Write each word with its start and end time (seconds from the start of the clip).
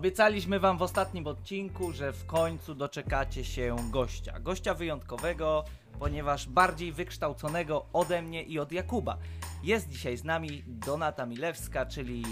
Obiecaliśmy 0.00 0.60
wam 0.60 0.78
w 0.78 0.82
ostatnim 0.82 1.26
odcinku, 1.26 1.92
że 1.92 2.12
w 2.12 2.26
końcu 2.26 2.74
doczekacie 2.74 3.44
się 3.44 3.76
gościa. 3.90 4.40
Gościa 4.40 4.74
wyjątkowego, 4.74 5.64
ponieważ 5.98 6.48
bardziej 6.48 6.92
wykształconego 6.92 7.86
ode 7.92 8.22
mnie 8.22 8.42
i 8.42 8.58
od 8.58 8.72
Jakuba. 8.72 9.18
Jest 9.62 9.88
dzisiaj 9.88 10.16
z 10.16 10.24
nami 10.24 10.64
Donata 10.66 11.26
Milewska, 11.26 11.86
czyli 11.86 12.24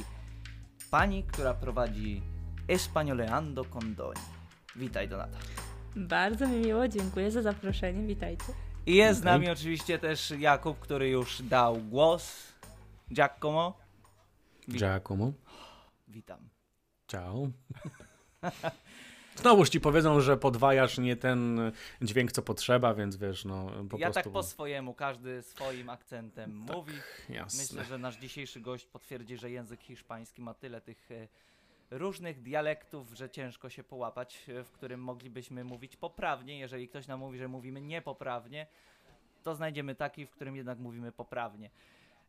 pani, 0.90 1.24
która 1.24 1.54
prowadzi 1.54 2.22
Espanoleando 2.68 3.64
con 3.64 3.94
Doni. 3.94 4.20
Witaj 4.76 5.08
Donata. 5.08 5.38
Bardzo 5.96 6.48
mi 6.48 6.56
miło, 6.56 6.88
dziękuję 6.88 7.30
za 7.30 7.42
zaproszenie, 7.42 8.06
witajcie. 8.06 8.52
I 8.86 8.94
jest 8.94 9.20
z 9.20 9.24
nami 9.24 9.50
oczywiście 9.50 9.98
też 9.98 10.30
Jakub, 10.30 10.78
który 10.78 11.08
już 11.08 11.42
dał 11.42 11.76
głos. 11.76 12.52
Giacomo. 13.12 13.78
Giacomo. 14.70 15.32
Witam. 16.08 16.57
Ciao. 17.08 17.48
Znowuż 19.36 19.68
ci 19.68 19.80
powiedzą, 19.80 20.20
że 20.20 20.36
podwajasz 20.36 20.98
nie 20.98 21.16
ten 21.16 21.72
dźwięk, 22.02 22.32
co 22.32 22.42
potrzeba, 22.42 22.94
więc 22.94 23.16
wiesz, 23.16 23.44
no 23.44 23.66
po 23.90 23.98
ja 23.98 24.06
prostu... 24.06 24.22
tak 24.22 24.32
po 24.32 24.42
swojemu, 24.42 24.94
każdy 24.94 25.42
swoim 25.42 25.90
akcentem 25.90 26.56
mówi. 26.56 26.92
Jasne. 27.28 27.62
Myślę, 27.62 27.84
że 27.84 27.98
nasz 27.98 28.16
dzisiejszy 28.16 28.60
gość 28.60 28.86
potwierdzi, 28.86 29.36
że 29.36 29.50
język 29.50 29.80
hiszpański 29.80 30.42
ma 30.42 30.54
tyle 30.54 30.80
tych 30.80 31.10
e, 31.10 31.28
różnych 31.90 32.42
dialektów, 32.42 33.12
że 33.12 33.30
ciężko 33.30 33.70
się 33.70 33.84
połapać, 33.84 34.44
e, 34.48 34.64
w 34.64 34.70
którym 34.70 35.00
moglibyśmy 35.00 35.64
mówić 35.64 35.96
poprawnie. 35.96 36.58
Jeżeli 36.58 36.88
ktoś 36.88 37.06
nam 37.06 37.20
mówi, 37.20 37.38
że 37.38 37.48
mówimy 37.48 37.80
niepoprawnie, 37.80 38.66
to 39.42 39.54
znajdziemy 39.54 39.94
taki, 39.94 40.26
w 40.26 40.30
którym 40.30 40.56
jednak 40.56 40.78
mówimy 40.78 41.12
poprawnie. 41.12 41.70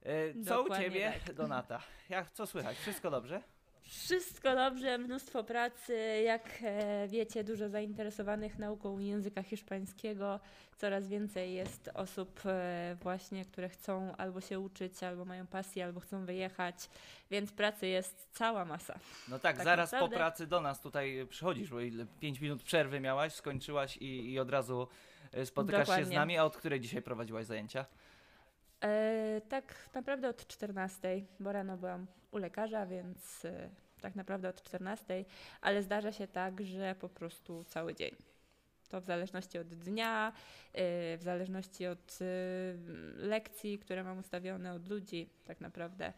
E, 0.03 0.33
Co 0.43 0.61
u 0.61 0.64
Dokładnie 0.64 0.86
ciebie, 0.86 1.14
tak. 1.25 1.36
Donata? 1.36 1.81
Jak, 2.09 2.31
co 2.31 2.47
słychać? 2.47 2.77
Wszystko 2.77 3.11
dobrze? 3.11 3.41
Wszystko 3.90 4.56
dobrze, 4.56 4.98
mnóstwo 4.98 5.44
pracy, 5.44 6.22
jak 6.26 6.44
e, 6.64 7.08
wiecie, 7.08 7.44
dużo 7.44 7.70
zainteresowanych 7.70 8.59
nauką 8.59 9.00
języka 9.00 9.44
hiszpańskiego. 9.44 10.40
Coraz 10.78 11.08
więcej 11.08 11.54
jest 11.54 11.90
osób 11.94 12.42
e, 12.45 12.98
właśnie, 13.02 13.45
które 13.45 13.70
chcą 13.70 14.16
albo 14.17 14.42
się 14.42 14.60
uczyć, 14.60 15.04
albo 15.04 15.26
mają 15.26 15.48
pasję, 15.48 15.86
albo 15.86 16.00
chcą 16.00 16.26
wyjechać, 16.26 16.90
więc 17.32 17.52
pracy 17.52 17.88
jest 17.88 18.28
cała 18.32 18.66
masa. 18.66 19.00
No 19.30 19.40
tak, 19.40 19.56
Tak 19.56 19.66
zaraz 19.66 19.90
po 19.90 19.95
naprawdę. 19.95 20.17
pracy 20.17 20.48
do 20.48 20.62
nas 20.62 20.82
tutaj 20.82 21.28
przychodzisz, 21.30 21.70
bo 21.70 21.80
ile 21.80 22.06
5 22.20 22.40
minut 22.42 22.64
przerwy 22.64 23.00
miałaś, 23.00 23.34
skończyłaś 23.34 23.98
i, 23.98 24.32
i 24.32 24.40
od 24.40 24.50
razu 24.50 24.88
e, 25.32 25.45
spotykasz 25.45 25.80
się 25.80 25.86
z 25.86 25.88
Dokładnie. 25.95 26.17
nami. 26.17 26.38
A 26.38 26.44
od 26.44 26.58
której 26.58 26.80
dzisiaj 26.80 27.02
prowadziłaś 27.02 27.45
zajęcia? 27.45 27.86
E, 28.84 29.42
tak 29.50 29.76
naprawdę 29.94 30.30
od 30.30 30.48
14, 30.48 31.22
bo 31.40 31.52
rano 31.52 31.78
byłam 31.78 32.08
u 32.31 32.38
lekarza, 32.38 32.85
więc 32.85 33.45
e, 33.45 33.69
tak 34.02 34.16
naprawdę 34.16 34.49
od 34.49 34.63
14, 34.63 35.25
ale 35.61 35.83
zdarza 35.83 36.11
się 36.11 36.27
tak, 36.27 36.61
że 36.61 36.95
po 36.99 37.09
prostu 37.09 37.63
cały 37.63 37.95
dzień. 37.95 38.16
To 38.89 39.02
w 39.02 39.05
zależności 39.05 39.59
od 39.59 39.67
dnia, 39.67 40.33
e, 40.73 41.17
w 41.17 41.23
zależności 41.23 41.88
od 41.88 42.19
e, 42.21 42.25
lekcji, 43.16 43.80
które 43.80 44.03
mam 44.03 44.17
ustawione, 44.17 44.73
od 44.73 44.89
ludzi, 44.89 45.30
tak 45.45 45.61
naprawdę. 45.61 46.13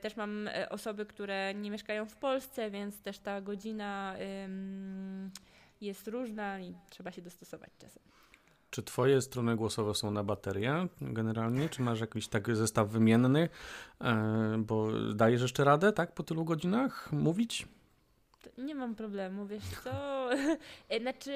Też 0.00 0.16
mam 0.16 0.50
osoby, 0.70 1.06
które 1.06 1.54
nie 1.54 1.70
mieszkają 1.70 2.06
w 2.06 2.16
Polsce, 2.16 2.70
więc 2.70 3.02
też 3.02 3.18
ta 3.18 3.40
godzina 3.40 4.16
jest 5.80 6.08
różna 6.08 6.60
i 6.60 6.74
trzeba 6.90 7.12
się 7.12 7.22
dostosować 7.22 7.70
czasem. 7.78 8.09
Czy 8.70 8.82
twoje 8.82 9.20
strony 9.22 9.56
głosowe 9.56 9.94
są 9.94 10.10
na 10.10 10.24
baterię 10.24 10.86
generalnie? 11.00 11.68
Czy 11.68 11.82
masz 11.82 12.00
jakiś 12.00 12.28
taki 12.28 12.54
zestaw 12.54 12.88
wymienny? 12.88 13.48
E, 14.00 14.54
bo 14.58 14.88
dajesz 15.14 15.42
jeszcze 15.42 15.64
radę, 15.64 15.92
tak, 15.92 16.14
po 16.14 16.22
tylu 16.22 16.44
godzinach 16.44 17.12
mówić? 17.12 17.68
Nie 18.58 18.74
mam 18.74 18.94
problemu, 18.94 19.46
wiesz 19.46 19.64
co? 19.84 19.90
Znaczy, 21.02 21.32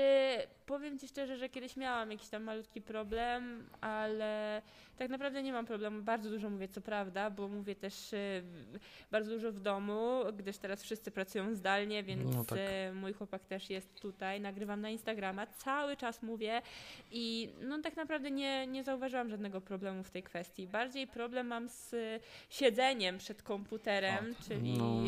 powiem 0.67 0.99
ci 0.99 1.09
szczerze, 1.09 1.37
że 1.37 1.49
kiedyś 1.49 1.77
miałam 1.77 2.11
jakiś 2.11 2.29
tam 2.29 2.43
malutki 2.43 2.83
problem, 2.83 3.69
ale 3.81 4.63
tak 4.99 5.11
naprawdę 5.11 5.43
nie 5.43 5.53
mam 5.53 5.67
problemu. 5.67 6.03
Bardzo 6.03 6.31
dużo 6.31 6.51
mówię, 6.51 6.69
co 6.69 6.81
prawda, 6.81 7.31
bo 7.31 7.49
mówię 7.49 7.75
też 7.75 7.95
w- 8.43 8.79
bardzo 9.11 9.31
dużo 9.31 9.53
w 9.53 9.61
domu, 9.61 10.21
gdyż 10.37 10.59
teraz 10.59 10.83
wszyscy 10.83 11.11
pracują 11.11 11.55
zdalnie, 11.55 12.03
więc 12.03 12.35
No 12.37 12.45
tak. 12.45 12.59
e, 12.63 12.93
mój 12.93 13.13
chłopak 13.13 13.45
też 13.45 13.71
jest 13.71 14.01
tutaj. 14.01 14.41
Nagrywam 14.41 14.81
na 14.81 14.91
Instagrama, 14.91 15.47
cały 15.47 15.97
czas 15.97 16.23
mówię 16.23 16.63
i 17.11 17.53
no 17.61 17.79
tak 17.83 17.97
naprawdę 17.97 18.31
nie, 18.31 18.67
nie 18.67 18.85
zauważyłam 18.85 19.29
żadnego 19.31 19.61
problemu 19.61 20.03
w 20.03 20.11
tej 20.11 20.23
kwestii. 20.23 20.67
Bardziej 20.67 21.07
problem 21.07 21.47
mam 21.47 21.69
z 21.69 21.95
e, 21.95 22.21
siedzeniem 22.51 23.19
przed 23.19 23.43
komputerem, 23.43 24.35
czyli 24.49 24.79
No. 24.79 25.01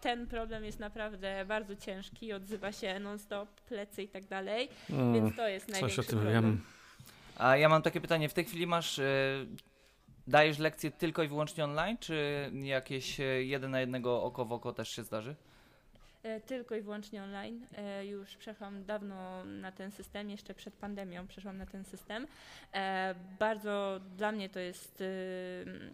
ten 0.00 0.26
problem 0.26 0.64
jest 0.64 0.80
naprawdę 0.80 1.44
bardzo 1.44 1.76
ciężki, 1.76 2.32
odzywa 2.32 2.72
się 2.72 2.98
non-stop, 3.00 3.48
plecy 3.60 4.02
i 4.02 4.08
tak 4.08 4.24
dalej, 4.24 4.68
Mm, 5.00 5.14
więc 5.14 5.36
to 5.36 5.48
jest 5.48 5.80
coś 5.80 5.98
o 5.98 6.02
tym 6.02 6.18
problem. 6.18 6.42
wiem. 6.42 6.60
A 7.36 7.56
ja 7.56 7.68
mam 7.68 7.82
takie 7.82 8.00
pytanie, 8.00 8.28
w 8.28 8.34
tej 8.34 8.44
chwili 8.44 8.66
masz, 8.66 8.98
e, 8.98 9.04
dajesz 10.26 10.58
lekcje 10.58 10.90
tylko 10.90 11.22
i 11.22 11.28
wyłącznie 11.28 11.64
online, 11.64 11.98
czy 11.98 12.50
jakieś 12.62 13.20
e, 13.20 13.24
jeden 13.24 13.70
na 13.70 13.80
jednego 13.80 14.22
oko 14.22 14.44
w 14.44 14.52
oko 14.52 14.72
też 14.72 14.88
się 14.88 15.04
zdarzy? 15.04 15.36
E, 16.22 16.40
Tylko 16.40 16.74
i 16.76 16.80
wyłącznie 16.80 17.22
online. 17.22 17.66
E, 17.76 18.06
Już 18.06 18.36
przeszłam 18.36 18.84
dawno 18.84 19.44
na 19.44 19.72
ten 19.72 19.90
system, 19.90 20.30
jeszcze 20.30 20.54
przed 20.54 20.74
pandemią 20.74 21.26
przeszłam 21.26 21.58
na 21.58 21.66
ten 21.66 21.84
system. 21.84 22.26
E, 22.74 23.14
Bardzo 23.38 24.00
dla 24.16 24.32
mnie 24.32 24.48
to 24.48 24.60
jest 24.60 25.00
y, 25.00 25.04
mm, 25.66 25.90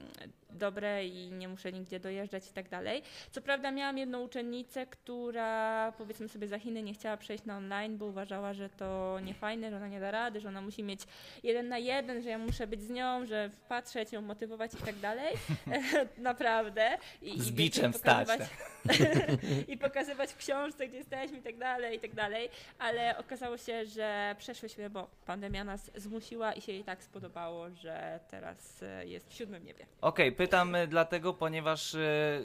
dobre 0.50 1.06
i 1.06 1.30
nie 1.32 1.48
muszę 1.48 1.72
nigdzie 1.72 2.00
dojeżdżać 2.00 2.50
i 2.50 2.52
tak 2.52 2.68
dalej. 2.68 3.02
Co 3.30 3.40
prawda 3.42 3.70
miałam 3.70 3.98
jedną 3.98 4.22
uczennicę, 4.22 4.86
która 4.86 5.92
powiedzmy 5.98 6.28
sobie 6.28 6.48
za 6.48 6.58
Chiny 6.58 6.82
nie 6.82 6.94
chciała 6.94 7.16
przejść 7.16 7.44
na 7.44 7.56
online, 7.56 7.98
bo 7.98 8.06
uważała, 8.06 8.54
że 8.54 8.68
to 8.68 9.18
niefajne, 9.22 9.70
że 9.70 9.76
ona 9.76 9.88
nie 9.88 10.00
da 10.00 10.10
rady, 10.10 10.40
że 10.40 10.48
ona 10.48 10.60
musi 10.60 10.82
mieć 10.82 11.00
jeden 11.42 11.68
na 11.68 11.78
jeden, 11.78 12.22
że 12.22 12.28
ja 12.30 12.38
muszę 12.38 12.66
być 12.66 12.82
z 12.82 12.90
nią, 12.90 13.26
że 13.26 13.50
patrzeć, 13.68 14.12
ją 14.12 14.22
motywować 14.22 14.74
i 14.74 14.76
tak 14.76 14.96
dalej. 14.96 15.34
Naprawdę. 16.18 16.98
I, 17.22 17.40
Z 17.40 17.48
i 17.48 17.52
biczem 17.52 17.92
stać, 17.92 18.28
pokazywać- 18.28 18.48
i 19.72 19.78
pokazywać 19.78 20.15
w 20.24 20.36
książce, 20.36 20.88
gdzie 20.88 20.96
jesteśmy 20.96 21.38
i 21.38 21.42
tak 21.42 21.58
dalej, 21.58 21.96
i 21.96 22.00
tak 22.00 22.14
dalej, 22.14 22.48
ale 22.78 23.18
okazało 23.18 23.58
się, 23.58 23.86
że 23.86 24.36
przeszłyśmy, 24.38 24.90
bo 24.90 25.10
pandemia 25.26 25.64
nas 25.64 25.90
zmusiła 25.94 26.52
i 26.52 26.60
się 26.60 26.72
jej 26.72 26.84
tak 26.84 27.02
spodobało, 27.02 27.70
że 27.70 28.20
teraz 28.30 28.82
e, 28.82 29.06
jest 29.06 29.30
w 29.30 29.34
siódmym 29.34 29.64
niebie. 29.64 29.86
Okej, 30.00 30.32
pytam 30.32 30.74
e, 30.74 30.86
dlatego, 30.86 31.34
ponieważ 31.34 31.94
e, 31.94 32.42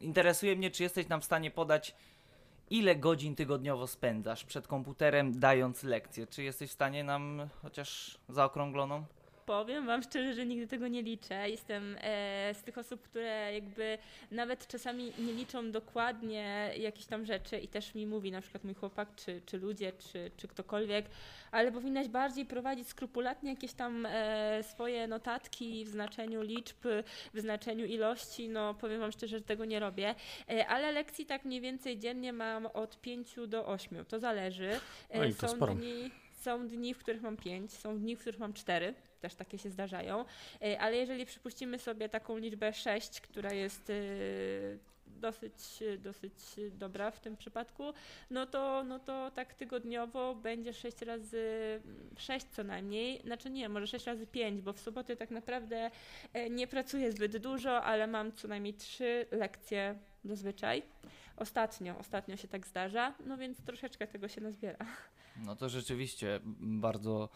interesuje 0.00 0.56
mnie, 0.56 0.70
czy 0.70 0.82
jesteś 0.82 1.08
nam 1.08 1.20
w 1.20 1.24
stanie 1.24 1.50
podać, 1.50 1.94
ile 2.70 2.96
godzin 2.96 3.36
tygodniowo 3.36 3.86
spędzasz 3.86 4.44
przed 4.44 4.66
komputerem 4.66 5.40
dając 5.40 5.82
lekcje. 5.82 6.26
Czy 6.26 6.42
jesteś 6.42 6.70
w 6.70 6.72
stanie 6.72 7.04
nam 7.04 7.48
chociaż 7.62 8.18
zaokrągloną? 8.28 9.04
Powiem 9.48 9.86
Wam 9.86 10.02
szczerze, 10.02 10.34
że 10.34 10.46
nigdy 10.46 10.66
tego 10.66 10.88
nie 10.88 11.02
liczę. 11.02 11.50
Jestem 11.50 11.96
e, 12.00 12.54
z 12.54 12.62
tych 12.62 12.78
osób, 12.78 13.02
które 13.02 13.54
jakby 13.54 13.98
nawet 14.30 14.66
czasami 14.66 15.12
nie 15.18 15.32
liczą 15.32 15.70
dokładnie 15.70 16.70
jakichś 16.78 17.06
tam 17.06 17.26
rzeczy 17.26 17.58
i 17.58 17.68
też 17.68 17.94
mi 17.94 18.06
mówi 18.06 18.32
na 18.32 18.40
przykład 18.40 18.64
mój 18.64 18.74
chłopak, 18.74 19.08
czy, 19.16 19.42
czy 19.46 19.58
ludzie, 19.58 19.92
czy, 19.92 20.30
czy 20.36 20.48
ktokolwiek, 20.48 21.06
ale 21.50 21.72
powinnaś 21.72 22.08
bardziej 22.08 22.46
prowadzić 22.46 22.88
skrupulatnie 22.88 23.50
jakieś 23.50 23.72
tam 23.72 24.06
e, 24.06 24.62
swoje 24.62 25.06
notatki 25.06 25.84
w 25.84 25.88
znaczeniu 25.88 26.42
liczb, 26.42 26.86
w 27.34 27.40
znaczeniu 27.40 27.86
ilości. 27.86 28.48
No 28.48 28.74
powiem 28.74 29.00
Wam 29.00 29.12
szczerze, 29.12 29.38
że 29.38 29.44
tego 29.44 29.64
nie 29.64 29.80
robię, 29.80 30.14
e, 30.50 30.66
ale 30.66 30.92
lekcji 30.92 31.26
tak 31.26 31.44
mniej 31.44 31.60
więcej 31.60 31.98
dziennie 31.98 32.32
mam 32.32 32.66
od 32.66 33.00
5 33.00 33.34
do 33.46 33.66
8. 33.66 34.04
To 34.04 34.18
zależy. 34.18 34.70
Oj, 35.14 35.34
to 35.34 35.48
są 35.48 35.56
sporo. 35.56 35.74
dni, 35.74 36.10
są 36.32 36.68
dni, 36.68 36.94
w 36.94 36.98
których 36.98 37.22
mam 37.22 37.36
5, 37.36 37.72
są 37.72 37.98
dni, 37.98 38.16
w 38.16 38.20
których 38.20 38.40
mam 38.40 38.52
4, 38.52 38.94
też 39.20 39.34
takie 39.34 39.58
się 39.58 39.70
zdarzają, 39.70 40.24
E, 40.62 40.80
ale 40.80 40.96
jeżeli 40.96 41.26
przypuścimy 41.26 41.78
sobie 41.78 42.08
taką 42.08 42.36
liczbę 42.36 42.72
6, 42.72 43.20
która 43.20 43.52
jest 43.52 43.90
e, 43.90 43.94
dosyć, 45.06 45.52
dosyć 45.98 46.32
dobra 46.72 47.10
w 47.10 47.20
tym 47.20 47.36
przypadku, 47.36 47.92
no 48.30 48.46
to, 48.46 48.84
no 48.84 48.98
to 48.98 49.30
tak 49.30 49.54
tygodniowo 49.54 50.34
będzie 50.34 50.74
6 50.74 51.02
razy 51.02 51.46
6 52.16 52.46
co 52.46 52.64
najmniej, 52.64 53.22
znaczy 53.22 53.50
nie, 53.50 53.68
może 53.68 53.86
6 53.86 54.06
razy 54.06 54.26
5, 54.26 54.62
bo 54.62 54.72
w 54.72 54.80
soboty 54.80 55.16
tak 55.16 55.30
naprawdę 55.30 55.90
e, 56.32 56.50
nie 56.50 56.66
pracuję 56.66 57.12
zbyt 57.12 57.36
dużo, 57.36 57.82
ale 57.84 58.06
mam 58.06 58.32
co 58.32 58.48
najmniej 58.48 58.74
3 58.74 59.26
lekcje 59.30 59.98
zazwyczaj. 60.24 60.82
Ostatnio, 61.36 61.98
ostatnio 61.98 62.36
się 62.36 62.48
tak 62.48 62.66
zdarza, 62.66 63.14
no 63.26 63.36
więc 63.36 63.62
troszeczkę 63.62 64.06
tego 64.06 64.28
się 64.28 64.40
nazbiera. 64.40 64.86
No 65.44 65.56
to 65.56 65.68
rzeczywiście 65.68 66.40
bardzo, 66.60 67.28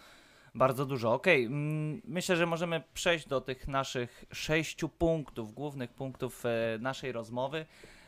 bardzo 0.54 0.86
dużo. 0.86 1.12
Okej, 1.14 1.44
mm, 1.44 2.02
myślę, 2.04 2.36
że 2.36 2.46
możemy 2.46 2.82
przejść 2.94 3.28
do 3.28 3.40
tych 3.40 3.68
naszych 3.68 4.24
sześciu 4.32 4.88
punktów, 4.88 5.54
głównych 5.54 5.92
punktów 5.92 6.46
e, 6.46 6.78
naszej 6.80 7.12
rozmowy. 7.12 7.66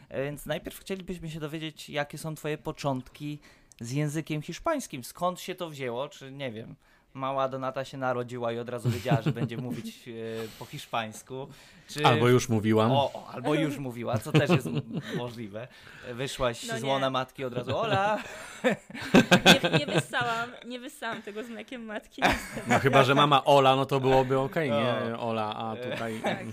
E, 0.08 0.25
Więc 0.25 0.46
najpierw 0.46 0.79
chcielibyśmy 0.79 1.31
się 1.31 1.41
dowiedzieć, 1.41 1.91
jakie 1.91 2.19
są 2.19 2.35
Twoje 2.35 2.58
początki 2.58 3.38
z 3.81 3.93
językiem 3.93 4.43
hiszpańskim. 4.43 5.05
Skąd 5.05 5.41
się 5.41 5.55
to 5.55 5.70
wzięło? 5.70 6.08
Czy 6.08 6.32
nie 6.32 6.52
wiem, 6.52 6.76
mała 7.15 7.49
Donata 7.49 7.85
się 7.85 7.99
narodziła 7.99 8.53
i 8.53 8.59
od 8.59 8.69
razu 8.69 8.91
wiedziała, 8.91 9.23
że 9.23 9.33
będzie 9.33 9.57
mówić 9.57 10.09
e, 10.09 10.13
po 10.59 10.65
hiszpańsku. 10.65 11.49
Czy... 11.89 12.07
Albo 12.07 12.29
już 12.29 12.49
mówiłam. 12.49 12.93
O, 12.93 13.13
o, 13.13 13.29
albo 13.35 13.55
już 13.55 13.79
mówiła, 13.79 14.19
co 14.19 14.33
też 14.33 14.51
jest 14.51 14.69
możliwe. 15.17 15.69
Wyszłaś 16.13 16.67
No 16.67 16.79
z 16.79 16.83
łona 16.83 17.11
matki 17.11 17.45
od 17.45 17.53
razu, 17.55 17.79
Ola! 17.79 18.19
Nie, 19.73 19.79
nie 19.79 19.87
wyssałam, 19.87 20.51
nie 20.67 20.81
wyssałam 20.81 21.23
tego 21.23 21.45
z 21.45 21.49
mlekiem 21.49 21.85
matki. 21.85 22.23
No 22.67 22.79
chyba, 22.79 23.05
że 23.05 23.15
mama 23.15 23.45
Ola, 23.45 23.77
no 23.77 23.87
to 23.87 24.01
byłoby 24.01 24.39
okej, 24.39 24.71
No. 24.71 24.81
nie 24.81 25.19
Ola, 25.19 25.57
a 25.57 25.77
tutaj... 25.77 26.21
Tak. 26.23 26.45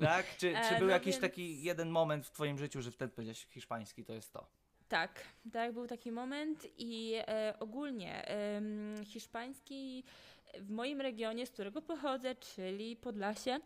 Tak? 0.00 0.26
Czy, 0.36 0.52
czy 0.68 0.74
E, 0.76 0.78
był 0.78 0.86
no 0.88 0.92
jakiś 0.92 1.12
więc- 1.12 1.20
taki 1.20 1.62
jeden 1.62 1.90
moment 1.90 2.26
w 2.26 2.30
twoim 2.30 2.58
życiu, 2.58 2.82
że 2.82 2.90
wtedy 2.90 3.12
powiedziałeś 3.14 3.46
hiszpański, 3.50 4.04
to 4.04 4.12
jest 4.12 4.32
to? 4.32 4.46
Tak, 4.90 5.24
tak, 5.52 5.72
był 5.72 5.86
taki 5.86 6.12
moment 6.12 6.66
i 6.78 7.14
e, 7.16 7.54
ogólnie 7.60 8.26
em, 8.26 8.94
hiszpański 9.04 10.04
w 10.58 10.70
moim 10.70 11.00
regionie, 11.00 11.46
z 11.46 11.50
którego 11.50 11.82
pochodzę, 11.82 12.34
czyli 12.34 12.96
Podlasie, 12.96 13.60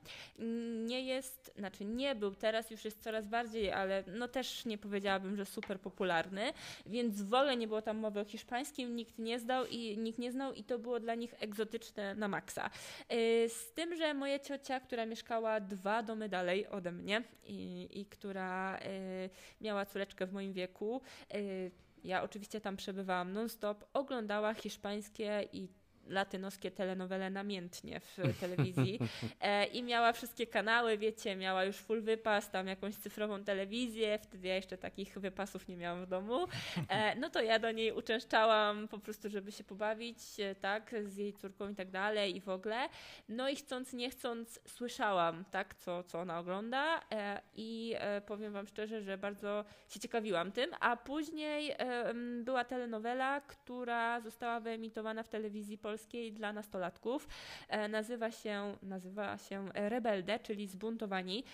nie 0.85 1.01
jest, 1.01 1.53
znaczy 1.59 1.85
nie 1.85 2.15
był, 2.15 2.35
teraz 2.35 2.71
już 2.71 2.85
jest 2.85 3.03
coraz 3.03 3.29
bardziej, 3.29 3.73
ale 3.73 4.05
no 4.07 4.29
też 4.29 4.65
nie 4.65 4.79
powiedziałabym, 4.79 5.37
że 5.37 5.47
super 5.47 5.81
popularny, 5.81 6.53
więc 6.87 7.23
w 7.23 7.35
ogóle 7.35 7.57
nie 7.57 7.69
było 7.69 7.83
tam 7.83 7.97
mowy 7.97 8.21
o 8.21 8.25
hiszpańskim, 8.25 8.97
nikt 8.97 9.19
nie 9.19 9.39
zdał 9.39 9.67
i 9.67 9.99
nikt 9.99 10.19
nie 10.19 10.33
znał 10.33 10.53
i 10.53 10.65
to 10.65 10.79
było 10.79 11.01
dla 11.01 11.15
nich 11.15 11.35
egzotyczne 11.41 12.15
na 12.15 12.29
maksa. 12.29 12.71
Y, 13.13 13.49
Z 13.49 13.73
tym, 13.73 13.97
że 13.97 14.15
moja 14.15 14.39
ciocia, 14.39 14.81
która 14.81 15.07
mieszkała 15.07 15.61
dwa 15.61 16.03
domy 16.03 16.29
dalej 16.29 16.67
ode 16.67 16.93
mnie 16.93 17.23
i, 17.45 17.89
i 17.93 18.07
która 18.07 18.79
y, 18.79 19.31
miała 19.61 19.87
córeczkę 19.87 20.27
w 20.27 20.33
moim 20.33 20.53
wieku, 20.53 21.01
y, 21.35 21.71
ja 22.05 22.23
oczywiście 22.23 22.61
tam 22.61 22.77
przebywałam 22.77 23.33
non-stop, 23.33 23.85
oglądała 23.93 24.55
hiszpańskie 24.55 25.49
i 25.53 25.69
latynoskie 26.09 26.71
telenowele 26.71 27.31
namiętnie 27.31 28.01
w 28.01 28.17
telewizji. 28.41 28.99
E, 29.41 29.67
i 29.67 29.83
miała 29.83 30.13
wszystkie 30.13 30.47
kanały, 30.47 30.99
wiecie, 30.99 31.37
miała 31.37 31.65
już 31.65 31.77
full 31.77 32.03
wypas, 32.03 32.51
tam 32.51 32.67
jakąś 32.67 32.95
cyfrową 32.95 33.45
telewizję, 33.45 34.19
wtedy 34.19 34.49
ja 34.49 34.55
jeszcze 34.55 34.79
takich 34.79 35.19
wypasów 35.19 35.69
nie 35.69 35.77
miałam 35.77 36.05
w 36.05 36.09
domu, 36.09 36.47
e, 36.89 37.15
no 37.15 37.31
to 37.31 37.43
ja 37.43 37.59
do 37.59 37.71
niej 37.71 37.93
uczęszczałam 37.93 38.89
po 38.89 38.99
prostu, 38.99 39.31
żeby 39.31 39.53
się 39.53 39.65
pobawić, 39.65 40.19
e, 40.41 40.55
tak, 40.55 40.95
z 41.05 41.17
jej 41.17 41.33
córką 41.33 41.69
i 41.69 41.75
tak 41.75 41.91
dalej 41.91 42.37
i 42.37 42.41
w 42.41 42.49
ogóle, 42.49 42.89
no 43.29 43.49
i 43.49 43.57
chcąc, 43.57 43.93
nie 43.93 44.11
chcąc 44.11 44.61
słyszałam, 44.67 45.45
tak, 45.51 45.75
co, 45.75 46.03
co 46.03 46.21
ona 46.21 46.39
ogląda 46.39 47.01
e, 47.13 47.41
i 47.55 47.95
e, 47.99 48.21
powiem 48.21 48.53
wam 48.53 48.67
szczerze, 48.67 49.03
że 49.03 49.19
bardzo 49.19 49.65
się 49.89 50.01
ciekawiłam 50.01 50.53
tym, 50.53 50.71
a 50.81 50.97
później 50.97 51.75
była 52.43 52.65
telenowela, 52.65 53.41
która 53.41 54.21
została 54.21 54.61
wyemitowana 54.61 55.23
w 55.23 55.29
telewizji 55.29 55.79
polskiej 55.79 55.94
dla 56.33 56.53
nastolatków. 56.53 57.29
E, 57.69 57.89
nazywa 57.89 58.31
się, 58.31 58.77
nazywa 58.83 59.39
się 59.39 59.69
Rebelde, 59.75 60.39
czyli 60.39 60.67
Zbuntowani. 60.67 61.45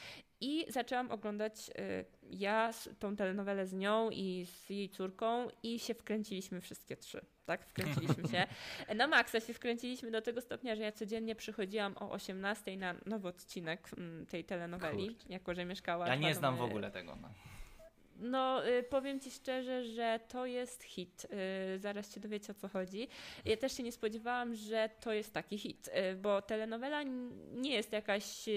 I 0.41 0.67
zaczęłam 0.69 1.11
oglądać 1.11 1.71
e, 1.79 2.05
ja 2.23 2.71
tą 2.99 3.17
telenowelę 3.17 3.67
z 3.67 3.73
nią 3.73 4.11
i 4.11 4.47
z 4.47 4.71
jej 4.71 4.89
córką 4.89 5.49
i 5.63 5.79
się 5.79 5.95
wkręciliśmy 5.95 6.61
wszystkie 6.61 6.97
trzy. 6.97 7.21
Tak, 7.47 7.67
wkręciliśmy 7.67 8.29
się. 8.29 8.47
Na 8.97 9.07
maksa 9.07 9.41
się 9.41 9.55
wkręciliśmy 9.55 10.11
do 10.11 10.23
tego 10.23 10.41
stopnia, 10.41 10.77
że 10.77 10.83
ja 10.83 10.93
codziennie 10.93 11.35
przychodziłam 11.35 11.97
o 11.97 12.11
18 12.11 12.77
na 12.77 12.95
nowy 13.07 13.29
odcinek 13.29 13.91
mm, 13.99 14.27
tej 14.27 14.45
telenoweli, 14.45 15.17
jako 15.29 15.55
że 15.55 15.65
mieszkała. 15.65 16.09
Ja 16.09 16.15
nie 16.15 16.35
znam 16.35 16.55
w 16.55 16.59
domy 16.59 16.71
ogóle 16.71 16.91
tego. 16.91 17.17
No. 17.23 17.29
No, 18.21 18.69
y, 18.69 18.83
powiem 18.83 19.21
Ci 19.21 19.31
szczerze, 19.31 19.85
że 19.85 20.21
to 20.29 20.47
jest 20.47 20.83
hit. 20.83 21.27
Y, 21.75 21.79
zaraz 21.79 22.15
się 22.15 22.21
dowiecie 22.21 22.53
o 22.53 22.55
co 22.55 22.69
chodzi. 22.69 23.09
Ja 23.45 23.57
też 23.57 23.77
się 23.77 23.83
nie 23.83 23.93
spodziewałam, 23.93 24.55
że 24.55 24.91
to 25.01 25.13
jest 25.13 25.35
taki 25.35 25.59
hit, 25.59 25.89
y, 25.89 26.17
bo 26.17 26.43
telenowela 26.43 27.03
nie 27.53 27.73
jest 27.73 27.93
jakaś, 27.93 28.49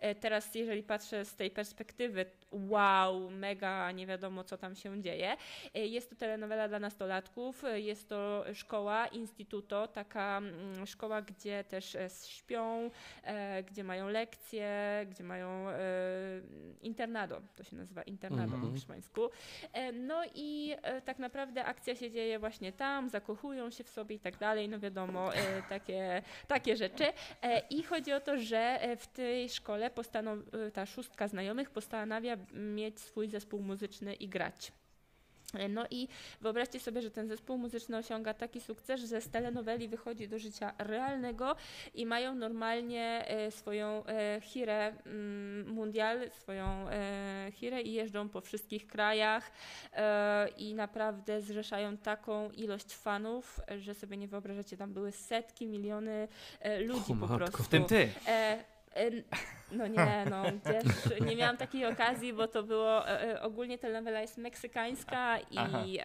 e, 0.00 0.14
teraz 0.14 0.54
jeżeli 0.54 0.82
patrzę 0.82 1.24
z 1.24 1.34
tej 1.36 1.50
perspektywy, 1.50 2.26
wow, 2.52 3.30
mega, 3.30 3.92
nie 3.92 4.06
wiadomo 4.06 4.44
co 4.44 4.58
tam 4.58 4.74
się 4.74 5.02
dzieje. 5.02 5.36
Jest 5.74 6.10
to 6.10 6.16
telenowela 6.16 6.68
dla 6.68 6.78
nastolatków, 6.78 7.62
jest 7.74 8.08
to 8.08 8.44
szkoła, 8.54 9.06
instytuto, 9.06 9.88
taka 9.88 10.38
mm, 10.38 10.86
szkoła, 10.86 11.22
gdzie 11.22 11.64
też 11.64 11.94
e, 11.94 12.08
śpią, 12.26 12.90
e, 13.22 13.62
gdzie 13.62 13.84
mają 13.84 14.08
lekcje, 14.08 15.06
gdzie 15.10 15.24
mają 15.24 15.66
internado, 16.82 17.40
to 17.56 17.64
się 17.64 17.76
nazywa 17.76 18.02
internado 18.02 18.54
Mhm. 18.54 18.62
po 18.62 18.68
hiszpańsku. 19.04 19.30
E, 19.72 19.92
No 19.92 20.22
i 20.34 20.74
e, 20.82 21.00
tak 21.02 21.18
naprawdę 21.18 21.64
akcja 21.64 21.94
się 21.96 22.10
dzieje 22.10 22.38
właśnie 22.38 22.72
tam, 22.72 23.08
zakochują 23.08 23.70
się 23.70 23.84
w 23.84 23.88
sobie 23.88 24.16
i 24.16 24.20
tak 24.20 24.36
dalej, 24.36 24.68
no 24.68 24.78
wiadomo, 24.80 25.34
e, 25.34 25.62
takie, 25.68 26.22
takie 26.48 26.76
rzeczy. 26.76 27.04
I 27.70 27.82
chodzi 27.82 28.12
o 28.12 28.20
to, 28.20 28.38
że 28.38 28.80
w 28.96 29.06
tej 29.06 29.48
szkole 29.48 29.90
postanow- 29.90 30.70
ta 30.72 30.86
szóstka 30.86 31.28
znajomych 31.28 31.70
postanawia 31.70 32.36
mieć 32.52 33.00
swój 33.00 33.28
zespół 33.28 33.60
muzyczny 33.60 34.14
i 34.14 34.28
grać. 34.28 34.72
E, 35.56 35.68
No 35.68 35.84
i 35.90 36.08
wyobraźcie 36.40 36.80
sobie, 36.80 37.02
że 37.02 37.10
ten 37.10 37.28
zespół 37.28 37.58
muzyczny 37.58 37.96
osiąga 37.96 38.34
taki 38.34 38.60
sukces, 38.60 39.00
że 39.00 39.20
z 39.20 39.28
telenoweli 39.28 39.88
wychodzi 39.88 40.28
do 40.28 40.38
życia 40.38 40.72
realnego 40.78 41.56
i 41.94 42.06
mają 42.06 42.34
normalnie 42.34 43.24
e, 43.28 43.50
swoją 43.50 44.06
e, 44.06 44.40
hirę 44.42 44.92
mm, 45.06 45.68
mundial, 45.68 46.30
swoją 46.30 46.88
e, 46.90 47.48
hirę 47.52 47.82
i 47.82 47.92
jeżdżą 47.92 48.28
po 48.28 48.40
wszystkich 48.40 48.86
krajach 48.86 49.50
e, 49.92 50.48
i 50.48 50.74
naprawdę 50.74 51.40
zrzeszają 51.42 51.96
taką 51.96 52.50
ilość 52.50 52.94
fanów, 52.94 53.60
e, 53.70 53.78
że 53.80 53.94
sobie 53.94 54.16
nie 54.16 54.28
wyobrażacie, 54.28 54.76
tam 54.76 54.92
były 54.92 55.12
setki, 55.12 55.66
miliony 55.66 56.28
e, 56.60 56.80
ludzi 56.80 57.00
O 57.12 57.14
po 57.14 57.14
matko. 57.14 57.36
prostu. 57.36 57.62
W 57.62 57.68
tym 57.68 57.84
ty. 57.84 58.08
No 59.72 59.86
nie, 59.86 60.24
no 60.30 60.44
też 60.62 60.84
nie 61.26 61.36
miałam 61.36 61.56
takiej 61.56 61.86
okazji, 61.86 62.32
bo 62.32 62.48
to 62.48 62.62
było 62.62 63.08
e, 63.08 63.22
e, 63.22 63.42
ogólnie 63.42 63.78
telenowela 63.78 64.20
jest 64.20 64.38
meksykańska 64.38 65.38
i 65.40 65.98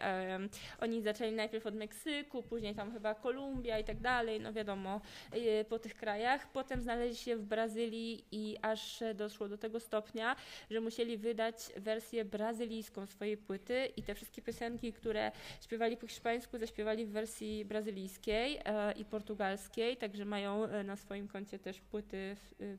oni 0.80 1.02
zaczęli 1.02 1.32
najpierw 1.32 1.66
od 1.66 1.74
Meksyku, 1.74 2.42
później 2.42 2.74
tam 2.74 2.92
chyba 2.92 3.14
Kolumbia 3.14 3.78
i 3.78 3.84
tak 3.84 4.00
dalej, 4.00 4.40
no 4.40 4.52
wiadomo, 4.52 5.00
e, 5.32 5.64
po 5.64 5.78
tych 5.78 5.94
krajach. 5.94 6.52
Potem 6.52 6.82
znaleźli 6.82 7.16
się 7.16 7.36
w 7.36 7.42
Brazylii 7.42 8.24
i 8.32 8.56
aż 8.62 9.02
doszło 9.14 9.48
do 9.48 9.58
tego 9.58 9.80
stopnia, 9.80 10.36
że 10.70 10.80
musieli 10.80 11.18
wydać 11.18 11.56
wersję 11.76 12.24
brazylijską 12.24 13.06
swojej 13.06 13.36
płyty 13.36 13.88
i 13.96 14.02
te 14.02 14.14
wszystkie 14.14 14.42
piosenki, 14.42 14.92
które 14.92 15.32
śpiewali 15.60 15.96
po 15.96 16.06
hiszpańsku, 16.06 16.58
zaśpiewali 16.58 17.06
w 17.06 17.10
wersji 17.10 17.64
brazylijskiej 17.64 18.60
i 18.96 19.04
portugalskiej, 19.04 19.96
także 19.96 20.24
mają 20.24 20.68
na 20.84 20.96
swoim 20.96 21.28
koncie 21.28 21.58
też 21.58 21.80
płyty 21.80 22.36
w, 22.36 22.78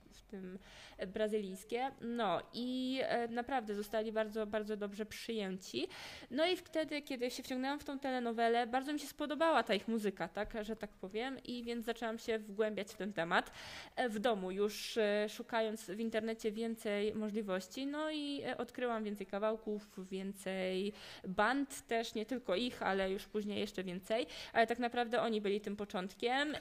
w 0.17 0.21
tym 0.21 0.59
brazylijskie. 1.07 1.91
No 2.01 2.41
i 2.53 2.99
e, 3.03 3.27
naprawdę 3.27 3.75
zostali 3.75 4.11
bardzo, 4.11 4.47
bardzo 4.47 4.77
dobrze 4.77 5.05
przyjęci. 5.05 5.87
No 6.31 6.45
i 6.47 6.57
wtedy, 6.57 7.01
kiedy 7.01 7.31
się 7.31 7.43
wciągnęłam 7.43 7.79
w 7.79 7.83
tą 7.83 7.99
telenowelę, 7.99 8.67
bardzo 8.67 8.93
mi 8.93 8.99
się 8.99 9.07
spodobała 9.07 9.63
ta 9.63 9.73
ich 9.73 9.87
muzyka, 9.87 10.27
tak, 10.27 10.53
że 10.61 10.75
tak 10.75 10.89
powiem, 10.89 11.43
i 11.43 11.63
więc 11.63 11.85
zaczęłam 11.85 12.19
się 12.19 12.39
wgłębiać 12.39 12.93
w 12.93 12.97
ten 12.97 13.13
temat 13.13 13.51
e, 13.95 14.09
w 14.09 14.19
domu, 14.19 14.51
już 14.51 14.97
e, 14.97 15.29
szukając 15.29 15.85
w 15.85 15.99
internecie 15.99 16.51
więcej 16.51 17.15
możliwości. 17.15 17.85
No 17.85 18.11
i 18.11 18.43
odkryłam 18.57 19.03
więcej 19.03 19.27
kawałków, 19.27 20.07
więcej 20.09 20.93
band 21.27 21.87
też, 21.87 22.15
nie 22.15 22.25
tylko 22.25 22.55
ich, 22.55 22.83
ale 22.83 23.11
już 23.11 23.25
później 23.25 23.59
jeszcze 23.59 23.83
więcej. 23.83 24.25
Ale 24.53 24.67
tak 24.67 24.79
naprawdę 24.79 25.21
oni 25.21 25.41
byli 25.41 25.61
tym 25.61 25.75
początkiem 25.75 26.53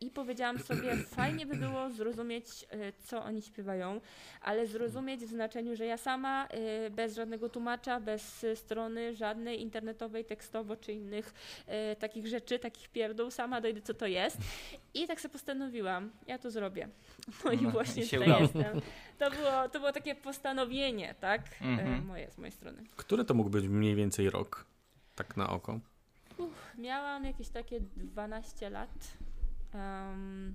i 0.00 0.10
powiedziałam 0.10 0.58
sobie, 0.58 0.96
fajnie 1.16 1.46
by 1.46 1.56
było 1.56 1.90
zrozumieć, 1.90 2.46
co 3.02 3.24
oni 3.24 3.42
śpiewają, 3.42 4.00
ale 4.40 4.66
zrozumieć 4.66 5.20
w 5.20 5.28
znaczeniu, 5.28 5.76
że 5.76 5.86
ja 5.86 5.96
sama 5.96 6.46
e, 6.46 6.90
bez 6.90 7.14
żadnego 7.14 7.48
tłumacza, 7.48 8.00
bez 8.00 8.46
strony 8.54 9.14
żadnej 9.14 9.62
internetowej, 9.62 10.24
tekstowo 10.24 10.76
czy 10.76 10.92
innych 10.92 11.34
e, 11.66 11.96
takich 11.96 12.26
rzeczy, 12.26 12.58
takich 12.58 12.88
pierdół, 12.88 13.30
sama 13.30 13.60
dojdę, 13.60 13.80
co 13.80 13.94
to 13.94 14.06
jest. 14.06 14.38
I 14.94 15.06
tak 15.06 15.20
sobie 15.20 15.32
postanowiłam, 15.32 16.10
ja 16.26 16.38
to 16.38 16.50
zrobię. 16.50 16.88
No 17.44 17.52
i 17.52 17.62
No, 17.62 17.70
właśnie 17.70 18.02
i 18.02 18.06
się 18.06 18.16
tutaj 18.18 18.28
udało. 18.28 18.42
jestem. 18.42 18.80
To 19.18 19.30
było, 19.30 19.68
to 19.68 19.78
było 19.78 19.92
takie 19.92 20.14
postanowienie, 20.14 21.14
tak? 21.20 21.40
E, 21.60 21.64
Mhm. 21.64 22.06
moje, 22.06 22.30
z 22.30 22.38
mojej 22.38 22.52
strony. 22.52 22.82
Który 22.96 23.24
to 23.24 23.34
mógł 23.34 23.50
być 23.50 23.68
mniej 23.68 23.94
więcej 23.94 24.30
rok? 24.30 24.64
Tak 25.14 25.36
na 25.36 25.50
oko. 25.50 25.80
Miałam 26.78 27.24
jakieś 27.24 27.48
takie 27.48 27.80
12 27.96 28.70
lat, 28.70 28.90
em, 29.74 30.54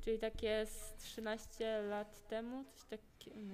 czyli 0.00 0.18
takie 0.18 0.66
z 0.66 0.94
13 0.94 1.82
lat 1.82 2.28
temu, 2.28 2.64
coś 2.74 2.84
tak, 2.88 3.00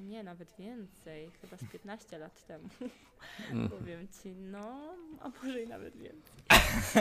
nie, 0.02 0.22
nawet 0.22 0.52
więcej, 0.58 1.30
chyba 1.40 1.56
z 1.56 1.64
15 1.72 2.18
lat 2.18 2.46
temu. 2.46 2.68
Mm. 3.52 3.68
Powiem 3.68 4.08
ci, 4.22 4.28
no, 4.28 4.94
a 5.20 5.28
może 5.42 5.62
i 5.62 5.68
nawet 5.68 5.96
więcej. 5.96 6.36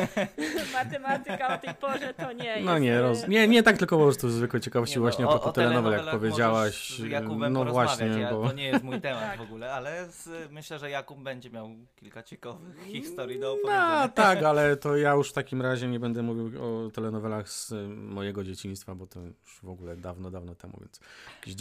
Matematyka 0.73 1.55
o 1.55 1.57
tej 1.57 1.73
porze 1.73 2.13
to 2.13 2.31
nie 2.31 2.61
No 2.61 2.71
jest, 2.71 2.83
nie, 2.83 2.93
e, 2.93 3.01
roz... 3.01 3.27
nie, 3.27 3.47
nie 3.47 3.63
tak 3.63 3.77
tylko 3.77 3.97
po 3.97 4.03
prostu 4.03 4.29
zwykłe 4.29 4.61
ciekawości 4.61 4.95
Nie, 4.95 5.01
właśnie 5.01 5.25
no, 5.25 5.31
a 5.31 5.33
propos 5.33 5.53
telenowel, 5.53 5.91
jak 5.91 6.01
telenowelach 6.01 6.21
powiedziałaś. 6.21 6.99
Z 6.99 6.99
Jakubem 6.99 7.53
no 7.53 7.65
właśnie, 7.65 8.07
ja, 8.07 8.31
bo... 8.31 8.47
To 8.47 8.53
nie 8.53 8.63
jest 8.63 8.83
mój 8.83 9.01
temat 9.01 9.23
Tak. 9.23 9.39
w 9.39 9.41
ogóle, 9.41 9.73
ale 9.73 10.11
z, 10.11 10.51
myślę, 10.51 10.79
że 10.79 10.89
Jakub 10.89 11.19
będzie 11.19 11.49
miał 11.49 11.69
kilka 11.95 12.23
ciekawych 12.23 12.85
historii 12.85 13.39
do 13.39 13.51
opowiedzenia. 13.51 14.01
No 14.01 14.09
tak, 14.23 14.43
ale 14.43 14.77
to 14.77 14.97
ja 14.97 15.13
już 15.13 15.29
w 15.29 15.33
takim 15.33 15.61
razie 15.61 15.87
nie 15.87 15.99
będę 15.99 16.23
mówił 16.23 16.63
o 16.63 16.91
telenowelach 16.91 17.49
z 17.49 17.73
mojego 17.95 18.43
dzieciństwa, 18.43 18.95
bo 18.95 19.07
to 19.07 19.19
już 19.21 19.59
w 19.63 19.69
ogóle 19.69 19.97
dawno, 19.97 20.31
dawno 20.31 20.55
temu, 20.55 20.77
więc 20.79 20.99
jakiś 21.35 21.55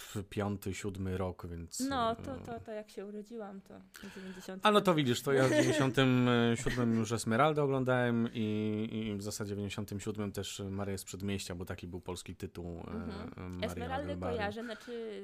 95, 0.00 0.76
7 0.76 1.08
rok, 1.08 1.46
więc... 1.46 1.80
No, 1.80 2.16
to, 2.16 2.36
to, 2.36 2.60
to 2.60 2.72
jak 2.72 2.90
się 2.90 3.06
urodziłam, 3.06 3.60
to 3.60 3.74
90. 4.16 4.66
A 4.66 4.70
no 4.70 4.80
to 4.80 4.94
widzisz, 4.94 5.22
to 5.22 5.32
ja 5.32 5.44
w 5.44 5.50
97 5.50 6.94
już 6.94 7.12
Esmeraldę 7.12 7.62
oglądałem 7.62 8.28
i, 8.34 8.88
i 8.92 9.16
w 9.16 9.22
zasadzie 9.22 9.54
w 9.54 9.58
97 9.58 10.32
też 10.32 10.62
Maria 10.70 10.98
z 10.98 11.04
Przedmieścia, 11.04 11.54
bo 11.54 11.64
taki 11.64 11.86
był 11.86 12.00
polski 12.00 12.36
tytuł 12.36 12.80
e, 12.86 12.90
Mhm. 13.10 13.64
Esmeraldę 13.64 14.16
kojarzę, 14.16 14.64
znaczy 14.64 15.22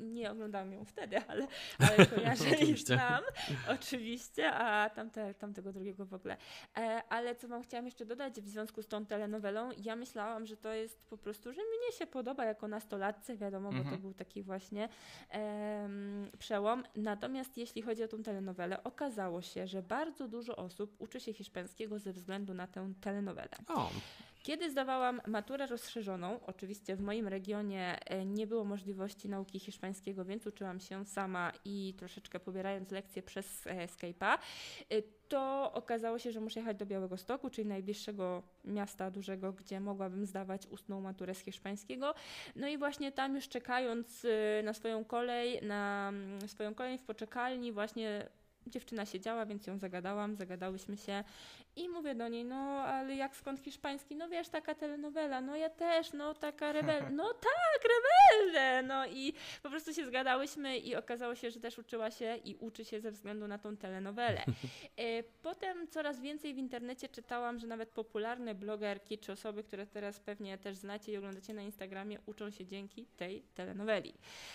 nie 0.00 0.30
oglądałam 0.30 0.72
ją 0.72 0.84
wtedy, 0.84 1.16
ale, 1.28 1.46
ale 1.88 2.06
kojarzę 2.06 2.48
i 2.50 2.54
Oczywiście. 2.54 2.94
znam, 2.94 3.22
oczywiście, 3.68 4.52
a 4.52 4.90
tamte, 4.90 5.34
tamtego 5.34 5.72
drugiego 5.72 6.06
w 6.06 6.14
ogóle. 6.14 6.36
E, 6.76 7.02
ale 7.08 7.34
co 7.34 7.48
wam 7.48 7.62
chciałam 7.62 7.84
jeszcze 7.84 8.06
dodać 8.06 8.40
w 8.40 8.48
związku 8.48 8.82
z 8.82 8.88
tą 8.88 9.06
telenowelą, 9.06 9.70
ja 9.78 9.96
myślałam, 9.96 10.46
że 10.46 10.56
to 10.56 10.72
jest 10.72 11.06
po 11.08 11.18
prostu, 11.18 11.52
że 11.52 11.60
mnie 11.60 11.98
się 11.98 12.06
podoba 12.06 12.44
jako 12.44 12.68
nastolatce, 12.68 13.36
wiadomo, 13.36 13.70
bo 13.70 13.76
Mhm. 13.78 13.96
to 13.96 14.02
był 14.02 14.09
taki 14.14 14.42
właśnie 14.42 14.88
przełom. 16.38 16.82
Natomiast 16.96 17.56
jeśli 17.56 17.82
chodzi 17.82 18.02
o 18.02 18.08
tą 18.08 18.22
telenowelę, 18.22 18.84
okazało 18.84 19.42
się, 19.42 19.66
że 19.66 19.82
bardzo 19.82 20.28
dużo 20.28 20.56
osób 20.56 20.96
uczy 20.98 21.20
się 21.20 21.32
hiszpańskiego 21.32 21.98
ze 21.98 22.12
względu 22.12 22.54
na 22.54 22.66
tę 22.66 22.92
telenowelę. 23.00 23.56
O, 23.68 23.90
Kiedy 24.42 24.70
zdawałam 24.70 25.20
maturę 25.26 25.66
rozszerzoną, 25.66 26.40
oczywiście 26.46 26.96
w 26.96 27.00
moim 27.00 27.28
regionie 27.28 27.98
e, 28.04 28.24
nie 28.24 28.46
było 28.46 28.64
możliwości 28.64 29.28
nauki 29.28 29.58
hiszpańskiego, 29.58 30.24
więc 30.24 30.46
uczyłam 30.46 30.80
się 30.80 31.06
sama 31.06 31.52
i 31.64 31.94
troszeczkę 31.98 32.40
pobierając 32.40 32.90
lekcje 32.90 33.22
przez 33.22 33.66
e, 33.66 33.86
Skype'a, 33.86 34.38
e, 34.90 35.02
to 35.28 35.72
okazało 35.74 36.18
się, 36.18 36.32
że 36.32 36.40
muszę 36.40 36.60
jechać 36.60 36.76
do 36.76 36.86
Białego 36.86 37.16
Stoku, 37.16 37.50
czyli 37.50 37.68
najbliższego 37.68 38.42
miasta 38.64 39.10
dużego, 39.10 39.52
gdzie 39.52 39.80
mogłabym 39.80 40.26
zdawać 40.26 40.66
ustną 40.66 41.00
maturę 41.00 41.34
z 41.34 41.40
hiszpańskiego. 41.40 42.14
No 42.56 42.68
i 42.68 42.78
właśnie 42.78 43.12
tam 43.12 43.34
już 43.34 43.48
czekając 43.48 44.26
na 44.64 44.72
swoją 44.74 45.04
kolej, 45.04 45.62
na 45.62 46.08
mm, 46.08 46.48
swoją 46.48 46.74
kolej 46.74 46.98
w 46.98 47.02
poczekalni, 47.02 47.72
właśnie 47.72 48.28
dziewczyna 48.66 49.06
siedziała, 49.06 49.46
więc 49.46 49.66
ją 49.66 49.78
zagadałam, 49.78 50.36
zagadałyśmy 50.36 50.96
się 50.96 51.24
i 51.80 51.88
mówię 51.88 52.14
do 52.14 52.28
niej, 52.28 52.44
no 52.44 52.56
ale 52.84 53.14
jak 53.14 53.36
skąd 53.36 53.60
hiszpański? 53.60 54.16
No 54.16 54.28
wiesz, 54.28 54.48
taka 54.48 54.74
telenowela, 54.74 55.40
no 55.40 55.56
ja 55.56 55.70
też, 55.70 56.12
no 56.12 56.34
taka 56.34 56.72
rebel, 56.72 57.02
no 57.12 57.34
tak, 57.50 57.82
rebelde, 57.90 58.82
no 58.82 59.06
i 59.06 59.32
po 59.62 59.70
prostu 59.70 59.94
się 59.94 60.04
zgadałyśmy 60.06 60.78
i 60.78 60.96
okazało 60.96 61.34
się, 61.34 61.50
że 61.50 61.60
też 61.60 61.78
uczyła 61.78 62.10
się 62.10 62.36
i 62.44 62.56
uczy 62.56 62.84
się 62.84 63.00
ze 63.00 63.10
względu 63.10 63.48
na 63.48 63.58
tą 63.58 63.76
telenowelę. 63.76 64.44
E, 64.96 65.22
Potem 65.42 65.88
coraz 65.88 66.20
więcej 66.20 66.54
w 66.54 66.58
internecie 66.58 67.08
czytałam, 67.08 67.58
że 67.58 67.66
nawet 67.66 67.88
popularne 67.90 68.54
blogerki 68.54 69.18
czy 69.18 69.32
osoby, 69.32 69.62
które 69.64 69.86
teraz 69.86 70.20
pewnie 70.20 70.58
też 70.58 70.76
znacie 70.76 71.12
i 71.12 71.16
oglądacie 71.16 71.54
na 71.54 71.62
Instagramie, 71.62 72.18
uczą 72.26 72.50
się 72.50 72.66
dzięki 72.66 73.06
tej 73.06 73.42
telenoweli. 73.54 74.14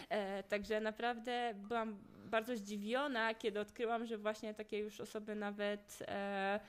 E, 0.09 0.43
Także 0.43 0.81
naprawdę 0.81 1.53
byłam 1.55 1.97
bardzo 2.25 2.55
zdziwiona, 2.55 3.33
kiedy 3.33 3.59
odkryłam, 3.59 4.05
że 4.05 4.17
właśnie 4.17 4.53
takie 4.53 4.79
już 4.79 5.01
osoby 5.01 5.35
nawet, 5.35 5.97
e, 6.07 6.59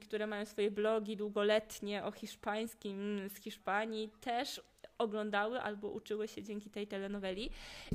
które 0.00 0.26
mają 0.26 0.44
swoje 0.46 0.70
blogi 0.70 1.16
długoletnie 1.16 2.04
o 2.04 2.12
hiszpańskim 2.12 3.28
z 3.28 3.36
Hiszpanii, 3.36 4.10
też 4.20 4.60
oglądały 4.98 5.60
albo 5.60 5.88
uczyły 5.88 6.28
się 6.28 6.42
dzięki 6.42 6.70
tej 6.70 6.86
telenoweli. 6.86 7.50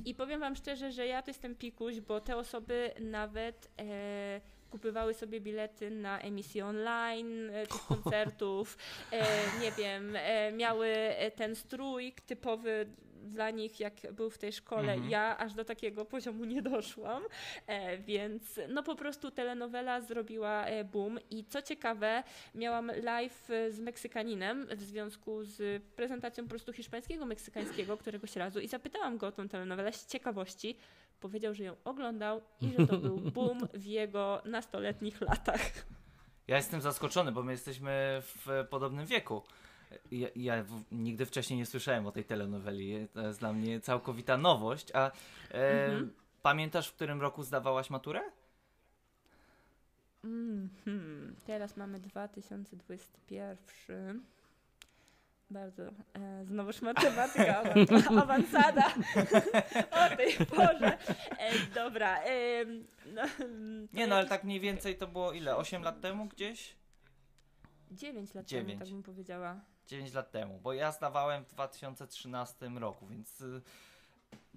I 0.06 0.16
powiem 0.16 0.40
Wam 0.40 0.56
szczerze, 0.56 0.92
że 0.92 1.08
ja 1.08 1.22
to 1.22 1.30
jestem 1.30 1.56
pikuś, 1.56 2.00
bo 2.00 2.22
te 2.22 2.38
osoby 2.38 2.92
nawet 3.00 3.72
e, 3.80 4.42
kupywały 4.70 5.14
sobie 5.14 5.42
bilety 5.42 5.92
na 5.92 6.20
emisję 6.20 6.66
online 6.66 7.50
e, 7.50 7.68
tych 7.68 7.86
koncertów, 7.94 8.78
e, 9.12 9.26
nie 9.62 9.72
wiem, 9.72 10.16
e, 10.16 10.52
miały 10.52 10.88
e, 10.88 11.32
ten 11.32 11.56
strój 11.56 12.14
typowy 12.26 12.88
dla 13.28 13.50
nich, 13.50 13.80
jak 13.80 13.94
był 14.14 14.30
w 14.30 14.38
tej 14.38 14.54
szkole. 14.54 14.94
Mhm. 14.94 15.10
Ja 15.10 15.38
aż 15.38 15.54
do 15.54 15.66
takiego 15.66 16.06
poziomu 16.06 16.46
nie 16.46 16.62
doszłam, 16.62 17.24
e, 17.68 17.98
więc 17.98 18.60
no 18.70 18.84
po 18.84 18.96
prostu 18.96 19.32
telenowela 19.32 20.02
zrobiła 20.02 20.66
e, 20.66 20.84
boom 20.84 21.20
i 21.30 21.46
co 21.46 21.62
ciekawe, 21.62 22.24
miałam 22.56 22.92
live 23.04 23.50
e, 23.52 23.72
z 23.72 23.80
Meksykaninem 23.80 24.68
w 24.76 24.82
związku 24.82 25.44
z 25.44 25.84
prezentacją 25.84 26.44
po 26.44 26.50
prostu 26.50 26.74
hiszpańskiego, 26.74 27.26
meksykańskiego 27.26 27.98
któregoś 27.98 28.36
razu 28.36 28.60
i 28.60 28.68
zapytałam 28.68 29.18
go 29.18 29.28
o 29.28 29.32
tą 29.32 29.48
telenowelę 29.48 29.94
z 29.94 30.08
ciekawości. 30.08 30.78
Powiedział, 31.20 31.54
że 31.54 31.64
ją 31.64 31.76
oglądał 31.84 32.42
i 32.62 32.74
że 32.78 32.88
to 32.88 32.98
był 32.98 33.18
boom 33.36 33.68
w 33.74 33.86
jego 33.86 34.42
nastoletnich 34.46 35.22
latach. 35.22 35.62
Ja 36.48 36.58
jestem 36.58 36.82
zaskoczony, 36.82 37.32
bo 37.32 37.44
my 37.44 37.52
jesteśmy 37.52 38.22
w 38.22 38.66
podobnym 38.70 39.06
wieku. 39.06 39.42
Ja, 40.12 40.28
ja 40.36 40.64
w, 40.64 40.84
nigdy 40.92 41.26
wcześniej 41.26 41.60
nie 41.60 41.66
słyszałem 41.66 42.08
o 42.08 42.12
tej 42.12 42.26
telenoweli. 42.26 43.08
To 43.14 43.22
jest 43.28 43.40
dla 43.40 43.54
mnie 43.54 43.82
całkowita 43.82 44.38
nowość. 44.38 44.92
A 44.94 45.12
e, 45.52 45.86
Mhm. 45.86 46.14
pamiętasz, 46.42 46.88
w 46.88 46.94
którym 46.94 47.22
roku 47.22 47.44
zdawałaś 47.44 47.90
maturę? 47.90 48.22
Mhm. 50.24 51.36
Teraz 51.46 51.78
mamy 51.78 52.00
2021. 52.00 54.22
Bardzo, 55.50 55.84
e, 56.14 56.46
znowuż 56.46 56.82
matematyka, 56.82 57.64
awan- 57.64 58.20
awansada 58.24 58.94
o 60.06 60.10
tej 60.18 60.34
porze. 60.46 60.98
E, 61.40 61.54
dobra. 61.76 62.24
E, 62.24 62.66
no, 63.14 63.22
Nie, 63.94 64.08
no 64.08 64.16
ale 64.16 64.28
tak 64.28 64.44
mniej 64.44 64.60
więcej 64.60 64.98
to 64.98 65.08
było 65.08 65.32
ile? 65.34 65.56
8 65.56 65.84
lat 65.84 66.02
temu 66.02 66.26
gdzieś? 66.26 66.76
9 67.92 68.34
lat 68.34 68.46
Dziewięć. 68.46 68.68
temu, 68.70 68.80
tak 68.80 68.90
bym 68.94 69.04
powiedziała. 69.04 69.60
9 69.88 70.14
lat 70.14 70.32
temu, 70.32 70.60
bo 70.60 70.74
ja 70.74 70.92
zdawałem 70.92 71.46
w 71.46 71.48
2013 71.48 72.70
roku, 72.70 73.08
więc 73.08 73.42
y, 73.42 73.62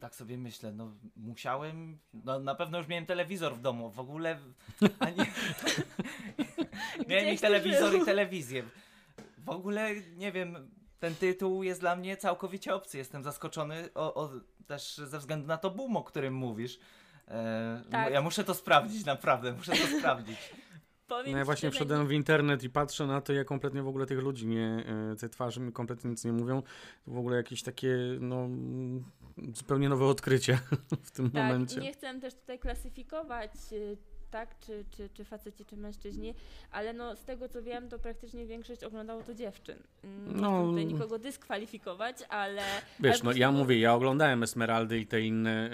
tak 0.00 0.14
sobie 0.14 0.38
myślę, 0.38 0.72
no 0.72 0.92
musiałem, 1.16 1.98
no 2.14 2.38
na 2.38 2.54
pewno 2.54 2.78
już 2.78 2.88
miałem 2.88 3.06
telewizor 3.06 3.54
w 3.54 3.60
domu, 3.60 3.90
w 3.90 4.00
ogóle 4.00 4.38
ani... 4.98 5.16
miałem 7.08 7.28
i 7.28 7.38
telewizor 7.38 7.94
i 7.94 8.04
telewizję. 8.04 8.62
W 9.38 9.48
ogóle, 9.48 9.90
nie 10.16 10.32
wiem, 10.32 10.70
ten 11.00 11.14
tytuł 11.14 11.62
jest 11.62 11.80
dla 11.80 11.96
mnie 11.96 12.16
całkowicie 12.16 12.74
obcy, 12.74 12.98
jestem 12.98 13.22
zaskoczony 13.22 13.88
o, 13.94 14.14
o, 14.14 14.30
też 14.66 14.96
ze 14.96 15.18
względu 15.18 15.46
na 15.46 15.58
to 15.58 15.70
boom, 15.70 15.96
o 15.96 16.02
którym 16.02 16.34
mówisz. 16.34 16.78
E, 17.28 17.82
Tak. 17.90 18.12
Ja 18.12 18.22
muszę 18.22 18.44
to 18.44 18.54
sprawdzić, 18.54 19.04
naprawdę, 19.04 19.52
muszę 19.52 19.72
to 19.72 19.98
sprawdzić. 19.98 20.38
Powiem 21.10 21.32
No 21.32 21.38
ja 21.38 21.44
właśnie 21.44 21.70
wszedłem 21.70 22.06
w 22.06 22.12
internet 22.12 22.62
i 22.62 22.70
patrzę 22.70 23.06
na 23.06 23.20
to, 23.20 23.32
jak 23.32 23.46
kompletnie 23.46 23.82
w 23.82 23.88
ogóle 23.88 24.06
tych 24.06 24.18
ludzi 24.18 24.46
nie, 24.46 24.84
e, 25.12 25.16
te 25.16 25.28
twarze 25.28 25.60
mi 25.60 25.72
kompletnie 25.72 26.10
nic 26.10 26.24
nie 26.24 26.32
mówią. 26.32 26.62
To 27.04 27.10
w 27.10 27.18
ogóle 27.18 27.36
jakieś 27.36 27.62
takie, 27.62 27.96
no, 28.20 28.48
zupełnie 29.54 29.88
nowe 29.88 30.04
odkrycie 30.04 30.58
w 31.04 31.10
tym 31.10 31.30
Tak, 31.30 31.42
momencie. 31.42 31.80
nie 31.80 31.92
chcę 31.92 32.20
też 32.20 32.34
tutaj 32.34 32.58
klasyfikować, 32.58 33.52
y, 33.72 33.96
tak, 34.30 34.58
czy, 34.60 34.84
czy, 34.90 35.08
czy 35.14 35.24
faceci, 35.24 35.64
czy 35.64 35.76
mężczyźni, 35.76 36.34
ale 36.70 36.92
no 36.92 37.16
z 37.16 37.24
tego 37.24 37.48
co 37.48 37.62
wiem, 37.62 37.88
to 37.88 37.98
praktycznie 37.98 38.46
większość 38.46 38.84
oglądało 38.84 39.22
to 39.22 39.34
dziewczyn. 39.34 39.78
Mm, 40.04 40.26
Nie 40.34 40.40
No. 40.40 40.62
chcę 40.62 40.68
tutaj 40.70 40.86
nikogo 40.86 41.18
dyskwalifikować, 41.18 42.16
ale... 42.28 42.62
Wiesz, 43.00 43.22
no 43.22 43.32
ja 43.32 43.52
mówię, 43.52 43.78
ja 43.78 43.94
oglądałem 43.94 44.42
Esmeraldy 44.42 44.98
i 44.98 45.06
te 45.06 45.20
inne 45.20 45.70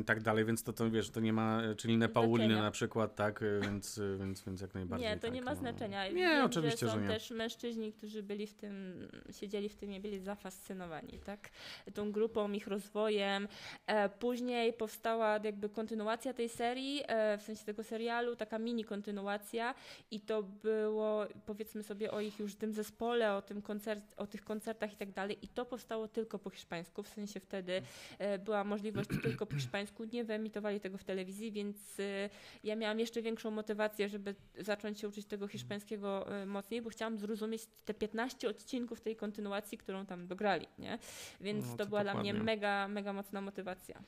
y, 0.00 0.04
tak 0.04 0.20
dalej, 0.20 0.44
więc 0.44 0.62
to, 0.62 0.72
to 0.72 0.90
wiesz, 0.90 1.10
to 1.10 1.20
nie 1.20 1.32
ma, 1.32 1.62
czy 1.76 1.92
inne 1.92 2.08
Pauliny 2.08 2.54
na 2.54 2.70
przykład, 2.70 3.14
tak, 3.16 3.42
y, 3.42 3.60
więc, 3.62 3.98
y, 3.98 4.16
więc, 4.18 4.44
więc 4.44 4.60
jak 4.60 4.74
najbardziej 4.74 5.08
Nie, 5.08 5.16
to 5.16 5.28
nie 5.28 5.34
tak, 5.40 5.44
ma 5.44 5.50
no. 5.50 5.56
znaczenia. 5.60 6.08
Nie, 6.08 6.14
Wiem, 6.14 6.44
oczywiście, 6.46 6.86
że 6.86 6.92
są 6.92 6.98
że 6.98 7.02
nie. 7.02 7.08
też 7.08 7.30
mężczyźni, 7.30 7.92
którzy 7.92 8.22
byli 8.22 8.46
w 8.46 8.54
tym, 8.54 9.08
siedzieli 9.40 9.68
w 9.68 9.74
tym 9.76 9.92
i 9.92 10.00
byli 10.00 10.18
zafascynowani, 10.18 11.18
tak? 11.24 11.50
Tą 11.94 12.12
grupą, 12.12 12.52
ich 12.52 12.66
rozwojem. 12.66 13.48
E, 13.86 14.08
później 14.08 14.72
powstała 14.72 15.40
jakby 15.44 15.68
kontynuacja 15.68 16.32
tej 16.34 16.48
serii, 16.48 17.02
e, 17.06 17.38
w 17.38 17.42
sensie 17.42 17.64
tego 17.64 17.83
serialu, 17.84 18.36
taka 18.36 18.58
mini 18.58 18.84
kontynuacja 18.84 19.74
i 20.10 20.20
to 20.20 20.42
było, 20.42 21.26
powiedzmy 21.46 21.82
sobie 21.82 22.10
o 22.10 22.20
ich 22.20 22.38
już 22.38 22.54
tym 22.54 22.72
zespole, 22.72 23.34
o, 23.34 23.42
tym 23.42 23.62
koncert, 23.62 24.14
o 24.16 24.26
tych 24.26 24.44
koncertach 24.44 24.92
i 24.92 24.96
tak 24.96 25.12
dalej 25.12 25.38
i 25.42 25.48
to 25.48 25.64
powstało 25.66 26.08
tylko 26.08 26.38
po 26.38 26.50
hiszpańsku, 26.50 27.02
w 27.02 27.08
sensie 27.08 27.40
wtedy 27.40 27.82
e, 28.18 28.38
była 28.38 28.64
możliwość 28.64 29.08
tylko 29.24 29.46
po 29.46 29.54
hiszpańsku, 29.54 30.04
nie 30.04 30.24
wyemitowali 30.24 30.80
tego 30.80 30.98
w 30.98 31.04
telewizji, 31.04 31.52
więc 31.52 32.00
e, 32.00 32.30
ja 32.64 32.76
miałam 32.76 33.00
jeszcze 33.00 33.22
większą 33.22 33.50
motywację, 33.50 34.08
żeby 34.08 34.34
zacząć 34.58 35.00
się 35.00 35.08
uczyć 35.08 35.26
tego 35.26 35.48
hiszpańskiego 35.48 36.36
e, 36.42 36.46
mocniej, 36.46 36.82
bo 36.82 36.90
chciałam 36.90 37.18
zrozumieć 37.18 37.62
te 37.84 37.94
15 37.94 38.48
odcinków 38.48 39.00
tej 39.00 39.16
kontynuacji, 39.16 39.78
którą 39.78 40.06
tam 40.06 40.26
dograli, 40.26 40.66
nie? 40.78 40.98
Więc 41.40 41.66
No, 41.66 41.76
to, 41.76 41.84
to 41.84 41.86
była 41.86 42.02
dla 42.02 42.14
mnie 42.14 42.32
dokładnie. 42.32 42.44
mega, 42.44 42.88
mega 42.88 43.12
mocna 43.12 43.40
motywacja. 43.40 44.02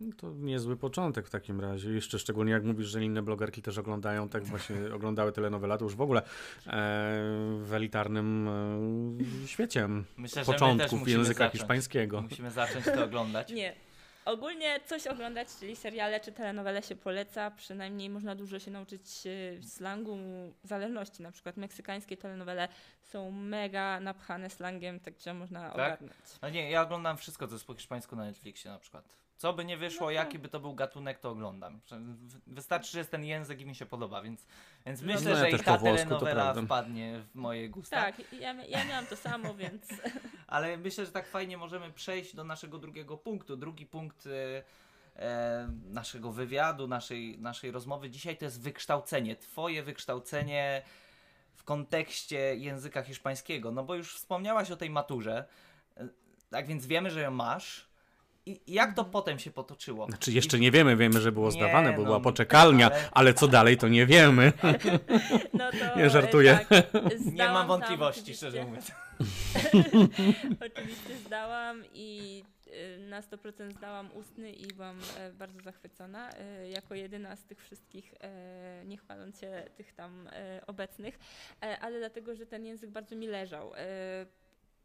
No 0.00 0.12
To 0.16 0.30
niezły 0.30 0.76
początek 0.76 1.26
w 1.26 1.30
takim 1.30 1.60
razie. 1.60 1.90
Jeszcze 1.90 2.18
szczególnie 2.18 2.52
jak 2.52 2.64
mówisz, 2.64 2.86
że 2.86 3.04
inne 3.04 3.22
blogerki 3.22 3.62
też 3.62 3.78
oglądają, 3.78 4.28
tak 4.28 4.44
właśnie 4.44 4.76
oglądały 4.96 5.32
telenowela, 5.32 5.78
to 5.78 5.84
już 5.84 5.94
w 5.94 6.00
ogóle 6.00 6.20
e, 6.20 6.24
w 7.60 7.70
elitarnym 7.72 8.48
e, 9.44 9.46
świecie 9.48 9.88
Myślę, 10.16 10.44
początków 10.44 11.08
języka 11.08 11.38
zacząć. 11.38 11.52
hiszpańskiego. 11.52 12.22
Musimy 12.22 12.50
zacząć 12.50 12.84
to 12.84 13.04
oglądać. 13.04 13.52
Nie. 13.52 13.74
Ogólnie 14.24 14.80
coś 14.86 15.06
oglądać, 15.06 15.48
czyli 15.60 15.76
seriale 15.76 16.20
czy 16.20 16.32
telenowele 16.32 16.82
się 16.82 16.96
poleca, 16.96 17.50
przynajmniej 17.50 18.10
można 18.10 18.34
dużo 18.34 18.58
się 18.58 18.70
nauczyć 18.70 19.26
e, 19.26 19.62
slangu, 19.62 20.18
zależności. 20.64 21.22
Na 21.22 21.32
przykład 21.32 21.56
meksykańskie 21.56 22.16
telenowele 22.16 22.68
są 23.02 23.30
mega 23.30 24.00
napchane 24.00 24.50
slangiem, 24.50 25.00
tak 25.00 25.20
że 25.20 25.34
można 25.34 25.72
ogarnąć. 25.72 26.12
No 26.42 26.50
nie, 26.50 26.70
ja 26.70 26.82
oglądam 26.82 27.16
wszystko, 27.16 27.48
co 27.48 27.54
jest 27.54 27.66
po 27.66 27.74
hiszpańsku 27.74 28.16
na 28.16 28.24
Netflixie 28.24 28.70
na 28.70 28.78
przykład. 28.78 29.27
Co 29.38 29.52
by 29.52 29.64
nie 29.64 29.76
wyszło, 29.76 30.00
No 30.00 30.06
to- 30.06 30.10
jaki 30.10 30.38
by 30.38 30.48
to 30.48 30.60
był 30.60 30.74
gatunek, 30.74 31.18
to 31.18 31.30
oglądam. 31.30 31.80
Wystarczy, 32.46 32.92
że 32.92 32.98
jest 32.98 33.10
ten 33.10 33.24
język 33.24 33.60
i 33.60 33.66
mi 33.66 33.74
się 33.74 33.86
podoba, 33.86 34.22
więc, 34.22 34.46
więc 34.86 35.00
No 35.00 35.06
myślę, 35.06 35.30
to- 35.30 35.36
że 35.36 35.50
Ja 35.50 35.56
i 35.56 35.60
ta 35.60 35.78
włosku, 35.78 35.96
telenowela 35.96 36.54
wpadnie 36.54 37.20
w 37.20 37.34
moje 37.34 37.68
gusta. 37.68 37.96
Tak, 37.96 38.32
ja, 38.32 38.52
ja 38.52 38.84
miałam 38.84 39.06
to 39.06 39.16
samo, 39.16 39.54
więc 39.54 39.82
Ale 40.46 40.76
myślę, 40.76 41.06
że 41.06 41.12
tak 41.12 41.28
fajnie 41.28 41.58
możemy 41.58 41.92
przejść 41.92 42.34
do 42.34 42.44
naszego 42.44 42.78
drugiego 42.78 43.16
punktu. 43.16 43.56
Drugi 43.56 43.86
punkt 43.86 44.26
e, 44.26 44.62
e, 45.16 45.68
naszego 45.84 46.32
wywiadu, 46.32 46.88
naszej, 46.88 47.38
naszej 47.38 47.70
rozmowy 47.70 48.10
dzisiaj 48.10 48.36
to 48.36 48.44
jest 48.44 48.60
wykształcenie. 48.62 49.36
Twoje 49.36 49.82
wykształcenie 49.82 50.82
w 51.54 51.64
kontekście 51.64 52.56
języka 52.56 53.02
hiszpańskiego. 53.02 53.72
No 53.72 53.84
bo 53.84 53.94
już 53.94 54.14
wspomniałaś 54.14 54.70
o 54.70 54.76
tej 54.76 54.90
maturze. 54.90 55.44
E, 55.96 56.08
Tak 56.50 56.66
więc 56.66 56.86
wiemy, 56.86 57.10
że 57.10 57.20
ją 57.22 57.30
masz. 57.30 57.87
I 58.48 58.60
jak 58.66 58.94
to 58.94 59.04
potem 59.04 59.38
się 59.38 59.50
potoczyło? 59.50 60.06
Znaczy 60.06 60.32
jeszcze 60.32 60.58
nie 60.58 60.70
wiemy, 60.70 60.96
wiemy, 60.96 61.20
że 61.20 61.32
było 61.32 61.46
Nie, 61.46 61.52
zdawane, 61.52 61.90
bo 61.92 61.98
no, 61.98 62.04
była 62.04 62.20
poczekalnia, 62.20 62.90
ale- 62.90 63.08
ale 63.12 63.34
co 63.34 63.48
dalej 63.48 63.76
to 63.76 63.88
nie 63.88 64.06
wiemy. 64.06 64.52
no 65.58 65.70
to... 65.70 65.76
Nie, 65.98 66.10
żartuję. 66.10 66.58
Tak, 66.68 66.86
Nie 67.32 67.44
mam 67.44 67.54
tam 67.56 67.66
wątpliwości, 67.68 68.20
oczywiście. 68.20 68.46
szczerze 68.46 68.64
mówiąc. 68.64 68.92
Oczywiście 70.66 71.16
zdałam 71.26 71.82
i 71.94 72.42
y, 72.66 72.98
na 73.08 73.20
100% 73.20 73.72
zdałam 73.72 74.10
ustny 74.14 74.52
i 74.52 74.66
byłam 74.66 74.98
e, 75.18 75.32
bardzo 75.32 75.60
zachwycona. 75.60 76.30
e, 76.30 76.68
Jako 76.70 76.94
jedyna 76.94 77.36
z 77.36 77.44
tych 77.44 77.62
wszystkich, 77.62 78.14
e, 78.20 78.82
nie 78.86 78.96
chwaląc 78.96 79.40
się 79.40 79.62
tych 79.76 79.92
tam 79.94 80.28
obecnych, 80.66 81.18
ale 81.80 81.98
dlatego, 81.98 82.34
że 82.34 82.46
ten 82.46 82.66
język 82.66 82.90
bardzo 82.90 83.16
mi 83.16 83.26
leżał. 83.26 83.72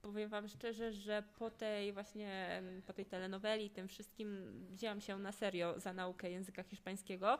Powiem 0.03 0.29
Wam 0.29 0.47
szczerze, 0.47 0.93
że 0.93 1.23
po 1.39 1.49
tej 1.49 1.93
właśnie, 1.93 2.61
po 2.87 2.93
tej 2.93 3.05
telenoweli, 3.05 3.69
tym 3.69 3.87
wszystkim 3.87 4.51
wzięłam 4.69 5.01
się 5.01 5.19
na 5.19 5.31
serio 5.31 5.79
za 5.79 5.93
naukę 5.93 6.31
języka 6.31 6.63
hiszpańskiego, 6.63 7.37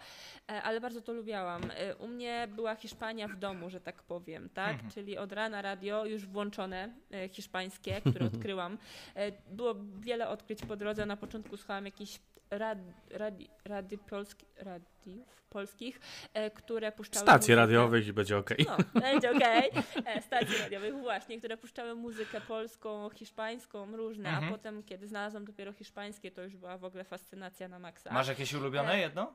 e, 0.50 0.62
ale 0.64 0.82
bardzo 0.82 1.02
to 1.02 1.14
lubiałam. 1.14 1.62
E, 1.76 1.96
U 1.96 2.08
mnie 2.08 2.48
była 2.56 2.76
Hiszpania 2.76 3.28
w 3.28 3.36
domu, 3.36 3.70
że 3.70 3.82
tak 3.82 4.04
powiem, 4.04 4.50
tak? 4.50 4.74
Mhm. 4.74 4.92
Czyli 4.92 5.18
od 5.18 5.32
rana 5.32 5.62
radio 5.62 6.06
już 6.06 6.26
włączone 6.26 6.94
e, 7.12 7.30
hiszpańskie, 7.30 8.02
które 8.02 8.26
odkryłam. 8.34 8.78
Było 9.52 9.76
wiele 10.00 10.30
odkryć 10.30 10.60
po 10.66 10.76
drodze. 10.76 11.06
Na 11.06 11.18
początku 11.18 11.58
słuchałam 11.58 11.86
jakichś 11.86 12.20
rad, 12.58 12.78
rady 13.66 13.98
polski, 13.98 14.46
radiów 14.58 15.44
polskich, 15.50 16.00
e, 16.34 16.52
które 16.52 16.92
puszczały 16.92 17.22
Stacji 17.26 17.56
radiowych 17.56 18.08
i 18.08 18.14
będzie 18.14 18.38
okej. 18.38 18.66
No, 18.94 19.02
będzie 19.02 19.32
okej. 19.32 19.72
E, 20.06 20.22
Stacji 20.22 20.58
radiowych 20.58 20.94
właśnie, 20.98 21.38
które 21.40 21.58
puszczały 21.58 21.96
muzykę 21.96 22.42
polską, 22.42 23.10
hiszpańską, 23.10 23.96
różne, 23.98 24.30
Mhm. 24.30 24.48
a 24.48 24.52
potem, 24.52 24.84
kiedy 24.84 25.08
znalazłam 25.08 25.46
dopiero 25.46 25.74
hiszpańskie, 25.74 26.32
to 26.32 26.42
już 26.44 26.56
była 26.56 26.78
w 26.78 26.84
ogóle 26.84 27.04
fascynacja 27.04 27.68
na 27.68 27.80
maksa. 27.80 28.14
Masz 28.14 28.28
jakieś 28.28 28.54
ulubione 28.54 28.94
E, 28.94 29.00
jedno? 29.00 29.34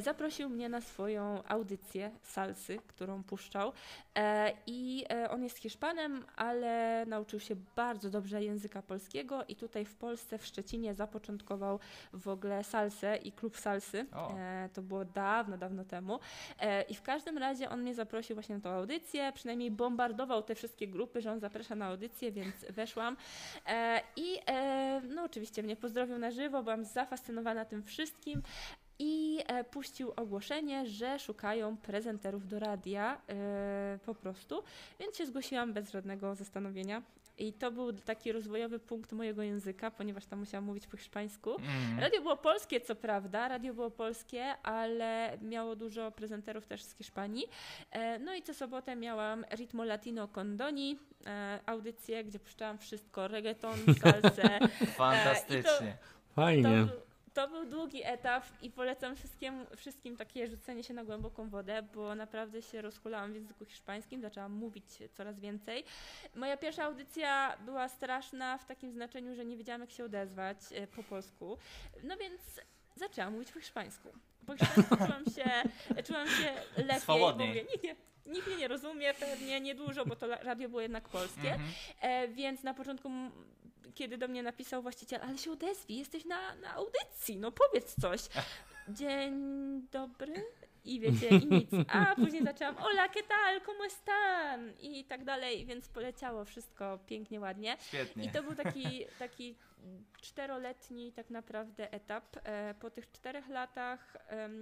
zaprosił 0.00 0.48
mnie 0.48 0.68
na 0.68 0.80
swoją 0.80 1.44
audycję 1.44 2.10
salsy, 2.22 2.78
którą 2.86 3.22
puszczał. 3.22 3.72
I 4.66 5.04
on 5.30 5.42
jest 5.42 5.58
Hiszpanem, 5.58 6.24
ale 6.36 7.04
nauczył 7.06 7.40
się 7.40 7.56
bardzo 7.76 8.10
dobrze 8.10 8.42
języka 8.42 8.82
polskiego 8.82 9.44
i 9.48 9.56
tutaj 9.56 9.84
w 9.84 9.94
Polsce, 9.94 10.38
w 10.38 10.46
Szczecinie 10.46 10.94
zapoczątkował 10.94 11.78
w 12.12 12.28
ogóle 12.28 12.64
salsę 12.64 13.16
i 13.16 13.32
klub 13.32 13.56
salsy. 13.56 14.06
O. 14.14 14.34
To 14.72 14.82
było 14.82 15.04
dawno, 15.04 15.58
dawno 15.58 15.84
temu. 15.84 16.18
I 16.88 16.94
w 16.94 17.02
każdym 17.02 17.38
razie 17.38 17.70
on 17.70 17.82
mnie 17.82 17.94
zaprosił 17.94 18.36
właśnie 18.36 18.54
na 18.54 18.60
tą 18.60 18.70
audycję, 18.70 19.32
przynajmniej 19.34 19.70
bombardował 19.70 20.42
te 20.42 20.54
wszystkie 20.54 20.88
grupy, 20.88 21.11
że 21.20 21.32
on 21.32 21.40
zaprasza 21.40 21.74
na 21.74 21.86
audycję, 21.86 22.32
więc 22.32 22.54
weszłam. 22.70 23.16
E, 23.66 24.00
I 24.16 24.38
e, 24.46 25.00
no 25.08 25.22
oczywiście 25.24 25.62
mnie 25.62 25.76
pozdrowił 25.76 26.18
na 26.18 26.30
żywo, 26.30 26.62
byłam 26.62 26.84
zafascynowana 26.84 27.64
tym 27.64 27.82
wszystkim. 27.82 28.42
I 28.98 29.38
e, 29.46 29.64
puścił 29.64 30.12
ogłoszenie, 30.16 30.86
że 30.86 31.18
szukają 31.18 31.76
prezenterów 31.76 32.48
do 32.48 32.58
radia 32.58 33.20
po 34.06 34.14
prostu, 34.14 34.62
więc 35.00 35.16
się 35.16 35.26
zgłosiłam 35.26 35.72
bez 35.72 35.90
żadnego 35.90 36.34
zastanowienia. 36.34 37.02
I 37.38 37.52
to 37.52 37.70
był 37.70 37.92
taki 37.92 38.32
rozwojowy 38.32 38.78
punkt 38.78 39.12
mojego 39.12 39.42
języka, 39.42 39.90
ponieważ 39.90 40.26
tam 40.26 40.38
musiałam 40.38 40.64
mówić 40.64 40.86
po 40.86 40.96
hiszpańsku. 40.96 41.50
Mm. 41.56 42.00
Radio 42.00 42.20
było 42.22 42.36
polskie, 42.36 42.80
co 42.80 42.94
prawda, 42.96 43.48
radio 43.48 43.74
było 43.74 43.90
polskie, 43.90 44.44
ale 44.62 45.38
miało 45.42 45.76
dużo 45.76 46.10
prezenterów 46.10 46.66
też 46.66 46.82
z 46.82 46.94
Hiszpanii. 46.94 47.44
E, 47.90 48.18
No 48.18 48.34
i 48.34 48.42
co 48.42 48.54
sobotę 48.54 48.96
miałam 48.96 49.44
Ritmo 49.56 49.84
Latino 49.84 50.28
con 50.28 50.56
Doni, 50.56 50.98
e, 51.26 51.58
audycję, 51.66 52.24
gdzie 52.24 52.38
puszczałam 52.38 52.78
wszystko, 52.78 53.28
reggaeton, 53.28 53.78
salsę. 54.02 54.58
Fantastycznie. 54.86 55.96
To, 56.00 56.34
Fajnie. 56.34 56.62
był- 56.62 57.11
to 57.34 57.48
był 57.48 57.66
długi 57.66 58.00
etap 58.04 58.44
i 58.62 58.70
polecam 58.70 59.16
wszystkim, 59.16 59.66
wszystkim 59.76 60.16
takie 60.16 60.46
rzucenie 60.46 60.84
się 60.84 60.94
na 60.94 61.04
głęboką 61.04 61.48
wodę, 61.48 61.82
bo 61.94 62.14
naprawdę 62.14 62.62
się 62.62 62.82
rozhulałam 62.82 63.32
w 63.32 63.34
języku 63.34 63.64
hiszpańskim, 63.64 64.20
zaczęłam 64.22 64.52
mówić 64.52 64.84
coraz 65.12 65.40
więcej. 65.40 65.84
Moja 66.34 66.56
pierwsza 66.56 66.84
audycja 66.84 67.56
była 67.64 67.88
straszna 67.88 68.58
w 68.58 68.66
takim 68.66 68.92
znaczeniu, 68.92 69.34
że 69.34 69.44
nie 69.44 69.56
wiedziałam 69.56 69.80
jak 69.80 69.90
się 69.90 70.04
odezwać 70.04 70.58
e, 70.74 70.86
po 70.86 71.02
polsku, 71.02 71.58
no 72.02 72.16
więc 72.16 72.40
zaczęłam 72.96 73.32
mówić 73.32 73.52
po 73.52 73.60
hiszpańsku. 73.60 74.08
Po 74.46 74.56
hiszpańsku 74.56 74.96
czułam 74.96 75.24
się, 75.24 75.50
czułam 76.04 76.28
się 76.28 76.54
lepiej, 76.76 76.94
bo 76.94 77.00
Swobodniej. 77.00 77.48
mówię, 77.48 77.64
nikt, 77.72 77.84
nie, 77.84 77.96
nikt 78.26 78.46
mnie 78.46 78.56
nie 78.56 78.68
rozumie, 78.68 79.14
pewnie 79.14 79.60
niedużo, 79.60 80.06
bo 80.06 80.16
to 80.16 80.26
radio 80.26 80.68
było 80.68 80.80
jednak 80.80 81.08
polskie. 81.08 81.52
Mhm. 81.52 81.70
E, 82.00 82.28
więc 82.28 82.62
na 82.62 82.74
początku, 82.74 83.10
kiedy 83.94 84.18
do 84.18 84.28
mnie 84.28 84.42
napisał 84.42 84.82
właściciel, 84.82 85.20
ale 85.22 85.38
się 85.38 85.52
odezwij, 85.52 85.98
jesteś 85.98 86.24
na, 86.24 86.54
na 86.54 86.74
audycji, 86.74 87.36
no 87.36 87.52
powiedz 87.52 88.00
coś. 88.00 88.20
Dzień 88.98 89.32
dobry. 89.92 90.44
I 90.84 91.00
wiecie, 91.00 91.28
i 91.28 91.46
nic. 91.46 91.70
A 91.88 92.14
później 92.22 92.44
zaczęłam, 92.44 92.76
hola, 92.76 93.08
¿qué 93.08 93.22
tal? 93.22 93.60
¿Cómo 93.60 93.84
están? 93.84 94.72
I 94.80 95.04
tak 95.04 95.24
dalej, 95.24 95.66
więc 95.66 95.88
poleciało 95.88 96.44
wszystko 96.44 96.98
pięknie, 97.06 97.40
ładnie. 97.40 97.76
Świetnie. 97.80 98.24
I 98.24 98.30
to 98.30 98.42
był 98.42 98.54
taki, 98.54 99.04
taki 99.18 99.54
czteroletni 100.20 101.12
tak 101.12 101.30
naprawdę 101.30 101.92
etap. 101.92 102.36
E, 102.44 102.74
Po 102.80 102.90
tych 102.90 103.10
czterech 103.10 103.48
latach 103.48 104.16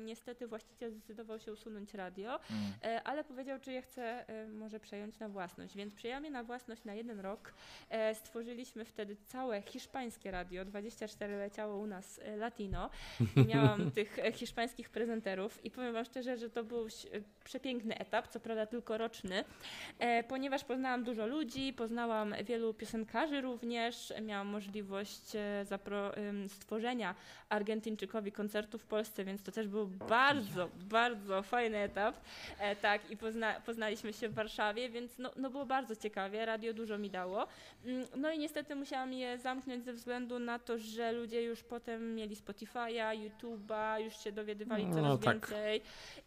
niestety 0.05 0.47
właściciel 0.47 0.91
zdecydował 0.93 1.39
się 1.41 1.53
usunąć 1.53 1.95
radio, 1.95 2.31
Mm. 2.51 2.73
E, 2.85 3.03
ale 3.03 3.25
powiedział, 3.25 3.59
czy 3.61 3.73
je 3.73 3.83
chce 3.83 4.25
może 4.53 4.81
przejąć 4.81 5.19
na 5.19 5.29
własność. 5.29 5.77
Więc 5.77 5.95
przejęłam 5.95 6.25
je 6.25 6.31
na 6.31 6.45
własność 6.45 6.85
na 6.85 6.95
jeden 6.95 7.21
rok. 7.21 7.55
E, 7.91 8.15
Stworzyliśmy 8.15 8.85
wtedy 8.85 9.17
całe 9.27 9.63
hiszpańskie 9.63 10.31
radio. 10.31 10.65
24 10.65 11.37
leciało 11.37 11.77
u 11.77 11.87
nas 11.87 12.21
latino. 12.37 12.91
Miałam 13.49 13.91
tych 13.97 14.17
hiszpańskich 14.35 14.91
prezenterów 14.91 15.65
i 15.65 15.71
powiem 15.71 15.93
wam 15.93 16.05
szczerze, 16.05 16.37
że 16.37 16.51
to 16.51 16.65
był 16.65 16.87
przepiękny 17.45 17.99
etap, 17.99 18.29
co 18.29 18.41
prawda 18.41 18.67
tylko 18.67 18.99
roczny, 18.99 19.45
ponieważ 20.29 20.65
poznałam 20.65 21.05
dużo 21.05 21.27
ludzi, 21.27 21.73
poznałam 21.73 22.35
wielu 22.45 22.75
piosenkarzy 22.75 23.41
również, 23.41 24.13
miałam 24.23 24.47
możliwość 24.47 25.10
e, 25.35 25.65
zapro, 25.65 26.15
em, 26.17 26.49
stworzenia 26.49 27.15
Argentyńczykowi 27.49 28.33
koncertu 28.33 28.79
w 28.79 28.85
Polsce, 28.85 29.25
więc 29.25 29.43
to 29.43 29.53
też 29.53 29.69
był 29.69 29.87
bardzo, 29.87 30.69
bardzo 30.91 31.43
fajny 31.43 31.79
etap. 31.79 32.15
E, 32.59 32.77
tak, 32.77 33.11
i 33.11 33.17
pozna, 33.17 33.61
poznaliśmy 33.61 34.13
się 34.13 34.29
w 34.29 34.35
Warszawie, 34.35 34.89
więc 34.91 35.19
no, 35.19 35.31
no 35.37 35.51
było 35.51 35.67
bardzo 35.67 35.97
ciekawie, 35.97 36.45
radio 36.47 36.75
dużo 36.75 36.99
mi 36.99 37.11
dało. 37.11 37.47
Mm, 37.85 38.07
No 38.17 38.33
i 38.33 38.39
niestety 38.39 38.75
musiałam 38.77 39.13
je 39.13 39.39
zamknąć 39.39 39.85
ze 39.85 39.93
względu 39.93 40.39
na 40.39 40.59
to, 40.59 40.79
że 40.79 41.13
ludzie 41.13 41.43
już 41.43 41.63
potem 41.63 42.15
mieli 42.15 42.37
Spotify'a, 42.37 42.89
YouTube'a, 43.29 44.01
już 44.01 44.17
się 44.25 44.33
dowiadywali 44.33 44.87
No 44.87 44.95
coraz 44.95 45.21
tak. 45.21 45.35
więcej. 45.49 45.83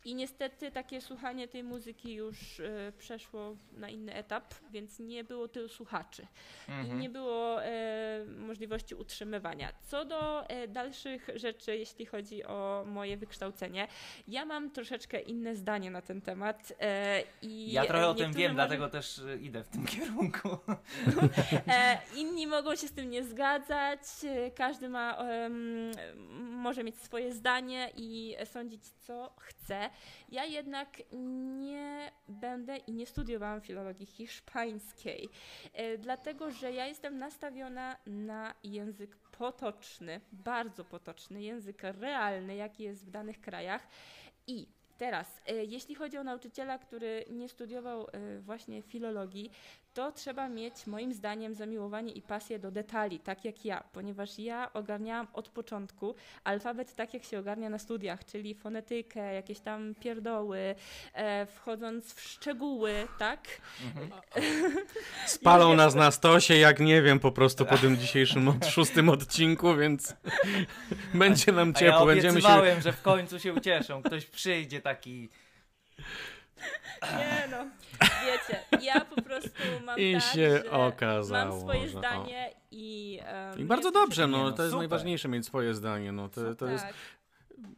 I 0.05 0.15
niestety 0.15 0.71
takie 0.71 1.01
słuchanie 1.01 1.47
tej 1.47 1.63
muzyki 1.63 2.13
już 2.13 2.59
e, 2.59 2.91
przeszło 2.97 3.55
na 3.77 3.89
inny 3.89 4.13
etap, 4.13 4.53
więc 4.71 4.99
nie 4.99 5.23
było 5.23 5.47
tylu 5.47 5.67
słuchaczy 5.69 6.27
i 6.67 6.71
Mhm. 6.71 6.99
nie 6.99 7.09
było 7.09 7.63
e, 7.63 8.25
możliwości 8.39 8.72
utrzymywania. 8.95 9.73
Co 9.81 10.05
do 10.05 10.49
e, 10.49 10.67
dalszych 10.67 11.29
rzeczy, 11.35 11.77
jeśli 11.77 12.05
chodzi 12.05 12.43
o 12.43 12.83
moje 12.87 13.17
wykształcenie, 13.17 13.87
ja 14.27 14.45
mam 14.45 14.71
troszeczkę 14.71 15.19
inne 15.19 15.55
zdanie 15.55 15.91
na 15.91 16.01
ten 16.01 16.21
temat. 16.21 16.73
E, 16.79 17.23
i 17.41 17.71
Ja 17.71 17.85
trochę 17.85 18.07
o 18.07 18.13
tym 18.13 18.33
wiem, 18.33 18.51
może- 18.51 18.55
dlatego 18.55 18.89
też 18.89 19.17
y, 19.17 19.39
idę 19.41 19.63
w 19.63 19.67
tym 19.69 19.85
kierunku. 19.93 20.49
E, 21.67 21.97
inni 22.15 22.47
mogą 22.47 22.75
się 22.75 22.87
z 22.87 22.91
tym 22.93 23.09
nie 23.09 23.23
zgadzać, 23.23 23.99
e, 24.23 24.51
każdy 24.51 24.89
ma, 24.89 25.17
może 26.39 26.83
mieć 26.83 26.99
swoje 26.99 27.33
zdanie 27.33 27.89
i 27.97 28.35
sądzić, 28.45 28.83
co 28.89 29.33
chce. 29.39 29.89
Ja 30.29 30.45
jednak 30.45 30.89
nie 31.59 32.11
będę 32.27 32.77
i 32.77 32.93
nie 32.93 33.05
studiowałam 33.05 33.61
filologii 33.61 34.05
hiszpańskiej, 34.05 35.29
e, 35.73 35.97
dlatego 35.97 36.51
że 36.51 36.71
ja 36.71 36.85
jestem 36.87 37.17
nastawiona 37.17 37.95
na 38.05 38.53
język 38.63 39.15
potoczny, 39.15 40.21
bardzo 40.31 40.85
potoczny, 40.85 41.41
język 41.43 41.83
realny, 41.83 42.55
jaki 42.55 42.83
jest 42.83 43.05
w 43.05 43.09
danych 43.09 43.41
krajach. 43.41 43.87
I 44.47 44.67
teraz, 44.97 45.41
e, 45.47 45.65
jeśli 45.65 45.95
chodzi 45.95 46.17
o 46.17 46.23
nauczyciela, 46.23 46.77
który 46.77 47.25
nie 47.29 47.49
studiował 47.49 48.07
e, 48.11 48.39
właśnie 48.39 48.81
filologii, 48.81 49.51
to 49.93 50.11
trzeba 50.11 50.49
mieć 50.49 50.87
moim 50.87 51.13
zdaniem 51.13 51.55
zamiłowanie 51.55 52.13
i 52.13 52.21
pasję 52.21 52.59
do 52.59 52.71
detali, 52.71 53.19
tak 53.19 53.45
jak 53.45 53.65
ja, 53.65 53.83
ponieważ 53.91 54.39
ja 54.39 54.73
ogarniałam 54.73 55.27
od 55.33 55.49
początku 55.49 56.15
alfabet 56.43 56.95
tak, 56.95 57.13
jak 57.13 57.23
się 57.23 57.39
ogarnia 57.39 57.69
na 57.69 57.79
studiach, 57.79 58.25
czyli 58.25 58.55
fonetykę, 58.55 59.33
jakieś 59.33 59.59
tam 59.59 59.95
pierdoły, 59.95 60.75
e, 61.13 61.45
wchodząc 61.45 62.13
w 62.13 62.21
szczegóły, 62.21 63.07
tak? 63.19 63.47
Mhm. 63.85 64.21
Spalą 65.27 65.67
Już 65.67 65.77
nas 65.77 65.95
na 65.95 66.11
stosie, 66.11 66.57
jak 66.57 66.79
nie 66.79 67.01
wiem, 67.01 67.19
po 67.19 67.31
prostu 67.31 67.65
po 67.65 67.77
tym 67.77 67.97
dzisiejszym 67.97 68.47
od, 68.47 68.65
szóstym 68.65 69.09
odcinku, 69.09 69.75
więc 69.75 70.15
będzie 71.13 71.51
nam 71.51 71.73
A 71.75 71.83
ja 71.83 71.91
ciepło. 71.91 72.05
Będziemy 72.05 72.41
się. 72.41 72.81
że 72.81 72.93
w 72.93 73.01
końcu 73.01 73.39
się 73.39 73.53
ucieszą. 73.53 74.03
Ktoś 74.03 74.25
przyjdzie 74.25 74.81
taki... 74.81 75.29
Nie 77.01 77.47
no, 77.51 77.65
wiecie, 78.25 78.85
ja 78.85 79.01
po 79.01 79.21
prostu 79.21 79.59
mam 79.85 79.99
I 79.99 80.13
tak, 80.13 80.21
się 80.23 80.57
że 80.63 80.71
okazało, 80.71 81.51
mam 81.51 81.61
swoje 81.61 81.89
że 81.89 81.97
o. 81.97 81.99
zdanie 81.99 82.51
i... 82.71 83.19
em, 83.23 83.59
I 83.59 83.63
bardzo 83.63 83.91
dobrze, 83.91 84.27
no, 84.27 84.43
no, 84.43 84.51
to 84.51 84.63
jest 84.63 84.75
najważniejsze 84.75 85.27
mieć 85.27 85.45
swoje 85.45 85.73
zdanie. 85.73 86.11
No, 86.11 86.29
to, 86.29 86.55
to 86.55 86.67
jest, 86.67 86.83
tak. 86.83 86.93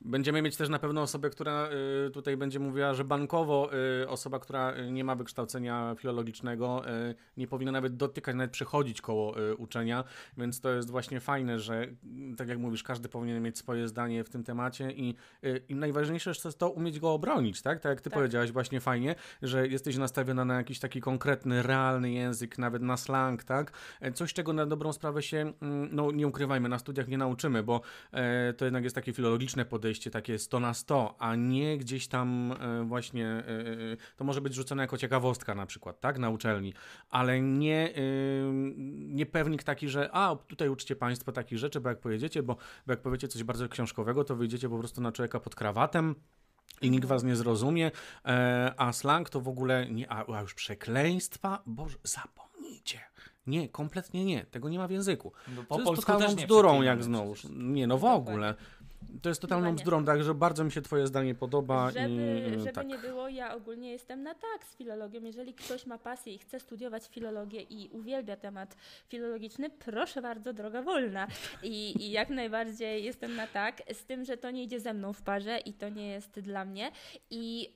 Będziemy 0.01 0.41
mieć 0.41 0.57
też 0.57 0.69
na 0.69 0.79
pewno 0.79 1.01
osobę, 1.01 1.29
która 1.29 1.69
y, 2.07 2.11
tutaj 2.11 2.37
będzie 2.37 2.59
mówiła, 2.59 2.93
że 2.93 3.03
bankowo 3.03 3.69
y, 4.03 4.09
osoba, 4.09 4.39
która 4.39 4.73
nie 4.91 5.03
ma 5.03 5.15
wykształcenia 5.15 5.95
filologicznego, 5.99 6.83
y, 7.09 7.15
nie 7.37 7.47
powinna 7.47 7.71
nawet 7.71 7.97
dotykać, 7.97 8.35
nawet 8.35 8.51
przechodzić 8.51 9.01
koło 9.01 9.35
uczenia, 9.57 10.03
więc 10.37 10.61
to 10.61 10.73
jest 10.73 10.91
właśnie 10.91 11.19
fajne, 11.19 11.59
że 11.59 11.87
mm, 12.03 12.35
tak 12.35 12.47
jak 12.47 12.59
mówisz, 12.59 12.83
każdy 12.83 13.09
powinien 13.09 13.43
mieć 13.43 13.57
swoje 13.57 13.87
zdanie 13.87 14.23
w 14.23 14.29
tym 14.29 14.43
temacie 14.43 14.91
i, 14.91 15.15
i 15.69 15.75
najważniejsze 15.75 16.29
jest 16.29 16.59
to 16.59 16.69
umieć 16.69 16.99
go 16.99 17.13
obronić, 17.13 17.61
tak? 17.61 17.79
Tak 17.79 17.89
jak 17.89 18.01
ty 18.01 18.09
Tak. 18.09 18.13
powiedziałaś 18.19 18.51
właśnie 18.51 18.79
fajnie, 18.79 19.15
że 19.41 19.67
jesteś 19.67 19.97
nastawiona 19.97 20.45
na 20.45 20.55
jakiś 20.55 20.79
taki 20.79 21.01
konkretny, 21.01 21.63
realny 21.63 22.11
język, 22.11 22.57
nawet 22.57 22.81
na 22.81 22.97
slang, 22.97 23.43
tak? 23.43 23.71
E, 24.01 24.11
Coś, 24.11 24.33
czego 24.33 24.53
na 24.53 24.65
dobrą 24.65 24.93
sprawę 24.93 25.21
się, 25.21 25.53
mm, 25.61 25.89
no 25.91 26.11
nie 26.11 26.27
ukrywajmy, 26.27 26.69
na 26.69 26.79
studiach 26.79 27.07
nie 27.07 27.17
nauczymy, 27.17 27.63
bo 27.63 27.81
e, 28.11 28.53
to 28.53 28.65
jednak 28.65 28.83
jest 28.83 28.95
takie 28.95 29.13
filologiczne 29.13 29.65
podejście, 29.75 30.11
takie 30.11 30.39
100 30.39 30.59
na 30.59 30.73
100, 30.73 31.15
a 31.19 31.35
nie 31.35 31.77
gdzieś 31.77 32.07
tam 32.07 32.53
e, 32.59 32.83
właśnie, 32.83 33.27
e, 33.27 33.41
e, 33.41 33.97
to 34.17 34.23
może 34.23 34.41
być 34.41 34.53
rzucone 34.53 34.83
jako 34.83 34.97
ciekawostka 34.97 35.55
na 35.55 35.65
przykład, 35.65 35.99
tak, 35.99 36.19
na 36.19 36.29
uczelni, 36.29 36.73
ale 37.09 37.41
nie, 37.41 37.93
nie 38.93 39.25
pewnik 39.25 39.63
taki, 39.63 39.89
że 39.89 40.09
a, 40.11 40.35
tutaj 40.35 40.69
uczcie 40.69 40.95
Państwo 40.95 41.31
takich 41.31 41.57
rzeczy, 41.57 41.81
bo 41.81 41.89
jak 41.89 41.99
pojedziecie, 41.99 42.43
bo, 42.43 42.55
bo 42.87 42.93
jak 42.93 43.01
powiecie 43.01 43.27
coś 43.27 43.43
bardzo 43.43 43.69
książkowego, 43.69 44.23
to 44.23 44.35
wyjdziecie 44.35 44.69
po 44.69 44.79
prostu 44.79 45.01
na 45.01 45.11
człowieka 45.11 45.39
pod 45.39 45.55
krawatem, 45.55 46.15
i 46.81 46.91
nikt 46.91 47.05
was 47.05 47.23
nie 47.23 47.35
zrozumie, 47.35 47.91
a 48.77 48.93
slang 48.93 49.29
to 49.29 49.41
w 49.41 49.47
ogóle 49.47 49.87
nie, 49.89 50.11
a 50.11 50.41
już 50.41 50.53
przekleństwa, 50.53 51.63
boże, 51.65 51.97
zapomnijcie. 52.03 52.99
Nie, 53.47 53.69
kompletnie 53.69 54.25
nie, 54.25 54.45
tego 54.45 54.69
nie 54.69 54.77
ma 54.77 54.87
w 54.87 54.91
języku. 54.91 55.31
No, 55.47 55.61
To 55.61 55.67
po 55.67 55.75
jest 55.75 55.85
polsku 55.85 56.01
totalną 56.01 56.25
też 56.25 56.35
nie 56.35 56.43
bzdurą, 56.43 56.81
jak 56.81 57.03
znowuż. 57.03 57.47
Nie, 57.49 57.87
no 57.87 57.97
w 57.97 58.05
ogóle. 58.05 58.55
To 59.21 59.29
jest 59.29 59.41
totalną 59.41 59.63
Dokładnie. 59.63 59.81
bzdurą, 59.83 60.05
także 60.05 60.33
bardzo 60.33 60.63
mi 60.63 60.71
się 60.71 60.81
twoje 60.81 61.07
zdanie 61.07 61.35
podoba 61.35 61.91
Żeby, 61.91 62.43
i 62.55 62.59
żeby 62.59 62.71
tak. 62.71 62.87
nie 62.87 62.97
było, 62.97 63.29
ja 63.29 63.55
ogólnie 63.55 63.91
jestem 63.91 64.23
na 64.23 64.33
tak 64.33 64.65
z 64.65 64.75
filologią. 64.75 65.23
Jeżeli 65.23 65.53
ktoś 65.53 65.85
ma 65.85 65.97
pasję 65.97 66.33
i 66.33 66.37
chce 66.37 66.59
studiować 66.59 67.07
filologię 67.07 67.61
i 67.61 67.89
uwielbia 67.89 68.35
temat 68.35 68.75
filologiczny, 69.07 69.69
proszę 69.69 70.21
bardzo, 70.21 70.53
droga 70.53 70.81
wolna. 70.81 71.27
I, 71.63 72.03
I 72.03 72.11
jak 72.11 72.29
najbardziej 72.29 73.03
jestem 73.03 73.35
na 73.35 73.47
tak, 73.47 73.81
z 73.93 74.05
tym, 74.05 74.25
że 74.25 74.37
to 74.37 74.51
nie 74.51 74.63
idzie 74.63 74.79
ze 74.79 74.93
mną 74.93 75.13
w 75.13 75.21
parze 75.21 75.57
i 75.57 75.73
to 75.73 75.89
nie 75.89 76.07
jest 76.07 76.39
dla 76.39 76.65
mnie. 76.65 76.91
I 77.29 77.73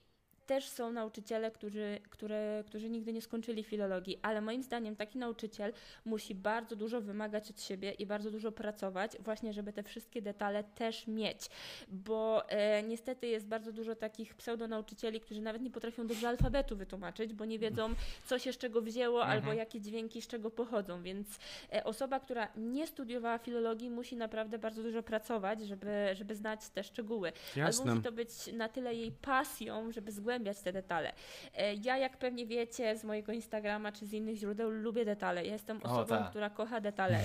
też 0.49 0.69
są 0.69 0.91
nauczyciele, 0.91 1.51
którzy, 1.51 1.99
które, 2.09 2.63
którzy 2.67 2.89
nigdy 2.89 3.13
nie 3.13 3.21
skończyli 3.21 3.63
filologii, 3.63 4.19
ale 4.21 4.41
moim 4.41 4.63
zdaniem 4.63 4.95
taki 4.95 5.17
nauczyciel 5.17 5.73
musi 6.05 6.35
bardzo 6.35 6.75
dużo 6.75 7.01
wymagać 7.01 7.49
od 7.51 7.61
siebie 7.61 7.91
i 7.91 8.05
bardzo 8.05 8.31
dużo 8.31 8.51
pracować, 8.51 9.11
właśnie 9.19 9.53
żeby 9.53 9.73
te 9.73 9.83
wszystkie 9.83 10.21
detale 10.21 10.63
też 10.63 11.07
mieć, 11.07 11.49
bo 11.87 12.49
e, 12.49 12.83
niestety 12.83 13.27
jest 13.27 13.47
bardzo 13.47 13.71
dużo 13.71 13.95
takich 13.95 14.35
pseudonauczycieli, 14.35 15.19
którzy 15.21 15.41
nawet 15.41 15.61
nie 15.61 15.71
potrafią 15.71 16.07
dobrze 16.07 16.29
alfabetu 16.29 16.77
wytłumaczyć, 16.77 17.33
bo 17.33 17.45
nie 17.45 17.59
wiedzą, 17.59 17.89
co 18.25 18.39
się 18.39 18.53
z 18.53 18.57
czego 18.57 18.81
wzięło, 18.81 19.21
Mhm. 19.21 19.39
albo 19.39 19.53
jakie 19.53 19.81
dźwięki 19.81 20.21
z 20.21 20.27
czego 20.27 20.49
pochodzą, 20.51 21.03
więc 21.03 21.27
e, 21.73 21.83
osoba, 21.83 22.19
która 22.19 22.47
nie 22.57 22.87
studiowała 22.87 23.37
filologii, 23.37 23.89
musi 23.89 24.15
naprawdę 24.15 24.59
bardzo 24.59 24.83
dużo 24.83 25.03
pracować, 25.03 25.61
żeby, 25.61 26.09
żeby 26.13 26.35
znać 26.35 26.69
te 26.69 26.83
szczegóły. 26.83 27.31
Albo 27.55 27.59
Jasne. 27.59 27.91
musi 27.91 28.03
to 28.03 28.11
być 28.11 28.29
na 28.53 28.69
tyle 28.69 28.95
jej 28.95 29.11
pasją, 29.11 29.91
żeby 29.91 30.11
zgłębiać 30.39 30.61
te 30.61 30.71
detale. 30.73 31.13
E, 31.55 31.73
Ja, 31.73 31.97
jak 31.97 32.17
pewnie 32.17 32.45
wiecie 32.45 32.97
z 32.97 33.03
mojego 33.03 33.31
Instagrama 33.31 33.91
czy 33.91 34.05
z 34.05 34.13
innych 34.13 34.35
źródeł, 34.35 34.69
lubię 34.69 35.05
detale. 35.05 35.45
Ja 35.45 35.53
jestem 35.53 35.77
O, 35.77 35.83
osobą, 35.83 36.07
tak. 36.07 36.29
która 36.29 36.49
kocha 36.49 36.81
detale. 36.81 37.19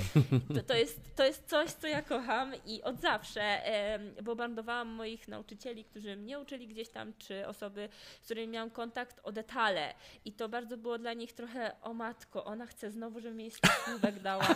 To, 0.55 0.63
to, 0.63 0.75
jest, 0.75 1.01
to 1.17 1.25
jest 1.25 1.49
coś, 1.49 1.71
co 1.71 1.87
ja 1.87 2.03
kocham 2.03 2.53
i 2.67 2.83
od 2.83 3.01
zawsze 3.01 3.43
em, 3.43 4.15
bombardowałam 4.23 4.89
moich 4.89 5.29
nauczycieli, 5.29 5.85
którzy 5.85 6.17
mnie 6.17 6.39
uczyli 6.39 6.69
gdzieś 6.69 6.89
tam, 6.89 7.13
czy 7.19 7.47
osoby, 7.47 7.89
z 8.21 8.25
którymi 8.25 8.49
miałam 8.49 8.71
kontakt 8.71 9.21
o 9.23 9.33
detale. 9.33 9.95
I 10.25 10.33
to 10.33 10.49
bardzo 10.49 10.77
było 10.77 10.99
dla 10.99 11.13
nich 11.13 11.33
trochę, 11.33 11.73
o 11.83 11.95
matko, 11.95 12.45
ona 12.45 12.67
chce 12.67 12.91
znowu, 12.91 13.21
żebym 13.21 13.41
jej 13.41 13.51
słówek 13.85 14.21
dała. 14.21 14.45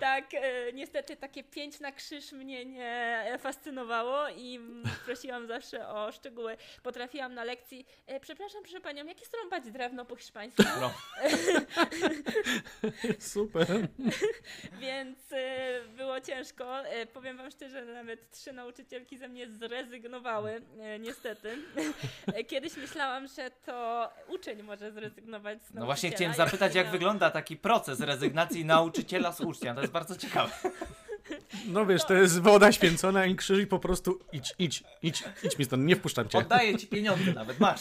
Tak, 0.00 0.34
e, 0.34 0.72
niestety 0.72 1.16
takie 1.16 1.44
pięć 1.44 1.80
na 1.80 1.92
krzyż 1.92 2.32
mnie 2.32 2.64
nie 2.64 3.38
fascynowało 3.38 4.28
i 4.36 4.60
prosiłam 5.04 5.46
zawsze 5.46 5.65
o 5.74 6.12
szczegóły. 6.12 6.56
Potrafiłam 6.82 7.34
na 7.34 7.44
lekcji, 7.44 7.86
e, 8.06 8.20
przepraszam, 8.20 8.62
proszę 8.62 8.80
panią, 8.80 9.06
jak 9.06 9.20
jest 9.20 9.34
rąbać 9.42 9.70
drewno 9.70 10.04
po 10.04 10.16
hiszpańsku? 10.16 10.62
No. 10.80 10.92
Super. 13.18 13.66
Więc 14.80 15.18
e, 15.32 15.80
było 15.96 16.20
ciężko. 16.20 16.86
E, 16.86 17.06
powiem 17.06 17.36
wam 17.36 17.50
szczerze, 17.50 17.86
że 17.86 17.94
nawet 17.94 18.30
trzy 18.30 18.52
nauczycielki 18.52 19.18
ze 19.18 19.28
mnie 19.28 19.50
zrezygnowały, 19.50 20.62
e, 20.80 20.98
niestety. 20.98 21.58
E, 22.26 22.44
Kiedyś 22.44 22.76
myślałam, 22.76 23.28
że 23.28 23.50
to 23.50 24.08
uczeń 24.28 24.62
może 24.62 24.92
zrezygnować 24.92 25.66
z 25.66 25.74
No 25.74 25.84
właśnie 25.84 26.10
chciałem 26.10 26.34
zapytać, 26.34 26.74
jak 26.74 26.86
Ja- 26.86 26.92
wygląda 26.92 27.30
taki 27.30 27.56
proces 27.56 28.00
rezygnacji 28.00 28.64
nauczyciela 28.64 29.32
z 29.32 29.40
ucznia. 29.40 29.74
To 29.74 29.80
jest 29.80 29.92
bardzo 29.92 30.16
ciekawe. 30.16 30.52
No 31.66 31.86
wiesz, 31.86 32.04
to 32.04 32.14
jest 32.14 32.40
woda 32.40 32.72
święcona 32.72 33.26
i 33.26 33.36
krzyż 33.36 33.58
i 33.58 33.66
po 33.66 33.78
prostu 33.78 34.18
idź, 34.32 34.54
idź, 34.58 34.84
idź, 35.02 35.24
idź 35.42 35.58
mi 35.58 35.64
stąd, 35.64 35.84
nie 35.84 35.96
wpuszczam 35.96 36.28
cię. 36.28 36.38
Oddaję 36.38 36.78
ci 36.78 36.86
pieniądze 36.86 37.32
nawet, 37.32 37.60
masz. 37.60 37.80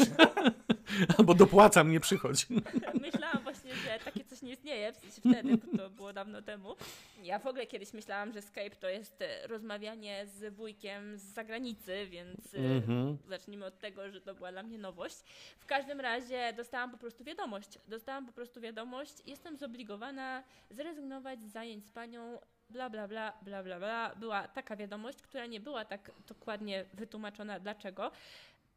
Albo 1.17 1.33
dopłacam, 1.33 1.91
nie 1.91 1.99
przychodź. 1.99 2.47
Myślałam 3.01 3.43
właśnie, 3.43 3.75
że 3.75 3.99
takie 4.05 4.25
coś 4.25 4.41
nie 4.41 4.51
istnieje, 4.53 4.93
w 4.93 4.95
sensie 4.95 5.21
wtedy, 5.29 5.57
bo 5.57 5.77
to 5.77 5.89
było 5.89 6.13
dawno 6.13 6.41
temu. 6.41 6.75
Ja 7.23 7.39
w 7.39 7.47
ogóle 7.47 7.67
kiedyś 7.67 7.93
myślałam, 7.93 8.31
że 8.33 8.41
Skype 8.41 8.75
to 8.79 8.89
jest 8.89 9.21
e, 9.21 9.47
rozmawianie 9.47 10.25
z 10.27 10.55
wujkiem 10.55 11.17
z 11.17 11.21
zagranicy, 11.21 12.07
więc 12.09 12.53
e, 12.53 12.57
Mhm. 12.57 13.17
zacznijmy 13.27 13.65
od 13.65 13.79
tego, 13.79 14.11
że 14.11 14.21
to 14.21 14.35
była 14.35 14.51
dla 14.51 14.63
mnie 14.63 14.77
nowość. 14.77 15.15
W 15.59 15.65
każdym 15.65 15.99
razie 15.99 16.53
dostałam 16.57 16.91
po 16.91 16.97
prostu 16.97 17.23
wiadomość. 17.23 17.79
Dostałam 17.87 18.25
po 18.25 18.31
prostu 18.31 18.61
wiadomość, 18.61 19.13
jestem 19.25 19.57
zobligowana 19.57 20.43
zrezygnować 20.71 21.43
z 21.43 21.51
zajęć 21.51 21.85
z 21.85 21.91
panią 21.91 22.39
bla 22.69 22.89
bla 22.89 23.07
bla 23.07 23.33
bla 23.41 23.63
bla 23.63 23.79
bla. 23.79 24.15
Była 24.15 24.47
taka 24.47 24.75
wiadomość, 24.75 25.21
która 25.21 25.45
nie 25.45 25.59
była 25.59 25.85
tak 25.85 26.11
dokładnie 26.27 26.85
wytłumaczona 26.93 27.59
dlaczego, 27.59 28.11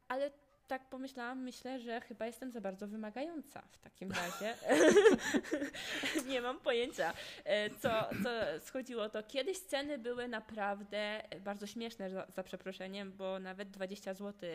ale 0.08 0.30
tak 0.68 0.88
pomyślałam, 0.88 1.42
myślę, 1.42 1.80
że 1.80 2.00
chyba 2.00 2.26
jestem 2.26 2.50
za 2.50 2.60
bardzo 2.60 2.88
wymagająca 2.88 3.62
w 3.70 3.78
takim 3.78 4.12
razie. 4.12 4.54
nie 6.30 6.40
mam 6.40 6.60
pojęcia, 6.60 7.12
e, 7.44 7.70
co, 7.70 7.88
co 8.22 8.60
schodziło 8.60 9.08
to. 9.08 9.22
Kiedyś 9.22 9.60
ceny 9.60 9.98
były 9.98 10.28
naprawdę 10.28 11.22
bardzo 11.40 11.66
śmieszne, 11.66 12.10
za, 12.10 12.26
za 12.26 12.42
przeproszeniem, 12.42 13.12
bo 13.12 13.38
nawet 13.38 13.70
20 13.70 14.14
zł 14.14 14.50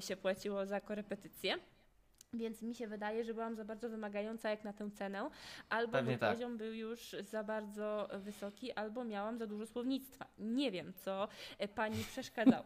się 0.00 0.16
płaciło 0.16 0.66
za 0.66 0.80
korepetycję. 0.80 1.58
Więc 2.38 2.62
mi 2.62 2.74
się 2.74 2.86
wydaje, 2.86 3.24
że 3.24 3.34
byłam 3.34 3.54
za 3.56 3.64
bardzo 3.64 3.88
wymagająca 3.88 4.50
jak 4.50 4.64
na 4.64 4.72
tę 4.72 4.90
cenę, 4.90 5.30
albo 5.68 5.92
Pewnie 5.92 6.10
mój 6.10 6.18
tak. 6.20 6.32
poziom 6.34 6.56
był 6.56 6.74
już 6.74 7.16
za 7.30 7.44
bardzo 7.44 8.08
wysoki, 8.18 8.72
albo 8.72 9.04
miałam 9.04 9.38
za 9.38 9.46
dużo 9.46 9.66
słownictwa. 9.66 10.26
Nie 10.38 10.70
wiem, 10.70 10.92
co 11.04 11.28
e, 11.58 11.68
pani 11.68 12.04
przeszkadzało. 12.12 12.64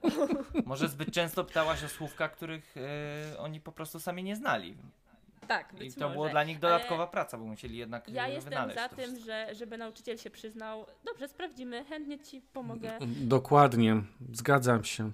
Może 0.66 0.88
zbyt 0.88 1.10
często 1.12 1.44
pytałaś 1.44 1.84
o 1.84 1.88
słówka, 1.88 2.28
których 2.28 2.74
e, 2.76 3.38
oni 3.38 3.60
po 3.60 3.72
prostu 3.72 4.00
sami 4.00 4.22
nie 4.24 4.36
znali. 4.36 4.76
tak, 5.48 5.72
I 5.74 5.76
być 5.76 5.94
to 5.94 6.00
może. 6.00 6.12
było 6.14 6.28
dla 6.28 6.44
nich 6.44 6.56
ale- 6.56 6.60
dodatkowa 6.72 7.06
praca, 7.06 7.38
bo 7.38 7.44
musieli 7.44 7.76
jednak 7.76 8.08
Ja 8.08 8.26
e, 8.26 8.32
jestem 8.32 8.50
wynaleźć 8.50 8.78
za 8.78 8.88
to 8.88 8.96
tym, 8.96 9.18
że, 9.18 9.48
żeby 9.54 9.78
nauczyciel 9.78 10.16
się 10.18 10.30
przyznał, 10.30 10.86
dobrze, 11.04 11.28
sprawdzimy, 11.28 11.84
chętnie 11.84 12.18
ci 12.18 12.40
pomogę. 12.40 12.98
Dokładnie, 13.20 14.02
zgadzam 14.32 14.84
się. 14.84 15.10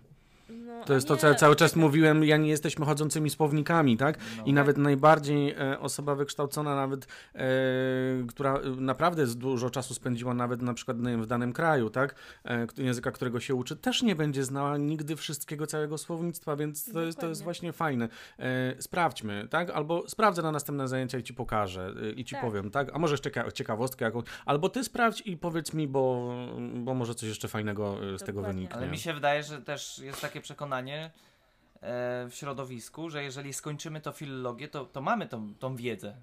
No, 0.49 0.85
To 0.85 0.95
jest 0.95 1.09
to, 1.09 1.15
nie- 1.15 1.21
co 1.21 1.27
ja 1.29 1.35
cały 1.35 1.57
czas 1.57 1.77
mówiłem, 1.77 2.25
ja 2.25 2.37
nie 2.37 2.49
jesteśmy 2.49 2.87
chodzącymi 2.87 3.31
słownikami, 3.31 3.97
tak? 3.97 4.19
No. 4.37 4.45
I 4.45 4.53
nawet 4.53 4.79
najbardziej 4.79 5.51
e, 5.51 5.81
osoba 5.81 6.15
wykształcona, 6.15 6.75
nawet 6.77 7.07
e, 7.35 7.41
która 8.29 8.55
e, 8.59 8.61
naprawdę 8.71 9.27
z- 9.27 9.37
dużo 9.37 9.71
czasu 9.71 9.95
spędziła 9.95 10.35
nawet 10.35 10.63
na 10.63 10.75
przykład 10.75 10.99
nie 10.99 11.17
w 11.19 11.27
danym 11.27 11.53
kraju, 11.53 11.91
tak? 11.91 12.15
E, 12.45 12.67
języka, 12.77 13.11
którego 13.11 13.41
się 13.41 13.55
uczy, 13.55 13.77
też 13.77 14.03
nie 14.03 14.17
będzie 14.17 14.45
znała 14.45 14.77
nigdy 14.77 15.17
wszystkiego, 15.17 15.67
całego 15.67 15.99
słownictwa, 15.99 16.57
więc 16.57 16.93
to 16.93 17.01
jest, 17.03 17.19
to 17.21 17.29
jest 17.29 17.43
właśnie 17.43 17.73
fajne. 17.73 18.09
E, 18.39 18.83
sprawdźmy, 18.83 19.49
tak? 19.51 19.71
Albo 19.71 20.09
sprawdzę 20.09 20.43
na 20.43 20.53
następne 20.53 20.89
zajęcia 20.89 21.19
i 21.19 21.23
ci 21.23 21.35
pokażę 21.35 21.95
e, 22.03 22.11
i 22.11 22.25
ci 22.25 22.35
Tak. 22.35 22.45
powiem, 22.45 22.71
tak? 22.71 22.91
A 22.95 22.99
może 22.99 23.15
jeszcze 23.15 23.31
cieka- 23.31 23.53
ciekawostkę 23.53 24.05
jakąś, 24.05 24.25
albo 24.45 24.69
ty 24.69 24.85
sprawdź 24.85 25.23
i 25.27 25.37
powiedz 25.37 25.75
mi, 25.75 25.89
bo, 25.89 26.33
bo 26.75 26.95
może 26.95 27.15
coś 27.15 27.29
jeszcze 27.29 27.49
fajnego 27.49 27.97
z 28.17 28.21
tego 28.21 28.33
Dokładnie. 28.41 28.53
wyniknie. 28.61 28.77
Ale 28.77 28.89
mi 28.89 28.99
się 28.99 29.15
wydaje, 29.15 29.43
że 29.43 29.63
też 29.63 29.99
jest 29.99 30.21
takie 30.21 30.36
przekonanie 30.40 31.05
e, 31.05 31.11
w 32.31 32.35
środowisku, 32.35 33.11
że 33.11 33.22
jeżeli 33.25 33.53
skończymy 33.53 34.01
to 34.01 34.12
filologię, 34.12 34.68
to, 34.68 34.85
to 34.85 35.01
mamy 35.01 35.27
tą, 35.27 35.55
tą 35.55 35.77
wiedzę 35.77 36.16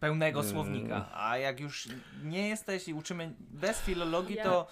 pełnego 0.00 0.40
Mm. 0.40 0.52
słownika, 0.52 1.08
a 1.14 1.38
jak 1.38 1.60
już 1.60 1.88
nie 2.24 2.48
jesteś 2.48 2.88
i 2.88 2.94
uczymy 2.94 3.34
bez 3.40 3.80
filologii, 3.80 4.36
Ja- 4.36 4.44
to 4.44 4.68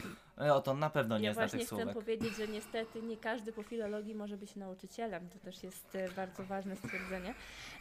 o, 0.55 0.61
to 0.61 0.75
na 0.75 0.91
pewno 0.91 1.19
nie 1.19 1.25
Ja 1.27 1.33
zna 1.33 1.43
właśnie 1.43 1.59
tych 1.59 1.69
chcę 1.69 1.77
słówek. 1.77 1.95
powiedzieć, 1.95 2.37
że 2.37 2.49
niestety 2.49 3.03
nie 3.03 3.17
każdy 3.17 3.53
po 3.53 3.63
filologii 3.63 4.15
może 4.15 4.37
być 4.37 4.57
nauczycielem. 4.57 5.29
To 5.29 5.39
też 5.39 5.63
jest 5.63 5.95
e, 5.95 6.11
bardzo 6.13 6.45
ważne 6.45 6.77
stwierdzenie. 6.77 7.35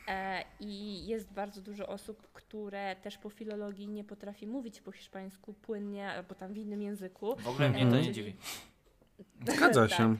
E, 0.07 0.43
I 0.59 1.05
jest 1.07 1.33
bardzo 1.33 1.61
dużo 1.61 1.87
osób, 1.87 2.31
które 2.33 2.95
też 2.95 3.17
po 3.17 3.29
filologii 3.29 3.87
nie 3.87 4.03
potrafi 4.03 4.47
mówić 4.47 4.81
po 4.81 4.91
hiszpańsku 4.91 5.53
płynnie 5.53 6.11
albo 6.11 6.35
tam 6.35 6.53
w 6.53 6.57
innym 6.57 6.81
języku. 6.81 7.35
W 7.35 7.47
ogóle 7.47 7.69
mnie 7.69 7.85
to 7.89 7.95
nie 7.95 8.11
dziwi. 8.11 8.35
Zgadza 9.47 9.81
Tak. 9.87 9.97
się. 9.97 10.15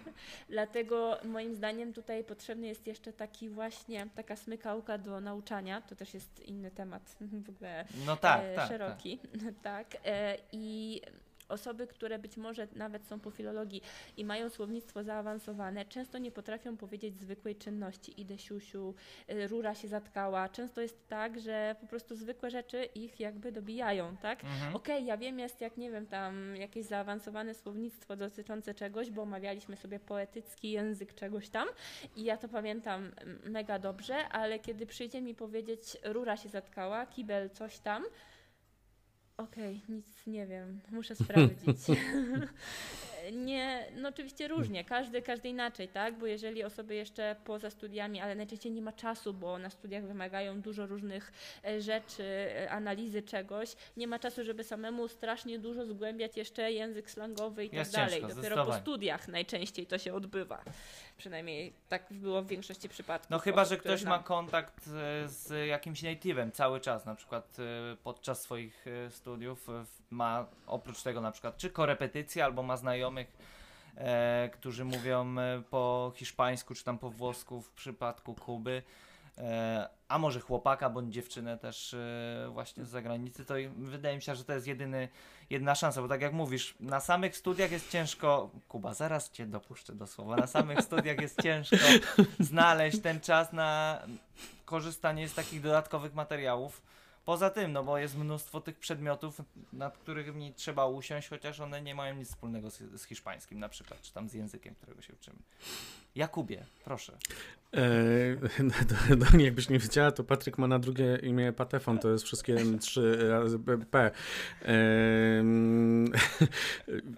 Dlatego 0.49 1.17
moim 1.23 1.55
zdaniem 1.55 1.93
tutaj 1.93 2.23
potrzebny 2.23 2.67
jest 2.67 2.87
jeszcze 2.87 3.13
taki 3.13 3.49
właśnie, 3.49 4.07
taka 4.15 4.35
smykałka 4.35 4.97
do 4.97 5.21
nauczania. 5.21 5.81
To 5.81 5.95
też 5.95 6.13
jest 6.13 6.39
inny 6.39 6.71
temat 6.71 7.15
w 7.21 7.49
ogóle 7.49 7.85
No 8.05 8.15
tak, 8.17 8.41
e, 8.41 8.45
tak. 8.45 8.55
tak. 8.55 8.67
szeroki. 8.67 9.19
Tak. 9.63 9.87
E, 10.05 10.37
I 10.51 11.01
osoby, 11.53 11.87
które 11.87 12.19
być 12.19 12.37
może 12.37 12.67
nawet 12.75 13.07
są 13.07 13.19
po 13.19 13.31
filologii 13.31 13.81
i 14.17 14.25
mają 14.25 14.49
słownictwo 14.49 15.03
zaawansowane, 15.03 15.85
często 15.85 16.17
nie 16.17 16.31
potrafią 16.31 16.77
powiedzieć 16.77 17.17
zwykłej 17.17 17.55
czynności. 17.55 18.21
Idę 18.21 18.37
siusiu, 18.37 18.93
e, 19.27 19.47
rura 19.47 19.75
się 19.75 19.87
zatkała. 19.87 20.49
Często 20.49 20.81
jest 20.81 21.07
tak, 21.07 21.39
że 21.39 21.75
po 21.81 21.87
prostu 21.87 22.15
zwykłe 22.15 22.51
rzeczy 22.51 22.85
ich 22.85 23.19
jakby 23.19 23.51
dobijają, 23.51 24.17
tak? 24.17 24.43
Mhm. 24.43 24.75
Okej, 24.75 25.05
ja 25.05 25.17
wiem, 25.17 25.39
jest 25.39 25.61
jak 25.61 25.77
nie 25.77 25.91
wiem, 25.91 26.07
tam 26.07 26.55
jakieś 26.55 26.85
zaawansowane 26.85 27.53
słownictwo 27.53 28.15
dotyczące 28.15 28.73
czegoś, 28.73 29.11
bo 29.11 29.21
omawialiśmy 29.21 29.77
sobie 29.77 29.99
poetycki 29.99 30.71
język 30.71 31.13
czegoś 31.13 31.49
tam 31.49 31.67
i 32.15 32.23
ja 32.23 32.37
to 32.37 32.47
pamiętam 32.47 33.11
mega 33.43 33.79
dobrze, 33.79 34.29
ale 34.29 34.59
kiedy 34.59 34.85
przyjdzie 34.85 35.21
mi 35.21 35.35
powiedzieć 35.35 35.97
rura 36.03 36.37
się 36.37 36.49
zatkała, 36.49 37.05
kibel 37.05 37.49
coś 37.49 37.79
tam, 37.79 38.03
okej, 39.37 39.81
nic 39.89 40.27
nie 40.27 40.47
wiem, 40.47 40.79
muszę 40.91 41.15
sprawdzić. 41.15 41.77
nie, 43.31 43.87
no 43.95 44.09
oczywiście 44.09 44.47
różnie, 44.47 44.83
każdy, 44.85 45.21
każdy 45.21 45.49
inaczej, 45.49 45.87
tak, 45.87 46.17
bo 46.17 46.25
jeżeli 46.25 46.63
osoby 46.63 46.95
jeszcze 46.95 47.35
poza 47.45 47.69
studiami, 47.69 48.21
ale 48.21 48.35
najczęściej 48.35 48.71
nie 48.71 48.81
ma 48.81 48.91
czasu, 48.91 49.33
bo 49.33 49.57
na 49.57 49.69
studiach 49.69 50.03
wymagają 50.03 50.61
dużo 50.61 50.85
różnych 50.85 51.31
e, 51.65 51.81
rzeczy, 51.81 52.23
e, 52.23 52.71
analizy 52.71 53.21
czegoś, 53.21 53.75
nie 53.97 54.07
ma 54.07 54.19
czasu, 54.19 54.43
żeby 54.43 54.63
samemu 54.63 55.07
strasznie 55.07 55.59
dużo 55.59 55.85
zgłębiać 55.85 56.37
jeszcze 56.37 56.71
język 56.71 57.11
slangowy 57.11 57.65
i 57.65 57.69
tak 57.69 57.79
Jest 57.79 57.93
dalej. 57.93 58.21
ciężko, 58.21 58.35
Dopiero 58.35 58.65
po 58.65 58.73
studiach 58.73 59.27
najczęściej 59.27 59.85
to 59.85 59.97
się 59.97 60.13
odbywa. 60.13 60.63
Przynajmniej 61.17 61.73
tak 61.89 62.05
było 62.11 62.41
w 62.41 62.47
większości 62.47 62.89
przypadków. 62.89 63.29
No 63.29 63.39
chyba, 63.39 63.65
że 63.65 63.77
ktoś 63.77 64.03
ma 64.03 64.19
kontakt 64.19 64.87
e, 64.87 65.27
z 65.29 65.67
jakimś 65.67 66.03
native'em 66.03 66.51
cały 66.51 66.79
czas, 66.79 67.05
na 67.05 67.15
przykład 67.15 67.57
podczas 68.03 68.41
swoich 68.41 68.85
studiów 69.09 69.67
ma 70.09 70.45
oprócz 70.67 71.03
tego 71.03 71.21
na 71.21 71.31
przykład 71.31 71.57
czy 71.57 71.69
korepetycje, 71.69 72.45
albo 72.45 72.63
ma 72.63 72.77
znajomych 72.77 73.12
e, 73.97 74.49
którzy 74.53 74.85
mówią 74.85 75.39
e, 75.39 75.61
po 75.69 76.11
hiszpańsku 76.15 76.75
czy 76.75 76.83
tam 76.83 76.97
po 76.97 77.09
włosku 77.09 77.61
w 77.61 77.71
przypadku 77.71 78.35
Kuby. 78.35 78.83
E, 79.37 79.89
a 80.07 80.17
może 80.17 80.39
chłopaka 80.39 80.89
bądź 80.89 81.13
dziewczynę 81.13 81.57
też 81.57 81.93
e, 81.93 82.49
właśnie 82.51 82.85
z 82.85 82.89
zagranicy, 82.89 83.45
to 83.45 83.53
wydaje 83.77 84.15
mi 84.15 84.21
się, 84.21 84.35
że 84.35 84.43
to 84.43 84.53
jest 84.53 84.67
jedyny, 84.67 85.09
jedyna 85.49 85.75
szansa, 85.75 86.01
bo 86.01 86.07
tak 86.07 86.21
jak 86.21 86.33
mówisz, 86.33 86.75
na 86.79 86.99
samych 86.99 87.37
studiach 87.37 87.71
jest 87.71 87.91
ciężko, 87.91 88.49
Kuba, 88.67 88.93
zaraz 88.93 89.31
cię 89.31 89.45
dopuszczę 89.45 89.93
do 89.95 90.07
słowa, 90.07 90.35
na 90.35 90.47
samych 90.47 90.81
studiach 90.81 91.21
jest 91.21 91.41
ciężko 91.41 91.77
znaleźć 92.39 93.01
ten 93.01 93.19
czas 93.19 93.53
na 93.53 93.99
korzystanie 94.65 95.29
z 95.29 95.33
takich 95.33 95.61
dodatkowych 95.61 96.13
materiałów. 96.13 96.81
Poza 97.25 97.49
tym, 97.49 97.71
no 97.71 97.83
bo 97.83 97.97
jest 97.97 98.17
mnóstwo 98.17 98.61
tych 98.61 98.79
przedmiotów, 98.79 99.41
nad 99.73 99.97
którymi 99.97 100.53
trzeba 100.53 100.85
usiąść, 100.85 101.29
chociaż 101.29 101.59
one 101.59 101.81
nie 101.81 101.95
mają 101.95 102.15
nic 102.15 102.29
wspólnego 102.29 102.69
z, 102.69 102.77
z 102.77 103.03
hiszpańskim 103.03 103.59
na 103.59 103.69
przykład, 103.69 104.01
czy 104.01 104.13
tam 104.13 104.29
z 104.29 104.33
językiem, 104.33 104.75
którego 104.75 105.01
się 105.01 105.13
uczymy. 105.13 105.37
Jakubie, 106.15 106.65
proszę. 106.83 107.17
Eee, 107.73 108.37
no, 108.63 108.73
to, 108.87 109.25
to 109.31 109.37
jakbyś 109.37 109.69
nie 109.69 109.79
wiedziała, 109.79 110.11
to 110.11 110.23
Patryk 110.23 110.57
ma 110.57 110.67
na 110.67 110.79
drugie 110.79 111.19
imię 111.23 111.53
Patefon, 111.53 111.99
to 111.99 112.09
jest 112.09 112.23
wszystkie 112.23 112.57
trzy 112.79 113.29
razy 113.29 113.59
P. 113.91 114.11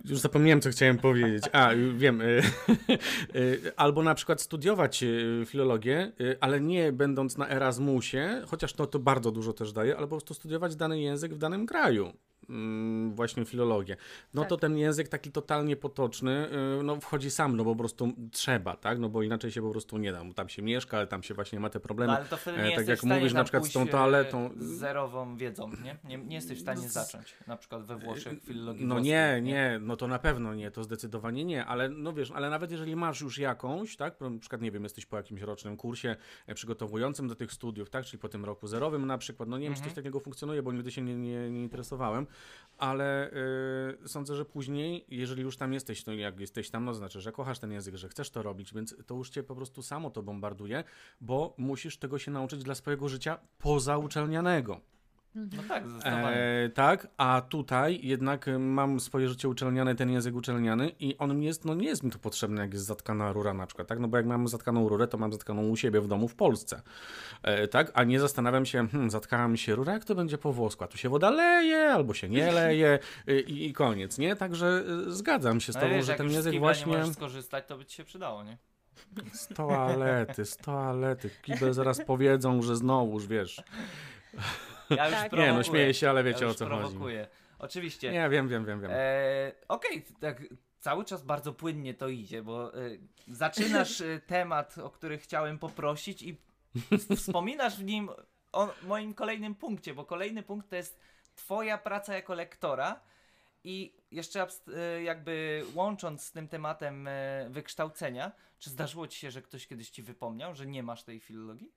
Już 0.09 0.19
zapomniałem, 0.19 0.61
co 0.61 0.69
chciałem 0.69 0.97
powiedzieć. 0.97 1.43
A, 1.51 1.69
wiem. 1.97 2.21
Eee, 2.21 2.41
albo 3.75 4.03
na 4.03 4.15
przykład 4.15 4.41
studiować 4.41 5.03
e, 5.03 5.07
filologię, 5.45 5.97
e, 5.99 6.11
ale 6.41 6.61
nie 6.61 6.91
będąc 6.91 7.37
na 7.37 7.49
Erasmusie, 7.49 8.41
chociaż 8.47 8.73
to, 8.73 8.87
to 8.87 8.99
bardzo 8.99 9.31
dużo 9.31 9.53
też 9.53 9.73
daje, 9.73 9.95
albo 9.95 10.07
po 10.07 10.15
prostu 10.15 10.33
studiować 10.33 10.75
dany 10.75 11.01
język 11.01 11.33
w 11.33 11.37
danym 11.37 11.65
kraju. 11.65 12.13
Mm, 12.49 13.15
właśnie 13.15 13.45
filologię. 13.45 13.97
No 14.33 14.41
Tak. 14.41 14.49
to 14.49 14.57
ten 14.57 14.77
język 14.77 15.07
taki 15.07 15.31
totalnie 15.31 15.75
potoczny, 15.75 16.47
y, 16.79 16.83
no 16.83 16.95
wchodzi 17.01 17.31
sam, 17.31 17.57
no 17.57 17.63
bo 17.63 17.71
po 17.71 17.79
prostu 17.79 18.13
trzeba, 18.31 18.75
tak? 18.75 18.99
No 18.99 19.09
bo 19.09 19.23
inaczej 19.23 19.51
się 19.51 19.61
po 19.61 19.71
prostu 19.71 19.97
nie 19.97 20.11
da. 20.11 20.21
Tam 20.35 20.49
się 20.49 20.61
mieszka, 20.61 20.97
ale 20.97 21.07
tam 21.07 21.23
się 21.23 21.33
właśnie 21.33 21.59
ma 21.59 21.69
te 21.69 21.79
problemy. 21.79 22.11
No 22.11 22.17
ale 22.17 22.27
to 22.27 22.37
wtedy 22.37 22.57
e, 22.57 22.63
nie 22.63 22.69
tak 22.69 22.77
jesteś 22.77 22.87
jak 22.89 22.97
w 22.97 23.01
stanie 23.01 23.15
mówisz 23.19 23.33
na 23.33 23.43
przykład 23.43 23.65
z 23.65 23.71
tą 23.71 23.81
e, 23.81 23.87
toaletą. 23.87 24.49
z 24.57 24.63
zerową 24.65 25.37
wiedzą, 25.37 25.71
nie? 25.83 25.97
nie? 26.03 26.17
Nie 26.25 26.35
jesteś 26.35 26.57
w 26.57 26.61
stanie 26.61 26.89
zacząć, 26.89 27.33
na 27.47 27.57
przykład 27.57 27.85
we 27.85 27.95
Włoszech 27.97 28.43
filologii 28.43 28.85
No 28.85 28.95
włoskiej, 28.95 29.13
nie, 29.13 29.41
nie, 29.41 29.79
no 29.81 29.97
to 29.97 30.07
na 30.07 30.19
pewno 30.19 30.53
nie, 30.55 30.71
to 30.71 30.83
zdecydowanie 30.83 31.45
nie, 31.45 31.65
ale 31.65 31.89
no 31.89 32.13
wiesz, 32.13 32.31
ale 32.31 32.49
nawet 32.49 32.71
jeżeli 32.71 32.95
masz 32.95 33.21
już 33.21 33.37
jakąś, 33.37 33.95
tak, 33.95 34.21
na 34.21 34.39
przykład 34.39 34.61
nie 34.61 34.71
wiem, 34.71 34.83
jesteś 34.83 35.05
po 35.05 35.17
jakimś 35.17 35.41
rocznym 35.41 35.77
kursie 35.77 36.15
e, 36.47 36.55
przygotowującym 36.55 37.27
do 37.27 37.35
tych 37.35 37.51
studiów, 37.51 37.89
tak, 37.89 38.05
czyli 38.05 38.19
po 38.19 38.29
tym 38.29 38.45
roku 38.45 38.67
zerowym 38.67 39.05
na 39.05 39.17
przykład, 39.17 39.49
no 39.49 39.57
nie 39.57 39.63
wiem, 39.63 39.73
czy 39.73 39.79
Mhm. 39.79 39.89
coś 39.89 39.95
takiego 39.95 40.19
funkcjonuje, 40.19 40.63
bo 40.63 40.71
nigdy 40.71 40.91
się 40.91 41.01
nie, 41.01 41.15
nie, 41.15 41.51
nie 41.51 41.61
interesowałem, 41.63 42.27
ale 42.77 43.31
y, 44.03 44.07
sądzę, 44.07 44.35
że 44.35 44.45
później, 44.45 45.05
jeżeli 45.07 45.41
już 45.41 45.57
tam 45.57 45.73
jesteś, 45.73 46.05
no 46.05 46.13
jak 46.13 46.39
jesteś 46.39 46.69
tam, 46.69 46.85
no 46.85 46.93
znaczy, 46.93 47.21
że 47.21 47.31
kochasz 47.31 47.59
ten 47.59 47.71
język, 47.71 47.95
że 47.95 48.09
chcesz 48.09 48.29
to 48.29 48.43
robić, 48.43 48.73
więc 48.73 48.95
to 49.05 49.15
już 49.15 49.29
cię 49.29 49.43
po 49.43 49.55
prostu 49.55 49.81
samo 49.83 50.09
to 50.09 50.23
bombarduje, 50.23 50.83
bo 51.21 51.53
musisz 51.57 51.97
tego 51.97 52.19
się 52.19 52.31
nauczyć 52.31 52.63
dla 52.63 52.75
swojego 52.75 53.09
życia 53.09 53.39
pozauczelnianego. 53.57 54.81
No 55.35 55.63
tak, 55.67 55.87
zdecydowanie. 55.87 56.37
E, 56.37 56.69
tak, 56.69 57.07
a 57.17 57.41
tutaj 57.49 57.99
jednak 58.03 58.47
e, 58.47 58.59
mam 58.59 58.99
swoje 58.99 59.29
życie 59.29 59.49
uczelniane, 59.49 59.95
ten 59.95 60.09
język 60.09 60.35
uczelniany 60.35 60.91
i 60.99 61.17
on 61.17 61.39
mi 61.39 61.45
jest, 61.45 61.65
no 61.65 61.75
nie 61.75 61.87
jest 61.87 62.03
mi 62.03 62.11
to 62.11 62.19
potrzebne, 62.19 62.61
jak 62.61 62.73
jest 62.73 62.85
zatkana 62.85 63.33
rura 63.33 63.53
na 63.53 63.67
przykład, 63.67 63.87
tak? 63.87 63.99
No 63.99 64.07
bo 64.07 64.17
jak 64.17 64.25
mam 64.25 64.47
zatkaną 64.47 64.89
rurę, 64.89 65.07
to 65.07 65.17
mam 65.17 65.33
zatkaną 65.33 65.69
u 65.69 65.75
siebie 65.75 66.01
w 66.01 66.07
domu 66.07 66.27
w 66.27 66.35
Polsce, 66.35 66.81
e, 67.43 67.67
tak? 67.67 67.91
A 67.93 68.03
nie 68.03 68.19
zastanawiam 68.19 68.65
się, 68.65 68.87
hmm, 68.87 69.09
zatkała 69.09 69.47
mi 69.47 69.57
się 69.57 69.75
rura, 69.75 69.93
jak 69.93 70.05
to 70.05 70.15
będzie 70.15 70.37
po 70.37 70.53
włosku? 70.53 70.83
A 70.83 70.87
tu 70.87 70.97
się 70.97 71.09
woda 71.09 71.29
leje, 71.29 71.89
albo 71.93 72.13
się 72.13 72.29
nie 72.29 72.51
leje 72.51 72.99
e, 73.27 73.39
i, 73.39 73.65
i 73.65 73.73
koniec, 73.73 74.17
nie? 74.17 74.35
Także 74.35 74.83
e, 75.07 75.11
zgadzam 75.11 75.59
się 75.59 75.71
z 75.71 75.75
No 75.75 75.81
tobą, 75.81 75.93
wiesz, 75.93 76.05
że 76.05 76.11
jak 76.11 76.17
ten 76.17 76.31
język 76.31 76.59
właśnie... 76.59 76.97
możesz 76.97 77.15
skorzystać, 77.15 77.65
to 77.67 77.77
by 77.77 77.85
ci 77.85 77.95
się 77.95 78.03
przydało, 78.03 78.43
nie? 78.43 78.57
Z 79.33 79.47
toalety, 79.47 80.45
z 80.45 80.57
toalety. 80.57 81.29
Kibel 81.41 81.73
zaraz 81.73 82.01
powiedzą, 82.05 82.61
że 82.61 82.75
znowuż, 82.75 83.27
wiesz. 83.27 83.63
Ja 84.89 85.05
już 85.05 85.15
Tak. 85.15 85.31
Nie, 85.31 85.37
no 85.37 85.43
prowokuję. 85.45 85.63
śmieję 85.63 85.93
się, 85.93 86.09
ale 86.09 86.23
wiecie 86.23 86.45
ja 86.45 86.51
o 86.51 86.53
co 86.53 86.65
chodzi. 86.65 86.79
prowokuję. 86.79 87.27
Oczywiście. 87.59 88.11
Nie, 88.11 88.29
wiem, 88.29 88.47
wiem, 88.47 88.65
wiem, 88.65 88.81
wiem. 88.81 88.91
E, 88.93 89.51
Okej, 89.67 90.05
tak 90.19 90.41
cały 90.79 91.05
czas 91.05 91.23
bardzo 91.23 91.53
płynnie 91.53 91.93
to 91.93 92.07
idzie, 92.09 92.43
bo 92.43 92.73
e, 92.73 92.89
zaczynasz 93.27 94.01
e, 94.01 94.19
temat, 94.19 94.77
o 94.77 94.89
który 94.89 95.17
chciałem 95.17 95.59
poprosić 95.59 96.21
i 96.21 96.37
wspominasz 97.17 97.77
w 97.77 97.83
nim 97.83 98.09
o 98.51 98.73
moim 98.83 99.13
kolejnym 99.13 99.55
punkcie, 99.55 99.93
bo 99.93 100.05
kolejny 100.05 100.43
punkt 100.43 100.69
to 100.69 100.75
jest 100.75 100.99
twoja 101.35 101.77
praca 101.77 102.13
jako 102.13 102.33
lektora 102.33 102.99
i 103.63 103.93
jeszcze 104.11 104.47
e, 104.75 105.03
jakby 105.03 105.63
łącząc 105.73 106.23
z 106.23 106.31
tym 106.31 106.47
tematem 106.47 107.07
e, 107.07 107.47
wykształcenia, 107.49 108.31
czy 108.59 108.69
zdarzyło 108.69 109.07
ci 109.07 109.19
się, 109.19 109.31
że 109.31 109.41
ktoś 109.41 109.67
kiedyś 109.67 109.89
ci 109.89 110.03
wypomniał, 110.03 110.55
że 110.55 110.65
nie 110.65 110.83
masz 110.83 111.03
tej 111.03 111.19
filologii? 111.19 111.71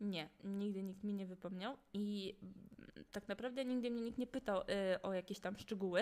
Nie, 0.00 0.28
nigdy 0.44 0.82
nikt 0.82 1.04
mi 1.04 1.14
nie 1.14 1.26
wypomniał 1.26 1.76
i 1.92 2.36
mm, 2.42 2.54
tak 3.12 3.28
naprawdę 3.28 3.64
nigdy 3.64 3.90
mnie 3.90 4.00
nikt 4.00 4.18
nie 4.18 4.26
pytał 4.26 4.60
y, 4.60 5.02
o 5.02 5.12
jakieś 5.12 5.40
tam 5.40 5.58
szczegóły. 5.58 6.00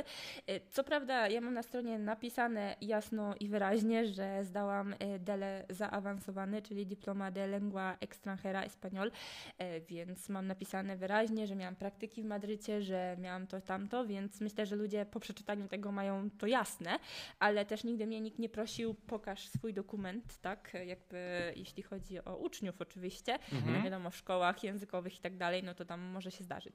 Y, 0.51 0.61
co 0.71 0.85
prawda, 0.85 1.29
ja 1.29 1.41
mam 1.41 1.55
na 1.55 1.63
stronie 1.63 1.99
napisane 1.99 2.77
jasno 2.81 3.35
i 3.41 3.49
wyraźnie, 3.49 4.07
że 4.07 4.45
zdałam 4.45 4.93
y, 4.93 4.97
DELE 5.19 5.65
zaawansowany, 5.71 6.63
czyli 6.63 6.87
Diploma 6.87 7.31
de 7.31 7.47
Lengua 7.47 7.97
Extranjera 8.01 8.65
Español, 8.67 9.07
y, 9.07 9.81
więc 9.89 10.29
mam 10.29 10.47
napisane 10.47 10.97
wyraźnie, 10.97 11.47
że 11.47 11.57
miałam 11.57 11.77
praktyki 11.77 12.23
w 12.23 12.27
Madrycie, 12.27 12.83
że 12.83 13.17
miałam 13.21 13.47
to, 13.47 13.61
tamto, 13.61 14.07
więc 14.07 14.41
myślę, 14.41 14.67
że 14.67 14.77
ludzie 14.77 15.07
po 15.07 15.21
przeczytaniu 15.21 15.69
tego 15.69 15.93
mają 15.93 16.31
to 16.31 16.47
jasne, 16.47 16.99
ale 17.39 17.67
też 17.67 17.85
nigdy 17.85 18.07
mnie 18.07 18.21
nikt 18.21 18.39
nie 18.39 18.49
prosił, 18.49 18.95
pokaż 18.95 19.49
swój 19.49 19.75
dokument, 19.75 20.39
tak, 20.41 20.77
jakby 20.87 21.53
jeśli 21.57 21.83
chodzi 21.83 22.25
o 22.25 22.37
uczniów 22.37 22.81
oczywiście, 22.81 23.39
Mhm. 23.53 23.86
No 23.90 23.96
wiadomo, 23.96 24.11
w 24.11 24.16
szkołach 24.16 24.64
językowych 24.64 25.18
i 25.18 25.20
tak 25.20 25.37
dalej, 25.37 25.62
no 25.62 25.75
to 25.75 25.85
tam 25.85 26.01
może 26.01 26.31
się 26.31 26.44
zdarzyć. 26.44 26.75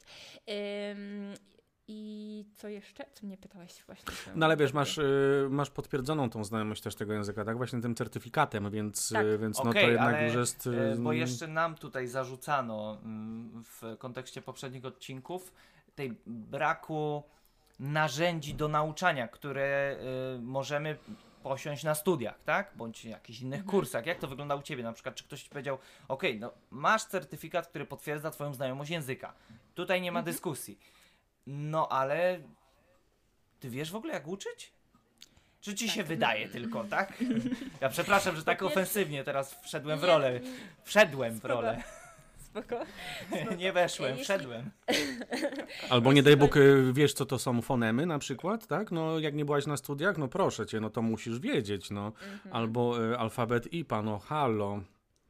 Ym, 0.91 1.33
I 1.87 2.45
co 2.55 2.67
jeszcze? 2.67 3.05
Co 3.13 3.25
mnie 3.25 3.37
pytałeś 3.37 3.83
właśnie? 3.85 4.13
No 4.35 4.45
ale 4.45 4.57
wiesz, 4.57 4.73
masz, 4.73 4.97
y, 4.97 5.47
masz 5.49 5.69
potwierdzoną 5.69 6.29
tą 6.29 6.43
znajomość 6.43 6.81
też 6.81 6.95
tego 6.95 7.13
języka, 7.13 7.45
tak? 7.45 7.57
Właśnie 7.57 7.81
tym 7.81 7.95
certyfikatem, 7.95 8.71
więc, 8.71 9.09
Tak. 9.09 9.25
y, 9.25 9.37
więc 9.37 9.63
no 9.63 9.69
Okej, 9.69 9.83
to 9.83 9.89
jednak 9.91 10.15
ale, 10.15 10.25
już 10.25 10.35
jest... 10.35 10.67
y, 10.67 10.91
E, 10.91 10.95
Bo 10.95 11.13
jeszcze 11.13 11.47
nam 11.47 11.75
tutaj 11.75 12.07
zarzucano 12.07 12.97
mm, 13.03 13.63
w 13.63 13.97
kontekście 13.97 14.41
poprzednich 14.41 14.85
odcinków 14.85 15.53
tej 15.95 16.17
braku 16.25 17.23
narzędzi 17.79 18.53
do 18.53 18.67
nauczania, 18.67 19.27
które 19.27 19.97
y, 20.37 20.41
możemy 20.41 20.97
posiąść 21.43 21.83
na 21.83 21.95
studiach, 21.95 22.43
tak? 22.43 22.71
Bądź 22.75 23.05
jakichś 23.05 23.39
innych 23.39 23.59
Mhm. 23.59 23.71
kursach. 23.71 24.05
Jak 24.05 24.19
to 24.19 24.27
wygląda 24.27 24.55
u 24.55 24.61
Ciebie? 24.61 24.83
Na 24.83 24.93
przykład, 24.93 25.15
czy 25.15 25.23
ktoś 25.23 25.43
Ci 25.43 25.49
powiedział, 25.49 25.77
ok, 26.07 26.23
no 26.39 26.51
masz 26.71 27.05
certyfikat, 27.05 27.67
który 27.67 27.85
potwierdza 27.85 28.31
Twoją 28.31 28.53
znajomość 28.53 28.91
języka. 28.91 29.33
Tutaj 29.75 30.01
nie 30.01 30.11
ma 30.11 30.19
Mhm. 30.19 30.33
dyskusji. 30.33 30.79
No 31.47 31.89
ale 31.89 32.39
Ty 33.59 33.69
wiesz 33.69 33.91
w 33.91 33.95
ogóle 33.95 34.13
jak 34.13 34.27
uczyć? 34.27 34.71
Czy 35.61 35.75
Ci 35.75 35.89
się 35.89 35.97
Tak. 35.97 36.07
wydaje 36.07 36.47
tylko, 36.49 36.83
tak? 36.83 37.13
Ja 37.81 37.89
przepraszam, 37.89 38.35
że 38.35 38.43
tak 38.43 38.59
pierwsze- 38.59 38.73
ofensywnie 38.73 39.23
teraz 39.23 39.61
wszedłem 39.63 39.99
w 39.99 40.03
rolę. 40.03 40.39
Wszedłem 40.83 41.39
w 41.39 41.45
rolę. 41.45 41.83
Spoko. 42.51 42.79
Nie 43.57 43.73
weszłem, 43.73 44.09
Jeśli- 44.09 44.23
wszedłem. 44.23 44.71
Albo 45.89 46.13
nie 46.13 46.23
daj 46.23 46.37
Bóg, 46.37 46.57
y, 46.57 46.93
wiesz 46.93 47.13
co 47.13 47.25
to 47.25 47.39
są 47.39 47.61
fonemy 47.61 48.05
na 48.05 48.19
przykład, 48.19 48.67
tak? 48.67 48.91
No 48.91 49.19
jak 49.19 49.33
nie 49.33 49.45
byłaś 49.45 49.67
na 49.67 49.77
studiach, 49.77 50.17
no 50.17 50.27
proszę 50.27 50.65
cię, 50.65 50.79
no 50.79 50.89
to 50.89 51.01
musisz 51.01 51.39
wiedzieć, 51.39 51.91
no. 51.91 52.05
Mhm. 52.05 52.39
Albo 52.55 53.03
y, 53.11 53.17
alfabet 53.17 53.73
IPA, 53.73 54.01
no 54.01 54.19
halo. 54.19 54.81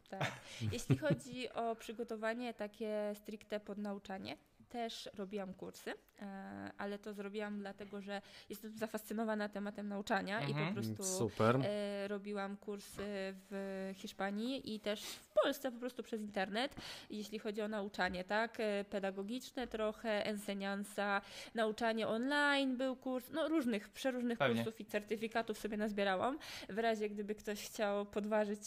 Tak. 0.10 0.32
Jeśli 0.72 0.98
chodzi 0.98 1.50
o 1.54 1.76
przygotowanie 1.76 2.54
takie 2.54 3.12
stricte 3.16 3.60
pod 3.60 3.78
nauczanie, 3.78 4.38
też 4.72 5.10
robiłam 5.18 5.54
kursy, 5.54 5.94
e, 6.22 6.72
ale 6.78 7.00
to 7.00 7.14
zrobiłam 7.14 7.60
dlatego, 7.60 8.02
że 8.02 8.22
jestem 8.50 8.78
zafascynowana 8.78 9.50
tematem 9.50 9.88
nauczania 9.88 10.42
i 10.42 10.52
Mhm. 10.52 10.68
po 10.68 10.74
prostu 10.74 11.04
Super. 11.04 11.60
e, 11.64 12.08
robiłam 12.08 12.58
kursy 12.58 13.04
w 13.50 13.92
Hiszpanii 13.96 14.76
i 14.76 14.80
też 14.80 15.04
w 15.04 15.28
Polsce 15.44 15.72
po 15.72 15.80
prostu 15.80 16.04
przez 16.04 16.22
internet, 16.22 16.76
jeśli 17.10 17.40
chodzi 17.40 17.62
o 17.62 17.68
nauczanie, 17.68 18.24
tak? 18.24 18.60
E, 18.60 18.86
Pedagogiczne 18.90 19.68
trochę, 19.68 20.24
enseñanza, 20.34 21.22
nauczanie 21.56 22.08
online 22.08 22.78
był 22.78 22.96
kurs, 22.96 23.30
no 23.32 23.48
różnych, 23.48 23.90
przeróżnych 23.90 24.38
Pewnie. 24.40 24.64
kursów 24.64 24.80
i 24.82 24.86
certyfikatów 24.86 25.58
sobie 25.58 25.78
nazbierałam, 25.78 26.38
w 26.70 26.78
razie 26.78 27.10
gdyby 27.10 27.36
ktoś 27.36 27.66
chciał 27.66 28.06
podważyć 28.06 28.60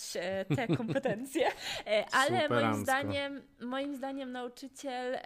te 0.56 0.68
kompetencje. 0.76 1.46
Ale 2.12 2.48
moim 2.48 2.74
zdaniem, 2.74 3.42
moim 3.60 3.96
zdaniem 3.96 4.32
nauczyciel 4.32 5.18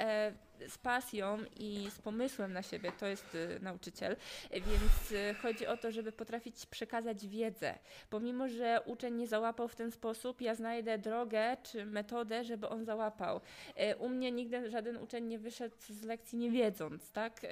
z 0.68 0.79
pasją 0.79 1.38
i 1.57 1.90
z 1.90 1.99
pomysłem 1.99 2.53
na 2.53 2.62
siebie, 2.62 2.92
to 2.99 3.07
jest 3.07 3.35
y, 3.35 3.59
nauczyciel, 3.62 4.16
więc 4.51 5.12
y, 5.12 5.35
chodzi 5.42 5.66
o 5.66 5.77
to, 5.77 5.90
żeby 5.90 6.12
potrafić 6.12 6.66
przekazać 6.66 7.27
wiedzę. 7.27 7.79
Pomimo, 8.11 8.49
że 8.49 8.81
uczeń 8.87 9.14
nie 9.14 9.27
załapał 9.27 9.68
w 9.68 9.77
ten 9.77 9.90
sposób, 9.90 10.40
ja 10.40 10.55
znajdę 10.55 10.99
drogę 10.99 11.57
czy 11.62 11.87
metodę, 11.87 12.44
żeby 12.44 12.68
on 12.68 12.85
załapał. 12.85 13.40
Y, 13.92 13.97
u 13.97 14.09
mnie 14.09 14.33
nigdy 14.33 14.71
żaden 14.71 14.97
uczeń 14.97 15.25
nie 15.25 15.38
wyszedł 15.38 15.77
z 15.88 16.03
lekcji 16.03 16.38
nie 16.38 16.51
wiedząc, 16.51 17.12
tak? 17.12 17.44
Y, 17.44 17.49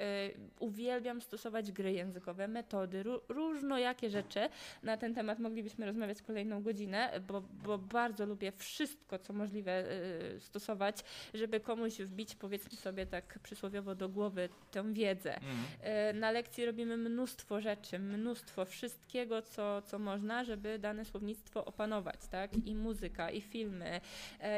uwielbiam 0.59 1.21
stosować 1.21 1.71
gry 1.71 1.91
językowe, 1.91 2.47
metody, 2.47 3.03
różno 3.29 3.77
jakie 3.77 4.09
rzeczy. 4.09 4.49
Na 4.83 4.97
ten 4.97 5.13
temat 5.15 5.39
moglibyśmy 5.39 5.85
rozmawiać 5.85 6.21
kolejną 6.21 6.63
godzinę, 6.63 7.11
bo, 7.27 7.41
bo 7.41 7.77
bardzo 7.77 8.25
lubię 8.25 8.51
wszystko, 8.51 9.19
co 9.19 9.33
możliwe 9.33 9.91
y, 10.35 10.39
stosować, 10.39 11.03
żeby 11.33 11.59
komuś 11.59 11.97
wbić, 11.97 12.35
powiedzmy 12.35 12.77
sobie 12.77 12.96
tak 13.05 13.39
przysłowiowo 13.39 13.95
do 13.95 14.09
głowy, 14.09 14.49
tę 14.71 14.93
wiedzę. 14.93 15.39
Mm. 15.39 16.19
Na 16.19 16.31
lekcji 16.31 16.65
robimy 16.65 16.97
mnóstwo 16.97 17.61
rzeczy, 17.61 17.99
mnóstwo 17.99 18.65
wszystkiego, 18.65 19.41
co, 19.41 19.81
co 19.81 19.99
można, 19.99 20.43
żeby 20.43 20.79
dane 20.79 21.05
słownictwo 21.05 21.65
opanować, 21.65 22.27
tak? 22.31 22.51
I 22.65 22.75
muzyka, 22.75 23.31
i 23.31 23.41
filmy, 23.41 24.01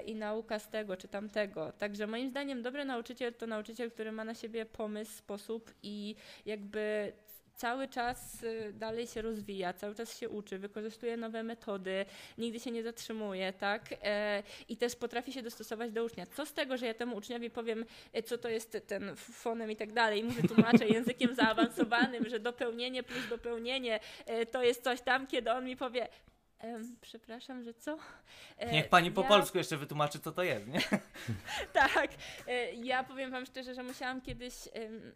i 0.05 0.15
nauka 0.15 0.59
z 0.59 0.69
tego 0.69 0.97
czy 0.97 1.07
tamtego. 1.07 1.71
Także 1.71 2.07
moim 2.07 2.29
zdaniem 2.29 2.61
dobry 2.61 2.85
nauczyciel 2.85 3.33
to 3.33 3.47
nauczyciel, 3.47 3.91
który 3.91 4.11
ma 4.11 4.23
na 4.23 4.35
siebie 4.35 4.65
pomysł, 4.65 5.11
sposób 5.11 5.73
i 5.83 6.15
jakby 6.45 7.13
cały 7.59 7.87
czas 7.87 8.43
y, 8.43 8.73
dalej 8.73 9.07
się 9.07 9.21
rozwija, 9.21 9.73
cały 9.73 9.95
czas 9.95 10.17
się 10.17 10.29
uczy, 10.29 10.59
wykorzystuje 10.59 11.17
nowe 11.17 11.43
metody, 11.43 12.05
nigdy 12.37 12.59
się 12.59 12.71
nie 12.71 12.83
zatrzymuje, 12.83 13.53
tak? 13.53 13.95
E, 14.03 14.43
I 14.69 14.77
też 14.77 14.95
potrafi 14.95 15.33
się 15.33 15.41
dostosować 15.41 15.91
do 15.91 16.03
ucznia. 16.03 16.25
Co 16.25 16.45
z 16.45 16.53
tego, 16.53 16.77
że 16.77 16.85
ja 16.85 16.93
temu 16.93 17.15
uczniowi 17.15 17.49
powiem, 17.49 17.85
e, 18.13 18.23
co 18.23 18.37
to 18.37 18.49
jest 18.49 18.77
ten 18.87 19.15
fonem 19.15 19.71
i 19.71 19.75
tak 19.75 19.93
dalej, 19.93 20.23
mówię, 20.23 20.43
tłumaczę 20.47 20.87
językiem 20.97 21.35
zaawansowanym, 21.35 22.29
że 22.29 22.39
dopełnienie 22.39 23.03
plus 23.03 23.29
dopełnienie 23.29 23.99
e, 24.25 24.45
to 24.45 24.63
jest 24.63 24.83
coś 24.83 25.01
tam, 25.01 25.27
kiedy 25.27 25.51
on 25.51 25.65
mi 25.65 25.77
powie, 25.77 26.07
przepraszam, 27.01 27.63
że 27.63 27.73
co? 27.73 27.97
E, 28.57 28.71
Niech 28.71 28.89
pani 28.89 29.11
po 29.11 29.21
ja... 29.21 29.27
polsku 29.27 29.57
jeszcze 29.57 29.77
wytłumaczy, 29.77 30.19
co 30.19 30.31
to 30.31 30.43
jest, 30.43 30.67
nie? 30.67 30.81
tak. 31.73 32.11
E, 32.47 32.73
ja 32.73 33.03
powiem 33.03 33.31
wam 33.31 33.45
szczerze, 33.45 33.73
że 33.73 33.83
musiałam 33.83 34.21
kiedyś. 34.21 34.53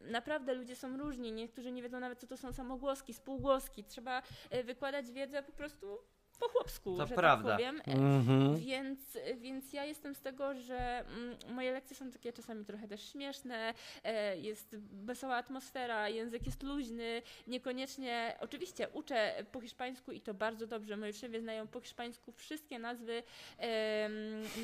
Naprawdę 0.01 0.53
ludzie 0.53 0.75
są 0.75 0.97
różni. 0.97 1.31
Niektórzy 1.31 1.71
nie 1.71 1.83
wiedzą 1.83 1.99
nawet, 1.99 2.19
co 2.19 2.27
to 2.27 2.37
są 2.37 2.53
samogłoski, 2.53 3.13
spółgłoski. 3.13 3.83
Trzeba 3.83 4.21
e, 4.49 4.63
wykładać 4.63 5.11
wiedzę 5.11 5.43
po 5.43 5.51
prostu 5.51 5.99
po 6.43 6.49
chłopsku, 6.49 6.97
to 6.97 7.01
że 7.01 7.07
tak 7.07 7.17
prawda. 7.17 7.49
tak 7.49 7.57
powiem. 7.57 7.81
Mm-hmm. 7.81 8.57
Więc, 8.57 9.17
więc 9.37 9.73
ja 9.73 9.85
jestem 9.85 10.15
z 10.15 10.21
tego, 10.21 10.53
że 10.53 10.99
mm, 10.99 11.37
moje 11.49 11.71
lekcje 11.71 11.95
są 11.95 12.11
takie 12.11 12.33
czasami 12.33 12.65
trochę 12.65 12.87
też 12.87 13.11
śmieszne, 13.11 13.73
e, 14.03 14.37
jest 14.37 14.75
wesoła 14.91 15.35
atmosfera, 15.35 16.09
język 16.09 16.45
jest 16.45 16.63
luźny, 16.63 17.21
niekoniecznie, 17.47 18.37
oczywiście 18.39 18.89
uczę 18.89 19.45
po 19.51 19.61
hiszpańsku 19.61 20.11
i 20.11 20.21
to 20.21 20.33
bardzo 20.33 20.67
dobrze, 20.67 20.97
moi 20.97 21.09
uczniowie 21.09 21.41
znają 21.41 21.67
po 21.67 21.81
hiszpańsku 21.81 22.31
wszystkie 22.31 22.79
nazwy 22.79 23.23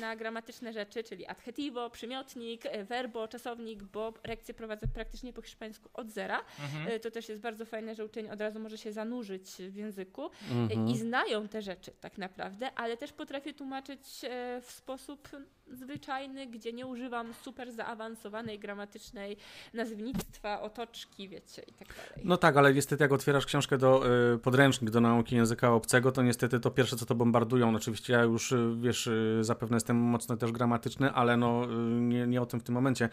na 0.00 0.16
gramatyczne 0.16 0.72
rzeczy, 0.72 1.04
czyli 1.04 1.26
adjetivo, 1.26 1.90
przymiotnik, 1.90 2.66
e, 2.66 2.84
verbo, 2.84 3.28
czasownik, 3.28 3.82
bo 3.82 4.14
lekcje 4.26 4.54
prowadzę 4.54 4.88
praktycznie 4.88 5.32
po 5.32 5.42
hiszpańsku 5.42 5.90
od 5.94 6.10
zera. 6.10 6.40
Mm-hmm. 6.40 7.00
To 7.00 7.10
też 7.10 7.28
jest 7.28 7.40
bardzo 7.40 7.64
fajne, 7.64 7.94
że 7.94 8.04
uczeń 8.04 8.30
od 8.30 8.40
razu 8.40 8.60
może 8.60 8.78
się 8.78 8.92
zanurzyć 8.92 9.50
w 9.68 9.76
języku 9.76 10.30
mm-hmm. 10.50 10.90
i 10.90 10.98
znają 10.98 11.48
te 11.48 11.62
rzeczy 11.62 11.69
tak 12.00 12.18
naprawdę, 12.18 12.70
ale 12.74 12.96
też 12.96 13.12
potrafię 13.12 13.54
tłumaczyć 13.54 14.24
e, 14.24 14.60
w 14.60 14.70
sposób 14.70 15.28
zwyczajny, 15.72 16.46
gdzie 16.46 16.72
nie 16.72 16.86
używam 16.86 17.34
super 17.34 17.72
zaawansowanej 17.72 18.58
gramatycznej 18.58 19.36
nazewnictwa, 19.74 20.60
otoczki, 20.60 21.28
wiecie, 21.28 21.62
i 21.62 21.72
tak 21.72 21.88
dalej. 21.88 22.24
No 22.24 22.36
tak, 22.36 22.56
ale 22.56 22.74
niestety 22.74 23.04
jak 23.04 23.12
otwierasz 23.12 23.46
książkę 23.46 23.78
do 23.78 24.02
y, 24.34 24.38
podręcznik 24.38 24.90
do 24.90 25.00
nauki 25.00 25.36
języka 25.36 25.72
obcego, 25.72 26.12
to 26.12 26.22
niestety 26.22 26.60
to 26.60 26.70
pierwsze, 26.70 26.96
co 26.96 27.06
to 27.06 27.14
bombardują. 27.14 27.74
Oczywiście 27.74 28.12
ja 28.12 28.22
już, 28.22 28.52
y, 28.52 28.74
wiesz, 28.76 29.06
y, 29.06 29.38
zapewne 29.40 29.76
jestem 29.76 29.96
mocno 29.96 30.36
też 30.36 30.52
gramatyczny, 30.52 31.12
ale 31.12 31.36
no 31.36 31.66
nie, 32.00 32.26
nie 32.26 32.42
o 32.42 32.46
tym 32.46 32.60
w 32.60 32.62
tym 32.62 32.74
momencie. 32.74 33.08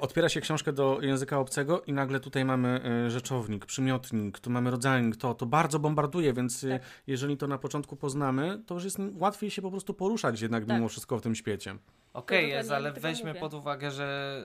Otwiera 0.00 0.28
się 0.28 0.40
książkę 0.40 0.72
do 0.72 0.98
języka 1.02 1.38
obcego 1.38 1.82
i 1.82 1.92
nagle 1.92 2.20
tutaj 2.20 2.44
mamy 2.44 2.80
rzeczownik, 3.08 3.66
przymiotnik, 3.66 4.38
tu 4.38 4.50
mamy 4.50 4.70
rodzajnik, 4.70 5.16
to, 5.16 5.34
to 5.34 5.46
bardzo 5.46 5.78
bombarduje, 5.78 6.32
więc 6.32 6.60
tak. 6.60 6.82
jeżeli 7.06 7.36
to 7.36 7.46
na 7.46 7.58
początku 7.58 7.96
poznamy, 7.96 8.62
to 8.66 8.74
już 8.74 8.84
jest 8.84 8.98
łatwiej 9.14 9.50
się 9.50 9.62
po 9.62 9.70
prostu 9.70 9.94
poruszać 9.94 10.40
jednak 10.40 10.64
tak. 10.64 10.76
mimo 10.76 10.88
wszystko 10.88 11.18
w 11.18 11.22
tym 11.22 11.34
świecie. 11.34 11.76
Okej, 12.12 12.44
okay, 12.44 12.56
jest, 12.56 12.70
ale 12.70 12.92
weźmy 12.92 13.28
mówię. 13.28 13.40
pod 13.40 13.54
uwagę, 13.54 13.90
że 13.90 14.44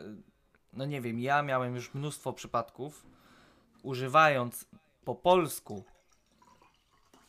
no 0.73 0.85
nie 0.85 1.01
wiem, 1.01 1.19
ja 1.19 1.43
miałem 1.43 1.75
już 1.75 1.93
mnóstwo 1.93 2.33
przypadków, 2.33 3.05
używając 3.83 4.65
po 5.05 5.15
polsku 5.15 5.83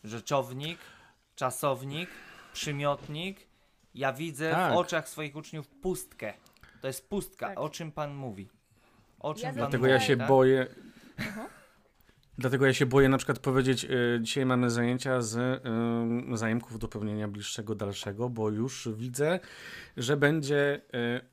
rzeczownik, 0.04 0.78
czasownik, 1.36 2.10
przymiotnik, 2.52 3.46
ja 3.94 4.12
widzę 4.12 4.50
tak. 4.50 4.72
w 4.72 4.76
oczach 4.76 5.08
swoich 5.08 5.36
uczniów 5.36 5.68
pustkę. 5.68 6.34
To 6.80 6.86
jest 6.86 7.08
pustka. 7.08 7.48
Tak. 7.48 7.60
O 7.60 7.68
czym 7.68 7.92
pan 7.92 8.14
mówi? 8.14 8.48
O 9.20 9.34
czym 9.34 9.42
ja 9.42 9.48
pan 9.48 9.56
Dlatego 9.56 9.78
mówi, 9.78 9.90
ja 9.90 10.00
się 10.00 10.16
tak? 10.16 10.28
boję. 10.28 10.66
Aha. 11.18 11.48
Dlatego 12.38 12.66
ja 12.66 12.74
się 12.74 12.86
boję 12.86 13.08
na 13.08 13.18
przykład 13.18 13.38
powiedzieć, 13.38 13.84
y, 13.84 14.18
dzisiaj 14.22 14.46
mamy 14.46 14.70
zajęcia 14.70 15.22
z 15.22 15.36
y, 16.32 16.36
zajemków 16.36 16.78
do 16.78 16.88
pełnienia 16.88 17.28
bliższego, 17.28 17.74
dalszego, 17.74 18.28
bo 18.28 18.50
już 18.50 18.88
widzę, 18.96 19.40
że 19.96 20.16
będzie 20.16 20.80
y, 20.94 21.32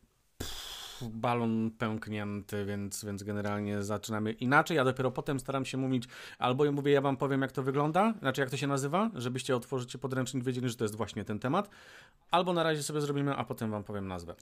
balon 1.01 1.71
pęknięty, 1.71 2.65
więc, 2.65 3.05
więc 3.05 3.23
generalnie 3.23 3.83
zaczynamy 3.83 4.31
inaczej. 4.31 4.77
Ja 4.77 4.83
dopiero 4.83 5.11
potem 5.11 5.39
staram 5.39 5.65
się 5.65 5.77
mówić, 5.77 6.03
albo 6.39 6.65
ja 6.65 6.71
mówię, 6.71 6.91
ja 6.91 7.01
wam 7.01 7.17
powiem, 7.17 7.41
jak 7.41 7.51
to 7.51 7.63
wygląda, 7.63 8.13
znaczy 8.19 8.41
jak 8.41 8.49
to 8.49 8.57
się 8.57 8.67
nazywa, 8.67 9.11
żebyście 9.13 9.55
otworzycie 9.55 9.97
podręcznik, 9.97 10.43
wiedzieli, 10.43 10.69
że 10.69 10.75
to 10.75 10.83
jest 10.83 10.95
właśnie 10.95 11.25
ten 11.25 11.39
temat, 11.39 11.69
albo 12.31 12.53
na 12.53 12.63
razie 12.63 12.83
sobie 12.83 13.01
zrobimy, 13.01 13.35
a 13.35 13.43
potem 13.43 13.71
wam 13.71 13.83
powiem 13.83 14.07
nazwę. 14.07 14.35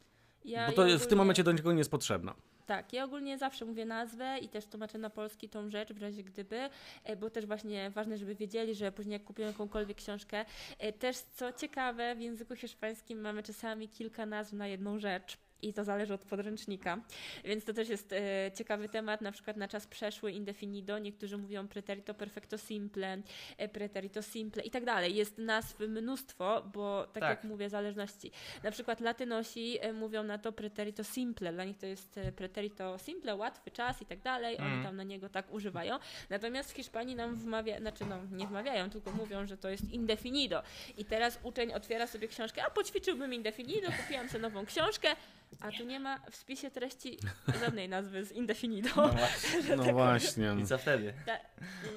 Ja, 0.47 0.67
Bo 0.67 0.73
to 0.73 0.81
ja 0.81 0.87
ogólnie... 0.87 1.05
w 1.05 1.07
tym 1.07 1.17
momencie 1.17 1.43
do 1.43 1.51
niczego 1.51 1.71
nie 1.71 1.77
jest 1.77 1.91
potrzebna. 1.91 2.35
Tak, 2.65 2.93
ja 2.93 3.03
ogólnie 3.03 3.37
zawsze 3.37 3.65
mówię 3.65 3.85
nazwę 3.85 4.37
i 4.41 4.49
też 4.49 4.65
tłumaczę 4.65 4.97
na 4.97 5.09
polski 5.09 5.49
tą 5.49 5.69
rzecz 5.69 5.93
w 5.93 6.01
razie 6.01 6.23
gdyby, 6.23 6.69
e, 7.03 7.15
bo 7.15 7.29
też 7.29 7.45
właśnie 7.45 7.89
ważne, 7.89 8.17
żeby 8.17 8.35
wiedzieli, 8.35 8.75
że 8.75 8.91
później 8.91 9.13
jak 9.13 9.23
kupią 9.23 9.43
jakąkolwiek 9.43 9.97
książkę, 9.97 10.45
e, 10.79 10.93
też 10.93 11.17
co 11.17 11.53
ciekawe, 11.53 12.15
w 12.15 12.21
języku 12.21 12.55
hiszpańskim 12.55 13.21
mamy 13.21 13.43
czasami 13.43 13.89
kilka 13.89 14.25
nazw 14.25 14.53
na 14.53 14.67
jedną 14.67 14.99
rzecz 14.99 15.37
i 15.61 15.73
to 15.73 15.83
zależy 15.83 16.13
od 16.13 16.25
podręcznika. 16.25 16.97
Więc 17.45 17.65
to 17.65 17.73
też 17.73 17.89
jest 17.89 18.13
e, 18.13 18.51
ciekawy 18.55 18.89
temat, 18.89 19.21
na 19.21 19.31
przykład 19.31 19.57
na 19.57 19.67
czas 19.67 19.87
przeszły 19.87 20.31
indefinido, 20.31 20.99
niektórzy 20.99 21.37
mówią 21.37 21.67
preterito 21.67 22.13
perfecto 22.13 22.57
simple, 22.57 23.21
e, 23.57 23.69
preterito 23.69 24.21
simple 24.21 24.63
i 24.63 24.71
tak 24.71 24.85
dalej. 24.85 25.15
Jest 25.15 25.37
nazw 25.37 25.79
mnóstwo, 25.79 26.63
bo 26.73 27.03
tak, 27.03 27.13
tak, 27.13 27.29
jak 27.29 27.43
mówię, 27.43 27.69
zależności. 27.69 28.31
Na 28.63 28.71
przykład 28.71 28.99
latynosi 28.99 29.77
e, 29.81 29.93
mówią 29.93 30.23
na 30.23 30.37
to 30.37 30.51
preterito 30.51 31.03
simple, 31.03 31.53
dla 31.53 31.63
nich 31.63 31.77
to 31.77 31.85
jest 31.85 32.17
e, 32.17 32.31
preterito 32.31 32.97
simple, 32.97 33.35
łatwy 33.35 33.71
czas 33.71 34.01
i 34.01 34.05
tak 34.05 34.21
dalej, 34.21 34.55
mm. 34.55 34.73
oni 34.73 34.83
tam 34.83 34.95
na 34.95 35.03
niego 35.03 35.29
tak 35.29 35.53
używają. 35.53 35.99
Natomiast 36.29 36.71
w 36.71 36.75
Hiszpanii 36.75 37.15
nam 37.15 37.35
wmawia, 37.35 37.79
znaczy 37.79 38.05
no 38.05 38.17
nie 38.31 38.47
wmawiają, 38.47 38.89
tylko 38.89 39.11
mówią, 39.11 39.47
że 39.47 39.57
to 39.57 39.69
jest 39.69 39.91
indefinido. 39.91 40.63
I 40.97 41.05
teraz 41.05 41.39
uczeń 41.43 41.73
otwiera 41.73 42.07
sobie 42.07 42.27
książkę, 42.27 42.65
a 42.65 42.69
poćwiczyłbym 42.69 43.33
indefinido, 43.33 43.87
kupiłam 44.01 44.29
sobie 44.29 44.41
nową 44.41 44.65
książkę, 44.65 45.15
a 45.61 45.71
tu 45.71 45.83
nie 45.83 45.99
ma 45.99 46.19
w 46.31 46.35
spisie 46.35 46.71
treści 46.71 47.17
żadnej 47.63 47.89
nazwy 47.89 48.25
z 48.25 48.31
indefinido. 48.31 48.89
No 48.95 49.07
właśnie. 49.17 49.75
No 49.75 49.83
tak 49.83 49.93
właśnie. 49.93 50.55
I 50.61 50.65
co 50.65 50.77
wtedy? 50.77 51.13
Ta, 51.25 51.37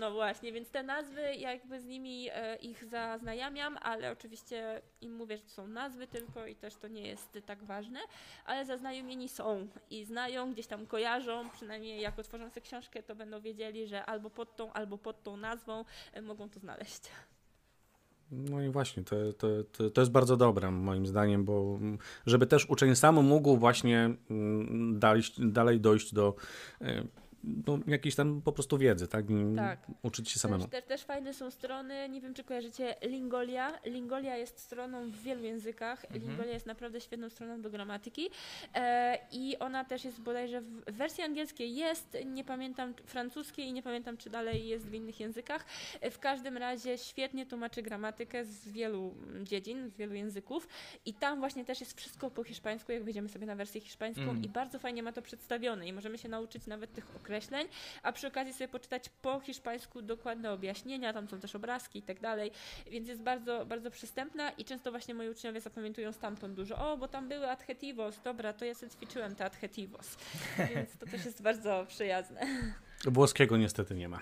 no 0.00 0.12
właśnie, 0.12 0.52
więc 0.52 0.70
te 0.70 0.82
nazwy 0.82 1.34
jakby 1.34 1.80
z 1.80 1.84
nimi 1.84 2.28
e, 2.32 2.56
ich 2.56 2.84
zaznajamiam, 2.84 3.78
ale 3.82 4.12
oczywiście 4.12 4.82
im 5.00 5.14
mówię, 5.14 5.36
że 5.36 5.42
to 5.42 5.50
są 5.50 5.66
nazwy 5.66 6.06
tylko 6.06 6.46
i 6.46 6.56
też 6.56 6.76
to 6.76 6.88
nie 6.88 7.06
jest 7.06 7.38
tak 7.46 7.64
ważne, 7.64 8.00
ale 8.44 8.64
zaznajomieni 8.64 9.28
są 9.28 9.68
i 9.90 10.04
znają, 10.04 10.52
gdzieś 10.52 10.66
tam 10.66 10.86
kojarzą, 10.86 11.50
przynajmniej 11.50 12.00
jak 12.00 12.18
otworzą 12.18 12.50
sobie 12.50 12.62
książkę, 12.62 13.02
to 13.02 13.14
będą 13.14 13.40
wiedzieli, 13.40 13.86
że 13.86 14.06
albo 14.06 14.30
pod 14.30 14.56
tą, 14.56 14.72
albo 14.72 14.98
pod 14.98 15.22
tą 15.22 15.36
nazwą 15.36 15.84
e, 16.12 16.22
mogą 16.22 16.50
to 16.50 16.60
znaleźć. 16.60 17.02
No 18.30 18.62
i 18.62 18.70
właśnie, 18.70 19.04
to, 19.04 19.16
to, 19.32 19.48
to, 19.72 19.90
to, 19.90 20.00
jest 20.00 20.12
bardzo 20.12 20.36
dobre 20.36 20.70
moim 20.70 21.06
zdaniem, 21.06 21.44
bo 21.44 21.78
żeby 22.26 22.46
też 22.46 22.70
uczeń 22.70 22.96
sam 22.96 23.24
mógł 23.24 23.56
właśnie 23.56 24.14
mm, 24.30 24.98
dalej, 24.98 25.22
dalej 25.38 25.80
dojść 25.80 26.14
do 26.14 26.34
e, 26.80 27.04
no, 27.44 27.78
jakiejś 27.86 28.14
tam 28.14 28.42
po 28.42 28.52
prostu 28.52 28.78
wiedzy, 28.78 29.08
tak? 29.08 29.30
I 29.30 29.56
Tak. 29.56 29.86
Uczyć 30.02 30.30
się 30.30 30.38
samemu. 30.38 30.68
Też, 30.68 30.84
też, 30.84 31.02
fajne 31.04 31.34
są 31.34 31.50
strony, 31.50 32.08
nie 32.08 32.20
wiem 32.20 32.34
czy 32.34 32.44
kojarzycie 32.44 32.94
Lingolia. 33.02 33.72
Lingolia 33.84 34.36
jest 34.36 34.58
stroną 34.58 35.10
w 35.10 35.16
wielu 35.22 35.44
językach. 35.44 36.04
Mhm. 36.04 36.22
Lingolia 36.22 36.52
jest 36.52 36.66
naprawdę 36.66 37.00
świetną 37.00 37.30
stroną 37.30 37.60
do 37.62 37.70
gramatyki. 37.70 38.30
E, 38.74 39.18
I 39.32 39.58
ona 39.58 39.84
też 39.84 40.04
jest 40.04 40.20
bodajże 40.20 40.60
w 40.60 40.92
wersji 40.92 41.24
angielskiej 41.24 41.74
jest, 41.76 42.16
nie 42.26 42.44
pamiętam 42.44 42.94
francuskiej 43.06 43.66
i 43.66 43.72
nie 43.72 43.82
pamiętam 43.82 44.16
czy 44.16 44.30
dalej 44.30 44.66
jest 44.68 44.86
w 44.86 44.94
innych 44.94 45.20
językach. 45.20 45.64
E, 46.00 46.10
W 46.10 46.18
każdym 46.18 46.56
razie 46.56 46.98
świetnie 46.98 47.46
tłumaczy 47.46 47.82
gramatykę 47.82 48.44
z 48.44 48.68
wielu 48.68 49.14
mm, 49.28 49.46
dziedzin, 49.46 49.88
z 49.90 49.96
wielu 49.96 50.14
języków. 50.14 50.68
I 51.06 51.14
tam 51.14 51.38
właśnie 51.40 51.64
też 51.64 51.80
jest 51.80 51.96
wszystko 51.96 52.30
po 52.30 52.44
hiszpańsku, 52.44 52.92
jak 52.92 53.04
wejdziemy 53.04 53.28
sobie 53.28 53.46
na 53.46 53.56
wersję 53.56 53.80
hiszpańską 53.80 54.22
Mm. 54.22 54.42
i 54.44 54.48
bardzo 54.48 54.78
fajnie 54.78 55.02
ma 55.02 55.12
to 55.12 55.22
przedstawione 55.22 55.86
i 55.88 55.92
możemy 55.92 56.18
się 56.18 56.28
nauczyć 56.28 56.66
nawet 56.66 56.92
tych 56.92 57.06
określeń, 57.30 57.68
a 58.02 58.12
przy 58.12 58.26
okazji 58.26 58.52
sobie 58.52 58.68
poczytać 58.68 59.08
po 59.22 59.40
hiszpańsku 59.40 60.02
dokładne 60.02 60.52
objaśnienia, 60.52 61.12
tam 61.12 61.28
są 61.28 61.40
też 61.40 61.54
obrazki 61.54 61.98
i 61.98 62.02
tak 62.02 62.20
dalej, 62.20 62.50
więc 62.90 63.08
jest 63.08 63.22
bardzo, 63.22 63.66
bardzo 63.66 63.90
przystępna 63.90 64.50
i 64.50 64.64
często 64.64 64.90
właśnie 64.90 65.14
moi 65.14 65.28
uczniowie 65.28 65.60
zapamiętują 65.60 66.12
stamtąd 66.12 66.54
dużo, 66.54 66.92
o, 66.92 66.96
bo 66.96 67.08
tam 67.08 67.28
były 67.28 67.50
adhetivos, 67.50 68.20
dobra, 68.24 68.52
to 68.52 68.64
ja 68.64 68.74
sobie 68.74 68.92
ćwiczyłem 68.92 69.34
te 69.34 69.44
adhetivos, 69.44 70.16
więc 70.74 70.96
to 70.98 71.06
też 71.06 71.24
jest 71.24 71.42
bardzo 71.42 71.84
przyjazne. 71.88 72.40
Włoskiego 73.04 73.56
niestety 73.56 73.94
nie 73.94 74.08
ma. 74.08 74.20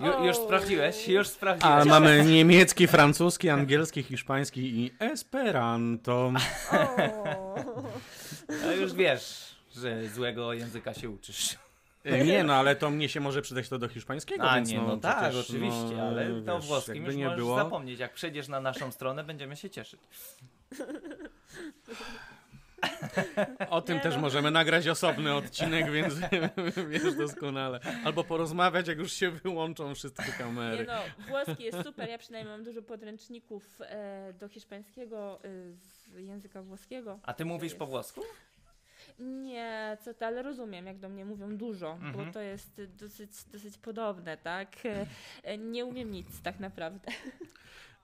Ju, 0.00 0.24
już 0.24 0.36
sprawdziłeś? 0.36 1.08
Już 1.08 1.26
A 1.26 1.30
sprawdziłeś. 1.30 1.84
mamy 1.86 2.24
niemiecki, 2.34 2.86
francuski, 2.86 3.48
angielski, 3.50 4.02
hiszpański 4.02 4.60
i 4.60 4.94
esperanto. 4.98 6.32
O. 6.72 7.54
No 8.62 8.72
już 8.72 8.94
wiesz, 8.94 9.56
że 9.76 10.08
złego 10.08 10.52
języka 10.52 10.94
się 10.94 11.10
uczysz. 11.10 11.56
E, 12.06 12.24
Nie, 12.24 12.44
no 12.44 12.54
ale 12.54 12.76
to 12.76 12.90
mnie 12.90 13.08
się 13.08 13.20
może 13.20 13.42
przydać 13.42 13.68
to 13.68 13.78
do 13.78 13.88
hiszpańskiego, 13.88 14.44
A 14.50 14.56
więc 14.56 14.70
nie, 14.70 14.76
no, 14.78 14.84
przecież, 14.98 15.00
tak, 15.02 15.34
oczywiście, 15.34 15.96
no, 15.96 16.02
ale 16.02 16.42
to 16.42 16.56
wiesz, 16.58 16.66
włoskim 16.68 16.94
jakby 16.94 17.08
już 17.10 17.16
nie 17.18 17.24
możesz 17.24 17.38
było. 17.38 17.56
zapomnieć. 17.56 18.00
Jak 18.00 18.12
przejdziesz 18.14 18.48
na 18.48 18.60
naszą 18.60 18.92
stronę, 18.92 19.24
będziemy 19.24 19.56
się 19.56 19.70
cieszyć. 19.70 20.00
O 23.70 23.82
tym 23.82 23.96
Nie 23.96 24.02
też 24.02 24.14
no. 24.14 24.20
możemy 24.20 24.50
nagrać 24.50 24.88
osobny 24.88 25.34
odcinek, 25.34 25.90
więc 25.90 26.14
wiesz 26.90 27.14
doskonale. 27.14 27.80
Albo 28.04 28.24
porozmawiać, 28.24 28.88
jak 28.88 28.98
już 28.98 29.12
się 29.12 29.30
wyłączą 29.30 29.94
wszystkie 29.94 30.22
Nie 30.26 30.32
kamery. 30.32 30.86
no, 30.86 31.26
włoski 31.28 31.64
jest 31.64 31.82
super, 31.84 32.08
ja 32.08 32.18
przynajmniej 32.18 32.52
mam 32.56 32.64
dużo 32.64 32.82
podręczników 32.82 33.80
e, 33.80 34.32
do 34.40 34.48
hiszpańskiego 34.48 35.38
e, 35.44 35.48
z 35.72 36.14
języka 36.18 36.62
włoskiego. 36.62 37.18
A 37.22 37.34
ty 37.34 37.44
mówisz 37.44 37.62
jest- 37.64 37.78
po 37.78 37.86
włosku? 37.86 38.20
Nie, 39.18 39.96
co 40.00 40.14
to, 40.14 40.26
ale 40.26 40.42
rozumiem, 40.42 40.86
jak 40.86 40.98
do 40.98 41.08
mnie 41.08 41.24
mówią 41.24 41.56
dużo, 41.56 41.92
Mhm. 41.92 42.12
bo 42.26 42.32
to 42.32 42.40
jest 42.40 42.80
dosyć, 42.98 43.30
dosyć 43.52 43.78
podobne, 43.78 44.36
tak? 44.36 44.68
Nie 45.72 45.84
umiem 45.84 46.10
nic 46.10 46.42
tak 46.42 46.60
naprawdę. 46.60 47.12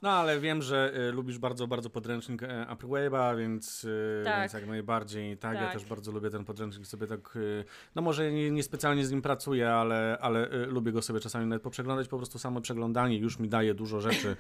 No 0.03 0.11
ale 0.11 0.41
wiem, 0.41 0.63
że 0.63 0.93
y, 1.09 1.13
lubisz 1.13 1.39
bardzo, 1.39 1.67
bardzo 1.67 1.91
podręcznik 1.91 2.43
Upweba, 2.73 3.35
więc, 3.37 3.85
y, 3.85 4.23
Tak. 4.25 4.41
więc 4.41 4.53
jak 4.53 4.67
najbardziej. 4.67 5.37
Tak, 5.39 5.55
ja 5.55 5.61
Tak. 5.61 5.73
też 5.73 5.85
bardzo 5.85 6.13
lubię 6.13 6.31
ten 6.31 6.45
podręcznik 6.45 6.87
sobie 6.87 7.07
tak. 7.07 7.37
Y, 7.37 7.65
no 7.95 8.03
może 8.03 8.33
nie, 8.33 8.51
nie 8.51 8.63
specjalnie 8.63 9.07
z 9.07 9.11
nim 9.11 9.23
pracuję, 9.23 9.71
ale, 9.71 10.19
ale 10.21 10.49
lubię 10.67 10.93
go 10.93 11.03
sobie 11.03 11.21
czasami 11.21 11.47
nawet 11.47 11.63
poprzeglądać. 11.63 12.09
Po 12.09 12.17
prostu 12.17 12.39
samo 12.39 12.61
przeglądanie 12.61 13.19
już 13.19 13.39
mi 13.39 13.49
daje 13.49 13.75
dużo 13.75 14.01
rzeczy 14.01 14.37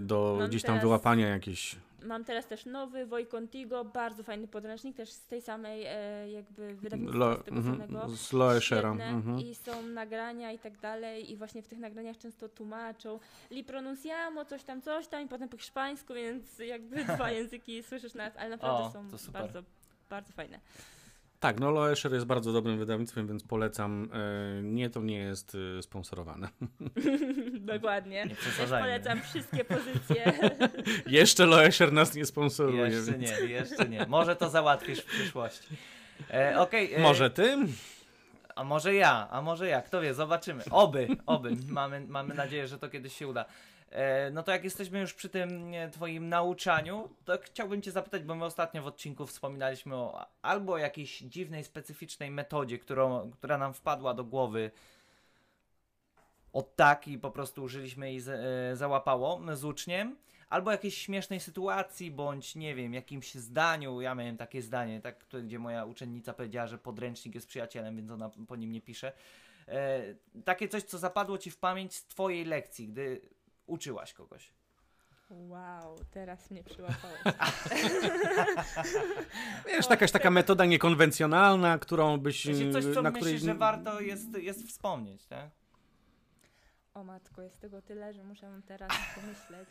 do 0.00 0.36
Mam 0.38 0.48
gdzieś 0.48 0.62
tam 0.62 0.68
teraz- 0.68 0.82
wyłapania 0.82 1.28
jakichś. 1.28 1.76
Mam 2.04 2.24
teraz 2.24 2.46
też 2.46 2.66
nowy 2.66 3.06
Voi 3.06 3.26
Contigo, 3.26 3.84
bardzo 3.84 4.22
fajny 4.22 4.48
podręcznik, 4.48 4.96
też 4.96 5.10
z 5.10 5.26
tej 5.26 5.42
samej 5.42 5.84
e, 5.86 6.30
jakby 6.30 6.74
wydawnictwa, 6.74 7.18
Lo, 7.18 7.36
z 7.40 7.44
tego 7.44 7.62
samego. 7.62 8.08
z 8.08 8.32
Mhm. 9.08 9.40
I 9.40 9.54
są 9.54 9.82
nagrania 9.82 10.52
i 10.52 10.58
tak 10.58 10.78
dalej 10.78 11.32
i 11.32 11.36
właśnie 11.36 11.62
w 11.62 11.68
tych 11.68 11.78
nagraniach 11.78 12.18
często 12.18 12.48
tłumaczą 12.48 13.20
li 13.50 13.64
pronunciamo, 13.64 14.44
coś 14.44 14.64
tam, 14.64 14.82
coś 14.82 15.06
tam 15.06 15.22
i 15.22 15.28
potem 15.28 15.48
po 15.48 15.56
hiszpańsku, 15.56 16.14
więc 16.14 16.58
jakby 16.58 17.04
dwa 17.04 17.30
języki 17.38 17.82
słyszysz 17.82 18.14
nas, 18.14 18.36
ale 18.36 18.50
naprawdę 18.50 18.84
O, 18.84 18.90
są 18.90 19.32
bardzo, 19.32 19.62
bardzo 20.10 20.32
fajne. 20.32 20.60
Tak, 21.44 21.60
no 21.60 21.70
Loescher 21.70 22.12
jest 22.12 22.26
bardzo 22.26 22.52
dobrym 22.52 22.78
wydawnictwem, 22.78 23.28
więc 23.28 23.42
polecam. 23.42 24.08
E, 24.12 24.62
nie, 24.62 24.90
to 24.90 25.00
nie 25.00 25.18
jest 25.18 25.56
e, 25.78 25.82
sponsorowane. 25.82 26.48
Dokładnie. 27.74 28.24
Nie 28.24 28.30
Też 28.30 28.38
przesadzajmy. 28.38 28.88
polecam 28.88 29.22
wszystkie 29.22 29.64
pozycje. 29.64 30.32
Jeszcze 31.20 31.46
Loescher 31.46 31.92
nas 31.92 32.14
nie 32.14 32.26
sponsoruje. 32.26 32.86
Jeszcze 32.86 33.12
więc... 33.12 33.40
nie, 33.40 33.46
jeszcze 33.46 33.88
nie. 33.88 34.06
Może 34.06 34.36
to 34.36 34.50
załatwisz 34.50 35.00
w 35.00 35.04
przyszłości. 35.04 35.76
E, 36.30 36.60
Okej. 36.60 36.94
e, 36.94 36.98
Może 36.98 37.30
ty? 37.30 37.56
A 38.56 38.64
może 38.64 38.94
ja, 38.94 39.28
a 39.30 39.42
może 39.42 39.68
ja, 39.68 39.82
kto 39.82 40.00
wie, 40.00 40.14
zobaczymy. 40.14 40.62
Oby, 40.70 41.08
oby. 41.26 41.56
Mamy, 41.68 42.00
mamy 42.08 42.34
nadzieję, 42.34 42.68
że 42.68 42.78
to 42.78 42.88
kiedyś 42.88 43.16
się 43.16 43.28
uda. 43.28 43.44
E, 43.94 44.30
no 44.30 44.42
to 44.42 44.52
jak 44.52 44.64
jesteśmy 44.64 45.00
już 45.00 45.14
przy 45.14 45.28
tym 45.28 45.72
twoim 45.92 46.28
nauczaniu, 46.28 47.08
to 47.24 47.38
chciałbym 47.42 47.82
cię 47.82 47.90
zapytać, 47.90 48.22
bo 48.22 48.34
my 48.34 48.44
ostatnio 48.44 48.82
w 48.82 48.86
odcinku 48.86 49.26
wspominaliśmy 49.26 49.96
o 49.96 50.26
albo 50.42 50.78
jakiejś 50.78 51.18
dziwnej, 51.18 51.64
specyficznej 51.64 52.30
metodzie, 52.30 52.78
którą, 52.78 53.30
która 53.30 53.58
nam 53.58 53.74
wpadła 53.74 54.14
do 54.14 54.24
głowy 54.24 54.70
od 56.52 56.76
tak 56.76 57.08
i 57.08 57.18
po 57.18 57.30
prostu 57.30 57.62
użyliśmy 57.62 58.12
i 58.12 58.18
e, 58.18 58.76
załapało 58.76 59.40
z 59.56 59.64
uczniem, 59.64 60.16
albo 60.48 60.70
jakiejś 60.70 60.98
śmiesznej 60.98 61.40
sytuacji, 61.40 62.10
bądź 62.10 62.54
nie 62.54 62.74
wiem, 62.74 62.94
jakimś 62.94 63.34
zdaniu. 63.34 64.00
Ja 64.00 64.14
miałem 64.14 64.36
takie 64.36 64.62
zdanie, 64.62 65.00
tak, 65.00 65.24
gdzie 65.44 65.58
moja 65.58 65.84
uczennica 65.84 66.32
powiedziała, 66.32 66.66
że 66.66 66.78
podręcznik 66.78 67.34
jest 67.34 67.46
przyjacielem, 67.46 67.96
więc 67.96 68.10
ona 68.10 68.30
po 68.48 68.56
nim 68.56 68.72
nie 68.72 68.80
pisze. 68.80 69.12
E, 69.68 70.02
takie 70.44 70.68
coś, 70.68 70.82
co 70.82 70.98
zapadło 70.98 71.38
ci 71.38 71.50
w 71.50 71.56
pamięć 71.56 71.94
z 71.94 72.06
twojej 72.06 72.44
lekcji, 72.44 72.88
gdy 72.88 73.20
uczyłaś 73.66 74.12
kogoś. 74.12 74.52
Wow, 75.30 75.98
teraz 76.10 76.50
mnie 76.50 76.64
przyłapałeś. 76.64 77.20
Wiesz, 79.66 79.90
jakaś 79.90 80.10
taka 80.10 80.30
metoda 80.30 80.64
niekonwencjonalna, 80.64 81.78
którą 81.78 82.18
byś. 82.18 82.48
Coś, 82.72 82.84
co 82.94 83.02
na 83.02 83.10
myślisz, 83.10 83.42
że 83.42 83.54
warto 83.54 84.00
jest, 84.00 84.38
jest 84.38 84.68
wspomnieć, 84.68 85.26
tak? 85.26 85.50
O 86.94 87.04
matko, 87.04 87.42
jest 87.42 87.60
tego 87.60 87.82
tyle, 87.82 88.12
że 88.12 88.24
muszę 88.24 88.60
teraz 88.66 88.90
pomyśleć. 89.14 89.68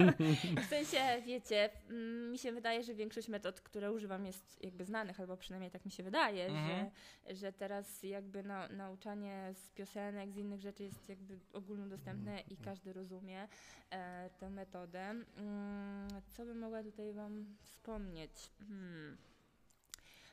w 0.66 0.68
sensie, 0.68 1.22
wiecie, 1.26 1.70
mm, 1.88 2.30
mi 2.30 2.38
się 2.38 2.52
wydaje, 2.52 2.82
że 2.82 2.94
większość 2.94 3.28
metod, 3.28 3.60
które 3.60 3.92
używam 3.92 4.26
jest 4.26 4.64
jakby 4.64 4.84
znanych, 4.84 5.20
albo 5.20 5.36
przynajmniej 5.36 5.70
tak 5.70 5.84
mi 5.84 5.90
się 5.90 6.02
wydaje, 6.02 6.46
Mhm. 6.46 6.90
że, 7.26 7.34
że 7.36 7.52
teraz 7.52 8.02
jakby 8.02 8.42
na, 8.42 8.68
nauczanie 8.68 9.50
z 9.54 9.70
piosenek, 9.70 10.32
z 10.32 10.36
innych 10.36 10.60
rzeczy 10.60 10.84
jest 10.84 11.08
jakby 11.08 11.38
ogólnodostępne 11.52 12.40
i 12.40 12.56
każdy 12.56 12.92
rozumie 12.92 13.48
e, 13.90 14.30
tę 14.38 14.50
metodę. 14.50 15.00
Mm, 15.00 16.08
co 16.28 16.44
bym 16.44 16.58
mogła 16.58 16.82
tutaj 16.82 17.12
wam 17.12 17.56
wspomnieć? 17.62 18.50
Hmm. 18.58 19.16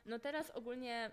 No 0.05 0.19
teraz 0.19 0.51
ogólnie 0.51 1.11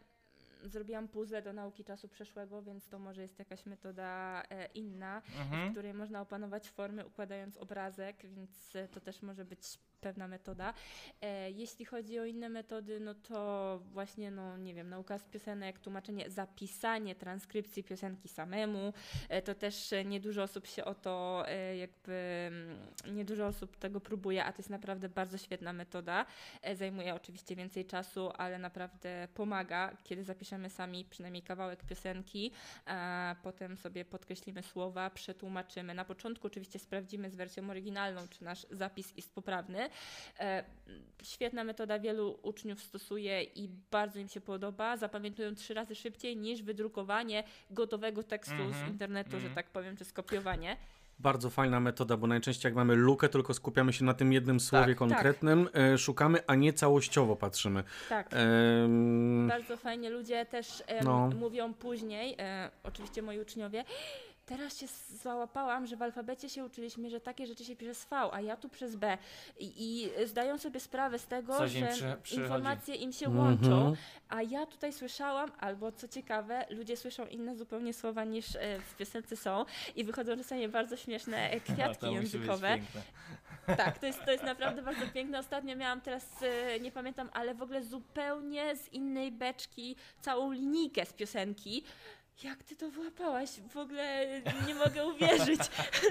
zrobiłam 0.64 1.08
puzzle 1.08 1.42
do 1.42 1.52
nauki 1.52 1.84
czasu 1.84 2.08
przeszłego, 2.08 2.62
więc 2.62 2.88
to 2.88 2.98
może 2.98 3.22
jest 3.22 3.38
jakaś 3.38 3.66
metoda 3.66 4.42
e, 4.50 4.66
inna, 4.66 5.20
w 5.20 5.38
Mhm. 5.40 5.70
której 5.72 5.94
można 5.94 6.20
opanować 6.20 6.70
formy 6.70 7.06
układając 7.06 7.56
obrazek, 7.56 8.26
więc 8.26 8.72
to 8.92 9.00
też 9.00 9.22
może 9.22 9.44
być 9.44 9.78
pewna 10.00 10.28
metoda. 10.28 10.74
E, 11.20 11.50
jeśli 11.50 11.84
chodzi 11.84 12.18
o 12.18 12.24
inne 12.24 12.48
metody, 12.48 13.00
no 13.00 13.14
to 13.14 13.80
właśnie, 13.92 14.30
no 14.30 14.56
nie 14.56 14.74
wiem, 14.74 14.88
nauka 14.88 15.18
z 15.18 15.24
piosenek, 15.24 15.78
tłumaczenie, 15.78 16.30
zapisanie 16.30 17.14
transkrypcji 17.14 17.84
piosenki 17.84 18.28
samemu, 18.28 18.92
e, 19.28 19.42
to 19.42 19.54
też 19.54 19.92
e, 19.92 20.04
niedużo 20.04 20.42
osób 20.42 20.66
się 20.66 20.84
o 20.84 20.94
to 20.94 21.44
jakby, 21.78 22.12
mm, 22.46 23.16
niedużo 23.16 23.46
osób 23.46 23.76
tego 23.76 24.00
próbuje, 24.00 24.44
a 24.44 24.52
to 24.52 24.58
jest 24.58 24.70
naprawdę 24.70 25.08
bardzo 25.08 25.38
świetna 25.38 25.72
metoda. 25.72 26.26
Zajmuje 26.74 27.14
oczywiście 27.14 27.56
więcej 27.56 27.84
czasu, 27.84 28.30
ale 28.38 28.58
naprawdę 28.58 29.28
pomaga, 29.34 29.96
kiedy 30.04 30.24
zapiszemy 30.24 30.70
sami 30.70 31.04
przynajmniej 31.04 31.42
kawałek 31.42 31.84
piosenki, 31.84 32.52
a 32.86 33.36
potem 33.42 33.76
sobie 33.76 34.04
podkreślimy 34.04 34.62
słowa, 34.62 35.10
przetłumaczymy. 35.10 35.94
Na 35.94 36.04
początku 36.04 36.46
oczywiście 36.46 36.78
sprawdzimy 36.78 37.30
z 37.30 37.36
wersją 37.36 37.70
oryginalną, 37.70 38.28
czy 38.28 38.44
nasz 38.44 38.66
zapis 38.70 39.16
jest 39.16 39.34
poprawny. 39.34 39.89
E, 40.40 40.64
Świetna 41.22 41.64
metoda, 41.64 41.98
wielu 41.98 42.38
uczniów 42.42 42.82
stosuje 42.82 43.42
i 43.42 43.68
bardzo 43.90 44.18
im 44.18 44.28
się 44.28 44.40
podoba. 44.40 44.96
Zapamiętują 44.96 45.54
trzy 45.54 45.74
razy 45.74 45.94
szybciej 45.94 46.36
niż 46.36 46.62
wydrukowanie 46.62 47.44
gotowego 47.70 48.22
tekstu 48.22 48.56
z 48.56 48.60
Mhm, 48.60 48.88
internetu, 48.92 49.30
że 49.30 49.36
mhm. 49.36 49.54
tak 49.54 49.70
powiem, 49.70 49.96
czy 49.96 50.04
skopiowanie. 50.04 50.76
Bardzo 51.18 51.50
fajna 51.50 51.80
metoda, 51.80 52.16
bo 52.16 52.26
najczęściej 52.26 52.68
jak 52.70 52.76
mamy 52.76 52.94
lukę, 52.94 53.28
tylko 53.28 53.54
skupiamy 53.54 53.92
się 53.92 54.04
na 54.04 54.14
tym 54.14 54.32
jednym 54.32 54.60
słowie 54.60 54.86
tak. 54.86 54.96
konkretnym, 54.96 55.68
e, 55.74 55.98
szukamy, 55.98 56.38
a 56.46 56.54
nie 56.54 56.72
całościowo 56.72 57.36
patrzymy. 57.36 57.84
Tak. 58.08 58.30
Em, 58.34 59.48
Bardzo 59.48 59.76
fajnie 59.76 60.10
ludzie 60.10 60.46
też 60.46 60.82
em, 60.86 61.04
No. 61.04 61.30
mówią 61.38 61.74
później, 61.74 62.36
e, 62.38 62.70
oczywiście 62.82 63.22
moi 63.22 63.40
uczniowie, 63.40 63.84
teraz 64.50 64.78
się 64.78 64.86
załapałam, 65.22 65.86
że 65.86 65.96
w 65.96 66.02
alfabecie 66.02 66.48
się 66.48 66.64
uczyliśmy, 66.64 67.10
że 67.10 67.20
takie 67.20 67.46
rzeczy 67.46 67.64
się 67.64 67.76
pisze 67.76 67.94
z 67.94 68.04
V, 68.04 68.16
a 68.32 68.40
ja 68.40 68.56
tu 68.56 68.68
przez 68.68 68.96
B. 68.96 69.18
I, 69.58 69.72
i 69.76 70.10
zdają 70.26 70.58
sobie 70.58 70.80
sprawę 70.80 71.18
z 71.18 71.26
tego, 71.26 71.58
Coś 71.58 71.74
im 71.74 71.86
że 71.94 72.16
przy- 72.22 72.34
informacje 72.34 72.94
im 72.94 73.12
się 73.12 73.26
Mhm. 73.26 73.44
łączą, 73.46 73.94
a 74.28 74.42
ja 74.42 74.66
tutaj 74.66 74.92
słyszałam, 74.92 75.52
albo 75.60 75.92
co 75.92 76.08
ciekawe, 76.08 76.66
ludzie 76.70 76.96
słyszą 76.96 77.26
inne 77.26 77.56
zupełnie 77.56 77.94
słowa 77.94 78.24
niż 78.24 78.56
e, 78.56 78.80
w 78.80 78.96
piosence 78.96 79.36
są 79.36 79.64
i 79.96 80.04
wychodzą 80.04 80.36
czasami 80.36 80.68
bardzo 80.68 80.96
śmieszne 80.96 81.50
e, 81.50 81.60
kwiatki 81.74 82.12
językowe. 82.12 82.78
Tak, 83.76 83.98
to 83.98 84.06
jest, 84.06 84.24
to 84.24 84.30
jest 84.32 84.44
naprawdę 84.44 84.82
bardzo 84.82 85.06
piękne. 85.14 85.38
Ostatnio 85.38 85.76
miałam 85.76 86.00
teraz, 86.00 86.26
e, 86.42 86.80
nie 86.80 86.92
pamiętam, 86.92 87.30
ale 87.32 87.54
w 87.54 87.62
ogóle 87.62 87.82
zupełnie 87.82 88.76
z 88.76 88.92
innej 88.92 89.32
beczki 89.32 89.96
całą 90.20 90.52
linijkę 90.52 91.06
z 91.06 91.12
piosenki. 91.12 91.84
Jak 92.44 92.62
ty 92.62 92.76
to 92.76 92.90
wyłapałaś? 92.90 93.50
W 93.50 93.76
ogóle 93.76 94.26
nie 94.66 94.74
mogę 94.74 95.06
uwierzyć. 95.06 95.60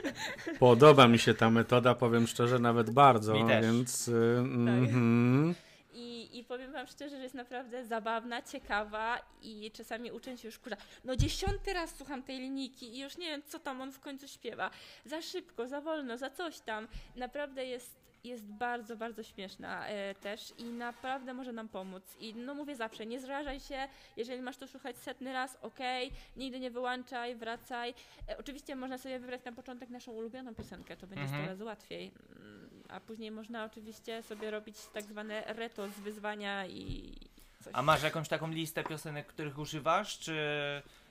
Podoba 0.59 1.07
mi 1.07 1.19
się 1.19 1.33
ta 1.33 1.49
metoda, 1.49 1.95
powiem 1.95 2.27
szczerze, 2.27 2.59
nawet 2.59 2.89
bardzo, 2.89 3.33
Mi 3.33 3.47
też. 3.47 3.65
więc... 3.65 4.07
Y, 4.07 4.37
mhm. 4.37 5.55
I, 5.93 6.39
I 6.39 6.43
powiem 6.43 6.71
wam 6.71 6.87
szczerze, 6.87 7.17
że 7.17 7.23
jest 7.23 7.35
naprawdę 7.35 7.85
zabawna, 7.85 8.41
ciekawa 8.41 9.21
i 9.41 9.71
czasami 9.71 10.11
uczeń 10.11 10.37
się 10.37 10.47
już 10.47 10.59
kurza. 10.59 10.77
No 11.03 11.15
dziesiąty 11.15 11.73
raz 11.73 11.95
słucham 11.95 12.23
tej 12.23 12.39
linijki 12.39 12.95
i 12.95 12.99
już 12.99 13.17
nie 13.17 13.25
wiem, 13.25 13.41
co 13.47 13.59
tam 13.59 13.81
on 13.81 13.91
w 13.91 13.99
końcu 13.99 14.27
śpiewa. 14.27 14.71
Za 15.05 15.21
szybko, 15.21 15.67
za 15.67 15.81
wolno, 15.81 16.17
za 16.17 16.29
coś 16.29 16.59
tam. 16.59 16.87
Naprawdę 17.15 17.65
jest, 17.65 17.95
jest 18.23 18.45
bardzo, 18.45 18.97
bardzo 18.97 19.23
śmieszna 19.23 19.87
e, 19.87 20.15
też 20.15 20.53
i 20.57 20.63
naprawdę 20.63 21.33
może 21.33 21.53
nam 21.53 21.69
pomóc. 21.69 22.03
I 22.19 22.35
no 22.35 22.53
mówię 22.53 22.75
zawsze, 22.75 23.05
nie 23.05 23.19
zrażaj 23.19 23.59
się, 23.59 23.87
jeżeli 24.17 24.41
masz 24.41 24.57
to 24.57 24.67
słuchać 24.67 24.97
setny 24.97 25.33
raz, 25.33 25.57
okej, 25.61 26.11
nigdy 26.37 26.59
nie 26.59 26.71
wyłączaj, 26.71 27.35
wracaj. 27.35 27.93
E, 28.29 28.37
oczywiście 28.37 28.75
można 28.75 28.97
sobie 28.97 29.19
wybrać 29.19 29.43
na 29.45 29.51
początek 29.51 29.89
naszą 29.89 30.11
ulubioną 30.11 30.55
piosenkę, 30.55 30.97
to 30.97 31.07
będzie 31.07 31.23
Mhm. 31.23 31.41
100 31.43 31.49
razy 31.51 31.63
łatwiej. 31.63 32.11
Mm, 32.35 32.69
A 32.89 32.99
później 32.99 33.31
można 33.31 33.65
oczywiście 33.65 34.23
sobie 34.23 34.51
robić 34.51 34.75
tak 34.93 35.03
zwane 35.03 35.43
reto 35.47 35.87
z 35.89 35.99
wyzwania 35.99 36.65
i 36.65 37.13
coś. 37.63 37.73
A 37.75 37.81
masz 37.81 38.03
jakąś 38.03 38.27
taką 38.27 38.47
listę 38.51 38.83
piosenek, 38.83 39.27
których 39.27 39.59
używasz, 39.59 40.19
czy 40.19 40.35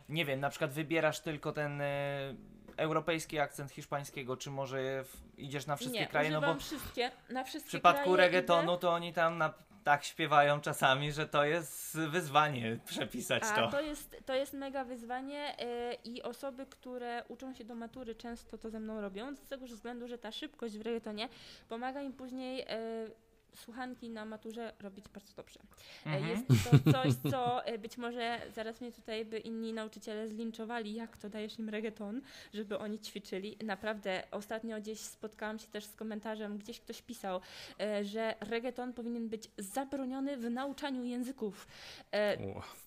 nie 0.08 0.24
wiem, 0.24 0.40
na 0.40 0.50
przykład 0.50 0.72
wybierasz 0.72 1.20
tylko 1.20 1.52
ten 1.52 1.80
e, 1.80 2.34
europejski 2.78 3.38
akcent 3.38 3.70
hiszpańskiego, 3.70 4.36
czy 4.36 4.50
może 4.50 5.04
idziesz 5.36 5.66
na 5.66 5.76
wszystkie 5.76 6.00
nie, 6.00 6.06
kraje, 6.06 6.30
no 6.30 6.40
bo 6.40 6.54
wszystkie, 6.54 7.10
na 7.30 7.44
wszystkie 7.44 7.68
w 7.68 7.72
przypadku 7.72 8.16
reggaetonu 8.16 8.72
idę. 8.72 8.80
to 8.80 8.90
oni 8.90 9.12
tam 9.12 9.38
na, 9.38 9.54
tak 9.84 10.04
śpiewają 10.04 10.60
czasami, 10.60 11.12
że 11.12 11.28
to 11.28 11.44
jest 11.44 11.98
wyzwanie 11.98 12.78
przepisać 12.84 13.42
A 13.42 13.54
to. 13.54 13.70
to 13.70 13.80
jest, 13.80 14.16
to 14.26 14.34
jest 14.34 14.52
mega 14.52 14.84
wyzwanie 14.84 15.56
yy, 15.58 16.12
i 16.12 16.22
osoby, 16.22 16.66
które 16.66 17.24
uczą 17.28 17.54
się 17.54 17.64
do 17.64 17.74
matury 17.74 18.14
często 18.14 18.58
to 18.58 18.70
ze 18.70 18.80
mną 18.80 19.00
robią, 19.00 19.36
z 19.36 19.46
tego 19.46 19.66
względu, 19.66 20.08
że 20.08 20.18
ta 20.18 20.32
szybkość 20.32 20.78
w 20.78 20.82
reggaetonie 20.82 21.28
pomaga 21.68 22.00
im 22.00 22.12
później 22.12 22.56
yy, 22.56 23.10
słuchanki 23.54 24.10
na 24.10 24.24
maturze 24.24 24.72
robić 24.80 25.08
bardzo 25.08 25.32
dobrze. 25.36 25.60
E, 26.06 26.10
Mhm. 26.10 26.28
Jest 26.28 26.64
to 26.84 26.92
coś, 26.92 27.14
co 27.30 27.64
e, 27.64 27.78
być 27.78 27.98
może 27.98 28.40
zaraz 28.54 28.80
mnie 28.80 28.92
tutaj 28.92 29.24
by 29.24 29.38
inni 29.38 29.72
nauczyciele 29.72 30.28
zlinczowali, 30.28 30.94
jak 30.94 31.16
to 31.16 31.28
dajesz 31.30 31.58
im 31.58 31.68
reggaeton, 31.68 32.20
żeby 32.54 32.78
oni 32.78 32.98
ćwiczyli. 32.98 33.56
Naprawdę 33.64 34.22
ostatnio 34.30 34.80
gdzieś 34.80 35.00
spotkałam 35.00 35.58
się 35.58 35.66
też 35.66 35.84
z 35.84 35.94
komentarzem, 35.94 36.58
gdzieś 36.58 36.80
ktoś 36.80 37.02
pisał, 37.02 37.40
e, 37.80 38.04
że 38.04 38.34
reggaeton 38.40 38.92
powinien 38.92 39.28
być 39.28 39.50
zabroniony 39.58 40.36
w 40.36 40.50
nauczaniu 40.50 41.04
języków. 41.04 41.66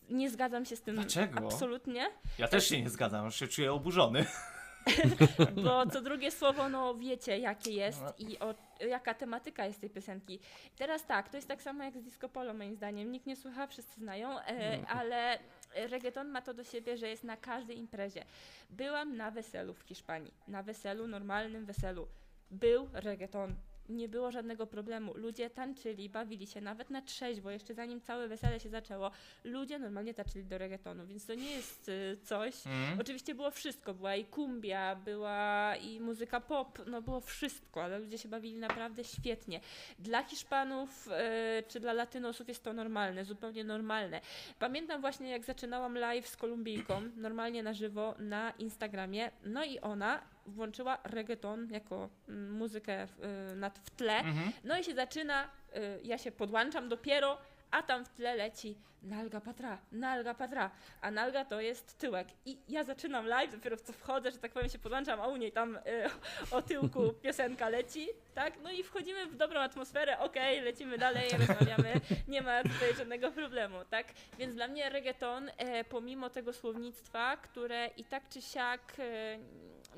Nie 0.10 0.30
zgadzam 0.30 0.66
się 0.66 0.76
z 0.76 0.82
tym 0.82 0.96
Dlaczego? 0.96 1.46
absolutnie, 1.46 2.08
Ja 2.38 2.48
też 2.48 2.68
się 2.70 2.82
nie 2.82 2.90
zgadzam, 2.90 3.26
już 3.26 3.36
się 3.36 3.48
czuję 3.48 3.74
oburzony. 3.74 4.26
bo 5.64 5.86
co 5.86 6.02
drugie 6.02 6.32
słowo, 6.32 6.70
no 6.70 6.96
wiecie 6.96 7.38
jakie 7.40 7.72
jest 7.72 8.02
No. 8.02 8.14
i 8.18 8.40
o, 8.40 8.56
jaka 8.88 9.14
tematyka 9.14 9.66
jest 9.66 9.82
tej 9.82 9.90
piosenki. 9.90 10.40
Teraz 10.78 11.06
tak, 11.06 11.30
to 11.30 11.38
jest 11.38 11.48
tak 11.48 11.62
samo 11.62 11.84
jak 11.84 11.98
z 11.98 12.04
disco 12.04 12.30
polo 12.30 12.54
moim 12.54 12.76
zdaniem. 12.76 13.12
Nikt 13.12 13.26
nie 13.26 13.36
słucha, 13.36 13.68
wszyscy 13.68 14.00
znają, 14.00 14.40
e, 14.40 14.88
ale 14.88 15.40
reggaeton 15.76 16.28
ma 16.28 16.42
to 16.42 16.54
do 16.54 16.64
siebie, 16.64 16.98
że 16.98 17.10
jest 17.10 17.24
na 17.24 17.38
każdej 17.38 17.78
imprezie. 17.78 18.26
Byłam 18.70 19.18
na 19.18 19.32
weselu 19.32 19.74
w 19.74 19.82
Hiszpanii, 19.82 20.34
na 20.48 20.64
weselu, 20.64 21.08
normalnym 21.08 21.66
weselu. 21.66 22.08
Był 22.52 22.90
reggaeton. 22.94 23.56
Nie 23.92 24.10
było 24.10 24.32
żadnego 24.32 24.68
problemu. 24.68 25.14
Ludzie 25.18 25.50
tańczyli, 25.50 26.10
bawili 26.10 26.48
się 26.48 26.62
nawet 26.62 26.90
na 26.90 27.02
trzeźwo, 27.02 27.52
jeszcze 27.52 27.74
zanim 27.74 28.02
całe 28.02 28.28
wesele 28.28 28.60
się 28.60 28.70
zaczęło. 28.70 29.12
Ludzie 29.44 29.80
normalnie 29.80 30.14
tańczyli 30.14 30.46
do 30.46 30.58
reggaetonu, 30.58 31.08
więc 31.08 31.26
to 31.26 31.36
nie 31.36 31.52
jest 31.52 31.90
y, 31.90 32.18
coś, 32.24 32.62
Mm. 32.66 33.00
Oczywiście 33.00 33.36
było 33.36 33.52
wszystko, 33.52 33.94
była 33.94 34.16
i 34.16 34.26
kumbia, 34.26 34.96
była 34.96 35.76
i 35.76 36.00
muzyka 36.00 36.40
pop, 36.40 36.80
no 36.88 37.02
było 37.02 37.22
wszystko, 37.22 37.84
ale 37.84 38.00
ludzie 38.00 38.18
się 38.18 38.30
bawili 38.30 38.58
naprawdę 38.58 39.04
świetnie. 39.04 39.60
Dla 40.00 40.24
Hiszpanów 40.24 41.08
e, 41.12 41.64
czy 41.68 41.80
dla 41.80 41.94
Latynosów 41.94 42.48
jest 42.48 42.64
to 42.64 42.74
normalne, 42.74 43.26
zupełnie 43.26 43.64
normalne. 43.64 44.22
Pamiętam 44.60 45.02
właśnie 45.02 45.30
jak 45.30 45.46
zaczynałam 45.46 45.98
live 45.98 46.28
z 46.28 46.38
Kolumbijką, 46.38 47.02
normalnie 47.16 47.64
na 47.64 47.74
żywo 47.74 48.16
na 48.20 48.52
Instagramie, 48.52 49.32
no 49.44 49.66
i 49.66 49.80
ona 49.80 50.22
włączyła 50.52 50.98
reggaeton 51.04 51.68
jako 51.72 52.10
mm, 52.30 52.52
muzykę 52.52 53.08
w, 53.08 53.24
e, 53.24 53.56
nad, 53.56 53.80
w 53.80 53.90
tle, 53.90 54.18
Mhm. 54.18 54.52
no 54.64 54.80
i 54.80 54.84
się 54.84 54.94
zaczyna, 54.94 55.44
y, 55.44 56.00
ja 56.04 56.18
się 56.18 56.32
podłączam 56.32 56.90
dopiero, 56.90 57.38
a 57.72 57.84
tam 57.84 58.06
w 58.06 58.10
tle 58.10 58.36
leci 58.36 58.78
Nalga 59.04 59.42
Patra, 59.42 59.78
Nalga 59.92 60.34
Patra, 60.34 60.72
a 61.02 61.12
Nalga 61.12 61.46
to 61.46 61.62
jest 61.62 61.98
tyłek. 61.98 62.28
I 62.46 62.58
ja 62.70 62.84
zaczynam 62.84 63.26
live, 63.28 63.52
dopiero 63.52 63.78
w 63.78 63.82
co 63.82 63.94
wchodzę, 63.94 64.32
że 64.32 64.38
tak 64.38 64.52
powiem 64.52 64.70
się 64.70 64.80
podłączam, 64.80 65.22
a 65.22 65.28
u 65.28 65.38
niej 65.38 65.52
tam 65.52 65.76
y, 65.76 65.82
o 66.52 66.62
tyłku 66.62 67.14
piosenka 67.24 67.70
leci, 67.70 68.08
tak? 68.36 68.54
No 68.64 68.72
i 68.72 68.84
wchodzimy 68.84 69.26
w 69.26 69.36
dobrą 69.36 69.60
atmosferę, 69.60 70.20
okej, 70.20 70.62
lecimy 70.62 70.98
dalej, 70.98 71.30
rozmawiamy, 71.40 71.94
nie 72.28 72.42
ma 72.42 72.64
tutaj 72.64 72.96
żadnego 72.98 73.32
problemu, 73.32 73.78
tak? 73.90 74.08
Więc 74.38 74.56
dla 74.56 74.68
mnie 74.68 74.90
reggaeton, 74.90 75.50
e, 75.58 75.84
pomimo 75.84 76.30
tego 76.30 76.54
słownictwa, 76.54 77.38
które 77.38 77.88
i 77.98 78.04
tak 78.06 78.30
czy 78.30 78.42
siak 78.42 78.94
e, 79.00 79.38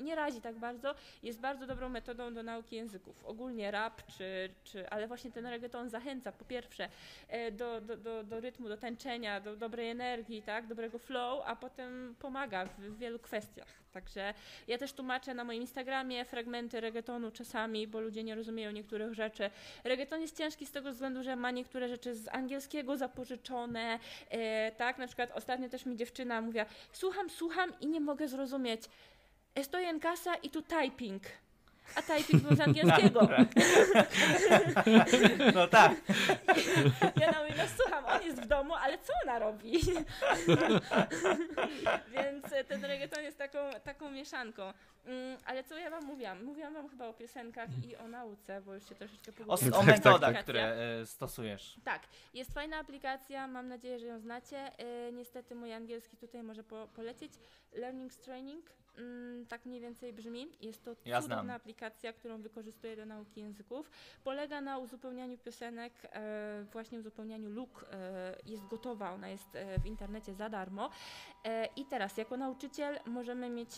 nie 0.00 0.14
razi 0.14 0.40
tak 0.40 0.58
bardzo, 0.58 0.94
jest 1.22 1.40
bardzo 1.40 1.66
dobrą 1.66 1.88
metodą 1.88 2.34
do 2.34 2.42
nauki 2.42 2.76
języków. 2.76 3.24
Ogólnie 3.24 3.70
rap, 3.70 4.02
czy, 4.18 4.48
czy, 4.64 4.90
ale 4.90 5.08
właśnie 5.08 5.32
ten 5.32 5.46
reggaeton 5.46 5.88
zachęca 5.88 6.32
po 6.32 6.44
pierwsze 6.44 6.88
e, 7.28 7.52
do, 7.52 7.80
do, 7.80 7.96
do, 7.96 8.24
do 8.24 8.40
rytmu, 8.40 8.68
do 8.68 8.76
tańczenia, 8.76 9.40
do 9.40 9.56
dobrej 9.56 9.90
energii, 9.90 10.42
tak, 10.42 10.66
dobrego 10.66 10.98
flow, 10.98 11.42
a 11.46 11.56
potem 11.56 12.14
pomaga 12.18 12.66
w, 12.66 12.80
w 12.80 12.98
wielu 12.98 13.18
kwestiach. 13.18 13.84
Także 13.94 14.34
ja 14.68 14.78
też 14.78 14.92
tłumaczę 14.92 15.34
na 15.34 15.44
moim 15.44 15.60
Instagramie 15.60 16.24
fragmenty 16.24 16.80
reggaetonu 16.80 17.30
czasami, 17.30 17.86
bo 17.86 18.00
ludzie 18.00 18.24
nie 18.24 18.34
rozumieją 18.34 18.70
niektórych 18.70 19.14
rzeczy. 19.14 19.50
Reggaeton 19.84 20.20
jest 20.20 20.38
ciężki 20.38 20.66
z 20.66 20.70
tego 20.70 20.92
względu, 20.92 21.22
że 21.22 21.36
ma 21.36 21.50
niektóre 21.50 21.88
rzeczy 21.88 22.14
z 22.14 22.28
angielskiego 22.28 22.96
zapożyczone, 22.96 23.98
e, 24.30 24.72
tak, 24.72 24.98
na 24.98 25.06
przykład 25.06 25.30
ostatnio 25.34 25.68
też 25.68 25.86
mi 25.86 25.96
dziewczyna 25.96 26.40
mówiła, 26.40 26.64
słucham, 26.92 27.30
słucham 27.30 27.72
i 27.80 27.86
nie 27.86 28.00
mogę 28.00 28.28
zrozumieć. 28.28 28.82
Estoy 29.54 29.84
en 29.84 30.00
casa 30.00 30.34
i 30.42 30.50
tu 30.50 30.62
typing. 30.62 31.22
A 31.96 32.02
typing 32.02 32.42
był 32.42 32.56
z 32.56 32.60
angielskiego. 32.60 33.28
No 35.54 35.68
tak. 35.68 35.92
Ja 37.16 37.30
na 37.32 37.42
mówię, 37.42 37.54
no 37.58 37.64
słucham, 37.76 38.04
on 38.04 38.22
jest 38.22 38.40
w 38.42 38.46
domu, 38.46 38.74
ale 38.74 38.98
co 38.98 39.12
ona 39.24 39.38
robi? 39.38 39.72
Więc 42.14 42.52
e, 42.52 42.64
ten 42.64 42.84
reggaeton 42.84 43.22
jest 43.24 43.38
taką, 43.38 43.58
taką 43.84 44.10
mieszanką. 44.10 44.72
Mm, 45.06 45.38
ale 45.46 45.64
co 45.64 45.78
ja 45.78 45.90
wam 45.90 46.04
mówiłam? 46.04 46.44
Mówiłam 46.44 46.74
wam 46.74 46.88
chyba 46.88 47.06
o 47.08 47.12
piosenkach 47.14 47.68
i 47.90 47.96
o 47.96 48.08
nauce, 48.08 48.60
bo 48.60 48.74
już 48.74 48.88
się 48.88 48.94
troszeczkę 48.94 49.30
O, 49.30 49.34
pogubiłam. 49.34 49.72
o 49.72 49.76
Tak, 49.76 49.86
tak, 49.86 49.86
metodach, 49.86 50.32
tak. 50.34 50.42
które 50.42 50.76
e, 51.00 51.06
stosujesz. 51.06 51.76
Tak, 51.84 52.02
jest 52.34 52.54
fajna 52.54 52.76
aplikacja, 52.78 53.46
mam 53.46 53.68
nadzieję, 53.68 53.98
że 53.98 54.06
ją 54.06 54.18
znacie. 54.20 54.58
E, 54.78 55.12
niestety 55.12 55.54
mój 55.54 55.72
angielski 55.72 56.16
tutaj 56.16 56.42
może 56.42 56.64
po, 56.64 56.88
polecieć. 56.96 57.32
Learning 57.72 58.14
Training, 58.14 58.64
mm, 58.98 59.46
tak 59.46 59.66
mniej 59.66 59.80
więcej 59.80 60.12
brzmi. 60.12 60.48
Jest 60.60 60.84
to 60.84 60.90
Ja 61.04 61.22
cudowna 61.22 61.42
znam. 61.44 61.56
aplikacja, 61.56 62.12
którą 62.12 62.42
wykorzystuję 62.42 62.96
do 62.96 63.06
nauki 63.06 63.40
języków. 63.40 63.90
Polega 64.24 64.60
na 64.60 64.78
uzupełnianiu 64.78 65.38
piosenek, 65.38 65.92
e, 66.12 66.64
właśnie 66.72 66.98
uzupełnianiu 66.98 67.50
luk. 67.50 67.84
E, 67.92 68.36
jest 68.46 68.66
gotowa, 68.66 69.12
ona 69.12 69.28
jest 69.28 69.56
e, 69.56 69.78
w 69.80 69.86
internecie 69.86 70.34
za 70.34 70.48
darmo. 70.48 70.90
E, 71.44 71.66
I 71.76 71.84
teraz, 71.84 72.16
jako 72.16 72.36
nauczyciel, 72.36 72.98
możemy 73.06 73.50
mieć 73.50 73.70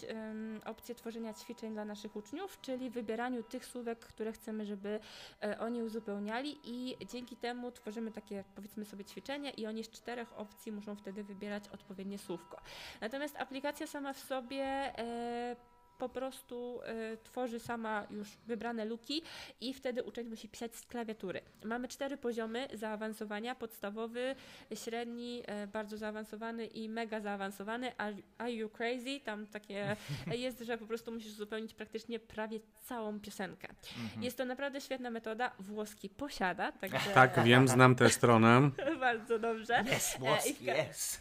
opcję 0.65 0.95
tworzenia 0.95 1.35
ćwiczeń 1.35 1.73
dla 1.73 1.85
naszych 1.85 2.17
uczniów, 2.17 2.61
czyli 2.61 2.91
wybieraniu 2.91 3.43
tych 3.43 3.67
słówek, 3.67 3.99
które 3.99 4.33
chcemy, 4.33 4.67
żeby 4.67 5.01
e, 5.43 5.59
oni 5.59 5.83
uzupełniali, 5.83 6.59
i 6.65 6.97
dzięki 7.07 7.37
temu 7.37 7.73
tworzymy 7.73 8.13
takie, 8.13 8.45
powiedzmy 8.55 8.85
sobie, 8.85 9.05
ćwiczenie, 9.05 9.51
i 9.51 9.67
oni 9.67 9.85
z 9.85 9.91
czterech 9.91 10.39
opcji 10.39 10.73
muszą 10.73 10.97
wtedy 10.97 11.25
wybierać 11.25 11.69
odpowiednie 11.69 12.19
słówko. 12.19 12.61
Natomiast 13.01 13.37
aplikacja 13.37 13.87
sama 13.87 14.13
w 14.13 14.19
sobie. 14.19 14.93
E, 15.07 15.57
po 15.99 16.09
prostu 16.09 16.81
y, 17.15 17.19
tworzy 17.25 17.61
sama 17.61 18.07
już 18.11 18.29
wybrane 18.47 18.85
luki 18.85 19.23
i 19.61 19.75
wtedy 19.75 20.03
uczeń 20.03 20.29
musi 20.29 20.49
pisać 20.49 20.77
z 20.77 20.87
klawiatury. 20.87 21.41
Mamy 21.65 21.89
cztery 21.89 22.17
poziomy 22.17 22.69
zaawansowania: 22.75 23.55
podstawowy, 23.55 24.35
średni, 24.75 25.43
y, 25.65 25.67
bardzo 25.67 25.97
zaawansowany 25.97 26.67
i 26.67 26.89
mega 26.89 27.21
zaawansowany. 27.21 27.97
Are, 27.97 28.17
are 28.39 28.53
you 28.53 28.69
crazy? 28.69 29.21
Tam 29.25 29.47
takie 29.47 29.97
jest, 30.33 30.61
że 30.61 30.79
po 30.79 30.87
prostu 30.87 31.13
musisz 31.13 31.33
uzupełnić 31.33 31.75
praktycznie 31.75 32.19
prawie 32.19 32.61
całą 32.85 33.21
piosenkę. 33.21 33.69
Mhm. 34.05 34.23
Jest 34.23 34.37
to 34.37 34.45
naprawdę 34.45 34.81
świetna 34.81 35.11
metoda. 35.11 35.53
Włoski 35.59 36.09
posiada, 36.11 36.73
także 36.73 37.11
Tak, 37.15 37.45
wiem, 37.45 37.69
znam 37.69 37.95
tę 37.95 38.11
stronę. 38.11 38.71
bardzo 39.01 39.39
dobrze. 39.39 39.85
Yes, 39.97 40.17
E, 40.17 40.19
włoski, 40.19 40.67
yes. 40.91 41.21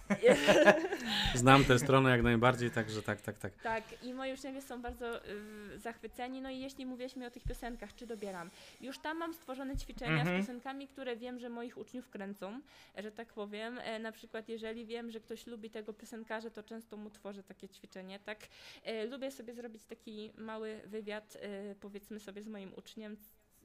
Znam 1.35 1.65
tę 1.65 1.79
stronę 1.79 2.09
jak 2.09 2.23
najbardziej, 2.23 2.71
także 2.71 3.01
tak, 3.01 3.21
tak, 3.21 3.37
tak. 3.37 3.53
Tak, 3.63 3.83
i 4.03 4.13
moi 4.13 4.33
uczniowie 4.33 4.61
są 4.65 4.81
bardzo 4.81 5.25
y, 5.25 5.79
zachwyceni. 5.79 6.41
No 6.41 6.49
i 6.49 6.59
jeśli 6.59 6.85
mówiliśmy 6.85 7.25
o 7.25 7.31
tych 7.31 7.43
piosenkach, 7.43 7.95
czy 7.95 8.07
dobieram, 8.07 8.51
już 8.81 8.99
tam 8.99 9.17
mam 9.17 9.33
stworzone 9.33 9.77
ćwiczenia 9.77 10.19
Mhm. 10.21 10.37
z 10.37 10.45
piosenkami, 10.45 10.87
które 10.87 11.15
wiem, 11.15 11.39
że 11.39 11.49
moich 11.49 11.77
uczniów 11.77 12.09
kręcą, 12.09 12.61
że 12.97 13.11
tak 13.11 13.33
powiem. 13.33 13.79
E, 13.79 13.99
na 13.99 14.11
przykład, 14.11 14.49
jeżeli 14.49 14.85
wiem, 14.85 15.11
że 15.11 15.19
ktoś 15.19 15.47
lubi 15.47 15.69
tego 15.69 15.93
piosenkarza, 15.93 16.49
to 16.49 16.63
często 16.63 16.97
mu 16.97 17.09
tworzę 17.09 17.43
takie 17.43 17.69
ćwiczenie. 17.69 18.19
Tak, 18.19 18.39
e, 18.83 19.05
lubię 19.05 19.31
sobie 19.31 19.53
zrobić 19.53 19.83
taki 19.83 20.31
mały 20.37 20.81
wywiad, 20.85 21.37
e, 21.41 21.75
powiedzmy 21.75 22.19
sobie, 22.19 22.41
z 22.41 22.47
moim 22.47 22.73
uczniem. 22.73 23.17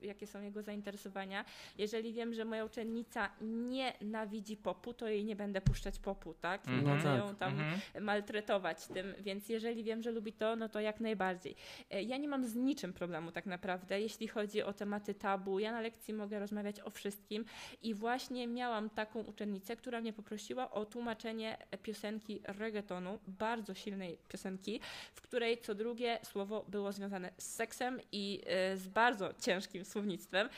Jakie 0.03 0.27
są 0.27 0.43
jego 0.43 0.63
zainteresowania. 0.63 1.45
Jeżeli 1.79 2.13
wiem, 2.13 2.35
że 2.35 2.45
moja 2.45 2.65
uczennica 2.65 3.31
nienawidzi 3.41 4.57
popu, 4.57 4.95
to 4.95 5.09
jej 5.09 5.25
nie 5.25 5.37
będę 5.37 5.61
puszczać 5.61 5.99
popu, 5.99 6.35
tak? 6.35 6.67
Nie 6.67 6.73
Mhm. 6.73 6.97
będę 6.97 7.11
No 7.11 7.17
ją 7.17 7.29
tak. 7.29 7.39
tam 7.39 7.53
Mhm. 7.61 8.05
maltretować 8.05 8.87
tym, 8.87 9.15
więc 9.21 9.49
jeżeli 9.49 9.85
wiem, 9.85 10.03
że 10.03 10.11
lubi 10.11 10.33
to, 10.33 10.57
no 10.57 10.69
to 10.69 10.81
jak 10.81 11.01
najbardziej. 11.01 11.55
E, 11.91 12.03
Ja 12.03 12.17
nie 12.17 12.29
mam 12.29 12.45
z 12.45 12.55
niczym 12.55 12.93
problemu 12.93 13.33
tak 13.33 13.47
naprawdę, 13.47 14.01
jeśli 14.01 14.29
chodzi 14.29 14.63
o 14.63 14.73
tematy 14.73 15.15
tabu. 15.15 15.59
Ja 15.59 15.73
na 15.73 15.81
lekcji 15.81 16.15
mogę 16.15 16.39
rozmawiać 16.39 16.81
o 16.81 16.91
wszystkim 16.91 17.45
i 17.83 17.95
właśnie 17.95 18.47
miałam 18.49 18.91
taką 18.91 19.21
uczennicę, 19.21 19.77
która 19.77 20.01
mnie 20.01 20.13
poprosiła 20.13 20.71
o 20.71 20.85
tłumaczenie 20.85 21.57
piosenki 21.83 22.41
reggaetonu, 22.45 23.19
bardzo 23.29 23.75
silnej 23.75 24.19
piosenki, 24.29 24.81
w 25.15 25.21
której 25.21 25.59
co 25.59 25.75
drugie 25.75 26.19
słowo 26.23 26.65
było 26.69 26.93
związane 26.93 27.31
z 27.39 27.47
seksem 27.55 28.01
i 28.13 28.43
e, 28.47 28.77
z 28.77 28.89
bardzo 28.89 29.35
ciężkim 29.41 29.85
słownictwem. 29.91 30.49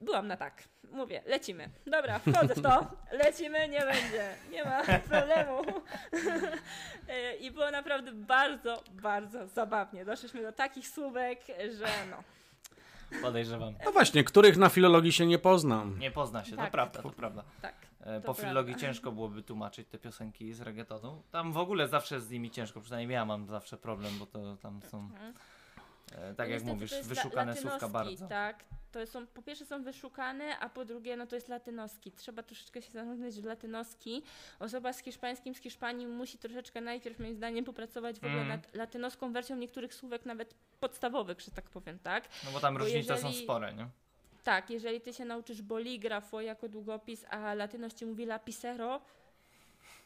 Byłam 0.00 0.26
na 0.26 0.36
tak. 0.36 0.62
Mówię, 0.92 1.22
lecimy. 1.26 1.70
Dobra, 1.86 2.18
wchodzę 2.18 2.54
w 2.54 2.62
to. 2.62 2.86
Lecimy, 3.24 3.68
nie 3.68 3.80
będzie. 3.80 4.34
Nie 4.50 4.64
ma 4.64 4.82
problemu. 5.10 5.62
E, 7.08 7.36
I 7.44 7.50
było 7.50 7.70
naprawdę 7.70 8.12
bardzo, 8.12 8.84
bardzo 9.02 9.46
zabawnie. 9.46 10.04
Doszliśmy 10.04 10.42
do 10.42 10.52
takich 10.52 10.88
słówek, 10.88 11.40
że 11.78 11.86
no. 12.10 12.16
Podejrzewam. 13.22 13.74
No 13.84 13.92
właśnie, 13.92 14.24
których 14.24 14.56
na 14.56 14.68
filologii 14.68 15.12
się 15.12 15.26
nie 15.26 15.38
poznam. 15.38 15.98
Nie 15.98 16.10
pozna 16.10 16.44
się, 16.44 16.50
to 16.50 16.56
Tak. 16.56 16.70
prawda, 16.70 17.02
to 17.02 17.10
prawda. 17.10 17.44
Tak. 17.62 17.74
E, 18.00 18.20
To 18.20 18.26
Po 18.26 18.34
filologii 18.34 18.72
prawda. 18.74 18.86
ciężko 18.88 19.12
byłoby 19.12 19.42
tłumaczyć 19.42 19.88
te 19.88 19.98
piosenki 19.98 20.52
z 20.52 20.60
reggaetonu. 20.60 21.22
Tam 21.30 21.52
w 21.52 21.56
ogóle 21.58 21.88
zawsze 21.88 22.20
z 22.20 22.30
nimi 22.30 22.50
ciężko, 22.50 22.80
przynajmniej 22.80 23.14
ja 23.14 23.24
mam 23.24 23.46
zawsze 23.46 23.76
problem, 23.76 24.18
bo 24.18 24.26
to 24.26 24.56
tam 24.56 24.80
są, 24.82 24.98
Mhm. 24.98 25.34
E, 26.12 26.34
tak 26.34 26.50
jak 26.50 26.62
mówisz, 26.64 26.94
wyszukane 27.02 27.56
słówka 27.56 27.88
bardzo. 27.88 28.28
Tak, 28.28 28.64
to 28.92 29.06
są, 29.06 29.26
po 29.26 29.42
pierwsze 29.42 29.66
są 29.66 29.82
wyszukane, 29.82 30.58
a 30.58 30.68
po 30.68 30.84
drugie, 30.84 31.16
no 31.16 31.26
to 31.26 31.34
jest 31.34 31.48
latynoski. 31.48 32.12
Trzeba 32.12 32.42
troszeczkę 32.42 32.82
się 32.82 32.90
zastanowić 32.90 33.40
w 33.40 33.44
latynoski. 33.44 34.22
Osoba 34.60 34.92
z 34.92 34.98
hiszpańskim, 34.98 35.54
z 35.54 35.58
Hiszpanii 35.58 36.06
musi 36.06 36.38
troszeczkę 36.38 36.80
najpierw, 36.80 37.18
moim 37.18 37.34
zdaniem, 37.36 37.64
popracować 37.64 38.16
w 38.16 38.24
ogóle 38.24 38.40
Mhm. 38.42 38.48
nad 38.60 38.74
latynoską 38.74 39.32
wersją 39.32 39.56
niektórych 39.56 39.94
słówek, 39.94 40.26
nawet 40.26 40.54
podstawowych, 40.80 41.40
że 41.40 41.50
tak 41.50 41.64
powiem, 41.70 41.98
tak? 41.98 42.28
No 42.44 42.50
bo 42.52 42.60
tam 42.60 42.74
Bo 42.74 42.80
różnice 42.80 43.18
są 43.18 43.26
jeżeli- 43.28 43.44
spore, 43.44 43.74
nie? 43.74 43.88
Tak, 44.44 44.70
jeżeli 44.70 45.00
ty 45.00 45.12
się 45.14 45.24
nauczysz 45.24 45.62
boligrafo 45.62 46.40
jako 46.40 46.68
długopis, 46.68 47.24
a 47.30 47.54
latynos 47.54 47.94
ci 47.94 48.06
mówi 48.06 48.26
lapisero, 48.26 49.00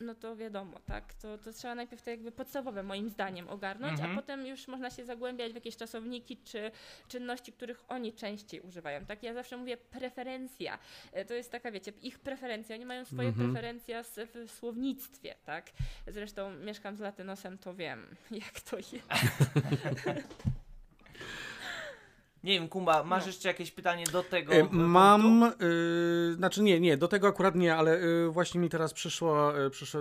no 0.01 0.14
to 0.14 0.36
wiadomo, 0.36 0.78
tak, 0.86 1.14
to, 1.14 1.38
to 1.38 1.53
trzeba 1.53 1.74
najpierw 1.74 2.03
te 2.03 2.11
jakby 2.11 2.32
podstawowe 2.32 2.82
moim 2.82 3.09
zdaniem 3.11 3.49
ogarnąć, 3.49 3.92
Mhm. 3.92 4.12
a 4.12 4.16
potem 4.20 4.46
już 4.46 4.68
można 4.68 4.90
się 4.90 5.05
zagłębiać 5.05 5.53
w 5.53 5.55
jakieś 5.55 5.76
czasowniki 5.76 6.36
czy 6.36 6.70
czynności, 7.09 7.53
których 7.53 7.84
oni 7.88 8.12
częściej 8.12 8.61
używają. 8.61 9.05
Tak, 9.07 9.22
ja 9.22 9.34
zawsze 9.34 9.57
mówię 9.57 9.76
preferencja. 9.76 10.78
E, 11.12 11.24
To 11.24 11.34
jest 11.34 11.53
taka, 11.53 11.70
wiecie, 11.70 11.92
ich 12.03 12.18
preferencja, 12.18 12.76
oni 12.76 12.84
mają 12.86 13.05
swoje 13.05 13.28
Mhm. 13.28 13.46
preferencje 13.53 14.03
w 14.34 14.51
słownictwie, 14.51 15.34
tak. 15.44 15.70
Zresztą 16.07 16.51
mieszkam 16.57 16.96
z 16.96 17.01
latynosem, 17.01 17.59
to 17.59 17.74
wiem, 17.74 18.07
jak 18.30 18.61
to 18.61 18.76
jest. 18.76 18.94
Nie 22.45 22.53
wiem, 22.53 22.68
Kumba, 22.68 23.03
masz 23.05 23.22
No. 23.22 23.26
jeszcze 23.26 23.49
jakieś 23.49 23.70
pytanie 23.70 24.05
do 24.12 24.22
tego? 24.22 24.53
E? 24.53 24.68
Mam, 24.70 25.43
y, 25.62 26.34
znaczy 26.34 26.62
nie, 26.62 26.80
nie, 26.80 26.97
do 26.97 27.09
tego 27.09 27.28
akurat 27.28 27.55
nie, 27.55 27.76
ale 27.76 28.03
y, 28.03 28.28
właśnie 28.28 28.61
mi 28.61 28.68
teraz 28.68 28.93
przyszło, 28.95 29.64
y, 29.66 29.70
przyszło, 29.70 30.01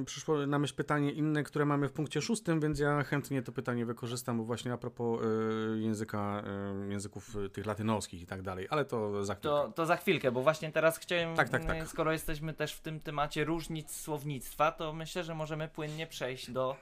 y, 0.00 0.04
przyszło 0.04 0.46
na 0.46 0.58
myśl 0.58 0.74
pytanie 0.74 1.12
inne, 1.12 1.42
które 1.42 1.64
mamy 1.64 1.88
w 1.88 1.92
punkcie 1.92 2.22
szóstym, 2.22 2.60
więc 2.60 2.78
ja 2.78 3.02
chętnie 3.02 3.42
to 3.42 3.52
pytanie 3.52 3.86
wykorzystam, 3.86 4.38
bo 4.38 4.44
właśnie 4.44 4.72
a 4.72 4.76
propos 4.78 5.20
y, 5.22 5.80
języka, 5.80 6.42
y, 6.86 6.90
języków 6.90 7.36
tych 7.52 7.66
latynoskich 7.66 8.22
i 8.22 8.26
tak 8.26 8.42
dalej, 8.42 8.66
ale 8.70 8.84
to 8.84 9.24
za 9.24 9.34
chwilkę. 9.34 9.48
To, 9.48 9.72
to 9.74 9.86
za 9.86 9.96
chwilkę, 9.96 10.32
bo 10.32 10.42
właśnie 10.42 10.72
teraz 10.72 10.98
chciałem, 10.98 11.36
Tak, 11.36 11.48
tak, 11.48 11.62
e, 11.62 11.66
tak. 11.66 11.88
skoro 11.88 12.12
jesteśmy 12.12 12.54
też 12.54 12.72
w 12.74 12.80
tym 12.80 13.00
temacie 13.00 13.44
różnic 13.44 13.96
słownictwa, 13.96 14.72
to 14.72 14.92
myślę, 14.92 15.24
że 15.24 15.34
możemy 15.34 15.68
płynnie 15.68 16.06
przejść 16.06 16.50
do, 16.50 16.76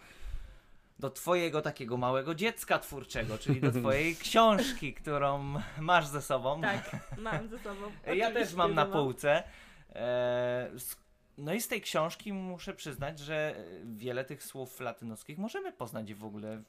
do 0.98 1.10
twojego 1.10 1.62
takiego 1.62 1.96
małego 1.96 2.34
dziecka 2.34 2.78
twórczego, 2.78 3.38
czyli 3.38 3.60
do 3.60 3.72
twojej 3.72 4.16
książki, 4.24 4.94
którą 4.94 5.54
masz 5.80 6.06
ze 6.06 6.22
sobą. 6.22 6.60
Tak, 6.60 6.96
mam 7.18 7.48
ze 7.48 7.58
sobą. 7.58 7.80
Ja 8.06 8.26
też 8.26 8.30
Oczywiście, 8.30 8.56
mam 8.56 8.74
na 8.74 8.86
półce. 8.86 9.42
E, 9.94 10.70
no 11.38 11.54
i 11.54 11.60
z 11.60 11.68
tej 11.68 11.80
książki 11.80 12.32
muszę 12.32 12.74
przyznać, 12.74 13.18
że 13.18 13.64
wiele 13.84 14.24
tych 14.24 14.42
słów 14.42 14.80
latynoskich 14.80 15.38
możemy 15.38 15.72
poznać 15.72 16.14
w 16.14 16.24
ogóle 16.24 16.62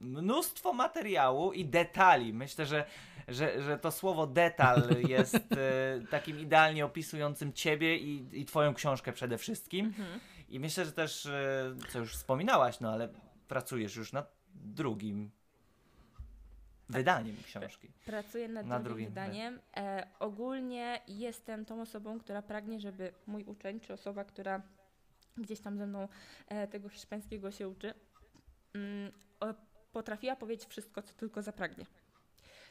mnóstwo 0.00 0.72
materiału 0.72 1.52
i 1.52 1.64
detali. 1.64 2.32
Myślę, 2.32 2.66
że, 2.66 2.84
że, 3.28 3.62
że 3.62 3.78
to 3.78 3.90
słowo 3.90 4.26
detal 4.26 4.82
jest 5.08 5.36
e, 5.36 6.00
takim 6.10 6.40
idealnie 6.40 6.84
opisującym 6.84 7.52
ciebie 7.52 7.96
i, 7.96 8.40
i 8.40 8.44
twoją 8.44 8.74
książkę 8.74 9.12
przede 9.12 9.38
wszystkim. 9.38 9.86
Mhm. 9.86 10.20
I 10.48 10.60
myślę, 10.60 10.84
że 10.84 10.92
też, 10.92 11.26
e, 11.26 11.74
co 11.88 11.98
już 11.98 12.12
wspominałaś, 12.12 12.80
no 12.80 12.92
ale 12.92 13.08
pracujesz 13.50 13.96
już 13.96 14.12
nad 14.12 14.36
drugim 14.54 15.30
wydaniem 16.88 17.36
książki. 17.46 17.88
Pracuję 18.06 18.48
nad, 18.48 18.66
Na 18.66 18.80
drugim, 18.80 18.84
drugim, 18.84 19.08
wydaniem. 19.08 19.60
E, 19.76 20.06
ogólnie 20.18 21.00
jestem 21.08 21.64
tą 21.64 21.80
osobą, 21.80 22.18
która 22.18 22.42
pragnie, 22.42 22.80
żeby 22.80 23.12
mój 23.26 23.44
uczeń, 23.44 23.80
czy 23.80 23.92
osoba, 23.92 24.24
która 24.24 24.62
gdzieś 25.36 25.60
tam 25.60 25.78
ze 25.78 25.86
mną 25.86 26.08
e, 26.48 26.68
tego 26.68 26.88
hiszpańskiego 26.88 27.50
się 27.50 27.68
uczy, 27.68 27.94
mm, 28.74 29.12
o, 29.40 29.54
potrafiła 29.92 30.36
powiedzieć 30.36 30.68
wszystko, 30.68 31.02
co 31.02 31.14
tylko 31.14 31.42
zapragnie. 31.42 31.86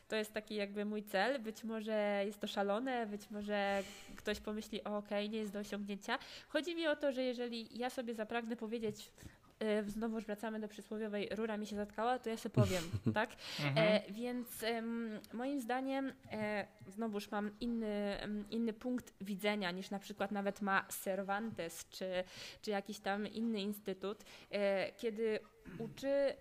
To 0.07 0.15
jest 0.15 0.33
taki 0.33 0.55
jakby 0.55 0.85
mój 0.85 1.03
cel. 1.03 1.39
Być 1.41 1.63
może 1.63 2.23
jest 2.25 2.39
to 2.39 2.47
szalone, 2.47 3.07
być 3.07 3.31
może 3.31 3.83
ktoś 4.15 4.39
pomyśli, 4.39 4.83
o 4.83 4.97
okej, 4.97 5.29
nie 5.29 5.39
jest 5.39 5.51
do 5.51 5.59
osiągnięcia. 5.59 6.19
Chodzi 6.47 6.75
mi 6.75 6.87
o 6.87 6.95
to, 6.95 7.11
że 7.11 7.23
jeżeli 7.23 7.77
ja 7.77 7.89
sobie 7.89 8.13
zapragnę 8.13 8.55
powiedzieć, 8.55 9.11
e, 9.59 9.83
znowu 9.83 10.19
wracamy 10.19 10.59
do 10.59 10.67
przysłowiowej 10.67 11.29
rura 11.31 11.57
mi 11.57 11.67
się 11.67 11.75
zatkała, 11.75 12.19
to 12.19 12.29
ja 12.29 12.37
sobie 12.37 12.55
powiem, 12.55 12.83
tak? 13.13 13.29
Mhm. 13.65 13.77
E, 13.77 14.11
więc 14.11 14.63
em, 14.63 15.19
moim 15.33 15.61
zdaniem 15.61 16.13
e, 16.31 16.67
znowuż 16.87 17.31
mam 17.31 17.51
inny, 17.59 18.17
inny 18.49 18.73
punkt 18.73 19.13
widzenia 19.21 19.71
niż 19.71 19.89
na 19.89 19.99
przykład 19.99 20.31
nawet 20.31 20.61
ma 20.61 20.85
Cervantes 20.89 21.89
czy, 21.89 22.23
czy 22.61 22.71
jakiś 22.71 22.99
tam 22.99 23.27
inny 23.27 23.61
instytut, 23.61 24.23
e, 24.51 24.91
kiedy 24.91 25.39
uczy 25.77 26.33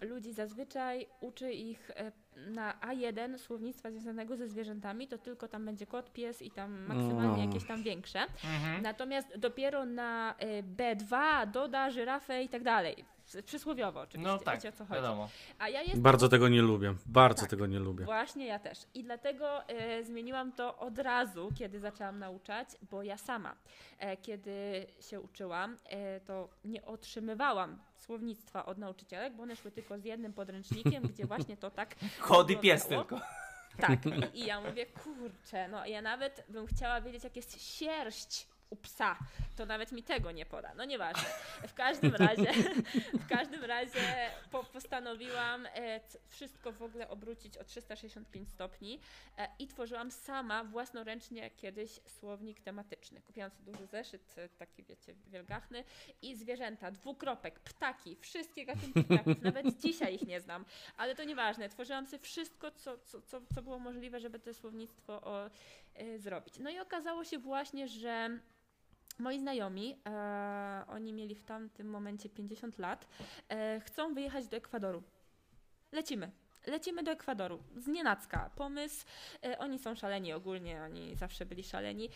ludzi 0.00 0.32
zazwyczaj, 0.32 1.06
uczy 1.20 1.52
ich 1.52 1.90
e, 1.90 2.12
na 2.36 2.74
A1 2.80 3.38
słownictwa 3.38 3.90
związanego 3.90 4.36
ze 4.36 4.48
zwierzętami, 4.48 5.08
to 5.08 5.18
tylko 5.18 5.48
tam 5.48 5.64
będzie 5.64 5.86
kot, 5.86 6.12
pies 6.12 6.42
i 6.42 6.50
tam 6.50 6.86
maksymalnie 6.86 7.36
No. 7.36 7.44
jakieś 7.46 7.64
tam 7.64 7.82
większe. 7.82 8.18
Mhm. 8.20 8.82
Natomiast 8.82 9.36
dopiero 9.38 9.84
na 9.86 10.34
e, 10.38 10.62
B2 10.62 11.46
doda 11.50 11.90
żyrafę 11.90 12.42
i 12.42 12.48
tak 12.48 12.62
dalej. 12.62 13.04
Przysłowiowo 13.46 14.00
oczywiście, 14.00 14.32
No 14.32 14.38
tak, 14.38 14.54
wiecie 14.54 14.68
o 14.68 14.72
co 14.72 14.84
chodzi. 14.84 14.94
wiadomo. 15.02 15.28
A 15.58 15.68
ja 15.68 15.82
jestem 15.82 16.02
Bardzo 16.02 16.28
tego 16.28 16.48
nie 16.48 16.62
lubię, 16.62 16.94
bardzo 17.06 17.40
Tak. 17.40 17.50
tego 17.50 17.66
nie 17.66 17.78
lubię. 17.78 18.04
Właśnie 18.04 18.46
ja 18.46 18.58
też. 18.58 18.78
I 18.94 19.04
dlatego 19.04 19.68
e, 19.68 20.04
zmieniłam 20.04 20.52
to 20.52 20.76
od 20.78 20.98
razu, 20.98 21.52
kiedy 21.58 21.80
zaczęłam 21.80 22.18
nauczać, 22.18 22.68
bo 22.90 23.02
ja 23.02 23.18
sama, 23.18 23.56
e, 23.98 24.16
kiedy 24.16 24.86
się 25.00 25.20
uczyłam, 25.20 25.76
e, 25.84 26.20
to 26.20 26.48
nie 26.64 26.84
otrzymywałam 26.84 27.78
słownictwa 27.94 28.66
od 28.66 28.78
nauczycielek, 28.78 29.34
bo 29.34 29.42
one 29.42 29.56
szły 29.56 29.70
tylko 29.70 29.98
z 29.98 30.04
jednym 30.04 30.32
podręcznikiem, 30.32 31.02
gdzie 31.02 31.26
właśnie 31.36 31.56
to 31.56 31.70
tak. 31.70 31.94
Chod 32.20 32.50
i 32.50 32.56
pies 32.56 32.86
tylko. 32.86 33.20
Tak. 33.80 34.06
I, 34.34 34.38
I 34.40 34.46
ja 34.46 34.60
mówię, 34.68 34.86
kurczę, 34.86 35.68
no 35.68 35.86
ja 35.86 36.02
nawet 36.02 36.44
bym 36.48 36.66
chciała 36.66 37.00
wiedzieć, 37.00 37.24
jak 37.24 37.36
jest 37.36 37.62
sierść 37.62 38.46
u 38.70 38.76
psa, 38.76 39.18
to 39.56 39.66
nawet 39.66 39.92
mi 39.92 40.02
tego 40.02 40.32
nie 40.32 40.46
poda. 40.46 40.74
No 40.76 40.84
nieważne. 40.84 41.28
W 41.68 41.74
każdym 41.74 42.14
razie, 42.14 42.52
w 43.12 43.28
każdym 43.28 43.64
razie 43.64 44.30
po, 44.50 44.64
postanowiłam 44.64 45.66
e, 45.66 46.00
wszystko 46.28 46.72
w 46.72 46.82
ogóle 46.82 47.08
obrócić 47.08 47.58
o 47.58 47.64
365 47.64 48.48
stopni 48.48 49.00
e, 49.38 49.48
i 49.58 49.66
tworzyłam 49.66 50.10
sama 50.10 50.64
własnoręcznie 50.64 51.50
kiedyś 51.50 52.00
słownik 52.06 52.60
tematyczny. 52.60 53.20
Kupiłam 53.20 53.50
sobie 53.50 53.72
duży 53.72 53.86
zeszyt, 53.86 54.34
e, 54.38 54.48
taki 54.48 54.82
wiecie, 54.82 55.14
wielgachny 55.26 55.84
i 56.22 56.36
zwierzęta, 56.36 56.90
dwukropek, 56.90 57.60
ptaki, 57.60 58.16
wszystkie 58.16 58.66
gatunki 58.66 59.04
ptaków. 59.04 59.42
Nawet 59.42 59.80
dzisiaj 59.80 60.14
ich 60.14 60.26
nie 60.26 60.40
znam, 60.40 60.64
ale 60.96 61.14
to 61.14 61.24
nieważne. 61.24 61.68
Tworzyłam 61.68 62.06
sobie 62.06 62.22
wszystko, 62.22 62.70
co, 62.70 62.98
co, 62.98 63.20
co, 63.20 63.40
co 63.54 63.62
było 63.62 63.78
możliwe, 63.78 64.20
żeby 64.20 64.38
to 64.38 64.54
słownictwo 64.54 65.12
o, 65.22 65.50
e, 65.94 66.18
zrobić. 66.18 66.58
No 66.58 66.70
i 66.70 66.78
okazało 66.78 67.24
się 67.24 67.38
właśnie, 67.38 67.88
że 67.88 68.40
moi 69.18 69.38
znajomi, 69.38 69.96
e, 70.06 70.84
oni 70.88 71.12
mieli 71.12 71.34
w 71.34 71.42
tamtym 71.42 71.88
momencie 71.88 72.28
50 72.28 72.78
lat, 72.78 73.06
e, 73.48 73.80
chcą 73.80 74.14
wyjechać 74.14 74.46
do 74.46 74.56
Ekwadoru. 74.56 75.02
Lecimy. 75.92 76.30
Lecimy 76.66 77.02
do 77.02 77.10
Ekwadoru. 77.10 77.62
Z 77.76 77.86
nienacka. 77.86 78.50
Pomysł. 78.56 79.06
E, 79.44 79.58
oni 79.58 79.78
są 79.78 79.94
szaleni 79.94 80.32
ogólnie, 80.32 80.82
oni 80.82 81.16
zawsze 81.16 81.46
byli 81.46 81.64
szaleni. 81.64 82.08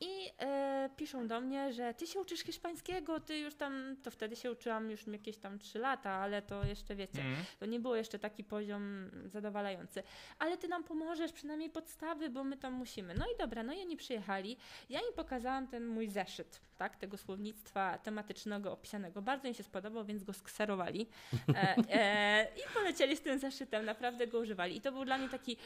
I 0.00 0.30
e, 0.38 0.90
piszą 0.96 1.26
do 1.28 1.40
mnie, 1.40 1.72
że 1.72 1.94
ty 1.94 2.06
się 2.06 2.20
uczysz 2.20 2.40
hiszpańskiego, 2.40 3.20
ty 3.20 3.38
już 3.38 3.54
tam, 3.54 3.96
to 4.02 4.10
wtedy 4.10 4.36
się 4.36 4.52
uczyłam 4.52 4.90
już 4.90 5.06
jakieś 5.06 5.36
tam 5.36 5.58
3 5.58 5.78
lata, 5.78 6.10
ale 6.10 6.42
to 6.42 6.64
jeszcze 6.64 6.94
wiecie, 6.94 7.20
Mm. 7.20 7.36
to 7.60 7.66
nie 7.66 7.80
było 7.80 7.96
jeszcze 7.96 8.18
taki 8.18 8.44
poziom 8.44 9.10
zadowalający. 9.26 10.02
Ale 10.38 10.58
ty 10.58 10.68
nam 10.68 10.84
pomożesz, 10.84 11.32
przynajmniej 11.32 11.70
podstawy, 11.70 12.30
bo 12.30 12.44
my 12.44 12.56
tam 12.56 12.72
musimy. 12.72 13.14
No 13.14 13.24
i 13.34 13.38
dobra, 13.38 13.62
no 13.62 13.72
i 13.72 13.80
oni 13.80 13.96
przyjechali. 13.96 14.56
Ja 14.90 15.00
im 15.00 15.14
pokazałam 15.16 15.66
ten 15.68 15.86
mój 15.86 16.08
zeszyt, 16.08 16.60
tak, 16.78 16.96
tego 16.96 17.16
słownictwa 17.16 17.98
tematycznego 17.98 18.72
opisanego. 18.72 19.22
Bardzo 19.22 19.48
im 19.48 19.54
się 19.54 19.62
spodobał, 19.62 20.04
więc 20.04 20.24
go 20.24 20.32
skserowali. 20.32 21.06
E, 21.54 21.76
e, 21.90 22.46
I 22.56 22.74
polecieli 22.74 23.16
z 23.16 23.20
tym 23.20 23.38
zeszytem, 23.38 23.84
naprawdę 23.84 24.26
go 24.26 24.38
używali. 24.38 24.76
I 24.76 24.80
to 24.80 24.92
był 24.92 25.04
dla 25.04 25.18
mnie 25.18 25.28
taki, 25.28 25.56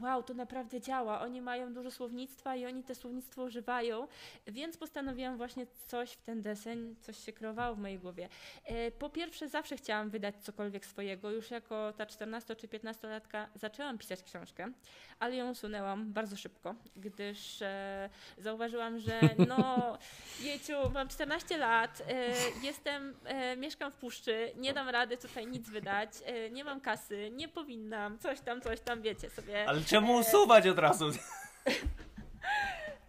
wow, 0.00 0.22
to 0.22 0.34
naprawdę 0.34 0.80
działa. 0.80 1.20
Oni 1.20 1.40
mają 1.40 1.72
dużo 1.74 1.90
słownictwa 1.90 2.56
i 2.56 2.66
oni 2.66 2.82
te 2.84 2.94
słownictwo 2.94 3.42
używają, 3.42 3.77
więc 4.46 4.76
postanowiłam 4.76 5.36
właśnie 5.36 5.66
coś 5.86 6.10
w 6.12 6.22
ten 6.22 6.42
deseń, 6.42 6.96
coś 7.00 7.24
się 7.24 7.32
kreowało 7.32 7.74
w 7.74 7.78
mojej 7.78 7.98
głowie. 7.98 8.28
E, 8.64 8.90
Po 8.90 9.10
pierwsze, 9.10 9.48
zawsze 9.48 9.76
chciałam 9.76 10.10
wydać 10.10 10.34
cokolwiek 10.36 10.86
swojego. 10.86 11.30
Już 11.30 11.50
jako 11.50 11.92
ta 11.92 12.06
14 12.06 12.56
czy 12.56 12.68
15-latka 12.68 13.46
zaczęłam 13.54 13.98
pisać 13.98 14.22
książkę, 14.22 14.72
ale 15.18 15.36
ją 15.36 15.50
usunęłam 15.50 16.12
bardzo 16.12 16.36
szybko, 16.36 16.74
gdyż 16.96 17.62
e, 17.62 18.10
zauważyłam, 18.38 18.98
że 18.98 19.20
no, 19.48 19.98
jejciu, 20.48 20.90
mam 20.94 21.08
14 21.08 21.56
lat, 21.58 22.02
e, 22.08 22.30
jestem, 22.62 23.14
mieszkam 23.56 23.92
w 23.92 23.96
puszczy, 23.96 24.52
nie 24.56 24.72
dam 24.72 24.88
rady 24.88 25.16
tutaj 25.16 25.46
nic 25.46 25.70
wydać, 25.70 26.10
nie 26.50 26.64
mam 26.64 26.80
kasy, 26.80 27.30
nie 27.30 27.48
powinnam, 27.48 28.18
coś 28.18 28.40
tam, 28.40 28.60
coś 28.60 28.80
tam, 28.80 29.02
wiecie 29.02 29.30
sobie. 29.30 29.68
Ale 29.68 29.80
czemu 29.80 30.16
usuwać 30.16 30.66
od 30.66 30.78
razu? 30.78 31.10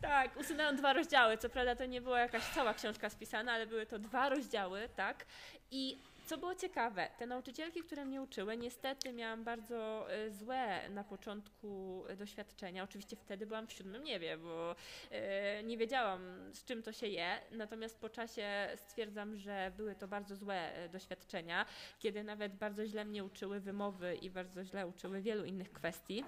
Tak, 0.09 0.37
usunęłam 0.37 0.75
dwa 0.75 0.93
rozdziały. 0.93 1.37
Co 1.37 1.49
prawda 1.49 1.75
to 1.75 1.85
nie 1.85 2.01
była 2.01 2.19
jakaś 2.19 2.43
cała 2.43 2.73
książka 2.73 3.09
spisana, 3.09 3.51
ale 3.51 3.67
były 3.67 3.85
to 3.85 3.99
dwa 3.99 4.29
rozdziały, 4.29 4.89
tak? 4.95 5.25
I 5.71 5.97
co 6.25 6.37
było 6.37 6.55
ciekawe, 6.55 7.07
te 7.17 7.25
nauczycielki, 7.25 7.81
które 7.83 8.05
mnie 8.05 8.21
uczyły, 8.21 8.57
niestety 8.57 9.13
miałam 9.13 9.43
bardzo 9.43 10.11
e, 10.11 10.31
złe 10.31 10.89
na 10.89 11.03
początku 11.03 12.03
e, 12.07 12.15
doświadczenia. 12.15 12.83
Oczywiście 12.83 13.15
wtedy 13.15 13.45
byłam 13.45 13.67
w 13.67 13.73
siódmym 13.73 14.03
niebie, 14.03 14.37
bo 14.37 14.75
e, 15.11 15.63
nie 15.63 15.77
wiedziałam 15.77 16.21
z 16.53 16.65
czym 16.65 16.83
to 16.83 16.91
się 16.93 17.07
je. 17.07 17.39
Natomiast 17.51 17.99
po 17.99 18.09
czasie 18.09 18.69
stwierdzam, 18.75 19.37
że 19.37 19.71
były 19.77 19.95
to 19.95 20.07
bardzo 20.07 20.35
złe 20.35 20.71
doświadczenia, 20.91 21.65
kiedy 21.99 22.23
nawet 22.23 22.55
bardzo 22.55 22.85
źle 22.85 23.05
mnie 23.05 23.23
uczyły 23.23 23.59
wymowy 23.59 24.15
i 24.15 24.29
bardzo 24.29 24.63
źle 24.63 24.87
uczyły 24.87 25.21
wielu 25.21 25.45
innych 25.45 25.71
kwestii. 25.71 26.23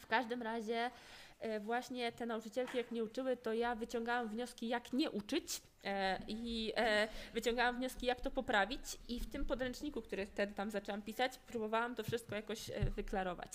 W 0.00 0.06
każdym 0.06 0.42
razie 0.42 0.90
właśnie 1.60 2.12
te 2.12 2.26
nauczycielki 2.26 2.78
jak 2.78 2.92
nie 2.92 3.04
uczyły, 3.04 3.36
to 3.36 3.52
ja 3.52 3.74
wyciągałam 3.74 4.28
wnioski 4.28 4.68
jak 4.68 4.92
nie 4.92 5.10
uczyć. 5.10 5.56
e, 5.56 5.75
i 6.28 6.72
e, 6.76 7.08
wyciągałam 7.34 7.76
wnioski 7.76 8.06
jak 8.06 8.20
to 8.20 8.30
poprawić 8.30 8.80
i 9.08 9.20
w 9.20 9.26
tym 9.30 9.44
podręczniku, 9.44 10.02
który 10.02 10.26
wtedy 10.26 10.54
tam 10.54 10.70
zaczęłam 10.70 11.02
pisać, 11.02 11.38
próbowałam 11.38 11.94
to 11.94 12.02
wszystko 12.02 12.34
jakoś 12.34 12.70
e, 12.70 12.90
wyklarować. 12.90 13.52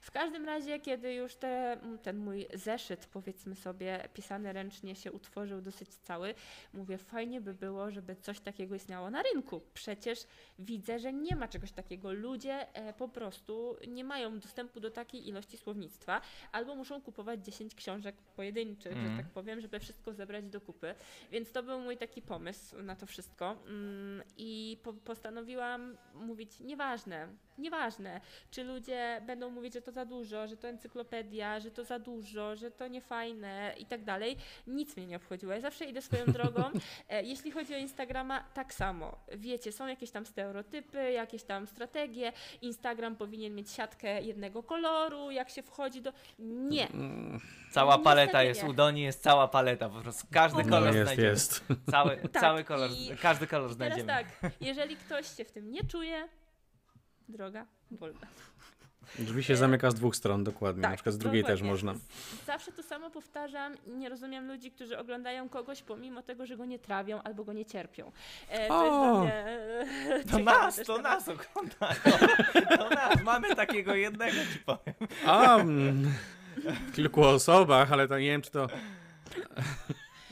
W 0.00 0.10
każdym 0.10 0.44
razie, 0.44 0.80
kiedy 0.80 1.14
już 1.14 1.34
te, 1.34 1.78
ten 2.02 2.16
mój 2.16 2.46
zeszyt, 2.54 3.06
powiedzmy 3.06 3.54
sobie, 3.54 4.08
pisany 4.14 4.52
ręcznie 4.52 4.94
się 4.94 5.12
utworzył 5.12 5.60
dosyć 5.60 5.88
cały, 5.88 6.34
mówię, 6.74 6.98
fajnie 6.98 7.40
by 7.40 7.54
było, 7.54 7.90
żeby 7.90 8.16
coś 8.16 8.40
takiego 8.40 8.74
istniało 8.74 9.10
na 9.10 9.22
rynku. 9.22 9.62
Przecież 9.74 10.18
widzę, 10.58 10.98
że 10.98 11.12
nie 11.12 11.36
ma 11.36 11.48
czegoś 11.48 11.72
takiego. 11.72 12.12
Ludzie 12.12 12.74
e, 12.74 12.92
po 12.92 13.08
prostu 13.08 13.76
nie 13.88 14.04
mają 14.04 14.38
dostępu 14.38 14.80
do 14.80 14.90
takiej 14.90 15.28
ilości 15.28 15.56
słownictwa, 15.56 16.20
albo 16.52 16.74
muszą 16.74 17.00
kupować 17.02 17.44
10 17.44 17.74
książek 17.74 18.16
pojedynczych, 18.36 18.92
Mhm. 18.92 19.10
że 19.16 19.22
tak 19.22 19.32
powiem, 19.32 19.60
żeby 19.60 19.80
wszystko 19.80 20.12
zebrać 20.12 20.44
do 20.44 20.60
kupy. 20.60 20.94
Więc 21.30 21.52
to 21.52 21.62
był 21.62 21.71
mój 21.78 21.96
taki 21.96 22.22
pomysł 22.22 22.82
na 22.82 22.96
to 22.96 23.06
wszystko. 23.06 23.56
Mm, 23.66 24.22
I 24.36 24.78
po, 24.82 24.92
postanowiłam 24.92 25.96
mówić, 26.14 26.60
nieważne, 26.60 27.28
nieważne, 27.58 28.20
czy 28.50 28.64
ludzie 28.64 29.22
będą 29.26 29.50
mówić, 29.50 29.74
że 29.74 29.82
to 29.82 29.92
za 29.92 30.04
dużo, 30.04 30.46
że 30.48 30.56
to 30.56 30.68
encyklopedia, 30.68 31.60
że 31.60 31.70
to 31.70 31.84
za 31.84 31.98
dużo, 31.98 32.56
że 32.56 32.70
to 32.70 32.88
niefajne 32.88 33.74
i 33.78 33.86
tak 33.86 34.04
dalej. 34.04 34.36
Nic 34.66 34.96
mnie 34.96 35.06
nie 35.06 35.16
obchodziło. 35.16 35.52
Ja 35.52 35.60
zawsze 35.60 35.84
idę 35.84 36.02
swoją 36.02 36.24
drogą. 36.38 36.62
E, 37.08 37.22
Jeśli 37.22 37.50
chodzi 37.50 37.74
o 37.74 37.78
Instagrama, 37.78 38.44
tak 38.54 38.74
samo. 38.74 39.16
Wiecie, 39.36 39.72
są 39.72 39.86
jakieś 39.86 40.10
tam 40.10 40.26
stereotypy, 40.26 41.12
jakieś 41.12 41.42
tam 41.42 41.66
strategie. 41.66 42.32
Instagram 42.62 43.16
powinien 43.16 43.54
mieć 43.54 43.70
siatkę 43.70 44.22
jednego 44.22 44.62
koloru, 44.62 45.30
jak 45.30 45.50
się 45.50 45.62
wchodzi 45.62 46.02
do. 46.02 46.12
Nie. 46.38 46.88
Cała 47.70 47.86
Niestety 47.92 48.04
paleta 48.04 48.42
jest, 48.42 48.62
nie. 48.62 48.68
u 48.70 48.72
Doni 48.72 49.02
jest 49.02 49.22
cała 49.22 49.48
paleta, 49.48 49.88
po 49.88 50.00
prostu 50.00 50.26
każdy 50.32 50.64
kolor 50.64 50.80
No 50.92 50.98
jest, 50.98 51.02
znajdziemy. 51.02 51.28
jest. 51.28 51.64
Cały, 51.90 52.16
Tak, 52.16 52.42
cały 52.42 52.64
kolor, 52.64 52.90
i 52.90 53.16
każdy 53.16 53.46
kolor 53.46 53.70
I 53.72 53.76
teraz 53.76 53.94
znajdziemy. 53.98 54.24
tak, 54.40 54.52
jeżeli 54.60 54.96
ktoś 54.96 55.36
się 55.36 55.44
w 55.44 55.52
tym 55.52 55.70
nie 55.70 55.84
czuje, 55.84 56.28
droga 57.32 57.66
wolna. 57.90 58.26
Drzwi 59.18 59.44
się 59.44 59.56
zamyka 59.56 59.90
z 59.90 59.94
dwóch 59.94 60.16
stron, 60.16 60.44
dokładnie. 60.44 60.82
Na 60.82 60.94
przykład 60.94 61.14
z 61.14 61.18
drugiej 61.18 61.44
też 61.44 61.60
dokładnie. 61.60 61.70
można. 61.70 61.94
Z- 61.94 62.46
Zawsze 62.46 62.72
to 62.72 62.82
samo 62.82 63.10
powtarzam. 63.10 63.74
Nie 63.86 64.08
rozumiem 64.08 64.46
ludzi, 64.48 64.70
którzy 64.70 64.98
oglądają 64.98 65.48
kogoś 65.48 65.82
pomimo 65.82 66.22
tego, 66.22 66.46
że 66.46 66.56
go 66.56 66.64
nie 66.64 66.78
trawią 66.78 67.22
albo 67.22 67.44
go 67.44 67.52
nie 67.52 67.64
cierpią. 67.64 68.12
E, 68.48 68.68
to 68.68 68.84
jest 68.84 68.94
O! 68.96 69.12
dla 69.12 69.20
mnie 69.22 69.34
e, 70.14 70.24
To 70.30 70.38
nas, 70.38 70.76
też 70.76 70.86
to 70.86 70.96
temat. 70.96 71.12
nas 71.26 71.28
oglądają. 71.28 72.00
To 72.78 72.90
nas, 72.90 73.22
mamy 73.22 73.56
takiego 73.56 73.94
jednego 73.94 74.36
ci 74.52 74.58
powiem. 74.66 74.94
A, 75.26 75.56
mm, 75.56 76.12
w 76.88 76.92
kilku 76.92 77.22
osobach, 77.22 77.92
ale 77.92 78.08
to 78.08 78.18
nie 78.18 78.26
wiem, 78.26 78.42
czy 78.42 78.50
to 78.50 78.66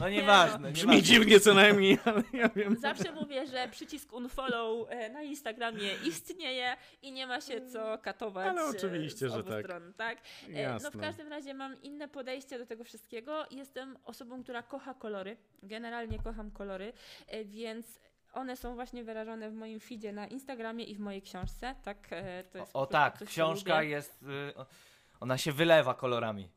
No 0.01 0.09
Nie, 0.09 0.17
nieważne, 0.17 0.71
brzmi 0.73 0.91
nieważne. 0.91 1.03
dziwnie 1.03 1.41
co 1.41 1.55
najmniej, 1.55 1.99
ale 2.05 2.23
ja 2.33 2.49
wiem. 2.49 2.77
Zawsze 2.77 3.13
mówię, 3.13 3.47
że 3.47 3.69
przycisk 3.71 4.13
unfollow 4.13 4.87
e, 4.91 5.11
na 5.11 5.23
Instagramie 5.23 5.89
istnieje 6.05 6.77
i 7.03 7.13
nie 7.13 7.27
ma 7.27 7.41
się 7.41 7.61
co 7.73 7.99
katować 7.99 8.47
Ale 8.49 8.63
e, 8.63 8.65
oczywiście, 8.65 9.29
z 9.29 9.33
że 9.33 9.41
obu 9.41 9.51
tak. 9.51 9.65
stron, 9.65 9.93
tak? 9.97 10.19
E, 10.19 10.23
No 10.73 10.81
w 10.81 10.83
Jasne. 10.85 11.01
każdym 11.01 11.29
razie 11.29 11.55
mam 11.55 11.83
inne 11.83 12.09
podejście 12.09 12.59
do 12.59 12.67
tego 12.67 12.85
wszystkiego. 12.85 13.47
Jestem 13.51 13.97
osobą, 14.05 14.43
która 14.43 14.63
kocha 14.63 14.95
kolory. 14.95 15.37
Generalnie 15.63 16.19
kocham 16.19 16.51
kolory, 16.51 16.93
e, 17.27 17.45
więc 17.45 18.01
one 18.33 18.57
są 18.57 18.75
właśnie 18.75 19.05
wyrażone 19.05 19.51
w 19.51 19.55
moim 19.55 19.81
feedzie 19.81 20.13
na 20.13 20.27
Instagramie 20.27 20.85
i 20.85 20.95
w 20.95 21.01
mojej 21.01 21.23
książce, 21.23 21.75
tak? 21.85 22.09
To 22.53 22.59
jest 22.59 22.71
O, 22.77 22.81
o 22.81 22.87
po 22.87 22.93
prostu 22.93 22.93
tak, 23.21 23.29
książka 23.29 23.75
lubię. 23.81 23.89
jest, 23.91 24.23
y, 24.23 24.55
o- 24.57 24.67
ona 25.21 25.39
się 25.39 25.53
wylewa 25.53 25.95
kolorami. 25.95 26.49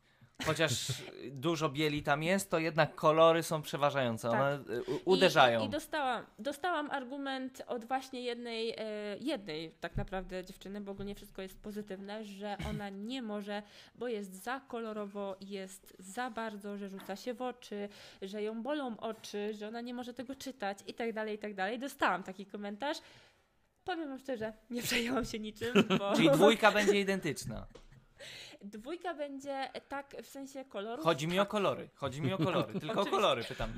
Chociaż 0.45 0.87
dużo 1.31 1.69
bieli 1.69 2.03
tam 2.03 2.23
jest, 2.23 2.49
to 2.49 2.59
jednak 2.59 2.95
kolory 2.95 3.43
są 3.43 3.61
przeważające, 3.61 4.29
Tak. 4.29 4.41
one 4.41 4.75
y, 4.75 4.83
uderzają. 5.05 5.61
I, 5.61 5.65
i 5.65 5.69
dostałam, 5.69 6.25
dostałam 6.39 6.91
argument 6.91 7.61
od 7.67 7.85
właśnie 7.85 8.21
jednej, 8.21 8.73
e, 8.77 9.17
jednej 9.19 9.71
tak 9.71 9.95
naprawdę 9.95 10.45
dziewczyny, 10.45 10.81
bo 10.81 10.91
ogólnie 10.91 11.15
wszystko 11.15 11.41
jest 11.41 11.61
pozytywne, 11.61 12.25
że 12.25 12.57
ona 12.69 12.89
nie 12.89 13.21
może, 13.21 13.63
bo 13.95 14.07
jest 14.07 14.43
za 14.43 14.59
kolorowo, 14.59 15.35
jest 15.41 15.95
za 15.99 16.29
bardzo, 16.29 16.77
że 16.77 16.89
rzuca 16.89 17.15
się 17.15 17.33
w 17.33 17.41
oczy, 17.41 17.89
że 18.21 18.43
ją 18.43 18.63
bolą 18.63 18.97
oczy, 18.99 19.53
że 19.53 19.67
ona 19.67 19.81
nie 19.81 19.93
może 19.93 20.13
tego 20.13 20.35
czytać 20.35 20.77
i 20.87 20.93
tak 20.93 21.13
dalej, 21.13 21.35
i 21.35 21.39
tak 21.39 21.53
dalej. 21.53 21.79
Dostałam 21.79 22.23
taki 22.23 22.45
komentarz. 22.45 22.97
Powiem 23.83 24.09
wam 24.09 24.19
szczerze, 24.19 24.53
nie 24.69 24.81
przejęłam 24.81 25.25
się 25.25 25.39
niczym, 25.39 25.73
bo 25.99 26.15
Czyli 26.15 26.29
dwójka 26.31 26.71
będzie 26.71 26.99
identyczna. 26.99 27.67
Dwójka 28.63 29.13
będzie 29.13 29.69
tak 29.89 30.15
w 30.23 30.27
sensie 30.27 30.65
kolorów. 30.65 31.05
Chodzi 31.05 31.27
mi 31.27 31.39
o 31.39 31.45
kolory, 31.45 31.89
chodzi 31.95 32.21
mi 32.21 32.33
o 32.33 32.37
kolory, 32.37 32.73
tylko 32.81 33.01
o 33.01 33.05
kolory 33.05 33.43
pytam. 33.43 33.69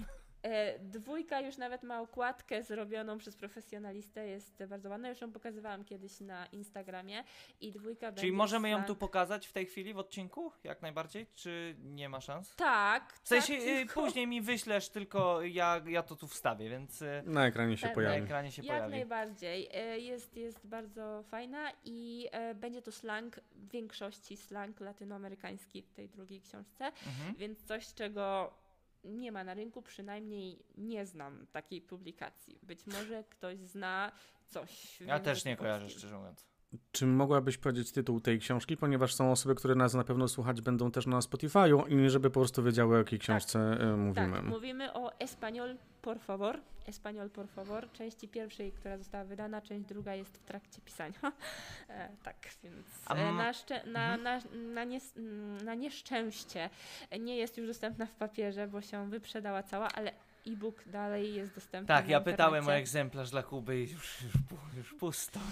E, 0.46 0.80
dwójka 0.80 1.42
już 1.42 1.58
nawet 1.58 1.84
ma 1.84 2.02
okładkę 2.02 2.64
zrobioną 2.64 3.18
przez 3.18 3.36
profesjonalistę, 3.36 4.28
jest 4.28 4.64
bardzo 4.66 4.90
ładna, 4.90 5.10
już 5.10 5.22
ją 5.22 5.32
pokazywałam 5.32 5.86
kiedyś 5.86 6.20
na 6.20 6.46
Instagramie 6.46 7.24
i 7.62 7.72
dwójka 7.72 8.12
Czyli 8.12 8.32
możemy 8.32 8.70
ją 8.70 8.84
tu 8.84 8.96
pokazać 8.96 9.48
w 9.48 9.52
tej 9.54 9.66
chwili 9.66 9.94
w 9.94 9.98
odcinku? 9.98 10.52
Jak 10.64 10.82
najbardziej? 10.82 11.28
Czy 11.36 11.76
nie 11.80 12.10
ma 12.10 12.22
szans? 12.22 12.56
Tak. 12.56 13.14
W 13.24 13.28
sensie 13.28 13.54
tak, 13.54 13.62
y, 13.64 13.66
tylko- 13.66 14.02
później 14.02 14.28
mi 14.28 14.42
wyślesz, 14.42 14.90
tylko 14.90 15.42
ja, 15.42 15.82
ja 15.88 16.04
to 16.04 16.16
tu 16.16 16.28
wstawię, 16.28 16.70
więc 16.70 17.02
y, 17.02 17.24
Na 17.26 17.48
ekranie 17.48 17.78
się 17.78 17.82
Tak, 17.82 17.92
na 17.92 17.96
pojawi. 17.96 18.24
ekranie 18.24 18.52
się 18.52 18.62
Jak 18.62 18.76
pojawi. 18.76 18.92
najbardziej. 18.92 19.70
E, 19.74 20.00
Jest, 20.00 20.38
jest 20.38 20.68
bardzo 20.68 21.24
fajna 21.24 21.72
i 21.84 22.28
e, 22.32 22.56
będzie 22.56 22.82
to 22.82 22.92
slang, 22.92 23.40
w 23.52 23.70
większości 23.72 24.38
slang 24.38 24.80
latynoamerykański 24.80 25.82
w 25.82 25.92
tej 25.94 26.10
drugiej 26.10 26.42
książce, 26.42 26.86
Mhm. 26.86 27.36
więc 27.38 27.64
coś, 27.64 27.94
czego 27.94 28.54
nie 29.06 29.32
ma 29.32 29.44
na 29.44 29.54
rynku, 29.54 29.82
przynajmniej 29.82 30.66
nie 30.78 31.06
znam 31.06 31.48
takiej 31.52 31.82
publikacji. 31.82 32.60
Być 32.64 32.88
może 32.88 33.24
ktoś 33.24 33.60
zna 33.60 34.12
coś. 34.48 35.02
Ja 35.02 35.20
też 35.20 35.46
nie 35.46 35.58
kojarzę, 35.58 35.90
szczerze 35.90 36.18
mówiąc. 36.18 36.55
Czy 36.92 37.06
mogłabyś 37.08 37.58
powiedzieć 37.58 37.92
tytuł 37.92 38.20
tej 38.20 38.40
książki, 38.40 38.78
ponieważ 38.78 39.14
są 39.14 39.32
osoby, 39.32 39.56
które 39.56 39.76
nas 39.76 39.94
na 39.94 40.04
pewno 40.04 40.28
słuchać 40.28 40.62
będą 40.62 40.92
też 40.92 41.08
na 41.08 41.20
Spotify'u 41.20 42.06
i 42.06 42.10
żeby 42.10 42.30
po 42.30 42.40
prostu 42.40 42.64
wiedziały, 42.64 42.96
o 42.96 42.98
jakiej 42.98 43.20
książce 43.20 43.60
e, 43.60 43.98
mówimy. 43.98 44.32
Tak, 44.36 44.44
mówimy 44.46 44.94
o 44.94 45.10
Español 45.20 45.76
por 46.02 46.20
favor. 46.20 46.60
Español 46.88 47.30
por 47.30 47.48
favor, 47.48 47.92
części 47.92 48.28
pierwszej, 48.28 48.72
która 48.72 48.98
została 48.98 49.24
wydana, 49.24 49.62
część 49.62 49.86
druga 49.86 50.16
jest 50.16 50.38
w 50.38 50.44
trakcie 50.44 50.82
pisania. 50.82 51.20
E, 51.90 52.10
tak, 52.24 52.36
więc 52.64 52.88
e, 53.10 53.32
na, 53.32 53.52
szcze- 53.52 53.88
na, 53.88 54.14
Mhm. 54.16 54.24
na, 54.24 54.40
na, 54.74 54.86
nies- 54.86 55.22
na 55.64 55.76
nieszczęście 55.76 56.70
nie 57.20 57.38
jest 57.38 57.58
już 57.58 57.68
dostępna 57.68 58.06
w 58.06 58.12
papierze, 58.16 58.68
bo 58.68 58.82
się 58.82 59.10
wyprzedała 59.10 59.64
cała, 59.64 59.88
ale 59.88 60.12
e-book 60.48 60.84
dalej 60.86 61.34
jest 61.36 61.56
dostępny 61.56 61.88
Tak, 61.88 62.10
ja 62.10 62.22
pytałem 62.22 62.68
o 62.68 62.74
egzemplarz 62.74 63.32
dla 63.32 63.44
Kuby 63.44 63.78
i 63.80 63.92
już, 63.92 64.22
już, 64.22 64.34
już 64.78 64.94
pusto. 64.94 65.40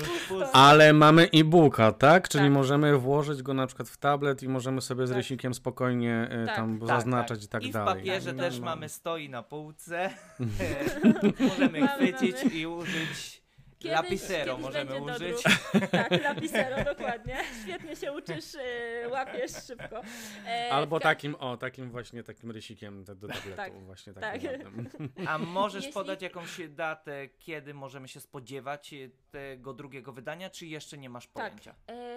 Już 0.00 0.08
pusto. 0.28 0.52
Ale 0.56 0.92
mamy 0.92 1.28
e-booka, 1.34 1.92
tak? 1.92 2.28
Czyli 2.28 2.44
Tak. 2.44 2.52
możemy 2.52 2.98
włożyć 2.98 3.42
go 3.42 3.54
na 3.54 3.66
przykład 3.66 3.88
w 3.88 3.96
tablet 3.96 4.42
i 4.42 4.48
możemy 4.48 4.80
sobie 4.80 5.06
z 5.06 5.10
Tak. 5.10 5.16
rysikiem 5.16 5.54
spokojnie 5.54 6.28
e, 6.30 6.46
Tak. 6.46 6.56
tam 6.56 6.78
Tak, 6.78 6.88
zaznaczać 6.88 7.44
i 7.44 7.48
tak 7.48 7.62
I 7.64 7.68
w 7.70 7.72
dalej. 7.72 7.94
papierze 7.94 8.30
Tak, 8.34 8.38
też 8.38 8.60
mamy, 8.60 8.88
stoi 8.88 9.28
na 9.28 9.42
półce. 9.42 10.10
możemy 11.48 11.80
Mamy, 11.80 11.88
chwycić 12.12 12.44
mamy. 12.44 12.54
i 12.56 12.66
użyć. 12.66 13.41
Kiedyś- 13.82 13.92
Lapisero 13.96 14.44
kiedyś 14.56 14.64
możemy 14.64 15.00
użyć. 15.02 15.18
dodruk. 15.42 15.90
Tak, 15.90 16.22
lapisero, 16.22 16.84
dokładnie. 16.84 17.36
Świetnie 17.62 17.96
się 17.96 18.12
uczysz, 18.12 18.54
e, 18.54 19.08
łapiesz 19.08 19.50
szybko. 19.66 20.00
E, 20.46 20.70
Albo 20.72 20.98
ka- 20.98 21.02
takim, 21.02 21.34
o, 21.34 21.56
takim 21.56 21.90
właśnie 21.90 22.22
takim 22.22 22.50
rysikiem 22.50 23.04
do 23.04 23.14
do 23.14 23.28
tabletu, 23.28 23.56
Tak, 23.56 23.72
właśnie 23.84 24.12
tak. 24.12 24.42
ładnym. 24.42 24.90
A 25.28 25.38
możesz 25.38 25.84
Jeśli- 25.84 25.94
podać 25.94 26.22
jakąś 26.22 26.60
datę, 26.68 27.28
kiedy 27.38 27.74
możemy 27.74 28.08
się 28.08 28.20
spodziewać 28.20 28.92
e, 28.94 28.96
tego 29.30 29.72
drugiego 29.74 30.12
wydania, 30.12 30.50
czy 30.50 30.66
jeszcze 30.66 30.98
nie 30.98 31.10
masz 31.10 31.26
Tak. 31.26 31.32
pojęcia? 31.32 31.74
E, 31.86 32.11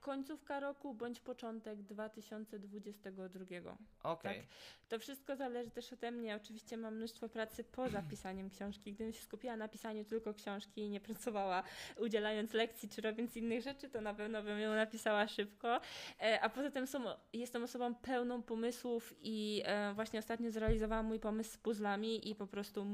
końcówka 0.00 0.60
roku 0.60 0.94
bądź 0.94 1.20
początek 1.20 1.82
2022. 1.82 3.76
Okej. 4.02 4.36
Tak. 4.36 4.46
To 4.88 4.98
wszystko 4.98 5.36
zależy 5.36 5.70
też 5.70 5.92
ode 5.92 6.10
mnie. 6.10 6.36
Oczywiście 6.36 6.76
mam 6.76 6.96
mnóstwo 6.96 7.28
pracy 7.28 7.64
poza 7.64 8.02
pisaniem 8.10 8.50
książki. 8.50 8.92
Gdybym 8.92 9.12
się 9.12 9.22
skupiła 9.22 9.56
na 9.56 9.68
pisaniu 9.68 10.04
tylko 10.04 10.34
książki 10.34 10.80
i 10.80 10.88
nie 10.88 11.00
pracowała 11.00 11.62
udzielając 11.96 12.52
lekcji 12.52 12.88
czy 12.88 13.00
robiąc 13.00 13.36
innych 13.36 13.62
rzeczy, 13.62 13.88
to 13.88 14.00
na 14.00 14.14
pewno 14.14 14.42
bym 14.42 14.60
ją 14.60 14.74
napisała 14.74 15.28
szybko. 15.28 15.80
E, 16.20 16.40
a 16.40 16.48
poza 16.48 16.70
tym 16.70 16.86
są, 16.86 17.04
jestem 17.32 17.62
osobą 17.62 17.94
pełną 17.94 18.42
pomysłów 18.42 19.14
i 19.22 19.62
e, 19.64 19.94
właśnie 19.94 20.18
ostatnio 20.18 20.50
zrealizowałam 20.50 21.06
mój 21.06 21.20
pomysł 21.20 21.52
z 21.52 21.56
puzzlami 21.56 22.30
i 22.30 22.34
po 22.34 22.46
prostu 22.46 22.84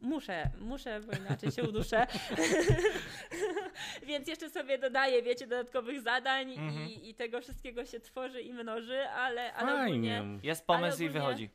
muszę, 0.00 0.50
muszę, 0.60 1.00
bo 1.00 1.12
inaczej 1.12 1.50
się 1.50 1.62
uduszę. 1.62 2.06
Więc 4.06 4.28
jeszcze 4.28 4.50
sobie 4.50 4.78
dodaję, 4.78 5.22
wiecie, 5.22 5.46
dodatkowych 5.46 6.00
zadań 6.00 6.27
Mhm. 6.58 6.88
i, 6.88 7.10
i 7.10 7.14
tego 7.14 7.40
wszystkiego 7.40 7.84
się 7.84 8.00
tworzy 8.00 8.40
i 8.40 8.52
mnoży, 8.52 9.08
ale, 9.08 9.54
ale 9.54 9.82
ogólnie. 9.84 10.24
Jest 10.42 10.66
pomysł 10.66 10.84
Ale 10.84 11.04
i 11.04 11.08
ogólnie- 11.08 11.10
wychodzi. 11.10 11.50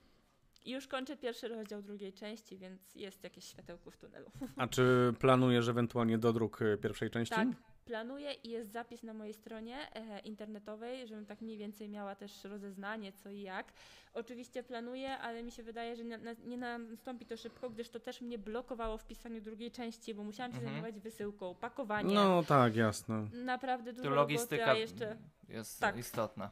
już 0.65 0.87
kończę 0.87 1.17
pierwszy 1.17 1.47
rozdział 1.47 1.81
drugiej 1.81 2.13
części, 2.13 2.57
więc 2.57 2.95
jest 2.95 3.23
jakieś 3.23 3.43
światełko 3.45 3.91
w 3.91 3.97
tunelu. 3.97 4.31
A 4.57 4.67
czy 4.67 5.13
planujesz 5.19 5.67
ewentualnie 5.67 6.17
dodruk 6.17 6.61
e, 6.61 6.77
pierwszej 6.77 7.09
części? 7.09 7.35
Tak, 7.35 7.47
planuję 7.85 8.33
i 8.33 8.49
jest 8.49 8.71
zapis 8.71 9.03
na 9.03 9.13
mojej 9.13 9.33
stronie 9.33 9.77
e, 9.95 10.19
internetowej, 10.19 11.07
żebym 11.07 11.25
tak 11.25 11.41
mniej 11.41 11.57
więcej 11.57 11.89
miała 11.89 12.15
też 12.15 12.43
rozeznanie 12.43 13.11
co 13.13 13.29
i 13.29 13.41
jak. 13.41 13.73
Oczywiście 14.13 14.63
planuję, 14.63 15.17
ale 15.17 15.43
mi 15.43 15.51
się 15.51 15.63
wydaje, 15.63 15.95
że 15.95 16.03
na, 16.03 16.17
na, 16.17 16.31
nie 16.45 16.57
nastąpi 16.57 17.25
to 17.25 17.37
szybko, 17.37 17.69
gdyż 17.69 17.89
to 17.89 17.99
też 17.99 18.21
mnie 18.21 18.37
blokowało 18.37 18.97
w 18.97 19.05
pisaniu 19.05 19.41
drugiej 19.41 19.71
części, 19.71 20.13
bo 20.15 20.23
musiałam 20.23 20.51
się 20.51 20.57
Mhm. 20.57 20.73
zajmować 20.73 20.99
wysyłką, 21.03 21.55
pakowaniem. 21.55 22.13
No 22.13 22.43
tak, 22.43 22.75
jasne. 22.75 23.27
Naprawdę 23.33 23.93
dużo 23.93 24.09
Tu 24.09 24.15
logistyka 24.15 24.73
jeszcze... 24.73 25.17
jest 25.49 25.79
Tak. 25.79 25.97
istotna. 25.97 26.51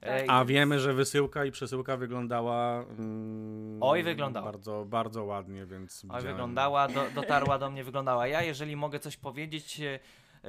Tak. 0.00 0.24
A 0.28 0.44
wiemy, 0.44 0.80
że 0.80 0.94
wysyłka 0.94 1.44
i 1.44 1.50
przesyłka 1.50 1.96
wyglądała. 1.96 2.82
Mm, 2.98 3.78
Oj, 3.82 4.02
wyglądała. 4.02 4.46
Bardzo, 4.52 4.84
bardzo 4.88 5.24
ładnie, 5.24 5.66
więc. 5.66 6.04
Oj, 6.04 6.08
widziałem. 6.08 6.26
wyglądała, 6.26 6.88
do, 6.88 7.10
dotarła 7.14 7.58
do 7.58 7.70
mnie, 7.70 7.84
wyglądała. 7.84 8.26
Ja, 8.26 8.42
jeżeli 8.42 8.76
mogę 8.76 9.00
coś 9.00 9.16
powiedzieć 9.16 9.80
e, 9.80 9.98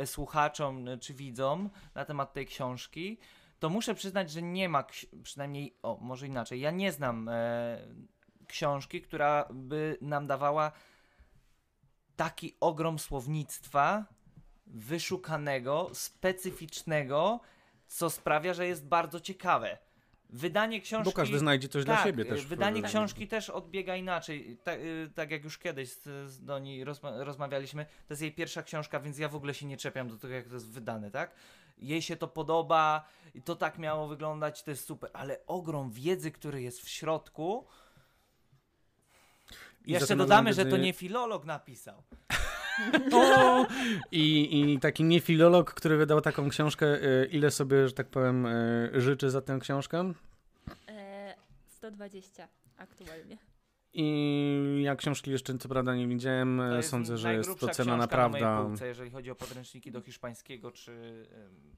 słuchaczom 0.05 0.87
e, 0.87 0.97
czy 0.97 1.13
widzom 1.13 1.69
na 1.95 2.05
temat 2.05 2.33
tej 2.33 2.45
książki, 2.45 3.17
to 3.59 3.69
muszę 3.69 3.95
przyznać, 3.95 4.31
że 4.31 4.41
nie 4.41 4.69
ma, 4.69 4.83
przynajmniej, 5.23 5.77
o, 5.83 5.97
może 6.01 6.27
inaczej, 6.27 6.59
ja 6.59 6.71
nie 6.71 6.91
znam 6.91 7.29
e, 7.29 7.77
książki, 8.47 9.01
która 9.01 9.45
by 9.53 9.97
nam 10.01 10.27
dawała 10.27 10.71
taki 12.15 12.57
ogrom 12.59 12.99
słownictwa 12.99 14.05
wyszukanego, 14.67 15.89
specyficznego, 15.93 17.39
co 17.87 18.09
sprawia, 18.09 18.53
że 18.53 18.67
jest 18.67 18.87
bardzo 18.87 19.19
ciekawe. 19.19 19.77
Wydanie 20.29 20.81
książki... 20.81 21.05
Bo 21.05 21.11
każdy 21.11 21.39
znajdzie 21.39 21.67
coś 21.67 21.85
dla 21.85 21.95
tak, 21.95 22.05
siebie 22.05 22.23
y, 22.23 22.25
też. 22.25 22.45
Wydanie 22.45 22.81
w- 22.81 22.85
książki 22.85 23.27
też 23.27 23.49
odbiega 23.49 23.95
inaczej. 23.95 24.57
Tak, 24.63 24.79
tak 25.15 25.31
jak 25.31 25.43
już 25.43 25.57
kiedyś 25.57 25.91
z, 25.91 26.29
z 26.31 26.43
Doni 26.43 26.83
rozma 26.83 27.23
rozmawialiśmy, 27.23 27.85
to 27.85 28.13
jest 28.13 28.21
jej 28.21 28.31
pierwsza 28.31 28.63
książka, 28.63 28.99
więc 28.99 29.17
ja 29.17 29.29
w 29.29 29.35
ogóle 29.35 29.53
się 29.53 29.65
nie 29.65 29.77
czepiam 29.77 30.09
do 30.09 30.17
tego, 30.17 30.33
jak 30.33 30.47
to 30.47 30.53
jest 30.53 30.71
wydane, 30.71 31.11
tak? 31.11 31.35
Jej 31.77 32.01
się 32.01 32.15
to 32.15 32.27
podoba 32.27 33.05
i 33.33 33.41
to 33.41 33.55
tak 33.55 33.77
miało 33.77 34.07
wyglądać, 34.07 34.63
to 34.63 34.71
jest 34.71 34.85
super, 34.85 35.09
ale 35.13 35.45
ogrom 35.45 35.91
wiedzy, 35.91 36.31
który 36.31 36.61
jest 36.61 36.81
w 36.81 36.89
środku. 36.89 37.67
I 39.85 39.91
Jeszcze 39.91 40.15
dodamy, 40.15 40.53
że 40.53 40.65
to 40.65 40.77
nie 40.77 40.93
filolog 40.93 41.45
napisał. 41.45 42.03
O! 43.13 43.65
I, 44.11 44.59
I 44.61 44.79
taki 44.79 45.03
niefilolog, 45.03 45.73
który 45.73 45.97
wydał 45.97 46.21
taką 46.21 46.49
książkę, 46.49 46.85
e, 46.85 47.25
ile 47.25 47.51
sobie, 47.51 47.87
że 47.87 47.93
tak 47.93 48.07
powiem, 48.07 48.45
e, 48.45 48.89
życzy 48.93 49.29
za 49.29 49.41
tę 49.41 49.57
książkę? 49.61 50.13
E, 50.87 51.35
120 51.67 52.47
aktualnie. 52.77 53.37
I 53.93 54.81
ja 54.83 54.95
książki 54.95 55.31
jeszcze 55.31 55.57
co 55.57 55.69
prawda 55.69 55.95
nie 55.95 56.07
widziałem, 56.07 56.61
e, 56.61 56.83
sądzę, 56.83 57.17
że 57.17 57.33
jest 57.33 57.59
to 57.59 57.69
cena 57.69 57.97
naprawdę. 57.97 58.39
Na 58.39 58.55
mojej 58.55 58.69
półce, 58.69 58.87
jeżeli 58.87 59.11
chodzi 59.11 59.31
o 59.31 59.35
podręczniki 59.35 59.91
do 59.91 60.01
hiszpańskiego, 60.01 60.71
czy 60.71 61.25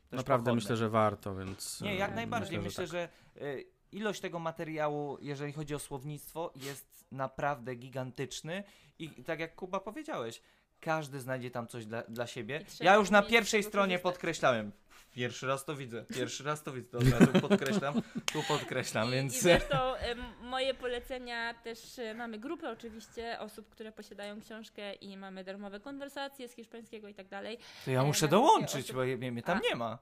też 0.09 0.17
Naprawdę 0.17 0.43
pochodne. 0.43 0.55
myślę, 0.55 0.77
że 0.77 0.89
warto, 0.89 1.35
więc. 1.35 1.81
Nie, 1.81 1.91
e, 1.91 1.95
jak 1.95 2.15
najbardziej. 2.15 2.59
Myślę, 2.59 2.87
że. 2.87 3.09
że, 3.35 3.41
y, 3.45 3.65
ilość 3.91 4.21
tego 4.21 4.39
materiału, 4.39 5.17
jeżeli 5.21 5.53
chodzi 5.53 5.75
o 5.75 5.79
słownictwo, 5.79 6.53
jest 6.55 7.05
naprawdę 7.11 7.75
gigantyczny 7.75 8.63
i 8.99 9.09
tak 9.09 9.39
jak 9.39 9.55
Kuba 9.55 9.79
powiedziałeś, 9.79 10.41
każdy 10.81 11.19
znajdzie 11.19 11.51
tam 11.51 11.67
coś 11.67 11.85
dla, 11.85 12.03
dla 12.03 12.27
siebie. 12.27 12.61
Ja 12.79 12.95
już 12.95 13.09
na 13.09 13.21
pierwszej 13.21 13.63
stronie 13.63 13.95
korzystać. 13.95 14.13
podkreślałem. 14.13 14.71
Pierwszy 15.13 15.47
raz 15.47 15.65
to 15.65 15.75
widzę, 15.75 16.05
pierwszy 16.15 16.43
raz 16.43 16.63
to 16.63 16.71
widzę. 16.71 16.99
Dobra, 16.99 17.27
tu 17.27 17.47
podkreślam, 17.47 17.93
tu 18.33 18.43
podkreślam, 18.47 19.07
I, 19.07 19.11
więc... 19.11 19.35
I 19.35 19.39
zresztą 19.39 19.95
em, 19.95 20.23
moje 20.41 20.73
polecenia 20.73 21.53
też 21.53 21.99
e, 21.99 22.13
mamy 22.13 22.39
grupę 22.39 22.71
oczywiście 22.71 23.39
osób, 23.39 23.69
które 23.69 23.91
posiadają 23.91 24.41
książkę 24.41 24.93
i 24.93 25.17
mamy 25.17 25.43
darmowe 25.43 25.79
konwersacje 25.79 26.47
z 26.47 26.53
hiszpańskiego 26.53 27.07
i 27.07 27.13
tak 27.13 27.27
dalej. 27.27 27.57
To 27.85 27.91
ja 27.91 28.01
e, 28.01 28.05
muszę 28.05 28.27
dołączyć, 28.27 28.85
osób- 28.85 28.95
bo 28.95 29.31
mnie 29.31 29.43
tam 29.43 29.57
A. 29.57 29.61
nie 29.69 29.75
ma. 29.75 29.97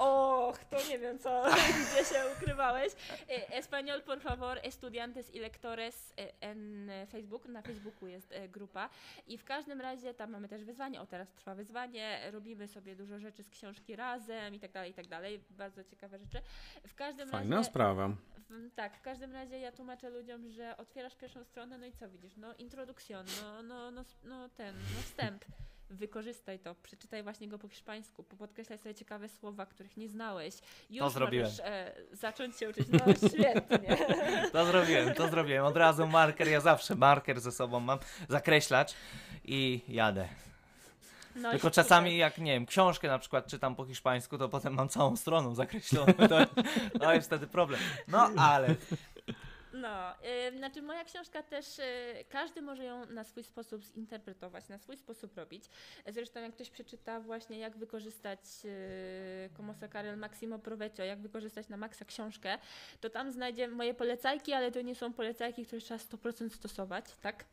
Och, 0.00 0.58
to 0.64 0.76
nie 0.88 0.98
wiem 0.98 1.18
co, 1.18 1.44
gdzie 1.92 2.04
się 2.04 2.22
ukrywałeś. 2.36 2.92
E, 3.28 3.58
Español, 3.62 4.02
por 4.02 4.20
favor, 4.20 4.58
estudiantes 4.62 5.34
y 5.34 5.40
lectores 5.40 6.14
e, 6.18 6.32
en 6.40 6.90
Facebook. 7.12 7.46
Na 7.46 7.62
Facebooku 7.62 8.08
jest 8.08 8.32
e, 8.32 8.48
grupa 8.48 8.88
i 9.26 9.38
w 9.38 9.44
każdym 9.44 9.80
razie 9.80 10.14
tam 10.14 10.30
mamy 10.30 10.48
też 10.48 10.64
wyzwanie. 10.64 11.00
O, 11.00 11.06
teraz 11.06 11.32
trwa 11.32 11.54
wyzwanie, 11.54 12.20
robimy 12.30 12.68
sobie 12.68 12.96
dużo 12.96 13.18
rzeczy 13.18 13.42
z 13.42 13.50
książki 13.50 13.96
razem 13.96 14.54
i 14.54 14.60
tak 14.60 14.72
dalej, 14.72 14.90
i 14.90 14.94
tak 14.94 15.06
dalej. 15.06 15.40
Bardzo 15.50 15.84
ciekawe 15.84 16.18
rzeczy. 16.18 16.40
W 16.86 16.94
każdym 16.94 17.28
Fajna 17.28 17.56
razie... 17.56 17.70
sprawa. 17.70 18.08
W, 18.08 18.70
tak, 18.74 18.96
w 18.96 19.00
każdym 19.00 19.32
razie 19.32 19.58
ja 19.58 19.72
tłumaczę 19.72 20.10
ludziom, 20.10 20.48
że 20.48 20.76
otwierasz 20.76 21.16
pierwszą 21.16 21.44
stronę, 21.44 21.78
no 21.78 21.86
i 21.86 21.92
co 21.92 22.08
widzisz? 22.08 22.36
No 22.36 22.54
introdukcjon, 22.54 23.26
no, 23.42 23.62
no, 23.62 23.90
no, 23.90 24.04
no 24.24 24.48
ten, 24.48 24.76
no 24.76 25.02
wstęp. 25.02 25.44
Wykorzystaj 25.90 26.58
to, 26.58 26.74
przeczytaj 26.74 27.22
właśnie 27.22 27.48
go 27.48 27.58
po 27.58 27.68
hiszpańsku, 27.68 28.22
podkreślaj 28.22 28.78
sobie 28.78 28.94
ciekawe 28.94 29.28
słowa, 29.28 29.66
których 29.66 29.96
nie 29.96 30.08
znałeś. 30.08 30.54
Już 30.90 31.12
zrobiłem. 31.12 31.46
możesz 31.46 31.60
e, 31.64 31.92
zacząć 32.12 32.56
się 32.56 32.70
uczyć. 32.70 32.88
No 32.88 33.28
świetnie. 33.28 33.96
To 34.52 34.66
zrobiłem, 34.66 35.14
to 35.14 35.28
zrobiłem. 35.28 35.64
Od 35.64 35.76
razu 35.76 36.06
marker, 36.06 36.48
ja 36.48 36.60
zawsze 36.60 36.94
marker 36.94 37.40
ze 37.40 37.52
sobą 37.52 37.80
mam, 37.80 37.98
zakreślacz 38.28 38.94
i 39.44 39.80
jadę. 39.88 40.28
No 41.36 41.50
Tylko 41.50 41.70
czasami 41.70 42.16
jak, 42.16 42.38
nie 42.38 42.52
wiem, 42.52 42.66
książkę 42.66 43.08
na 43.08 43.18
przykład 43.18 43.46
czytam 43.46 43.74
po 43.74 43.84
hiszpańsku, 43.84 44.38
to 44.38 44.48
potem 44.48 44.74
mam 44.74 44.88
całą 44.88 45.16
stroną 45.16 45.54
zakreśloną. 45.54 46.12
To, 46.28 46.46
to 47.00 47.14
jest 47.14 47.26
wtedy 47.26 47.46
problem. 47.46 47.80
No 48.08 48.30
ale 48.36 48.74
No, 49.72 50.14
y, 50.48 50.58
znaczy 50.58 50.82
moja 50.82 51.04
książka 51.04 51.42
też, 51.42 51.78
y, 51.78 51.84
każdy 52.28 52.62
może 52.62 52.84
ją 52.84 53.06
na 53.06 53.24
swój 53.24 53.44
sposób 53.44 53.84
zinterpretować, 53.84 54.68
na 54.68 54.78
swój 54.78 54.96
sposób 54.96 55.36
robić. 55.36 55.64
Zresztą 56.06 56.40
jak 56.40 56.54
ktoś 56.54 56.70
przeczyta 56.70 57.20
właśnie 57.20 57.58
jak 57.58 57.76
wykorzystać 57.76 58.40
y, 58.64 59.50
Como 59.56 59.74
sacar 59.74 60.06
el 60.06 60.16
máximo 60.16 60.58
provecho, 60.58 61.02
jak 61.02 61.20
wykorzystać 61.20 61.68
na 61.68 61.76
maksa 61.76 62.04
książkę, 62.04 62.58
to 63.00 63.10
tam 63.10 63.30
znajdzie 63.30 63.68
moje 63.68 63.94
polecajki, 63.94 64.52
ale 64.52 64.72
to 64.72 64.82
nie 64.82 64.94
są 64.94 65.12
polecajki, 65.12 65.66
które 65.66 65.80
trzeba 65.80 66.00
100% 66.00 66.50
stosować, 66.50 67.04
tak? 67.20 67.44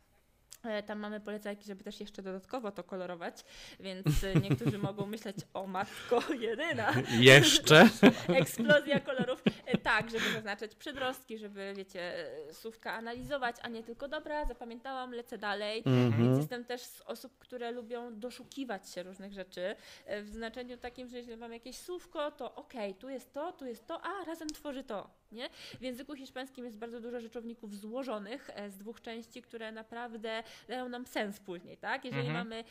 E, 0.64 0.82
Tam 0.82 0.98
mamy 0.98 1.20
polecajki, 1.20 1.64
żeby 1.64 1.84
też 1.84 2.00
jeszcze 2.00 2.22
dodatkowo 2.22 2.72
to 2.72 2.84
kolorować, 2.84 3.44
więc 3.80 4.22
y, 4.24 4.34
niektórzy 4.50 4.78
mogą 4.78 5.06
myśleć, 5.06 5.36
o 5.54 5.66
matko 5.66 6.22
jedyna, 6.34 6.92
Jeszcze? 7.20 7.88
Eksplozja 8.40 9.00
kolorów. 9.00 9.42
E, 9.66 9.78
Tak, 9.78 10.10
żeby 10.10 10.32
zaznaczać 10.32 10.74
przedrostki, 10.74 11.38
żeby, 11.38 11.72
wiecie, 11.76 12.28
e, 12.48 12.54
słówka 12.54 12.92
analizować, 12.92 13.56
a 13.62 13.68
nie 13.68 13.82
tylko 13.82 14.08
dobra, 14.08 14.44
zapamiętałam, 14.44 15.12
lecę 15.14 15.38
dalej. 15.38 15.82
Więc 15.86 16.14
Mhm. 16.14 16.38
jestem 16.38 16.64
też 16.64 16.80
z 16.82 17.00
osób, 17.00 17.38
które 17.38 17.70
lubią 17.70 18.18
doszukiwać 18.18 18.90
się 18.90 19.02
różnych 19.02 19.32
rzeczy. 19.32 19.76
e, 20.06 20.22
W 20.22 20.28
znaczeniu 20.28 20.76
takim, 20.76 21.08
że 21.08 21.16
jeśli 21.16 21.36
mam 21.36 21.52
jakieś 21.52 21.76
słówko, 21.76 22.30
to 22.30 22.54
okej, 22.54 22.94
tu 22.94 23.08
jest 23.08 23.32
to, 23.32 23.52
tu 23.52 23.66
jest 23.66 23.86
to, 23.86 24.00
a 24.02 24.24
razem 24.24 24.48
tworzy 24.48 24.84
to. 24.84 25.10
Nie? 25.32 25.48
W 25.78 25.82
języku 25.82 26.14
hiszpańskim 26.14 26.64
jest 26.64 26.78
bardzo 26.78 27.00
dużo 27.00 27.20
rzeczowników 27.20 27.76
złożonych 27.76 28.50
e, 28.54 28.70
z 28.70 28.78
dwóch 28.78 29.00
części, 29.00 29.42
które 29.42 29.72
naprawdę 29.72 30.42
dają 30.68 30.88
nam 30.88 31.06
sens 31.06 31.40
później, 31.40 31.76
tak? 31.76 32.04
Jeżeli 32.04 32.26
Mhm. 32.26 32.46
mamy 32.48 32.64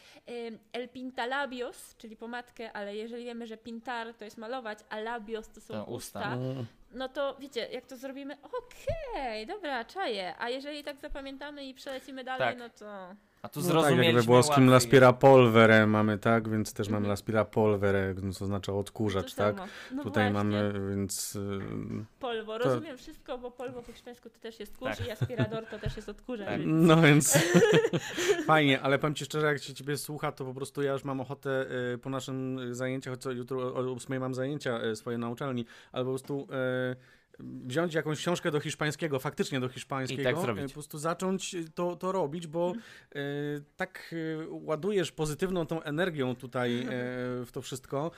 el 0.73 0.89
pintalabios, 0.89 1.95
czyli 1.97 2.15
pomadkę, 2.15 2.73
ale 2.73 2.95
jeżeli 2.95 3.25
wiemy, 3.25 3.47
że 3.47 3.57
pintar 3.57 4.13
to 4.13 4.25
jest 4.25 4.37
malować, 4.37 4.79
a 4.89 4.99
labios 4.99 5.49
to 5.49 5.61
są 5.61 5.73
To 5.73 5.85
usta, 5.85 6.19
usta. 6.19 6.37
no 6.91 7.09
to 7.09 7.35
wiecie, 7.39 7.67
jak 7.71 7.85
to 7.85 7.97
zrobimy, 7.97 8.37
okej, 8.41 9.45
dobra, 9.47 9.85
czaję, 9.85 10.35
a 10.39 10.49
jeżeli 10.49 10.83
tak 10.83 10.97
zapamiętamy 10.97 11.65
i 11.65 11.73
przelecimy 11.73 12.23
dalej, 12.23 12.47
Tak. 12.49 12.57
no 12.59 12.69
to... 12.69 13.15
a 13.47 13.49
tu 13.49 13.59
No 13.59 13.65
tak, 13.65 13.73
jak 13.75 13.81
zrozumieliśmy 13.83 14.21
we 14.21 14.25
włoskim 14.25 14.69
laspira 14.69 15.13
polvere 15.13 15.87
mamy, 15.87 16.17
tak? 16.17 16.49
Więc 16.49 16.73
też 16.73 16.87
mamy 16.89 16.97
Mhm. 16.97 17.09
laspira 17.09 17.45
polvere, 17.45 18.15
co 18.33 18.45
oznacza 18.45 18.73
odkurzacz, 18.73 19.33
to 19.33 19.37
tak? 19.37 19.55
No 19.91 20.03
Tutaj 20.03 20.31
właśnie, 20.31 20.49
mamy, 20.49 20.73
więc... 20.89 21.35
y, 21.35 21.59
polwo, 22.19 22.59
to- 22.59 22.65
rozumiem 22.65 22.97
wszystko, 22.97 23.37
bo 23.37 23.51
polwo 23.51 23.81
po 23.81 23.91
hiszpańsku 23.91 24.29
to 24.29 24.39
też 24.39 24.59
jest 24.59 24.77
kurz 24.77 24.97
Tak. 24.97 25.07
i 25.07 25.11
aspirador 25.11 25.65
to 25.65 25.79
też 25.79 25.95
jest 25.95 26.09
odkurzacz. 26.09 26.47
Tak. 26.47 26.59
więc- 26.59 26.87
No 26.87 27.01
więc 27.01 27.37
fajnie, 28.47 28.81
ale 28.81 28.99
powiem 28.99 29.15
Ci 29.15 29.25
szczerze, 29.25 29.47
jak 29.47 29.63
się 29.63 29.73
Ciebie 29.73 29.97
słucha, 29.97 30.31
to 30.31 30.45
po 30.45 30.53
prostu 30.53 30.81
ja 30.81 30.93
już 30.93 31.03
mam 31.03 31.21
ochotę 31.21 31.65
y, 31.93 31.97
po 31.97 32.09
naszym 32.09 32.59
zajęciach, 32.75 33.17
co 33.17 33.31
jutro 33.31 33.57
o 33.75 33.79
8 33.93 34.19
mam 34.19 34.33
zajęcia 34.33 34.83
y, 34.83 34.95
swoje 34.95 35.17
na 35.17 35.29
uczelni, 35.29 35.65
ale 35.91 36.03
po 36.05 36.09
prostu 36.11 36.47
y, 36.93 37.16
wziąć 37.39 37.93
jakąś 37.93 38.19
książkę 38.19 38.51
do 38.51 38.59
hiszpańskiego, 38.59 39.19
faktycznie 39.19 39.59
do 39.59 39.69
hiszpańskiego, 39.69 40.21
I 40.21 40.25
tak 40.25 40.39
zrobić. 40.39 40.63
y, 40.63 40.67
po 40.67 40.73
prostu 40.73 40.97
zacząć 40.97 41.55
to, 41.75 41.95
to 41.95 42.11
robić, 42.11 42.47
bo 42.47 42.73
y, 43.15 43.19
tak 43.77 44.09
y, 44.13 44.37
ładujesz 44.49 45.11
pozytywną 45.11 45.65
tą 45.65 45.81
energią 45.81 46.35
tutaj 46.35 46.79
y, 46.79 46.85
w 47.45 47.49
to 47.51 47.61
wszystko, 47.61 48.11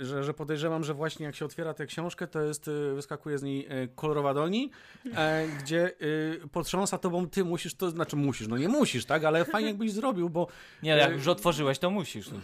że, 0.00 0.24
że 0.24 0.34
podejrzewam, 0.34 0.84
że 0.84 0.94
właśnie 0.94 1.26
jak 1.26 1.36
się 1.36 1.44
otwiera 1.44 1.74
tę 1.74 1.86
książkę, 1.86 2.26
to 2.26 2.42
jest, 2.42 2.70
wyskakuje 2.94 3.38
z 3.38 3.42
niej 3.42 3.68
kolorowa 3.94 4.34
doni, 4.34 4.70
e, 5.14 5.48
gdzie 5.48 5.92
potrząsa 6.52 6.98
tobą, 6.98 7.28
ty 7.28 7.44
musisz 7.44 7.74
to, 7.74 7.90
znaczy 7.90 8.16
musisz, 8.16 8.48
no 8.48 8.58
nie 8.58 8.68
musisz, 8.68 9.04
tak, 9.04 9.24
ale 9.24 9.44
fajnie 9.44 9.68
jakbyś 9.68 9.92
zrobił, 9.92 10.30
bo 10.30 10.46
Nie, 10.82 10.90
jak 10.90 11.12
już 11.12 11.26
otworzyłeś, 11.26 11.78
to 11.78 11.90
musisz. 11.90 12.30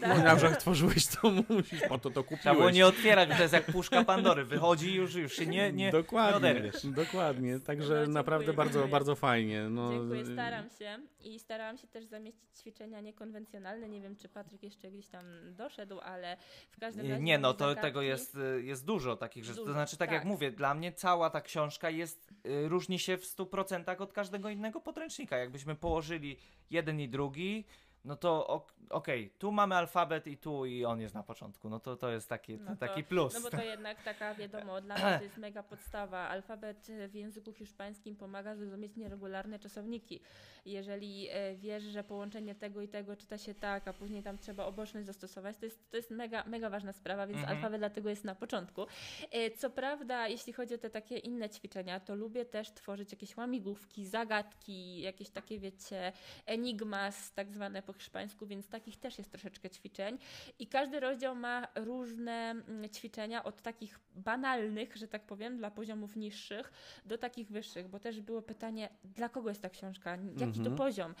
no, 0.00 0.24
jak 0.24 0.40
że 0.40 0.50
tworzyłeś, 0.56 1.06
to 1.06 1.30
musisz, 1.48 1.82
po 1.88 1.98
to 1.98 2.10
to 2.10 2.22
kupiłeś. 2.22 2.40
Trzeba 2.40 2.54
było 2.56 2.70
nie 2.70 2.86
otwierać, 2.86 3.28
bo 3.28 3.34
to 3.34 3.42
jest 3.42 3.54
jak 3.54 3.66
puszka 3.66 4.04
Pandory. 4.04 4.44
Wychodzi 4.44 4.90
i 4.90 4.94
już, 4.94 5.14
już 5.14 5.36
się 5.36 5.46
nie, 5.46 5.56
nie, 5.56 5.72
nie 5.72 5.92
dokładnie, 5.92 6.36
oderwiesz. 6.36 6.86
dokładnie, 6.86 7.60
także 7.60 8.04
No, 8.06 8.12
naprawdę 8.12 8.52
bardzo, 8.52 8.88
bardzo 8.88 9.14
fajnie. 9.14 9.68
No, 9.70 9.92
Dziękuję, 9.92 10.26
staram 10.26 10.70
się 10.78 10.98
i 11.20 11.38
starałam 11.38 11.78
się 11.78 11.86
też 11.86 12.04
zamieścić 12.04 12.48
ćwiczenia 12.58 13.00
niekonwencjonalne. 13.00 13.88
Nie 13.88 14.00
wiem, 14.00 14.16
czy 14.16 14.28
Patryk 14.28 14.62
jeszcze 14.62 14.90
gdzieś 14.90 15.08
tam 15.08 15.24
doszedł, 15.56 16.00
ale 16.00 16.36
w 16.70 16.78
każdym 16.78 17.10
razie. 17.10 17.22
Nie, 17.22 17.38
no 17.38 17.54
to 17.54 17.68
zagadki. 17.68 17.82
tego 17.82 18.02
jest, 18.02 18.34
y, 18.34 18.62
jest 18.62 18.84
dużo 18.84 19.16
takich 19.16 19.44
rzeczy. 19.44 19.56
To 19.56 19.62
Dużo, 19.62 19.72
znaczy, 19.72 19.96
tak, 19.96 20.10
jak 20.10 20.20
tak. 20.20 20.28
mówię, 20.28 20.50
dla 20.50 20.74
mnie 20.74 20.92
cała 20.92 21.30
ta 21.30 21.40
książka 21.40 21.90
jest, 21.90 22.32
y, 22.46 22.68
różni 22.68 22.98
się 22.98 23.16
w 23.16 23.24
100% 23.24 24.00
od 24.00 24.12
każdego 24.12 24.48
innego 24.48 24.80
podręcznika. 24.80 25.36
Jakbyśmy 25.36 25.74
położyli 25.74 26.36
jeden 26.70 27.00
i 27.00 27.08
drugi, 27.08 27.64
no 28.08 28.16
to 28.16 28.46
ok- 28.46 28.72
okej, 28.90 29.30
tu 29.38 29.52
mamy 29.52 29.74
alfabet 29.74 30.26
i 30.26 30.36
tu 30.36 30.66
i 30.66 30.84
on 30.84 31.00
jest 31.00 31.14
na 31.14 31.22
początku. 31.22 31.68
No 31.68 31.80
to, 31.80 31.96
to 31.96 32.10
jest 32.10 32.28
taki, 32.28 32.56
No 32.58 32.70
to- 32.70 32.76
taki 32.76 33.04
plus. 33.04 33.34
No 33.34 33.40
bo 33.40 33.50
to 33.50 33.62
jednak 33.62 34.02
taka, 34.02 34.34
wiadomo, 34.34 34.80
dla 34.80 34.94
mnie 34.94 35.18
to 35.18 35.24
jest 35.24 35.36
mega 35.36 35.62
podstawa. 35.62 36.18
Alfabet 36.28 36.86
w 37.08 37.14
języku 37.14 37.52
hiszpańskim 37.52 38.16
pomaga 38.16 38.54
zrozumieć 38.56 38.96
nieregularne 38.96 39.58
czasowniki. 39.58 40.20
Jeżeli 40.64 41.28
e, 41.30 41.54
wiesz, 41.56 41.82
że 41.82 42.04
połączenie 42.04 42.54
tego 42.54 42.82
i 42.82 42.88
tego 42.88 43.16
czyta 43.16 43.38
się 43.38 43.54
tak, 43.54 43.88
a 43.88 43.92
później 43.92 44.22
tam 44.22 44.38
trzeba 44.38 44.64
oboczność 44.66 45.06
zastosować, 45.06 45.56
to 45.56 45.64
jest, 45.64 45.90
to 45.90 45.96
jest 45.96 46.10
mega, 46.10 46.44
mega 46.44 46.70
ważna 46.70 46.92
sprawa, 46.92 47.26
więc 47.26 47.38
Mhm. 47.40 47.56
alfabet 47.56 47.80
dlatego 47.80 48.08
jest 48.10 48.24
na 48.24 48.34
początku. 48.34 48.86
E, 49.32 49.50
Co 49.50 49.70
prawda, 49.70 50.28
jeśli 50.28 50.52
chodzi 50.52 50.74
o 50.74 50.78
te 50.78 50.90
takie 50.90 51.16
inne 51.18 51.48
ćwiczenia, 51.50 52.00
to 52.00 52.14
lubię 52.14 52.44
też 52.44 52.70
tworzyć 52.70 53.12
jakieś 53.12 53.36
łamigłówki, 53.36 54.06
zagadki, 54.06 55.00
jakieś 55.00 55.30
takie, 55.30 55.58
wiecie, 55.58 56.12
enigmas, 56.46 57.32
tak 57.32 57.52
zwane 57.52 57.82
po 57.82 57.92
hiszpańsku, 57.98 58.46
więc 58.46 58.68
takich 58.68 58.96
też 58.96 59.18
jest 59.18 59.30
troszeczkę 59.30 59.70
ćwiczeń. 59.70 60.18
I 60.58 60.66
każdy 60.66 61.00
rozdział 61.00 61.34
ma 61.34 61.68
różne 61.74 62.32
mm, 62.50 62.90
ćwiczenia, 62.90 63.44
od 63.44 63.62
takich 63.62 64.00
banalnych, 64.14 64.96
że 64.96 65.08
tak 65.08 65.26
powiem, 65.26 65.56
dla 65.56 65.70
poziomów 65.70 66.16
niższych, 66.16 66.72
do 67.04 67.18
takich 67.18 67.48
wyższych, 67.48 67.88
bo 67.88 67.98
też 68.00 68.20
było 68.20 68.42
pytanie, 68.42 68.88
dla 69.04 69.28
kogo 69.28 69.48
jest 69.48 69.62
ta 69.62 69.68
książka, 69.70 70.10
jaki 70.10 70.52
to 70.58 70.58
Mhm. 70.58 70.76
poziom. 70.76 71.14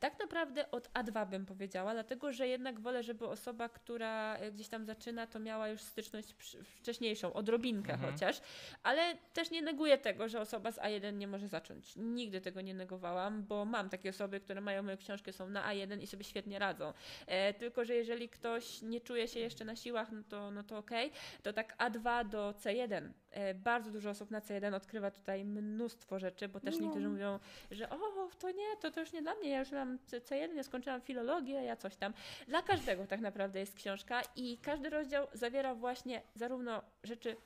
Tak 0.00 0.18
naprawdę 0.18 0.70
od 0.70 0.88
A2 0.92 1.28
bym 1.28 1.46
powiedziała, 1.46 1.92
dlatego 1.92 2.32
że 2.32 2.48
jednak 2.48 2.80
wolę, 2.80 3.02
żeby 3.02 3.26
osoba, 3.26 3.68
która 3.68 4.36
e, 4.36 4.52
gdzieś 4.52 4.68
tam 4.68 4.84
zaczyna, 4.86 5.26
to 5.26 5.38
miała 5.38 5.68
już 5.68 5.80
styczność 5.80 6.34
wcześniejszą, 6.64 7.32
odrobinkę 7.32 7.92
Mhm. 7.92 8.12
chociaż, 8.12 8.40
ale 8.82 9.16
też 9.32 9.50
nie 9.50 9.62
neguję 9.62 9.98
tego, 9.98 10.28
że 10.28 10.40
osoba 10.40 10.72
z 10.72 10.78
A1 10.78 11.14
nie 11.14 11.28
może 11.28 11.48
zacząć. 11.48 11.96
Nigdy 11.96 12.40
tego 12.40 12.60
nie 12.60 12.74
negowałam, 12.74 13.44
bo 13.44 13.64
mam 13.64 13.88
takie 13.90 14.10
osoby, 14.10 14.40
które 14.40 14.60
mają 14.60 14.82
moją 14.82 14.96
książkę, 14.96 15.32
są 15.32 15.48
na 15.48 15.68
A1 15.72 16.02
i 16.02 16.06
sobie 16.06 16.17
świetnie 16.24 16.58
radzą. 16.58 16.92
E, 17.26 17.54
tylko, 17.54 17.84
że 17.84 17.94
jeżeli 17.94 18.28
ktoś 18.28 18.82
nie 18.82 19.00
czuje 19.00 19.28
się 19.28 19.40
jeszcze 19.40 19.64
na 19.64 19.76
siłach, 19.76 20.12
no 20.12 20.22
to, 20.28 20.50
no 20.50 20.62
to 20.62 20.78
okej. 20.78 21.10
To 21.42 21.52
tak 21.52 21.76
A2 21.78 22.28
do 22.28 22.50
C1. 22.52 23.08
E, 23.30 23.54
bardzo 23.54 23.90
dużo 23.90 24.10
osób 24.10 24.30
na 24.30 24.40
C1 24.40 24.74
odkrywa 24.74 25.10
tutaj 25.10 25.44
mnóstwo 25.44 26.18
rzeczy, 26.18 26.48
bo 26.48 26.60
też 26.60 26.74
No. 26.78 26.84
niektórzy 26.86 27.08
mówią, 27.08 27.38
że 27.70 27.90
o, 27.90 28.28
to 28.38 28.50
nie, 28.50 28.76
to, 28.80 28.90
to 28.90 29.00
już 29.00 29.12
nie 29.12 29.22
dla 29.22 29.34
mnie, 29.34 29.50
ja 29.50 29.58
już 29.58 29.70
mam 29.72 29.98
C- 30.06 30.20
C1, 30.20 30.54
ja 30.54 30.62
skończyłam 30.62 31.00
filologię, 31.00 31.54
ja 31.62 31.76
coś 31.76 31.96
tam. 31.96 32.12
Dla 32.48 32.62
każdego 32.62 33.06
tak 33.06 33.20
naprawdę 33.20 33.60
jest 33.60 33.74
książka 33.74 34.22
i 34.36 34.58
każdy 34.62 34.90
rozdział 34.90 35.26
zawiera 35.32 35.74
właśnie 35.74 36.22
zarówno 36.34 36.82
rzeczy 37.04 37.36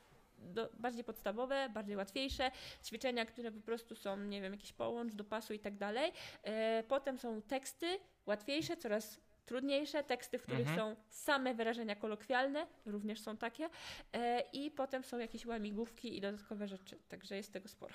do, 0.43 0.69
bardziej 0.79 1.03
podstawowe, 1.03 1.69
bardziej 1.69 1.95
łatwiejsze, 1.95 2.51
ćwiczenia, 2.85 3.25
które 3.25 3.51
po 3.51 3.61
prostu 3.61 3.95
są, 3.95 4.17
nie 4.17 4.41
wiem, 4.41 4.53
jakiś 4.53 4.73
połącz 4.73 5.13
do 5.13 5.23
pasu 5.23 5.53
i 5.53 5.59
tak 5.59 5.77
dalej. 5.77 6.11
E, 6.43 6.83
potem 6.87 7.19
są 7.19 7.41
teksty 7.41 7.99
łatwiejsze, 8.25 8.77
coraz 8.77 9.19
trudniejsze, 9.45 10.03
teksty, 10.03 10.39
w 10.39 10.43
których 10.43 10.67
Mhm. 10.67 10.77
są 10.77 10.95
same 11.09 11.53
wyrażenia 11.55 11.95
kolokwialne, 11.95 12.67
również 12.85 13.21
są 13.21 13.37
takie. 13.37 13.69
E, 14.13 14.43
I 14.53 14.71
potem 14.71 15.03
są 15.03 15.17
jakieś 15.19 15.45
łamigłówki 15.45 16.17
i 16.17 16.21
dodatkowe 16.21 16.67
rzeczy, 16.67 16.99
także 17.09 17.35
jest 17.35 17.53
tego 17.53 17.67
sporo. 17.67 17.93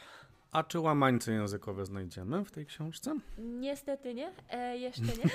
A 0.53 0.63
czy 0.63 0.81
łamańce 0.81 1.33
językowe 1.33 1.87
znajdziemy 1.87 2.45
w 2.45 2.51
tej 2.51 2.67
książce? 2.67 3.15
Niestety 3.39 4.15
nie, 4.15 4.31
e, 4.51 4.79
jeszcze 4.79 5.03
nie. 5.03 5.31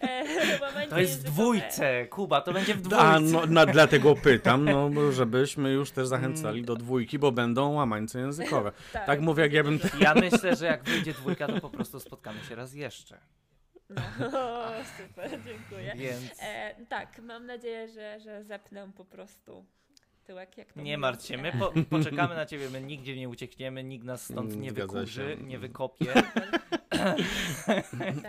e, 0.08 0.88
To 0.88 1.00
jest 1.00 1.20
w 1.20 1.22
dwójce, 1.24 2.06
Kuba, 2.06 2.40
to 2.40 2.52
będzie 2.52 2.74
w 2.74 2.80
dwójce. 2.80 2.98
A, 3.04 3.20
no, 3.20 3.46
na, 3.46 3.66
dlatego 3.66 4.14
pytam, 4.14 4.64
no, 4.64 4.88
bo 4.90 5.12
żebyśmy 5.12 5.72
już 5.72 5.90
też 5.90 6.06
zachęcali 6.06 6.62
do 6.62 6.76
dwójki, 6.76 7.18
bo 7.18 7.32
będą 7.32 7.72
łamańce 7.72 8.20
językowe. 8.20 8.72
Tak, 8.92 9.06
Tak 9.06 9.20
mówię, 9.20 9.42
jak 9.42 9.52
ja 9.52 9.64
bym... 9.64 9.78
Ja 10.00 10.14
myślę, 10.14 10.56
że 10.56 10.66
jak 10.66 10.84
wyjdzie 10.84 11.12
dwójka, 11.12 11.46
to 11.46 11.60
po 11.60 11.70
prostu 11.70 12.00
spotkamy 12.00 12.40
się 12.44 12.54
raz 12.54 12.74
jeszcze. 12.74 13.18
No, 13.90 14.62
super, 14.98 15.30
dziękuję. 15.30 15.92
Więc 15.96 16.32
E, 16.42 16.74
tak, 16.88 17.18
mam 17.18 17.46
nadzieję, 17.46 17.88
że, 17.88 18.20
że 18.20 18.44
zepnę 18.44 18.92
po 18.96 19.04
prostu 19.04 19.64
tyłek, 20.24 20.58
jak 20.58 20.72
to 20.72 20.80
Nie 20.82 20.98
martw 20.98 21.26
się, 21.26 21.38
my 21.38 21.52
po, 21.52 21.72
poczekamy 21.98 22.34
na 22.34 22.46
ciebie, 22.46 22.70
my 22.70 22.80
nigdzie 22.82 23.16
nie 23.16 23.28
uciekniemy, 23.28 23.84
nikt 23.84 24.04
nas 24.04 24.24
stąd 24.24 24.56
nie 24.56 24.70
Zgadza 24.70 24.92
wykurzy, 24.92 25.36
się. 25.38 25.44
nie 25.44 25.58
wykopie. 25.58 26.06
Tak. 26.90 27.16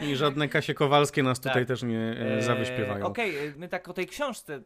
I 0.10 0.16
żadne 0.16 0.48
Kasie 0.50 0.74
Kowalskie 0.74 1.24
nas 1.24 1.40
tutaj 1.40 1.54
Tak. 1.62 1.68
też 1.68 1.84
nie 1.84 2.16
e, 2.20 2.42
zawyśpiewają. 2.42 3.06
Okej, 3.06 3.48
e, 3.48 3.54
my 3.58 3.68
tak 3.68 3.90
o 3.90 3.94
tej 3.94 4.08
książce 4.08 4.62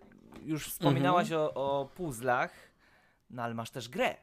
już 0.45 0.67
wspominałaś 0.67 1.31
Mhm. 1.31 1.41
o, 1.55 1.79
o 1.81 1.85
puzzlach, 1.85 2.51
no 3.29 3.43
ale 3.43 3.53
masz 3.53 3.69
też 3.71 3.89
grę. 3.89 4.15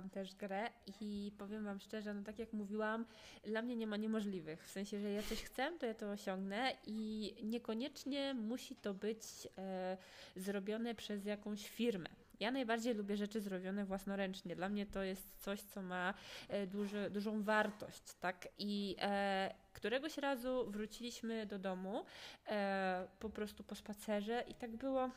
Mam 0.00 0.10
też 0.10 0.34
grę 0.34 0.70
i 1.00 1.32
powiem 1.38 1.64
Wam 1.64 1.80
szczerze, 1.80 2.14
no 2.14 2.22
tak 2.22 2.38
jak 2.38 2.52
mówiłam, 2.52 3.06
dla 3.44 3.62
mnie 3.62 3.76
nie 3.76 3.86
ma 3.86 3.96
niemożliwych. 3.96 4.66
W 4.66 4.70
sensie, 4.70 5.00
że 5.00 5.10
ja 5.10 5.22
coś 5.22 5.42
chcę, 5.42 5.72
to 5.78 5.86
ja 5.86 5.94
to 5.94 6.10
osiągnę 6.10 6.76
i 6.86 7.34
niekoniecznie 7.42 8.34
musi 8.34 8.76
to 8.76 8.94
być 8.94 9.22
e, 9.58 9.96
zrobione 10.36 10.94
przez 10.94 11.24
jakąś 11.24 11.68
firmę. 11.68 12.08
Ja 12.40 12.50
najbardziej 12.50 12.94
lubię 12.94 13.16
rzeczy 13.16 13.40
zrobione 13.40 13.84
własnoręcznie. 13.84 14.56
Dla 14.56 14.68
mnie 14.68 14.86
to 14.86 15.02
jest 15.02 15.42
coś, 15.42 15.60
co 15.60 15.82
ma 15.82 16.14
e, 16.48 16.66
duży, 16.66 17.10
dużą 17.10 17.42
wartość, 17.42 18.02
tak? 18.20 18.48
I 18.58 18.96
e, 19.00 19.54
któregoś 19.72 20.18
razu 20.18 20.70
wróciliśmy 20.70 21.46
do 21.46 21.58
domu 21.58 22.04
e, 22.46 23.08
po 23.18 23.30
prostu 23.30 23.64
po 23.64 23.74
spacerze 23.74 24.44
i 24.48 24.54
tak 24.54 24.76
było, 24.76 25.10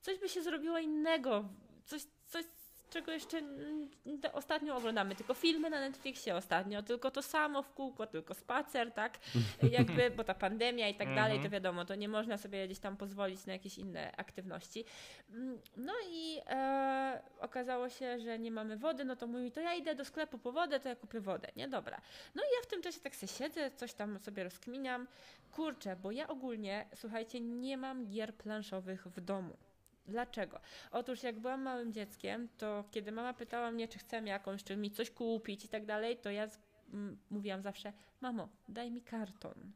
coś 0.00 0.18
by 0.18 0.28
się 0.28 0.42
zrobiło 0.42 0.78
innego, 0.78 1.48
coś, 1.84 2.02
coś 2.26 2.44
czego 2.90 3.12
jeszcze 3.12 3.42
ostatnio 4.32 4.76
oglądamy, 4.76 5.14
tylko 5.14 5.34
filmy 5.34 5.70
na 5.70 5.80
Netflixie 5.80 6.36
ostatnio, 6.36 6.82
tylko 6.82 7.10
to 7.10 7.22
samo 7.22 7.62
w 7.62 7.72
kółko, 7.72 8.06
tylko 8.06 8.34
spacer, 8.34 8.92
tak? 8.92 9.18
Jakby, 9.78 10.10
bo 10.10 10.24
ta 10.24 10.34
pandemia 10.34 10.88
i 10.88 10.94
tak 10.94 11.08
dalej, 11.14 11.32
to 11.38 11.44
Mhm. 11.44 11.50
wiadomo, 11.52 11.84
to 11.84 11.94
nie 11.94 12.08
można 12.08 12.38
sobie 12.38 12.66
gdzieś 12.66 12.78
tam 12.78 12.96
pozwolić 12.96 13.46
na 13.46 13.52
jakieś 13.52 13.78
inne 13.78 14.16
aktywności. 14.16 14.84
Mm, 15.30 15.58
No 15.76 15.92
i 16.10 16.38
e, 16.46 17.22
okazało 17.40 17.88
się, 17.88 18.18
że 18.20 18.38
nie 18.38 18.50
mamy 18.50 18.76
wody, 18.76 19.04
no 19.04 19.16
to 19.16 19.26
mówi, 19.26 19.52
to 19.52 19.60
ja 19.60 19.74
idę 19.74 19.94
do 19.94 20.04
sklepu 20.04 20.38
po 20.38 20.52
wodę, 20.52 20.80
to 20.80 20.88
ja 20.88 20.96
kupię 20.96 21.20
wodę, 21.20 21.48
nie? 21.56 21.68
Dobra. 21.68 22.00
No 22.34 22.42
i 22.42 22.46
ja 22.56 22.62
w 22.62 22.66
tym 22.66 22.82
czasie 22.82 23.00
tak 23.00 23.16
sobie 23.16 23.32
siedzę, 23.32 23.70
coś 23.70 23.94
tam 23.94 24.18
sobie 24.18 24.44
rozkminiam. 24.44 25.06
Kurczę, 25.52 25.96
bo 25.96 26.10
ja 26.12 26.28
ogólnie, 26.28 26.86
słuchajcie, 26.94 27.40
nie 27.40 27.76
mam 27.76 28.06
gier 28.06 28.34
planszowych 28.34 29.06
w 29.06 29.20
domu. 29.20 29.56
Dlaczego? 30.08 30.60
Otóż 30.90 31.22
jak 31.22 31.40
byłam 31.40 31.62
małym 31.62 31.92
dzieckiem, 31.92 32.48
to 32.58 32.84
kiedy 32.90 33.12
mama 33.12 33.34
pytała 33.34 33.70
mnie, 33.70 33.88
czy 33.88 33.98
chcę 33.98 34.16
jakąś, 34.16 34.64
czy 34.64 34.76
mi 34.76 34.90
coś 34.90 35.10
kupić 35.10 35.64
i 35.64 35.68
tak 35.68 35.86
dalej, 35.86 36.16
to 36.16 36.30
ja 36.30 36.46
z, 36.46 36.58
mówiłam 37.30 37.62
zawsze, 37.62 37.92
mamo, 38.20 38.48
daj 38.68 38.90
mi 38.90 39.02
karton. 39.02 39.72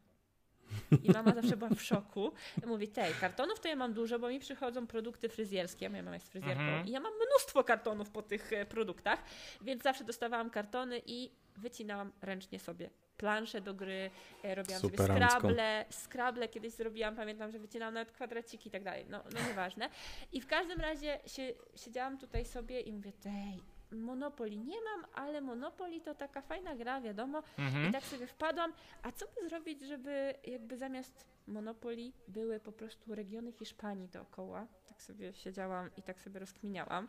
I 1.02 1.10
mama 1.10 1.34
zawsze 1.34 1.56
była 1.56 1.70
w 1.70 1.82
szoku. 1.82 2.32
Mówi, 2.66 2.88
tej, 2.88 3.14
kartonów 3.14 3.60
to 3.60 3.68
ja 3.68 3.76
mam 3.76 3.92
dużo, 3.92 4.18
bo 4.18 4.28
mi 4.28 4.40
przychodzą 4.40 4.86
produkty 4.86 5.28
fryzjerskie, 5.28 5.90
moja 5.90 6.02
mama 6.02 6.16
jest 6.16 6.28
fryzjerką 6.28 6.62
Mhm. 6.62 6.86
i 6.86 6.90
ja 6.90 7.00
mam 7.00 7.12
mnóstwo 7.14 7.64
kartonów 7.64 8.10
po 8.10 8.22
tych 8.22 8.52
e, 8.52 8.66
produktach, 8.66 9.24
więc 9.60 9.82
zawsze 9.82 10.04
dostawałam 10.04 10.50
kartony 10.50 11.02
i 11.06 11.30
wycinałam 11.56 12.12
ręcznie 12.22 12.58
sobie 12.58 12.90
plansze 13.22 13.60
do 13.60 13.74
gry, 13.74 14.10
e, 14.44 14.54
robiłam 14.54 14.80
sobie 14.80 14.96
Superancko. 14.96 15.38
scrabble, 15.38 15.84
scrabble 15.90 16.48
kiedyś 16.48 16.72
zrobiłam, 16.72 17.16
pamiętam, 17.16 17.50
że 17.50 17.58
wycinałam 17.58 17.94
nawet 17.94 18.12
kwadraciki 18.12 18.68
i 18.68 18.72
tak 18.72 18.84
dalej, 18.84 19.06
no, 19.08 19.22
no 19.34 19.48
nieważne. 19.48 19.88
I 20.32 20.40
w 20.40 20.46
każdym 20.46 20.80
razie 20.80 21.20
się, 21.26 21.52
siedziałam 21.76 22.18
tutaj 22.18 22.44
sobie 22.44 22.80
i 22.80 22.92
mówię, 22.92 23.12
tej, 23.12 23.62
Monopoly 23.92 24.56
nie 24.56 24.76
mam, 24.80 25.04
ale 25.14 25.40
Monopoly 25.40 26.00
to 26.00 26.14
taka 26.14 26.42
fajna 26.42 26.76
gra, 26.76 27.00
wiadomo. 27.00 27.42
Mhm. 27.58 27.88
I 27.88 27.92
tak 27.92 28.04
sobie 28.04 28.26
wpadłam, 28.26 28.72
a 29.02 29.12
co 29.12 29.26
by 29.26 29.48
zrobić, 29.48 29.80
żeby 29.80 30.34
jakby 30.44 30.76
zamiast 30.76 31.26
Monopoly 31.46 32.12
były 32.28 32.60
po 32.60 32.72
prostu 32.72 33.14
regiony 33.14 33.52
Hiszpanii 33.52 34.08
dookoła. 34.08 34.66
Tak 34.88 35.02
sobie 35.02 35.34
siedziałam 35.34 35.90
i 35.96 36.02
tak 36.02 36.20
sobie 36.20 36.40
rozkminiałam. 36.40 37.08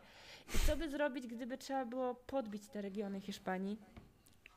I 0.56 0.68
co 0.68 0.78
by 0.78 0.90
zrobić, 0.90 1.28
gdyby 1.28 1.58
trzeba 1.58 1.86
było 1.86 2.16
podbić 2.16 2.68
te 2.68 2.82
regiony 2.82 3.22
Hiszpanii? 3.22 3.78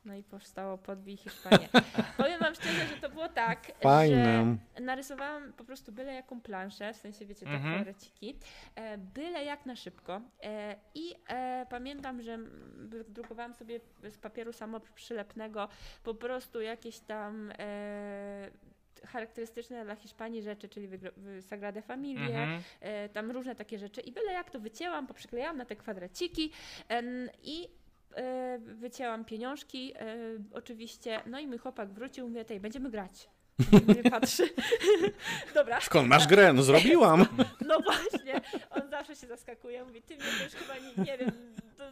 No 0.07 0.15
i 0.15 0.23
powstało 0.23 0.77
Podbij 0.77 1.17
Hiszpanię. 1.17 1.69
Powiem 2.17 2.39
wam 2.39 2.55
szczerze, 2.55 2.87
że 2.87 2.97
to 3.01 3.09
było 3.09 3.29
tak, 3.29 3.71
Fajne. 3.81 4.57
że 4.77 4.83
narysowałam 4.83 5.53
po 5.53 5.63
prostu 5.63 5.91
byle 5.91 6.13
jaką 6.13 6.41
planszę, 6.41 6.93
w 6.93 6.97
sensie 6.97 7.25
wiecie, 7.25 7.45
te 7.45 7.51
Mhm. 7.51 7.75
kwadraciki, 7.75 8.35
e, 8.75 8.97
byle 8.97 9.43
jak 9.43 9.65
na 9.65 9.75
szybko 9.75 10.21
e, 10.43 10.75
i 10.95 11.15
e, 11.29 11.65
pamiętam, 11.69 12.21
że 12.21 12.37
drukowałam 13.09 13.53
sobie 13.53 13.79
z 14.09 14.17
papieru 14.17 14.53
samoprzylepnego 14.53 15.67
po 16.03 16.15
prostu 16.15 16.61
jakieś 16.61 16.99
tam 16.99 17.51
charakterystyczne 19.05 19.85
dla 19.85 19.95
Hiszpanii 19.95 20.41
rzeczy, 20.41 20.69
czyli 20.69 20.89
Sagrada 21.41 21.81
Familia, 21.81 22.43
Mhm. 22.43 22.61
tam 23.13 23.31
różne 23.31 23.55
takie 23.55 23.79
rzeczy 23.79 24.01
i 24.01 24.11
byle 24.11 24.31
jak 24.33 24.49
to 24.51 24.59
wycięłam, 24.59 25.07
poprzyklejałam 25.07 25.57
na 25.57 25.65
te 25.65 25.75
kwadraciki 25.75 26.51
i 27.43 27.67
wycięłam 28.59 29.25
pieniążki 29.25 29.93
e, 29.95 30.15
oczywiście, 30.53 31.21
no 31.25 31.39
i 31.39 31.47
mój 31.47 31.57
chłopak 31.57 31.93
wrócił, 31.93 32.27
mówię, 32.27 32.45
tej, 32.45 32.59
będziemy 32.59 32.89
grać. 32.89 33.29
Mnie 33.87 34.03
patrzy. 34.11 34.49
Dobra, 35.53 35.81
Skąd 35.81 36.07
masz 36.07 36.27
grę? 36.27 36.53
No 36.53 36.63
zrobiłam. 36.63 37.25
no 37.67 37.79
właśnie. 37.81 38.41
On 38.69 38.89
zawsze 38.89 39.15
się 39.15 39.27
zaskakuje, 39.27 39.83
mówi, 39.83 40.01
ty 40.01 40.15
mnie 40.15 40.25
już 40.43 40.53
chyba 40.53 40.73
nie, 40.77 41.03
nie 41.05 41.17
wiem. 41.17 41.31
To, 41.77 41.83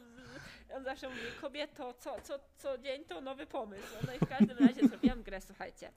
on 0.77 0.83
zawsze 0.83 1.09
mówi, 1.09 1.21
kobieto, 1.41 1.93
co, 1.93 2.15
co, 2.23 2.39
co 2.57 2.77
dzień 2.77 3.05
to 3.05 3.21
nowy 3.21 3.45
pomysł. 3.47 3.95
No 4.07 4.13
i 4.13 4.19
w 4.19 4.29
każdym 4.29 4.57
razie 4.57 4.87
zrobiłam 4.87 5.23
grę, 5.23 5.41
słuchajcie. 5.41 5.91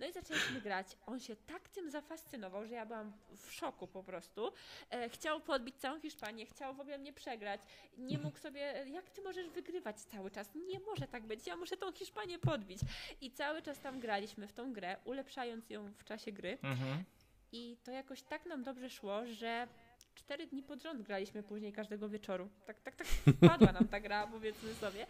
No 0.00 0.06
i 0.06 0.12
zaczęliśmy 0.12 0.60
grać. 0.60 0.96
On 1.06 1.20
się 1.20 1.36
tak 1.36 1.68
tym 1.68 1.90
zafascynował, 1.90 2.66
że 2.66 2.74
ja 2.74 2.86
byłam 2.86 3.12
w 3.36 3.52
szoku 3.52 3.86
po 3.86 4.02
prostu. 4.02 4.52
E, 4.90 5.08
chciał 5.08 5.40
podbić 5.40 5.76
całą 5.76 6.00
Hiszpanię, 6.00 6.46
chciał 6.46 6.74
w 6.74 6.80
ogóle 6.80 6.98
mnie 6.98 7.12
przegrać. 7.12 7.60
Nie 7.98 8.18
mógł 8.18 8.38
sobie, 8.38 8.60
jak 8.86 9.10
ty 9.10 9.22
możesz 9.22 9.48
wygrywać 9.48 10.00
cały 10.00 10.30
czas? 10.30 10.50
Nie 10.54 10.80
może 10.80 11.08
tak 11.08 11.26
być, 11.26 11.46
ja 11.46 11.56
muszę 11.56 11.76
tą 11.76 11.92
Hiszpanię 11.92 12.38
podbić. 12.38 12.80
I 13.20 13.30
cały 13.30 13.62
czas 13.62 13.80
tam 13.80 14.00
graliśmy 14.00 14.46
w 14.46 14.52
tą 14.52 14.72
grę, 14.72 14.96
ulepszając 15.04 15.70
ją 15.70 15.92
w 15.92 16.04
czasie 16.04 16.32
gry. 16.32 16.58
Mhm. 16.62 17.04
I 17.52 17.76
to 17.84 17.90
jakoś 17.90 18.22
tak 18.22 18.46
nam 18.46 18.62
dobrze 18.62 18.90
szło, 18.90 19.26
że 19.26 19.68
cztery 20.14 20.46
dni 20.46 20.62
pod 20.62 20.82
rząd 20.82 21.02
graliśmy 21.02 21.42
później 21.42 21.72
każdego 21.72 22.08
wieczoru. 22.08 22.48
Tak, 22.66 22.80
tak, 22.80 22.96
tak 22.96 23.06
padła 23.50 23.72
nam 23.72 23.88
ta 23.88 24.00
gra, 24.00 24.26
powiedzmy 24.26 24.74
sobie. 24.74 25.06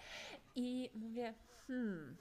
I 0.54 0.90
mówię, 0.94 1.34
hmm, 1.66 2.16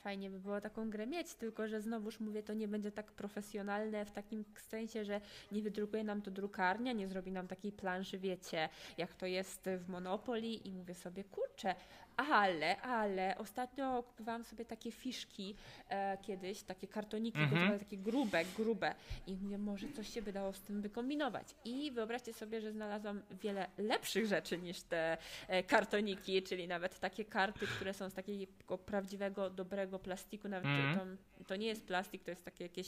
fajnie 0.00 0.30
by 0.30 0.40
było 0.40 0.60
taką 0.60 0.90
grę 0.90 1.06
mieć, 1.06 1.34
tylko 1.34 1.68
że 1.68 1.80
znowuż 1.80 2.20
mówię, 2.20 2.42
to 2.42 2.54
nie 2.54 2.68
będzie 2.68 2.92
tak 2.92 3.12
profesjonalne 3.12 4.04
w 4.04 4.10
takim 4.10 4.44
sensie, 4.56 5.04
że 5.04 5.20
nie 5.52 5.62
wydrukuje 5.62 6.04
nam 6.04 6.22
to 6.22 6.30
drukarnia, 6.30 6.92
nie 6.92 7.08
zrobi 7.08 7.32
nam 7.32 7.48
takiej 7.48 7.72
planszy, 7.72 8.18
wiecie, 8.18 8.68
jak 8.98 9.14
to 9.14 9.26
jest 9.26 9.68
w 9.78 9.88
Monopoly 9.88 10.48
i 10.48 10.72
mówię 10.72 10.94
sobie, 10.94 11.24
kurczę, 11.24 11.74
ale, 12.18 12.80
ale 12.82 13.38
ostatnio 13.38 14.02
kupowałam 14.02 14.44
sobie 14.44 14.64
takie 14.64 14.92
fiszki 14.92 15.54
e, 15.88 16.18
kiedyś, 16.22 16.62
takie 16.62 16.88
kartoniki, 16.88 17.38
Mhm. 17.38 17.78
takie 17.78 17.96
grube, 17.98 18.44
grube 18.56 18.94
i 19.26 19.36
mówię, 19.36 19.58
może 19.58 19.88
coś 19.88 20.08
się 20.14 20.22
by 20.22 20.32
dało 20.32 20.52
z 20.52 20.60
tym 20.60 20.82
wykombinować. 20.82 21.46
I 21.64 21.90
wyobraźcie 21.92 22.32
sobie, 22.32 22.60
że 22.60 22.72
znalazłam 22.72 23.22
wiele 23.42 23.66
lepszych 23.78 24.26
rzeczy 24.26 24.58
niż 24.58 24.82
te 24.82 25.18
e, 25.48 25.62
kartoniki, 25.62 26.42
czyli 26.42 26.68
nawet 26.68 26.98
takie 27.00 27.24
karty, 27.24 27.66
które 27.66 27.94
są 27.94 28.08
z 28.10 28.14
takiego 28.14 28.78
prawdziwego, 28.78 29.50
dobrego 29.50 29.98
plastiku, 29.98 30.48
nawet 30.48 30.66
Mhm. 30.68 31.16
to, 31.38 31.44
to 31.44 31.56
nie 31.56 31.66
jest 31.66 31.86
plastik, 31.86 32.24
to 32.24 32.30
jest 32.30 32.44
takie 32.44 32.64
jakieś 32.64 32.86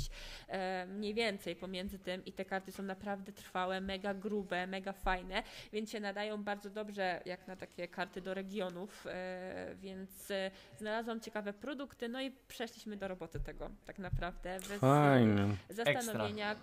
e, 0.49 0.87
mniej 0.87 1.15
więcej 1.15 1.57
pomiędzy 1.57 1.99
tym 1.99 2.25
i 2.25 2.33
te 2.33 2.45
karty 2.45 2.73
są 2.73 2.83
naprawdę 2.83 3.33
trwałe, 3.33 3.81
mega 3.81 4.15
grube, 4.15 4.67
mega 4.67 4.93
fajne, 4.93 5.43
więc 5.73 5.91
się 5.91 6.01
nadają 6.01 6.43
bardzo 6.45 6.71
dobrze 6.71 7.23
jak 7.27 7.47
na 7.47 7.57
takie 7.57 7.89
karty 7.89 8.21
do 8.21 8.35
regionów, 8.35 9.07
e, 9.07 9.20
więc 9.75 10.31
e, 10.31 10.51
znalazłam 10.79 11.21
ciekawe 11.21 11.53
produkty, 11.53 12.09
no 12.09 12.21
i 12.21 12.31
przeszliśmy 12.49 12.97
do 12.97 13.09
roboty 13.09 13.41
tego 13.41 13.71
tak 13.87 13.99
naprawdę, 13.99 14.59
bez 14.61 14.73
e, 14.73 14.79
Fajnie. 14.79 15.57
zastanowienia. 15.71 16.57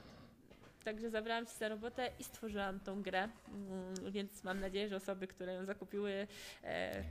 Także 0.83 1.09
zabrałam 1.09 1.45
się 1.45 1.53
za 1.59 1.69
robotę 1.69 2.09
i 2.19 2.23
stworzyłam 2.23 2.79
tą 2.79 3.01
grę, 3.01 3.29
mm, 3.47 4.11
więc 4.11 4.43
mam 4.43 4.59
nadzieję, 4.59 4.89
że 4.89 4.95
osoby, 4.95 5.27
które 5.27 5.53
ją 5.53 5.65
zakupiły 5.65 6.27
e, 6.63 7.03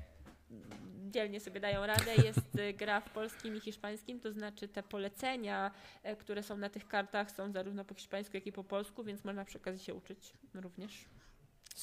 dzielnie 1.10 1.40
sobie 1.40 1.60
dają 1.60 1.86
radę. 1.86 2.14
Jest 2.24 2.58
e, 2.58 2.72
gra 2.72 3.00
w 3.00 3.10
polskim 3.10 3.56
i 3.56 3.60
hiszpańskim, 3.60 4.20
to 4.20 4.32
znaczy 4.32 4.68
te 4.68 4.82
polecenia, 4.82 5.70
e, 6.02 6.16
które 6.16 6.42
są 6.42 6.56
na 6.56 6.68
tych 6.68 6.88
kartach 6.88 7.30
są 7.30 7.52
zarówno 7.52 7.84
po 7.84 7.94
hiszpańsku, 7.94 8.36
jak 8.36 8.46
i 8.46 8.52
po 8.52 8.64
polsku, 8.64 9.04
więc 9.04 9.24
można 9.24 9.44
przy 9.44 9.58
okazji 9.58 9.84
się 9.84 9.94
uczyć 9.94 10.32
również. 10.54 11.04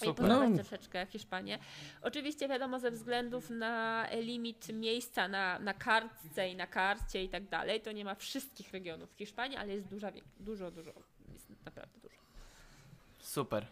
I 0.02 0.06
Super. 0.06 0.28
No. 0.28 0.56
troszeczkę 0.56 1.06
Hiszpanię. 1.06 1.60
Oczywiście 2.02 2.48
wiadomo 2.48 2.80
ze 2.80 2.92
względów 2.92 3.50
na 3.50 4.08
limit 4.22 4.68
miejsca 4.74 5.28
na, 5.28 5.60
na 5.60 5.74
kartce 5.74 6.50
i 6.50 6.56
na 6.56 6.68
karcie 6.68 7.24
i 7.24 7.30
tak 7.30 7.50
dalej, 7.50 7.82
to 7.82 7.92
nie 7.92 8.06
ma 8.06 8.16
wszystkich 8.16 8.72
regionów 8.72 9.12
w 9.12 9.18
Hiszpanii, 9.18 9.58
ale 9.58 9.74
jest 9.74 9.88
duża, 9.88 10.12
dużo, 10.40 10.72
dużo, 10.72 10.92
jest 11.34 11.50
naprawdę 11.66 12.00
dużo. 12.00 12.16
Super. 13.20 13.66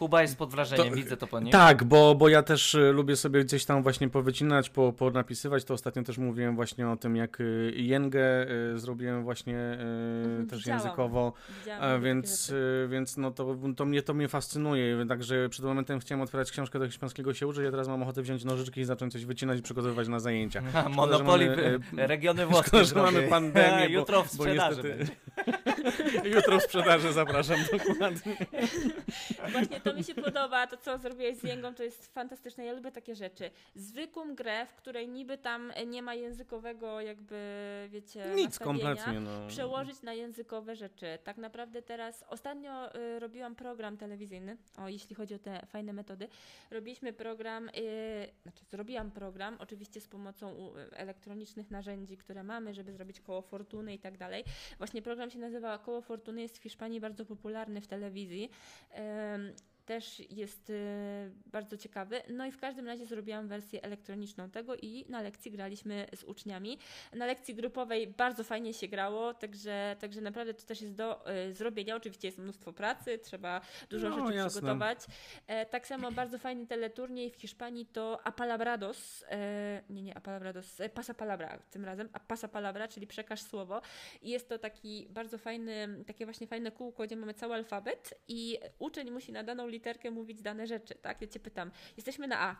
Kuba 0.00 0.22
jest 0.22 0.38
pod 0.38 0.50
wrażeniem, 0.50 0.88
To- 0.88 0.94
widzę 0.94 1.16
to 1.16 1.26
po 1.26 1.40
nim. 1.40 1.52
Tak, 1.52 1.84
bo, 1.84 2.14
bo 2.14 2.28
ja 2.28 2.42
też 2.42 2.74
y, 2.74 2.92
lubię 2.92 3.16
sobie 3.16 3.44
gdzieś 3.44 3.64
tam 3.64 3.82
właśnie 3.82 4.08
powycinać, 4.08 4.70
po, 4.70 4.92
ponapisywać. 4.92 5.64
To 5.64 5.74
ostatnio 5.74 6.02
też 6.02 6.18
mówiłem 6.18 6.56
właśnie 6.56 6.88
o 6.88 6.96
tym, 6.96 7.16
jak 7.16 7.40
y, 7.40 7.72
jęgę 7.76 8.46
y, 8.74 8.78
zrobiłem 8.78 9.22
właśnie 9.22 9.58
Mhm, 9.58 10.46
też 10.46 10.58
widziałam. 10.58 10.82
językowo. 10.82 11.32
Widziałam 11.60 12.02
więc, 12.02 12.52
więc 12.88 13.16
no 13.16 13.30
to, 13.30 13.56
to, 13.76 13.84
mnie, 13.84 14.02
to 14.02 14.14
mnie 14.14 14.28
fascynuje. 14.28 15.06
Także 15.08 15.48
przed 15.48 15.64
momentem 15.64 16.00
chciałem 16.00 16.22
otwierać 16.22 16.50
książkę 16.50 16.78
do 16.78 16.86
hiszpańskiego 16.86 17.34
się 17.34 17.46
uczyć, 17.46 17.66
a 17.66 17.70
teraz 17.70 17.88
mam 17.88 18.02
ochotę 18.02 18.22
wziąć 18.22 18.44
nożyczki 18.44 18.80
i 18.80 18.84
zacząć 18.84 19.12
coś 19.12 19.24
wycinać 19.24 19.58
i 19.58 19.62
przygotowywać 19.62 20.08
na 20.08 20.20
zajęcia. 20.20 20.62
Monopoly, 20.90 21.44
że 21.56 21.56
mamy, 21.56 22.06
regiony 22.06 22.46
włoskie 22.46 22.84
szkoda, 22.84 22.84
że 22.84 23.12
mamy 23.16 23.28
pandemię, 23.28 23.86
bo- 23.88 23.94
Jutro 24.00 24.22
w 24.22 24.36
bo 24.36 24.42
sprzedaży 24.44 24.82
niestety-. 24.82 26.30
Jutro 26.36 26.58
w 26.58 26.62
sprzedaży 26.62 27.12
zapraszam 27.12 27.56
dokładnie. 27.72 28.36
Właśnie 29.52 29.80
to 29.80 29.89
mi 29.94 30.04
się 30.04 30.14
podoba, 30.14 30.66
to 30.66 30.76
co 30.76 30.98
zrobiłeś 30.98 31.36
z 31.36 31.42
Jęgą, 31.42 31.74
to 31.74 31.82
jest 31.82 32.14
fantastyczne. 32.14 32.64
Ja 32.64 32.72
lubię 32.72 32.92
takie 32.92 33.14
rzeczy. 33.14 33.50
Zwykłą 33.74 34.34
grę, 34.34 34.66
w 34.66 34.74
której 34.74 35.08
niby 35.08 35.38
tam 35.38 35.72
nie 35.86 36.02
ma 36.02 36.14
językowego 36.14 37.00
jakby, 37.00 37.36
wiecie, 37.90 38.24
Nic 38.34 38.58
kompletnie. 38.58 39.20
No. 39.20 39.46
Przełożyć 39.48 40.02
na 40.02 40.14
językowe 40.14 40.76
rzeczy. 40.76 41.18
Tak 41.24 41.36
naprawdę 41.36 41.82
teraz, 41.82 42.24
ostatnio 42.28 42.94
y, 42.94 43.18
robiłam 43.18 43.54
program 43.54 43.96
telewizyjny, 43.96 44.56
o 44.78 44.88
jeśli 44.88 45.16
chodzi 45.16 45.34
o 45.34 45.38
te 45.38 45.66
fajne 45.66 45.92
metody. 45.92 46.28
Robiliśmy 46.70 47.12
program, 47.12 47.68
y, 47.68 47.72
znaczy 48.42 48.64
zrobiłam 48.64 49.10
program, 49.10 49.56
oczywiście 49.58 50.00
z 50.00 50.08
pomocą 50.08 50.72
elektronicznych 50.92 51.70
narzędzi, 51.70 52.16
które 52.16 52.42
mamy, 52.42 52.74
żeby 52.74 52.92
zrobić 52.92 53.20
koło 53.20 53.42
fortuny 53.42 53.94
i 53.94 53.98
tak 53.98 54.18
dalej. 54.18 54.44
Właśnie 54.78 55.02
program 55.02 55.30
się 55.30 55.38
nazywa 55.38 55.78
Koło 55.78 56.00
Fortuny, 56.00 56.42
jest 56.42 56.58
w 56.58 56.62
Hiszpanii 56.62 57.00
bardzo 57.00 57.24
popularny 57.24 57.80
w 57.80 57.86
telewizji. 57.86 58.50
Em, 58.90 59.52
też 59.86 60.22
jest 60.30 60.70
y, 60.70 60.74
bardzo 61.46 61.76
ciekawy. 61.76 62.22
No 62.28 62.46
i 62.46 62.52
w 62.52 62.58
każdym 62.58 62.86
razie 62.86 63.06
zrobiłam 63.06 63.48
wersję 63.48 63.82
elektroniczną 63.82 64.50
tego 64.50 64.76
i 64.76 65.04
na 65.08 65.22
lekcji 65.22 65.50
graliśmy 65.50 66.06
z 66.14 66.24
uczniami. 66.24 66.78
Na 67.12 67.26
lekcji 67.26 67.54
grupowej 67.54 68.06
bardzo 68.06 68.44
fajnie 68.44 68.74
się 68.74 68.88
grało, 68.88 69.34
także, 69.34 69.96
także 70.00 70.20
naprawdę 70.20 70.54
to 70.54 70.66
też 70.66 70.80
jest 70.80 70.94
do 70.94 71.30
y, 71.48 71.52
zrobienia. 71.54 71.96
Oczywiście 71.96 72.28
jest 72.28 72.38
mnóstwo 72.38 72.72
pracy, 72.72 73.18
trzeba 73.18 73.60
dużo 73.90 74.08
No, 74.08 74.16
rzeczy 74.18 74.36
jasne. 74.36 74.50
przygotować. 74.50 74.98
E, 75.46 75.66
tak 75.66 75.86
samo 75.86 76.12
bardzo 76.12 76.38
fajny 76.38 76.66
teleturniej 76.66 77.30
w 77.30 77.36
Hiszpanii 77.36 77.86
to 77.86 78.26
Apalabrados, 78.26 79.24
e, 79.28 79.82
nie, 79.90 80.02
nie 80.02 80.16
Apalabrados, 80.16 80.80
e, 80.80 80.88
Pasapalabra 80.88 81.58
tym 81.70 81.84
razem, 81.84 82.08
a 82.12 82.20
Pasapalabra, 82.20 82.88
czyli 82.88 83.06
przekaż 83.06 83.42
słowo. 83.42 83.80
I 84.22 84.30
jest 84.30 84.48
to 84.48 84.58
taki 84.58 85.06
bardzo 85.10 85.38
fajny, 85.38 86.04
takie 86.06 86.24
właśnie 86.24 86.46
fajne 86.46 86.70
kółko, 86.72 87.02
gdzie 87.04 87.16
mamy 87.16 87.34
cały 87.34 87.54
alfabet 87.54 88.14
i 88.28 88.58
uczeń 88.78 89.10
musi 89.10 89.32
na 89.32 89.42
daną 89.42 89.66
literkę 89.70 90.10
mówić 90.10 90.42
dane 90.42 90.66
rzeczy, 90.66 90.94
tak? 90.94 91.20
Ja 91.20 91.26
cię 91.26 91.40
pytam, 91.40 91.70
jesteśmy 91.96 92.28
na 92.28 92.40
A. 92.40 92.56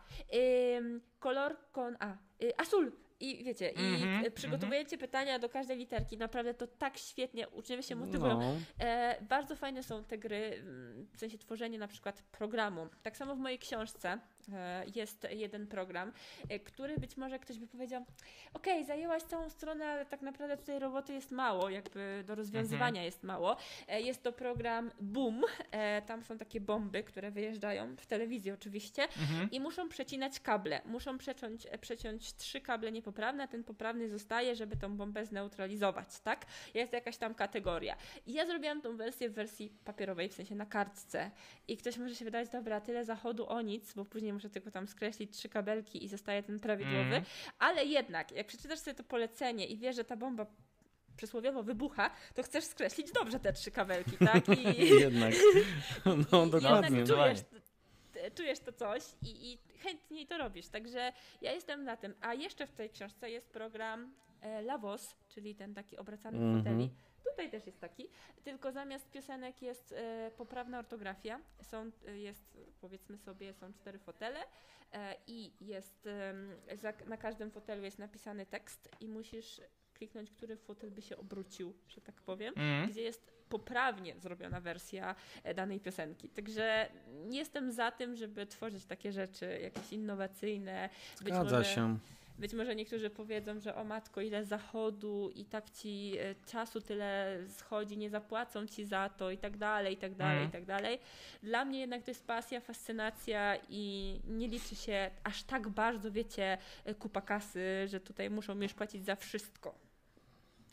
Ym, 0.76 1.00
kolor 1.18 1.56
con 1.72 1.96
A. 2.00 2.16
Y, 2.42 2.56
azul. 2.56 2.92
I 3.20 3.44
wiecie, 3.44 3.70
Mhm, 3.70 4.22
i 4.22 4.26
y, 4.26 4.30
przygotowujecie 4.30 4.98
pytania 4.98 5.38
do 5.38 5.48
każdej 5.48 5.78
literki. 5.78 6.16
Naprawdę 6.18 6.54
to 6.54 6.66
tak 6.66 6.98
świetnie, 6.98 7.48
uczniowie 7.48 7.82
się 7.82 7.94
motywują. 7.94 8.40
No. 8.40 8.54
E, 8.78 9.22
bardzo 9.22 9.56
fajne 9.56 9.82
są 9.82 10.04
te 10.04 10.18
gry, 10.18 10.62
w 11.12 11.18
sensie 11.18 11.38
tworzenie 11.38 11.78
na 11.78 11.88
przykład 11.88 12.22
programu. 12.22 12.88
Tak 13.02 13.16
samo 13.16 13.34
w 13.34 13.38
mojej 13.38 13.58
książce 13.58 14.18
jest 14.94 15.26
jeden 15.30 15.66
program, 15.66 16.12
e, 16.48 16.58
który 16.60 16.98
być 16.98 17.16
może 17.16 17.38
ktoś 17.38 17.58
by 17.58 17.66
powiedział, 17.66 18.04
okej, 18.54 18.84
zajęłaś 18.84 19.22
całą 19.22 19.50
stronę, 19.50 19.86
ale 19.86 20.06
tak 20.06 20.22
naprawdę 20.22 20.56
tutaj 20.56 20.78
roboty 20.78 21.12
jest 21.12 21.30
mało, 21.30 21.70
jakby 21.70 22.24
do 22.26 22.34
rozwiązywania 22.34 23.04
jest 23.04 23.22
mało. 23.22 23.56
E, 23.88 24.00
jest 24.00 24.22
to 24.22 24.32
program 24.32 24.90
Boom, 25.00 25.42
e, 25.70 26.02
tam 26.02 26.22
są 26.24 26.38
takie 26.38 26.60
bomby, 26.60 27.02
które 27.02 27.30
wyjeżdżają 27.30 27.96
w 27.96 28.06
telewizji 28.06 28.50
oczywiście 28.52 29.02
Mhm. 29.02 29.50
i 29.50 29.60
muszą 29.60 29.88
przecinać 29.88 30.40
kable. 30.40 30.80
Muszą 30.84 31.18
przeciąć, 31.18 31.66
e, 31.70 31.78
przeciąć 31.78 32.34
trzy 32.34 32.60
kable 32.60 32.92
niepoprawne, 32.92 33.48
ten 33.48 33.64
poprawny 33.64 34.08
zostaje, 34.08 34.56
żeby 34.56 34.76
tą 34.76 34.96
bombę 34.96 35.26
zneutralizować, 35.26 36.20
tak? 36.20 36.46
Jest 36.74 36.92
jakaś 36.92 37.16
tam 37.16 37.34
kategoria. 37.34 37.96
I 38.26 38.32
ja 38.32 38.46
zrobiłam 38.46 38.80
tą 38.82 38.96
wersję 38.96 39.30
w 39.30 39.32
wersji 39.32 39.72
papierowej, 39.84 40.28
w 40.28 40.34
sensie 40.34 40.54
na 40.54 40.66
kartce. 40.66 41.30
I 41.68 41.76
ktoś 41.76 41.98
może 41.98 42.14
się 42.14 42.24
wydawać, 42.24 42.48
dobra, 42.48 42.80
tyle 42.80 43.04
zachodu 43.04 43.48
o 43.48 43.60
nic, 43.60 43.94
bo 43.94 44.04
później 44.04 44.29
muszę 44.32 44.50
tylko 44.50 44.70
tam 44.70 44.88
skreślić 44.88 45.36
trzy 45.36 45.48
kabelki 45.48 46.04
i 46.04 46.08
zostaje 46.08 46.42
ten 46.42 46.60
prawidłowy. 46.60 46.98
Mhm. 46.98 47.24
Ale 47.58 47.84
jednak, 47.84 48.32
jak 48.32 48.46
przeczytasz 48.46 48.78
sobie 48.78 48.94
to 48.94 49.04
polecenie 49.04 49.66
i 49.66 49.76
wiesz, 49.76 49.96
że 49.96 50.04
ta 50.04 50.16
bomba 50.16 50.46
przysłowiowo 51.16 51.62
wybucha, 51.62 52.10
to 52.34 52.42
chcesz 52.42 52.64
skreślić 52.64 53.12
dobrze 53.12 53.40
te 53.40 53.52
trzy 53.52 53.70
kabelki, 53.70 54.16
tak? 54.32 54.48
I, 54.48 54.88
Jednak. 55.00 55.34
No 56.32 56.46
dokładnie. 56.46 56.98
Jednak 56.98 57.16
czujesz, 57.16 57.38
czujesz 58.34 58.60
to 58.60 58.72
coś 58.72 59.02
i, 59.22 59.52
i 59.52 59.58
chętniej 59.78 60.26
to 60.26 60.38
robisz. 60.38 60.68
Także 60.68 61.12
ja 61.42 61.52
jestem 61.52 61.84
na 61.84 61.96
tym. 61.96 62.14
A 62.20 62.34
jeszcze 62.34 62.66
w 62.66 62.72
tej 62.72 62.90
książce 62.90 63.30
jest 63.30 63.50
program 63.50 64.14
e, 64.40 64.62
Lavos, 64.62 65.16
czyli 65.28 65.54
ten 65.54 65.74
taki 65.74 65.96
obracany 65.96 66.38
Mhm. 66.38 66.58
foteli. 66.64 66.90
Tutaj 67.24 67.50
też 67.50 67.66
jest 67.66 67.80
taki, 67.80 68.08
tylko 68.44 68.72
zamiast 68.72 69.10
piosenek 69.10 69.62
jest 69.62 69.92
e, 69.92 70.30
poprawna 70.36 70.78
ortografia. 70.78 71.40
Są, 71.62 71.90
e, 72.06 72.18
jest, 72.18 72.58
powiedzmy 72.80 73.18
sobie, 73.18 73.54
są 73.54 73.72
cztery 73.72 73.98
fotele 73.98 74.40
e, 74.92 75.14
i 75.26 75.52
jest 75.60 76.06
em, 76.06 76.56
za, 76.78 76.92
na 77.06 77.16
każdym 77.16 77.50
fotelu 77.50 77.82
jest 77.82 77.98
napisany 77.98 78.46
tekst 78.46 78.88
i 79.00 79.08
musisz 79.08 79.60
kliknąć, 79.94 80.30
który 80.30 80.56
fotel 80.56 80.90
by 80.90 81.02
się 81.02 81.16
obrócił, 81.16 81.74
że 81.88 82.00
tak 82.00 82.22
powiem 82.22 82.54
Mhm. 82.56 82.90
gdzie 82.90 83.02
jest 83.02 83.32
poprawnie 83.48 84.14
zrobiona 84.18 84.60
wersja 84.60 85.14
e, 85.44 85.54
danej 85.54 85.80
piosenki. 85.80 86.28
Także 86.28 86.88
jestem 87.30 87.72
za 87.72 87.90
tym, 87.90 88.16
żeby 88.16 88.46
tworzyć 88.46 88.84
takie 88.84 89.12
rzeczy, 89.12 89.58
jakieś 89.62 89.92
innowacyjne. 89.92 90.88
Być 91.20 91.34
Zgadza 91.34 91.58
może, 91.58 91.64
się. 91.64 91.98
Być 92.40 92.52
może 92.54 92.74
niektórzy 92.74 93.10
powiedzą, 93.10 93.60
że 93.60 93.74
o 93.74 93.84
matko, 93.84 94.20
ile 94.20 94.44
zachodu 94.44 95.30
i 95.34 95.44
tak 95.44 95.70
ci 95.70 96.12
e, 96.18 96.34
czasu 96.46 96.80
tyle 96.80 97.38
schodzi, 97.48 97.98
nie 97.98 98.10
zapłacą 98.10 98.66
ci 98.66 98.84
za 98.84 99.08
to 99.08 99.30
i 99.30 99.38
tak 99.38 99.56
dalej, 99.56 99.94
i 99.94 99.96
tak 99.96 100.14
dalej, 100.14 100.32
Mhm. 100.42 100.48
i 100.48 100.52
tak 100.52 100.64
dalej. 100.64 100.98
Dla 101.42 101.64
mnie 101.64 101.80
jednak 101.80 102.02
to 102.02 102.10
jest 102.10 102.26
pasja, 102.26 102.60
fascynacja 102.60 103.56
i 103.68 104.14
nie 104.28 104.48
liczy 104.48 104.76
się 104.76 105.10
aż 105.24 105.42
tak 105.42 105.68
bardzo, 105.68 106.12
wiecie, 106.12 106.58
e, 106.84 106.94
kupa 106.94 107.20
kasy, 107.20 107.88
że 107.88 108.00
tutaj 108.00 108.30
muszą 108.30 108.60
już 108.60 108.74
płacić 108.74 109.04
za 109.04 109.16
wszystko. 109.16 109.74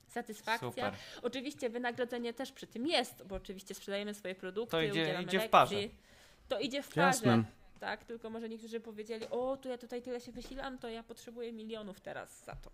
Satysfakcja. 0.07 0.69
Super. 0.69 0.94
Oczywiście 1.22 1.69
wynagrodzenie 1.69 2.34
też 2.34 2.52
przy 2.52 2.68
tym 2.68 2.88
jest, 2.88 3.23
bo 3.23 3.35
oczywiście 3.35 3.73
sprzedajemy 3.73 4.14
swoje 4.14 4.35
produkty, 4.35 4.72
To 4.72 4.81
idzie- 4.81 4.91
udzielamy 5.03 5.23
idzie 5.23 5.39
w 5.39 5.49
parze. 5.49 5.76
To 6.48 6.60
idzie 6.60 6.81
w 6.84 6.88
parze. 6.88 7.02
Jasne. 7.07 7.44
Tak, 7.79 8.05
tylko 8.05 8.29
może 8.29 8.49
niektórzy 8.49 8.79
powiedzieli, 8.79 9.25
o, 9.29 9.57
to 9.57 9.69
ja 9.69 9.77
tutaj 9.77 10.01
tyle 10.01 10.21
się 10.21 10.31
wysilam, 10.31 10.77
to 10.77 10.89
ja 10.89 11.03
potrzebuję 11.03 11.53
milionów 11.53 11.99
teraz 11.99 12.45
za 12.45 12.55
to. 12.55 12.71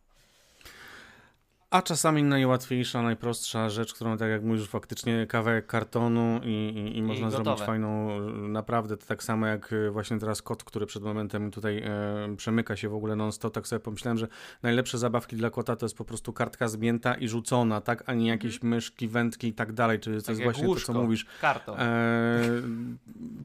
A 1.74 1.82
czasami 1.82 2.24
najłatwiejsza, 2.24 3.02
najprostsza 3.02 3.70
rzecz, 3.70 3.94
którą 3.94 4.18
tak 4.18 4.30
jak 4.30 4.44
mówisz, 4.44 4.68
faktycznie 4.68 5.28
kawałek 5.28 5.68
kartonu 5.68 6.40
i, 6.44 6.50
i, 6.50 6.98
i 6.98 7.04
można 7.04 7.26
gotowe. 7.26 7.44
zrobić 7.44 7.64
fajną, 7.64 8.20
naprawdę 8.32 8.98
to 8.98 9.06
tak 9.06 9.24
samo 9.24 9.48
jak 9.48 9.74
e, 9.74 9.92
właśnie 9.92 10.20
teraz 10.20 10.42
kot, 10.42 10.64
który 10.64 10.86
przed 10.86 11.04
momentem 11.04 11.52
tutaj 11.52 11.84
e, 11.86 12.36
przemyka 12.38 12.76
się 12.76 12.90
w 12.90 12.94
ogóle 12.94 13.16
non-stop, 13.16 13.54
tak 13.54 13.68
sobie 13.68 13.80
pomyślałem, 13.80 14.18
że 14.18 14.28
najlepsze 14.64 14.98
zabawki 14.98 15.36
dla 15.36 15.50
kota 15.50 15.76
to 15.76 15.86
jest 15.86 15.98
po 15.98 16.06
prostu 16.06 16.34
kartka 16.34 16.68
zmięta 16.68 17.16
i 17.16 17.28
rzucona, 17.28 17.82
tak, 17.82 18.04
a 18.06 18.14
nie 18.14 18.28
jakieś 18.28 18.64
myszki, 18.64 19.08
wędki 19.08 19.48
i 19.48 19.54
tak 19.54 19.74
dalej, 19.74 20.00
czyli 20.00 20.16
to 20.18 20.22
Tak 20.22 20.30
jest 20.30 20.44
właśnie 20.44 20.68
łóżko, 20.68 20.88
to, 20.88 21.00
co 21.00 21.04
mówisz. 21.04 21.26
Karton. 21.42 21.80
E, 21.80 22.40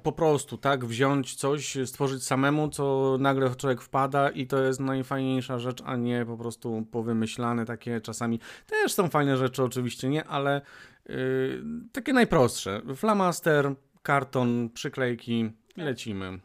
po 0.03 0.13
prostu, 0.13 0.59
tak, 0.59 0.85
wziąć 0.85 1.35
coś, 1.35 1.79
stworzyć 1.87 2.25
samemu, 2.25 2.69
co 2.69 3.17
nagle 3.21 3.55
człowiek 3.55 3.83
wpada 3.83 4.31
i 4.31 4.47
to 4.47 4.63
jest 4.63 4.81
najfajniejsza 4.81 5.59
rzecz, 5.59 5.83
a 5.85 5.97
nie 5.97 6.25
po 6.27 6.37
prostu 6.37 6.87
powymyślane 6.91 7.65
takie 7.65 8.01
czasami. 8.01 8.18
Też 8.66 8.93
są 8.93 9.09
fajne 9.09 9.36
rzeczy 9.36 9.62
oczywiście, 9.62 10.09
nie, 10.09 10.24
ale 10.24 10.61
y, 11.11 11.62
takie 11.93 12.12
najprostsze. 12.12 12.82
Flamaster, 12.97 13.74
karton, 14.03 14.70
przyklejki, 14.74 15.51
Tak. 15.77 15.85
lecimy. 15.85 16.39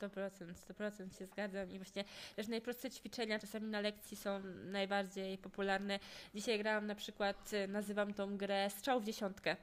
100%, 0.00 0.54
100% 0.54 1.18
się 1.18 1.26
zgadzam 1.26 1.70
i 1.70 1.78
właśnie 1.78 2.04
też 2.36 2.48
najprostsze 2.48 2.90
ćwiczenia 2.90 3.38
czasami 3.38 3.66
na 3.66 3.80
lekcji 3.80 4.16
są 4.16 4.40
najbardziej 4.64 5.38
popularne. 5.38 5.98
Dzisiaj 6.34 6.58
grałam 6.58 6.86
na 6.86 6.94
przykład, 6.94 7.52
y, 7.52 7.68
nazywam 7.68 8.14
tą 8.14 8.36
grę 8.36 8.70
strzał 8.70 9.00
w 9.00 9.04
dziesiątkę. 9.04 9.56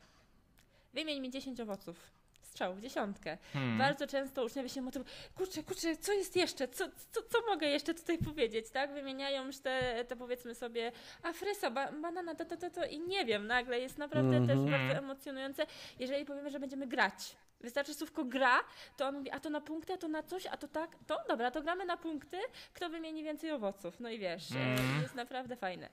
Wymień 0.93 1.19
mi 1.21 1.31
10 1.31 1.59
owoców. 1.59 2.16
Strzał 2.57 2.73
w 2.75 2.81
dziesiątkę. 2.81 3.37
Hmm. 3.53 3.77
Bardzo 3.77 4.07
często 4.07 4.43
uczniowie 4.45 4.69
się 4.69 4.81
motywują, 4.81 5.11
kurczę, 5.35 5.63
kurczę, 5.63 5.97
co 5.97 6.13
jest 6.13 6.35
jeszcze, 6.35 6.67
co, 6.67 6.85
co, 7.11 7.21
co 7.21 7.37
mogę 7.49 7.67
jeszcze 7.67 7.93
tutaj 7.93 8.17
powiedzieć, 8.17 8.69
tak? 8.69 8.93
Wymieniają 8.93 9.45
już 9.45 9.57
te, 9.59 10.05
te 10.07 10.15
powiedzmy 10.15 10.55
sobie, 10.55 10.91
a 11.23 11.33
frysa, 11.33 11.71
ba, 11.71 11.91
banana, 11.91 12.35
to, 12.35 12.45
to, 12.45 12.57
to, 12.57 12.69
to 12.69 12.85
i 12.85 12.99
nie 12.99 13.25
wiem, 13.25 13.47
nagle 13.47 13.79
jest 13.79 13.97
naprawdę 13.97 14.37
Mhm. 14.37 14.47
też 14.47 14.71
bardzo 14.71 14.97
emocjonujące, 14.99 15.65
jeżeli 15.99 16.25
powiemy, 16.25 16.49
że 16.49 16.59
będziemy 16.59 16.87
grać. 16.87 17.35
Wystarczy 17.61 17.93
słówko 17.93 18.25
gra, 18.25 18.59
to 18.97 19.07
on 19.07 19.15
mówi, 19.15 19.31
a 19.31 19.39
to 19.39 19.49
na 19.49 19.61
punkty, 19.61 19.93
a 19.93 19.97
to 19.97 20.07
na 20.07 20.23
coś, 20.23 20.45
a 20.45 20.57
to 20.57 20.67
tak, 20.67 20.95
to 21.07 21.17
dobra, 21.27 21.51
to 21.51 21.61
gramy 21.61 21.85
na 21.85 21.97
punkty, 21.97 22.37
kto 22.73 22.89
wymieni 22.89 23.23
więcej 23.23 23.51
owoców, 23.51 23.99
no 23.99 24.09
i 24.09 24.19
wiesz, 24.19 24.51
Mhm. 24.51 25.01
jest 25.01 25.15
naprawdę 25.15 25.55
fajne. 25.55 25.89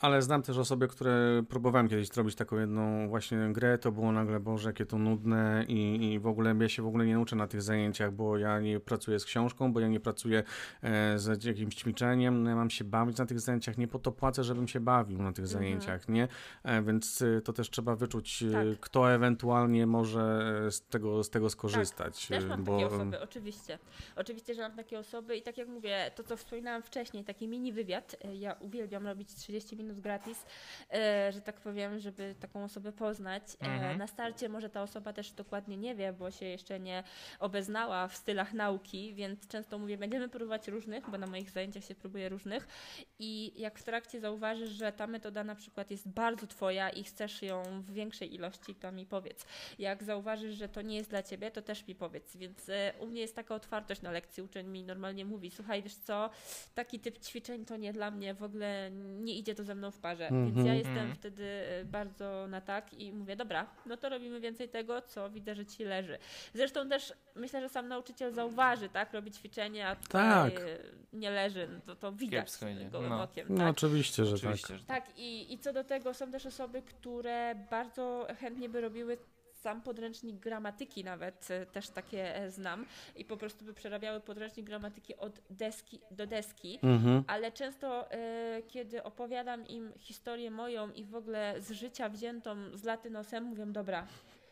Ale 0.00 0.22
znam 0.22 0.42
też 0.42 0.58
osoby, 0.58 0.88
które 0.88 1.42
próbowałem 1.48 1.88
kiedyś 1.88 2.08
zrobić 2.08 2.34
taką 2.34 2.58
jedną 2.58 3.08
właśnie 3.08 3.38
grę, 3.52 3.78
to 3.78 3.92
było 3.92 4.12
nagle, 4.12 4.40
Boże, 4.40 4.68
jakie 4.68 4.86
to 4.86 4.98
nudne 4.98 5.64
i, 5.68 6.12
i 6.12 6.18
w 6.18 6.26
ogóle 6.26 6.54
ja 6.60 6.68
się 6.68 6.82
w 6.82 6.86
ogóle 6.86 7.06
nie 7.06 7.14
nauczę 7.14 7.36
na 7.36 7.46
tych 7.46 7.62
zajęciach, 7.62 8.12
bo 8.12 8.38
ja 8.38 8.60
nie 8.60 8.80
pracuję 8.80 9.18
z 9.18 9.24
książką, 9.24 9.72
bo 9.72 9.80
ja 9.80 9.88
nie 9.88 10.00
pracuję 10.00 10.42
e, 10.82 11.18
z 11.18 11.44
jakimś 11.44 11.74
ćwiczeniem, 11.74 12.42
no 12.42 12.50
ja 12.50 12.56
mam 12.56 12.70
się 12.70 12.84
bawić 12.84 13.18
na 13.18 13.26
tych 13.26 13.40
zajęciach, 13.40 13.78
nie 13.78 13.88
po 13.88 13.98
to 13.98 14.12
płacę, 14.12 14.44
żebym 14.44 14.68
się 14.68 14.80
bawił 14.80 15.22
na 15.22 15.32
tych 15.32 15.46
zajęciach, 15.46 16.08
nie? 16.08 16.28
E, 16.62 16.82
więc 16.82 17.22
e, 17.22 17.40
to 17.40 17.52
też 17.52 17.70
trzeba 17.70 17.96
wyczuć, 17.96 18.42
e, 18.42 18.52
Tak. 18.52 18.80
kto 18.80 19.12
ewentualnie 19.12 19.86
może 19.86 20.52
e, 20.66 20.70
z 20.70 20.82
tego, 20.82 21.24
z 21.24 21.30
tego 21.30 21.50
skorzystać. 21.50 22.26
Też 22.26 22.44
e, 22.44 22.46
mam 22.46 22.64
bo, 22.64 22.72
takie 22.72 22.86
osoby, 22.86 23.20
oczywiście. 23.20 23.78
Oczywiście, 24.16 24.54
że 24.54 24.62
mam 24.62 24.76
takie 24.76 24.98
osoby 24.98 25.36
i 25.36 25.42
tak 25.42 25.58
jak 25.58 25.68
mówię, 25.68 26.10
to 26.14 26.22
co 26.22 26.36
wspominałam 26.36 26.82
wcześniej, 26.82 27.24
taki 27.24 27.48
mini 27.48 27.72
wywiad, 27.72 28.16
ja 28.32 28.52
uwielbiam 28.60 29.06
robić 29.06 29.34
30 29.34 29.76
minut 29.76 29.89
gratis, 29.98 30.46
e, 30.92 31.32
że 31.32 31.40
tak 31.40 31.60
powiem, 31.60 31.98
żeby 31.98 32.34
taką 32.40 32.64
osobę 32.64 32.92
poznać. 32.92 33.42
E, 33.60 33.70
Mhm. 33.70 33.98
Na 33.98 34.06
starcie 34.06 34.48
może 34.48 34.70
ta 34.70 34.82
osoba 34.82 35.12
też 35.12 35.32
dokładnie 35.32 35.76
nie 35.76 35.94
wie, 35.94 36.12
bo 36.12 36.30
się 36.30 36.46
jeszcze 36.46 36.80
nie 36.80 37.02
obeznała 37.38 38.08
w 38.08 38.16
stylach 38.16 38.52
nauki, 38.52 39.14
więc 39.14 39.48
często 39.48 39.78
mówię, 39.78 39.98
będziemy 39.98 40.28
próbować 40.28 40.68
różnych, 40.68 41.10
bo 41.10 41.18
na 41.18 41.26
moich 41.26 41.50
zajęciach 41.50 41.84
się 41.84 41.94
próbuje 41.94 42.28
różnych 42.28 42.68
i 43.18 43.60
jak 43.60 43.78
w 43.78 43.82
trakcie 43.82 44.20
zauważysz, 44.20 44.70
że 44.70 44.92
ta 44.92 45.06
metoda 45.06 45.44
na 45.44 45.54
przykład 45.54 45.90
jest 45.90 46.08
bardzo 46.08 46.46
twoja 46.46 46.90
i 46.90 47.04
chcesz 47.04 47.42
ją 47.42 47.62
w 47.82 47.92
większej 47.92 48.34
ilości, 48.34 48.74
to 48.74 48.92
mi 48.92 49.06
powiedz. 49.06 49.46
Jak 49.78 50.02
zauważysz, 50.02 50.54
że 50.54 50.68
to 50.68 50.82
nie 50.82 50.96
jest 50.96 51.10
dla 51.10 51.22
ciebie, 51.22 51.50
to 51.50 51.62
też 51.62 51.86
mi 51.86 51.94
powiedz. 51.94 52.36
Więc 52.36 52.68
e, 52.68 52.92
u 52.98 53.06
mnie 53.06 53.20
jest 53.20 53.36
taka 53.36 53.54
otwartość 53.54 54.02
na 54.02 54.10
lekcji. 54.10 54.42
Uczeń 54.42 54.66
mi 54.66 54.84
normalnie 54.84 55.24
mówi: 55.24 55.50
Słuchaj, 55.50 55.82
wiesz 55.82 55.94
co, 55.94 56.30
taki 56.74 57.00
typ 57.00 57.18
ćwiczeń 57.18 57.64
to 57.64 57.76
nie 57.76 57.92
dla 57.92 58.10
mnie, 58.10 58.34
w 58.34 58.42
ogóle 58.42 58.90
nie 58.92 59.34
idzie 59.34 59.54
to 59.54 59.64
ze 59.64 59.74
mną 59.74 59.79
w 59.90 59.98
parze. 59.98 60.28
Więc 60.30 60.56
ja 60.56 60.60
Mhm. 60.72 60.78
jestem 60.78 61.14
wtedy 61.14 61.44
e, 61.44 61.84
bardzo 61.84 62.46
na 62.48 62.60
tak 62.60 62.94
i 62.94 63.12
mówię: 63.12 63.36
Dobra, 63.36 63.66
no 63.86 63.96
to 63.96 64.08
robimy 64.08 64.40
więcej 64.40 64.68
tego, 64.68 65.02
co 65.02 65.30
widzę, 65.30 65.54
że 65.54 65.66
ci 65.66 65.84
leży. 65.84 66.18
Zresztą 66.54 66.88
też 66.88 67.12
myślę, 67.34 67.60
że 67.60 67.68
sam 67.68 67.88
nauczyciel 67.88 68.32
zauważy, 68.32 68.88
tak? 68.88 69.12
Robi 69.12 69.30
ćwiczenie, 69.30 69.88
a 69.88 69.96
tutaj 69.96 70.52
Tak. 70.52 70.60
e, 70.60 70.78
nie 71.12 71.30
leży. 71.30 71.68
No 71.72 71.80
to, 71.86 71.96
to 71.96 72.12
widać 72.12 72.44
Kiepsko 72.46 72.66
gołym 72.90 73.08
No. 73.08 73.22
okiem. 73.22 73.46
No 73.50 73.56
tak? 73.58 73.70
oczywiście, 73.70 74.24
że 74.24 74.34
Oczywiście, 74.34 74.78
że 74.78 74.84
tak. 74.84 75.04
Tak, 75.06 75.18
i, 75.18 75.52
i 75.52 75.58
co 75.58 75.72
do 75.72 75.84
tego 75.84 76.14
są 76.14 76.30
też 76.30 76.46
osoby, 76.46 76.82
które 76.82 77.54
bardzo 77.70 78.26
chętnie 78.40 78.68
by 78.68 78.80
robiły 78.80 79.18
sam 79.60 79.82
podręcznik 79.82 80.36
gramatyki 80.36 81.04
nawet, 81.04 81.50
e, 81.50 81.66
też 81.66 81.88
takie 81.88 82.36
e, 82.36 82.50
znam, 82.50 82.86
i 83.16 83.24
po 83.24 83.36
prostu 83.36 83.64
by 83.64 83.74
przerabiały 83.74 84.20
podręcznik 84.20 84.66
gramatyki 84.66 85.16
od 85.16 85.40
deski 85.50 86.00
do 86.10 86.26
deski. 86.26 86.78
Mhm. 86.82 87.24
Ale 87.26 87.52
często, 87.52 88.12
e, 88.12 88.62
kiedy 88.68 89.02
opowiadam 89.02 89.66
im 89.66 89.92
historię 89.98 90.50
moją 90.50 90.92
i 90.92 91.04
w 91.04 91.14
ogóle 91.14 91.54
z 91.58 91.70
życia 91.70 92.08
wziętą 92.08 92.56
z 92.74 92.84
laty 92.84 93.10
nosem, 93.10 93.44
mówią, 93.44 93.72
dobra, 93.72 94.06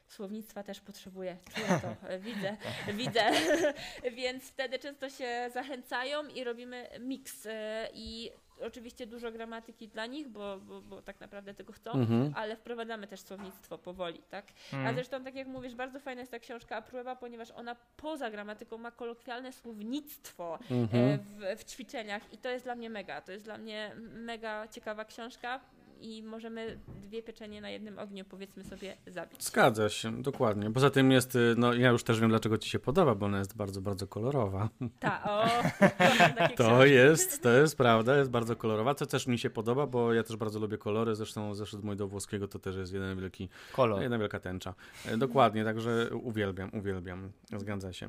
słownictwa 0.06 0.62
też 0.62 0.80
potrzebuję, 0.80 1.36
czuję 1.54 1.80
to, 1.82 2.18
widzę, 2.18 2.56
widzę. 3.00 3.30
Więc 4.16 4.50
wtedy 4.50 4.78
często 4.78 5.10
się 5.10 5.50
zachęcają 5.52 6.26
i 6.26 6.44
robimy 6.44 6.88
miks. 7.00 7.48
I 7.94 8.30
oczywiście 8.60 9.06
dużo 9.06 9.32
gramatyki 9.32 9.88
dla 9.88 10.06
nich, 10.06 10.28
bo, 10.28 10.58
bo, 10.58 10.80
bo 10.80 11.02
tak 11.02 11.20
naprawdę 11.20 11.54
tego 11.54 11.72
chcą, 11.72 11.92
Mhm. 11.92 12.32
ale 12.36 12.56
wprowadzamy 12.56 13.06
też 13.06 13.20
słownictwo 13.20 13.78
powoli, 13.78 14.22
tak? 14.30 14.46
A 14.72 14.76
Mm. 14.76 14.94
zresztą, 14.94 15.24
tak 15.24 15.34
jak 15.34 15.48
mówisz, 15.48 15.74
bardzo 15.74 16.00
fajna 16.00 16.20
jest 16.20 16.32
ta 16.32 16.38
książka 16.38 16.76
Aprueba, 16.76 17.16
ponieważ 17.16 17.50
ona 17.50 17.76
poza 17.96 18.30
gramatyką 18.30 18.78
ma 18.78 18.90
kolokwialne 18.90 19.52
słownictwo 19.52 20.58
e, 20.70 20.74
Mhm. 20.74 21.18
w, 21.18 21.60
w 21.60 21.64
ćwiczeniach 21.64 22.32
i 22.32 22.38
to 22.38 22.48
jest 22.48 22.64
dla 22.64 22.74
mnie 22.74 22.90
mega. 22.90 23.20
To 23.20 23.32
jest 23.32 23.44
dla 23.44 23.58
mnie 23.58 23.92
mega 24.14 24.68
ciekawa 24.68 25.04
książka 25.04 25.60
i 26.00 26.22
możemy 26.22 26.78
dwie 27.02 27.22
pieczenie 27.22 27.60
na 27.60 27.70
jednym 27.70 27.98
ogniu, 27.98 28.24
powiedzmy 28.24 28.64
sobie, 28.64 28.96
zabić. 29.06 29.44
Zgadza 29.44 29.88
się, 29.88 30.22
dokładnie. 30.22 30.70
Poza 30.70 30.90
tym 30.90 31.10
jest, 31.10 31.36
y, 31.36 31.54
no 31.58 31.74
ja 31.74 31.88
już 31.90 32.02
też 32.02 32.20
wiem, 32.20 32.30
dlaczego 32.30 32.58
ci 32.58 32.70
się 32.70 32.78
podoba, 32.78 33.14
bo 33.14 33.26
ona 33.26 33.38
jest 33.38 33.56
bardzo, 33.56 33.80
bardzo 33.80 34.06
kolorowa. 34.06 34.68
Ta, 35.00 35.22
o, 35.24 35.46
To 36.56 36.64
książki. 36.64 36.92
jest, 36.94 37.42
to 37.42 37.50
jest 37.50 37.76
prawda, 37.76 38.16
jest 38.16 38.30
bardzo 38.30 38.56
kolorowa, 38.56 38.94
co 38.94 39.06
też 39.06 39.26
mi 39.26 39.38
się 39.38 39.50
podoba, 39.50 39.86
bo 39.86 40.12
ja 40.14 40.22
też 40.22 40.36
bardzo 40.36 40.58
lubię 40.60 40.78
kolory, 40.78 41.14
zresztą 41.14 41.54
zeszedł 41.54 41.86
mój 41.86 41.96
do 41.96 42.08
włoskiego, 42.08 42.48
to 42.48 42.58
też 42.58 42.76
jest 42.76 42.92
jeden 42.92 43.20
wielki, 43.20 43.48
Kolor. 43.72 44.02
jedna 44.02 44.18
wielka 44.18 44.40
tęcza. 44.40 44.74
E, 45.06 45.16
Dokładnie, 45.16 45.64
także 45.64 46.10
uwielbiam, 46.22 46.70
uwielbiam, 46.74 47.32
zgadza 47.56 47.92
się. 47.92 48.08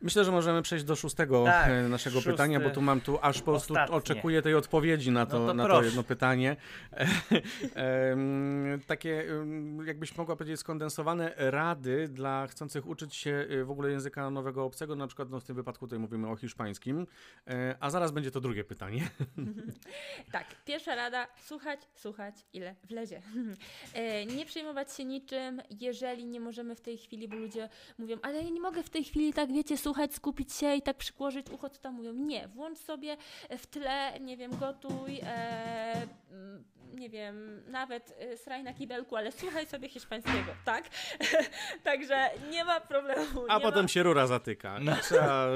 Myślę, 0.00 0.24
że 0.24 0.32
możemy 0.32 0.62
przejść 0.62 0.84
do 0.84 0.96
szóstego 0.96 1.44
Tak, 1.44 1.68
e, 1.68 1.88
naszego 1.88 2.16
szósty. 2.16 2.30
pytania, 2.30 2.60
bo 2.60 2.70
tu 2.70 2.82
mam 2.82 3.00
tu 3.00 3.18
aż 3.22 3.38
po 3.38 3.44
prostu 3.44 3.74
oczekuję 3.90 4.42
tej 4.42 4.54
odpowiedzi 4.54 5.10
na 5.10 5.26
to, 5.26 5.38
No 5.38 5.46
to 5.46 5.54
na 5.54 5.68
to 5.68 5.82
jedno 5.82 6.02
pytanie. 6.02 6.56
Em, 7.74 8.80
Takie, 8.86 9.24
jakbyś 9.86 10.16
mogła 10.16 10.36
powiedzieć, 10.36 10.60
skondensowane 10.60 11.32
rady 11.36 12.08
dla 12.08 12.46
chcących 12.46 12.86
uczyć 12.86 13.14
się 13.14 13.46
e, 13.50 13.64
w 13.64 13.70
ogóle 13.70 13.90
języka 13.90 14.30
nowego 14.30 14.64
obcego, 14.64 14.96
na 14.96 15.06
przykład 15.06 15.30
no, 15.30 15.40
w 15.40 15.44
tym 15.44 15.56
wypadku 15.56 15.86
tutaj 15.86 15.98
mówimy 15.98 16.28
o 16.28 16.36
hiszpańskim, 16.36 17.06
E, 17.46 17.76
a 17.80 17.90
zaraz 17.90 18.10
będzie 18.10 18.30
to 18.30 18.40
drugie 18.40 18.64
pytanie. 18.64 19.08
Tak, 20.32 20.46
pierwsza 20.64 20.94
rada, 20.94 21.26
słuchać, 21.46 21.80
słuchać, 21.94 22.34
ile 22.52 22.74
wlezie. 22.84 23.22
E, 23.94 24.26
nie 24.26 24.46
przejmować 24.46 24.92
się 24.94 25.04
niczym, 25.04 25.62
jeżeli 25.80 26.26
nie 26.26 26.40
możemy 26.40 26.74
w 26.74 26.80
tej 26.80 26.98
chwili, 26.98 27.28
bo 27.28 27.36
ludzie 27.36 27.68
mówią, 27.98 28.16
ale 28.22 28.42
ja 28.42 28.50
nie 28.50 28.60
mogę 28.60 28.82
w 28.82 28.90
tej 28.90 29.04
chwili 29.04 29.32
tak, 29.32 29.52
wiecie, 29.52 29.76
słuchać, 29.88 30.14
skupić 30.14 30.52
się 30.52 30.74
i 30.74 30.82
tak 30.82 30.96
przyłożyć 30.96 31.50
ucho, 31.50 31.70
co 31.70 31.80
tam 31.80 31.94
mówią. 31.94 32.12
Nie, 32.12 32.48
włącz 32.48 32.78
sobie 32.78 33.16
w 33.58 33.66
tle, 33.66 34.20
nie 34.20 34.36
wiem, 34.36 34.58
gotuj, 34.58 35.20
e, 35.22 36.06
mm, 36.30 36.64
nie 36.94 37.10
wiem, 37.10 37.62
nawet 37.66 38.14
e, 38.18 38.36
sraj 38.36 38.62
na 38.64 38.74
kibelku, 38.74 39.16
ale 39.16 39.32
słuchaj 39.32 39.66
sobie 39.66 39.88
hiszpańskiego, 39.88 40.52
tak? 40.64 40.84
Także 41.84 42.30
nie 42.50 42.64
ma 42.64 42.80
problemu. 42.80 43.44
A 43.48 43.60
potem 43.60 43.82
ma, 43.82 43.88
się 43.88 44.02
rura 44.02 44.26
zatyka. 44.26 44.78
No. 44.80 44.96
Trzeba... 44.96 45.46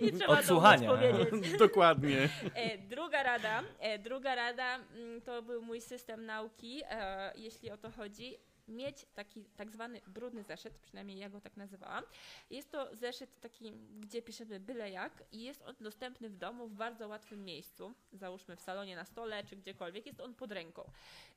i 0.00 0.12
trzeba 0.12 0.38
odsłuchania. 0.38 0.90
Dokładnie. 1.58 2.28
E, 2.54 2.78
druga 2.78 3.22
rada, 3.22 3.62
e, 3.78 3.98
druga 3.98 4.34
rada 4.34 4.76
mm, 4.76 5.20
to 5.20 5.42
był 5.42 5.62
mój 5.62 5.80
system 5.80 6.26
nauki, 6.26 6.82
e, 6.90 7.32
jeśli 7.36 7.70
o 7.70 7.76
to 7.76 7.90
chodzi. 7.90 8.38
Mieć 8.72 9.06
taki 9.14 9.44
tak 9.44 9.70
zwany 9.70 10.00
brudny 10.06 10.42
zeszyt, 10.42 10.78
przynajmniej 10.78 11.18
ja 11.18 11.30
go 11.30 11.40
tak 11.40 11.56
nazywałam. 11.56 12.04
Jest 12.50 12.70
to 12.70 12.96
zeszyt 12.96 13.40
taki, 13.40 13.72
gdzie 14.00 14.22
piszemy 14.22 14.60
byle 14.60 14.90
jak 14.90 15.24
i 15.32 15.42
jest 15.42 15.62
on 15.62 15.74
dostępny 15.80 16.30
w 16.30 16.36
domu 16.36 16.68
w 16.68 16.74
bardzo 16.74 17.08
łatwym 17.08 17.44
miejscu. 17.44 17.94
Załóżmy 18.12 18.56
w 18.56 18.60
salonie, 18.60 18.96
na 18.96 19.04
stole 19.04 19.44
czy 19.44 19.56
gdziekolwiek. 19.56 20.06
Jest 20.06 20.20
on 20.20 20.34
pod 20.34 20.52
ręką. 20.52 20.90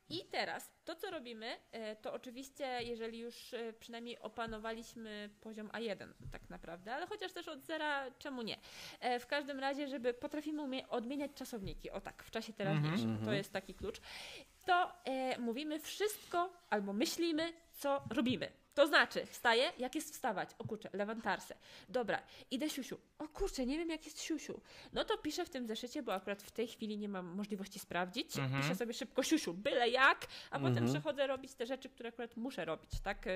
I 0.08 0.24
teraz 0.30 0.70
to, 0.84 0.94
co 0.96 1.10
robimy, 1.10 1.56
e, 1.72 1.96
to 1.96 2.12
oczywiście, 2.12 2.82
jeżeli 2.82 3.18
już 3.18 3.54
e, 3.54 3.72
przynajmniej 3.72 4.18
opanowaliśmy 4.18 5.30
poziom 5.40 5.68
A1, 5.68 6.08
tak 6.32 6.50
naprawdę, 6.50 6.94
ale 6.94 7.06
chociaż 7.06 7.32
też 7.32 7.48
od 7.48 7.64
zera, 7.64 8.10
czemu 8.18 8.42
nie? 8.42 8.56
E, 9.00 9.20
W 9.20 9.26
każdym 9.26 9.60
razie, 9.60 9.88
żeby 9.88 10.14
potrafimy 10.14 10.88
odmieniać 10.88 11.30
czasowniki, 11.34 11.90
o 11.90 12.00
tak, 12.00 12.22
w 12.22 12.30
czasie 12.30 12.52
teraźniejszym, 12.52 13.10
Mhm. 13.10 13.24
to 13.26 13.32
jest 13.32 13.52
taki 13.52 13.74
klucz, 13.74 13.96
to 14.66 14.92
mówimy 15.38 15.80
wszystko 15.80 16.52
albo 16.70 16.92
myślimy, 16.92 17.52
co 17.72 18.02
robimy. 18.10 18.52
To 18.76 18.86
znaczy, 18.86 19.26
wstaję, 19.26 19.72
jak 19.78 19.94
jest 19.94 20.12
wstawać? 20.12 20.50
O 20.58 20.64
kurczę, 20.64 20.90
lewantarse. 20.92 21.54
Dobra, 21.88 22.22
idę 22.50 22.70
siusiu. 22.70 22.98
O 23.18 23.28
kurczę, 23.28 23.66
nie 23.66 23.78
wiem 23.78 23.90
jak 23.90 24.04
jest 24.04 24.22
siusiu. 24.22 24.60
No 24.92 25.04
to 25.04 25.18
piszę 25.18 25.44
w 25.44 25.50
tym 25.50 25.66
zeszycie, 25.66 26.02
bo 26.02 26.14
akurat 26.14 26.42
w 26.42 26.50
tej 26.50 26.68
chwili 26.68 26.98
nie 26.98 27.08
mam 27.08 27.26
możliwości 27.26 27.78
sprawdzić. 27.78 28.36
Mhm. 28.38 28.62
Piszę 28.62 28.74
sobie 28.74 28.92
szybko 28.94 29.22
siusiu, 29.22 29.54
byle 29.54 29.88
jak, 29.88 30.26
a 30.50 30.58
potem 30.58 30.76
Mhm. 30.78 30.92
przechodzę 30.92 31.26
robić 31.26 31.54
te 31.54 31.66
rzeczy, 31.66 31.88
które 31.88 32.08
akurat 32.08 32.36
muszę 32.36 32.64
robić, 32.64 32.90
tak? 33.00 33.26
e, 33.26 33.30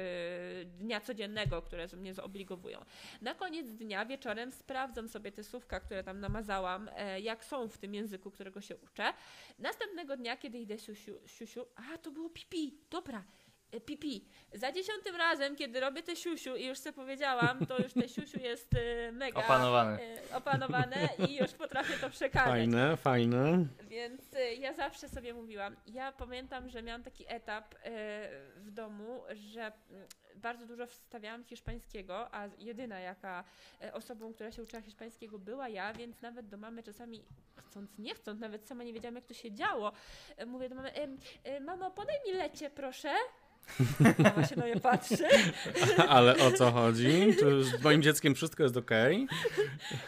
Dnia 0.65 1.01
codziennego, 1.01 1.63
które 1.63 1.87
mnie 1.97 2.15
zobligowują. 2.15 2.85
Na 3.21 3.35
koniec 3.35 3.73
dnia 3.73 4.07
wieczorem 4.07 4.53
sprawdzam 4.53 5.09
sobie 5.09 5.33
te 5.33 5.45
słówka, 5.45 5.81
które 5.81 6.05
tam 6.05 6.21
namazałam, 6.21 6.91
e, 6.97 7.21
jak 7.21 7.45
są 7.45 7.69
w 7.69 7.79
tym 7.79 7.95
języku, 7.95 8.31
którego 8.31 8.61
się 8.61 8.77
uczę. 8.77 9.13
Następnego 9.59 10.17
dnia, 10.17 10.37
kiedy 10.37 10.59
idę 10.59 10.79
siusiu, 10.79 11.15
siusiu 11.27 11.67
a 11.93 11.99
to 11.99 12.11
było 12.11 12.31
pipi, 12.31 12.79
dobra, 12.91 13.25
pipi. 13.87 14.25
Za 14.55 14.73
dziesiątym 14.73 15.17
razem, 15.17 15.57
kiedy 15.57 15.81
robię 15.81 16.03
te 16.03 16.17
siusiu 16.17 16.57
i 16.57 16.65
już 16.67 16.79
sobie 16.79 16.93
powiedziałam, 16.93 17.67
to 17.67 17.79
już 17.83 17.93
te 17.93 18.09
siusiu 18.09 18.41
jest 18.41 18.75
e, 18.75 19.13
mega 19.13 19.41
Opanowane. 19.41 19.99
e, 20.31 20.37
opanowane 20.37 21.09
i 21.29 21.37
już 21.37 21.51
potrafię 21.53 21.95
to 22.01 22.11
przekazać. 22.11 22.49
Fajne, 22.51 22.97
fajne. 22.97 23.67
Więc 23.89 24.23
ja 24.59 24.73
zawsze 24.75 25.09
sobie 25.09 25.35
mówiłam, 25.35 25.77
ja 25.87 26.13
pamiętam, 26.13 26.69
że 26.71 26.83
miałam 26.83 27.03
taki 27.03 27.25
etap 27.29 27.75
w 28.57 28.71
domu, 28.71 29.23
że 29.35 29.61
mm, 29.91 30.07
bardzo 30.35 30.67
dużo 30.67 30.87
wstawiałam 30.87 31.45
hiszpańskiego, 31.45 32.35
a 32.35 32.49
jedyna 32.59 33.01
jaka 33.01 33.45
osobą, 33.93 34.33
która 34.35 34.53
się 34.53 34.63
uczyła 34.63 34.83
hiszpańskiego 34.83 35.39
była 35.39 35.69
ja, 35.69 35.93
więc 35.93 36.23
nawet 36.23 36.49
do 36.49 36.57
mamy 36.57 36.83
czasami 36.83 37.25
chcąc, 37.57 37.99
nie 37.99 38.15
chcąc, 38.15 38.41
nawet 38.41 38.67
sama 38.67 38.85
nie 38.85 38.93
wiedziałam 38.93 39.15
jak 39.15 39.25
to 39.27 39.35
się 39.35 39.53
działo, 39.53 39.93
mówię 40.47 40.69
do 40.69 40.75
mamy, 40.75 40.93
"Em, 40.93 41.19
y, 41.47 41.61
mamo 41.61 41.91
podaj 41.91 42.17
mi 42.27 42.33
lecie 42.33 42.71
proszę. 42.71 43.13
Mama 44.19 44.47
się 44.47 44.57
na 44.57 44.65
mnie 44.65 44.81
patrzy. 44.81 45.29
Ale 46.09 46.37
o 46.37 46.53
co 46.53 46.71
chodzi? 46.71 47.37
Czy 47.41 47.65
z 47.65 47.83
moim 47.83 48.03
dzieckiem 48.03 48.35
wszystko 48.35 48.63
jest 48.63 48.77
okej? 48.77 49.27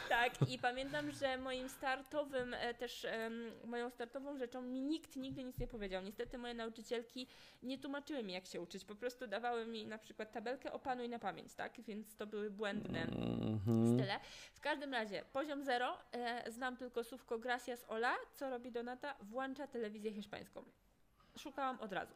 Tak, 0.08 0.50
i 0.50 0.58
pamiętam, 0.58 1.10
że 1.10 1.38
moim 1.38 1.68
startowym 1.68 2.54
e, 2.54 2.74
też, 2.74 3.06
moją 3.64 3.90
startową 3.90 4.38
rzeczą 4.38 4.62
mi 4.62 4.80
nikt 4.80 5.16
nigdy 5.16 5.44
nic 5.44 5.58
nie 5.58 5.66
powiedział. 5.68 6.02
Niestety 6.02 6.38
moje 6.38 6.54
nauczycielki 6.54 7.26
nie 7.62 7.78
tłumaczyły 7.78 8.22
mi, 8.22 8.32
jak 8.32 8.46
się 8.46 8.60
uczyć. 8.60 8.84
Po 8.84 8.94
prostu 8.94 9.26
dawały 9.26 9.66
mi 9.66 9.86
na 9.86 9.98
przykład 9.98 10.32
tabelkę 10.32 10.72
opanuj 10.72 11.08
na 11.08 11.18
pamięć, 11.18 11.54
tak? 11.54 11.80
Więc 11.80 12.16
to 12.16 12.26
były 12.26 12.50
błędne 12.50 13.02
Mhm. 13.02 13.98
style. 13.98 14.20
W 14.54 14.60
każdym 14.60 14.92
razie, 14.92 15.24
poziom 15.32 15.64
zero, 15.64 15.98
e, 16.12 16.52
znam 16.52 16.76
tylko 16.76 17.04
słówko 17.04 17.38
gracias 17.38 17.84
hola, 17.84 18.14
co 18.34 18.50
robi 18.50 18.72
Donata? 18.72 19.14
Włącza 19.22 19.66
telewizję 19.66 20.12
hiszpańską. 20.12 20.64
Szukałam 21.38 21.80
od 21.80 21.92
razu. 21.92 22.14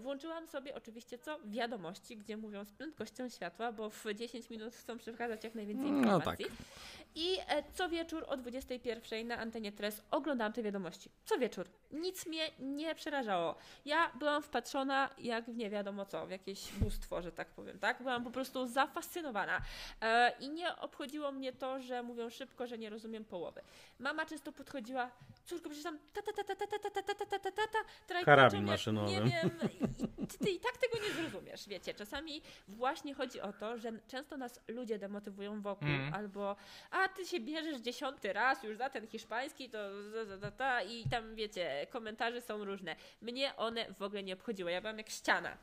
Włączyłam 0.00 0.46
sobie 0.46 0.74
oczywiście 0.74 1.18
co? 1.18 1.38
Wiadomości, 1.44 2.16
gdzie 2.16 2.36
mówią 2.36 2.64
z 2.64 2.72
prędkością 2.72 3.28
światła, 3.28 3.72
bo 3.72 3.90
w 3.90 4.04
10 4.14 4.50
minut 4.50 4.74
chcą 4.74 4.98
przekazać 4.98 5.44
jak 5.44 5.54
najwięcej 5.54 5.90
No 5.90 5.98
informacji. 5.98 6.46
I 7.14 7.36
e, 7.48 7.62
co 7.72 7.88
wieczór 7.88 8.24
o 8.28 8.36
21 8.36 9.26
na 9.26 9.38
antenie 9.38 9.72
Tres 9.72 10.02
oglądałam 10.10 10.52
te 10.52 10.62
wiadomości. 10.62 11.10
Co 11.24 11.38
wieczór. 11.38 11.66
Nic 11.90 12.26
mnie 12.26 12.50
nie 12.58 12.94
przerażało. 12.94 13.54
Ja 13.84 14.10
byłam 14.18 14.42
wpatrzona 14.42 15.10
jak 15.18 15.44
w 15.50 15.56
nie 15.56 15.70
wiadomo 15.70 16.06
co, 16.06 16.26
w 16.26 16.30
jakieś 16.30 16.72
bóstwo, 16.72 17.22
że 17.22 17.32
tak 17.32 17.48
powiem, 17.48 17.78
tak? 17.78 17.98
Byłam 18.02 18.24
po 18.24 18.30
prostu 18.30 18.66
zafascynowana. 18.66 19.60
E, 20.00 20.32
I 20.40 20.48
nie 20.50 20.76
obchodziło 20.76 21.32
mnie 21.32 21.52
to, 21.52 21.80
że 21.80 22.02
mówią 22.02 22.30
szybko, 22.30 22.66
że 22.66 22.78
nie 22.78 22.90
rozumiem 22.90 23.24
połowy. 23.24 23.60
Mama 23.98 24.26
często 24.26 24.52
podchodziła, 24.52 25.10
córko, 25.44 25.68
przecież 25.68 25.84
tam 25.84 25.98
ta 26.12 26.22
ta 26.22 26.32
ta 26.32 26.44
ta 26.44 26.54
ta 26.54 26.66
ta 26.66 26.90
ta 26.90 27.02
ta 27.02 27.14
ta 27.14 27.26
ta 27.26 27.38
ta 27.38 27.50
ta 27.50 27.66
ta 27.66 27.78
ta 28.06 28.24
Karabin 28.24 28.64
maszynowy. 28.64 29.12
Nie 29.12 29.20
wiem, 29.22 29.50
i 30.20 30.26
ty, 30.26 30.38
ty 30.38 30.50
i 30.50 30.60
tak 30.60 30.76
tego 30.76 30.96
nie 31.04 31.10
zrozumiesz, 31.12 31.68
wiecie. 31.68 31.94
Czasami 31.94 32.42
właśnie 32.68 33.14
chodzi 33.14 33.40
o 33.40 33.52
to, 33.52 33.78
że 33.78 33.92
często 34.08 34.36
nas 34.36 34.60
ludzie 34.68 34.98
demotywują 34.98 35.62
wokół, 35.62 35.88
Mm. 35.88 36.14
albo 36.14 36.56
a 36.90 37.08
ty 37.08 37.26
się 37.26 37.40
bierzesz 37.40 37.80
dziesiąty 37.80 38.32
raz 38.32 38.62
już 38.62 38.76
za 38.76 38.90
ten 38.90 39.06
hiszpański, 39.06 39.70
to 39.70 40.02
za, 40.10 40.24
za, 40.24 40.36
za, 40.36 40.50
ta, 40.50 40.82
i 40.82 41.08
tam 41.08 41.34
wiecie, 41.34 41.79
komentarze 41.86 42.40
są 42.40 42.64
różne. 42.64 42.96
Mnie 43.22 43.56
one 43.56 43.92
w 43.94 44.02
ogóle 44.02 44.22
nie 44.22 44.34
obchodziły, 44.34 44.72
ja 44.72 44.80
byłam 44.80 44.98
jak 44.98 45.08
ściana. 45.10 45.56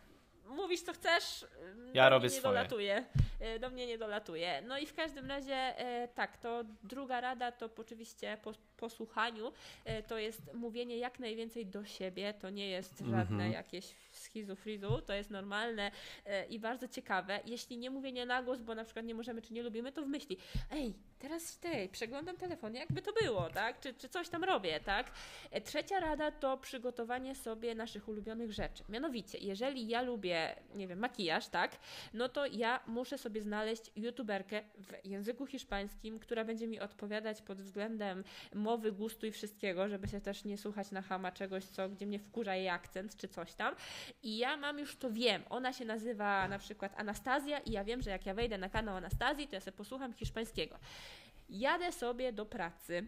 Mówisz 0.45 0.81
co 0.81 0.93
chcesz, 0.93 1.45
Ja 1.93 2.03
do 2.03 2.09
robię 2.09 2.23
nie 2.23 2.29
swoje. 2.29 2.41
dolatuje. 2.53 3.05
E, 3.39 3.59
Do 3.59 3.69
mnie 3.69 3.87
nie 3.87 3.97
dolatuje. 3.97 4.61
No 4.67 4.77
i 4.77 4.85
w 4.85 4.93
każdym 4.93 5.25
razie 5.29 5.55
e, 5.55 6.07
tak, 6.07 6.37
to 6.37 6.63
druga 6.83 7.21
rada 7.21 7.51
to 7.51 7.69
oczywiście 7.77 8.37
po, 8.43 8.53
po 8.77 8.89
słuchaniu 8.89 9.51
e, 9.85 10.03
to 10.03 10.17
jest 10.17 10.53
mówienie 10.53 10.97
jak 10.97 11.19
najwięcej 11.19 11.65
do 11.65 11.85
siebie. 11.85 12.33
To 12.33 12.49
nie 12.49 12.69
jest 12.69 12.99
żadne 12.99 13.37
Mhm. 13.37 13.51
jakieś 13.51 13.95
schizofrizu, 14.11 15.01
to 15.01 15.13
jest 15.13 15.29
normalne 15.29 15.91
i 16.49 16.59
bardzo 16.59 16.87
ciekawe. 16.87 17.39
Jeśli 17.45 17.77
nie 17.77 17.89
mówienie 17.89 18.25
na 18.25 18.43
głos, 18.43 18.61
bo 18.61 18.75
na 18.75 18.83
przykład 18.83 19.05
nie 19.05 19.15
możemy 19.15 19.41
czy 19.41 19.53
nie 19.53 19.63
lubimy, 19.63 19.91
to 19.91 20.01
w 20.01 20.07
myśli, 20.07 20.37
ej, 20.71 20.93
teraz 21.19 21.59
tej, 21.59 21.89
przeglądam 21.89 22.37
telefon, 22.37 22.75
jakby 22.75 23.01
to 23.01 23.13
było, 23.13 23.49
tak? 23.49 23.79
Czy, 23.79 23.93
czy 23.93 24.09
coś 24.09 24.29
tam 24.29 24.43
robię, 24.43 24.79
tak? 24.79 25.11
Trzecia 25.63 25.99
rada 25.99 26.31
to 26.31 26.57
przygotowanie 26.57 27.35
sobie 27.35 27.75
naszych 27.75 28.07
ulubionych 28.07 28.51
rzeczy. 28.53 28.83
Mianowicie, 28.89 29.37
jeżeli 29.37 29.87
ja 29.87 30.01
lubię, 30.01 30.55
nie 30.75 30.87
wiem, 30.87 30.99
makijaż, 30.99 31.47
tak? 31.47 31.77
No 32.13 32.29
to 32.29 32.45
ja 32.45 32.79
muszę 32.87 33.17
sobie 33.17 33.26
znaleźć 33.35 33.91
youtuberkę 33.95 34.61
w 34.77 35.05
języku 35.05 35.45
hiszpańskim, 35.45 36.19
która 36.19 36.45
będzie 36.45 36.67
mi 36.67 36.79
odpowiadać 36.79 37.41
pod 37.41 37.61
względem 37.61 38.23
mowy, 38.53 38.91
gustu 38.91 39.25
i 39.25 39.31
wszystkiego, 39.31 39.89
żeby 39.89 40.07
się 40.07 40.21
też 40.21 40.45
nie 40.45 40.57
słuchać 40.57 40.91
na 40.91 41.01
chama 41.01 41.31
czegoś, 41.31 41.65
co, 41.65 41.89
gdzie 41.89 42.05
mnie 42.05 42.19
wkurza 42.19 42.55
jej 42.55 42.69
akcent 42.69 43.17
czy 43.17 43.27
coś 43.27 43.53
tam. 43.53 43.75
I 44.23 44.37
ja 44.37 44.57
mam 44.57 44.79
już 44.79 44.95
to 44.95 45.11
wiem. 45.11 45.43
Ona 45.49 45.73
się 45.73 45.85
nazywa 45.85 46.47
na 46.47 46.59
przykład 46.59 46.93
Anastazja 46.97 47.59
i 47.59 47.71
ja 47.71 47.83
wiem, 47.83 48.01
że 48.01 48.09
jak 48.09 48.25
ja 48.25 48.33
wejdę 48.33 48.57
na 48.57 48.69
kanał 48.69 48.95
Anastazji, 48.95 49.47
to 49.47 49.55
ja 49.55 49.61
sobie 49.61 49.77
posłucham 49.77 50.13
hiszpańskiego. 50.13 50.79
Jadę 51.49 51.91
sobie 51.91 52.33
do 52.33 52.45
pracy, 52.45 53.03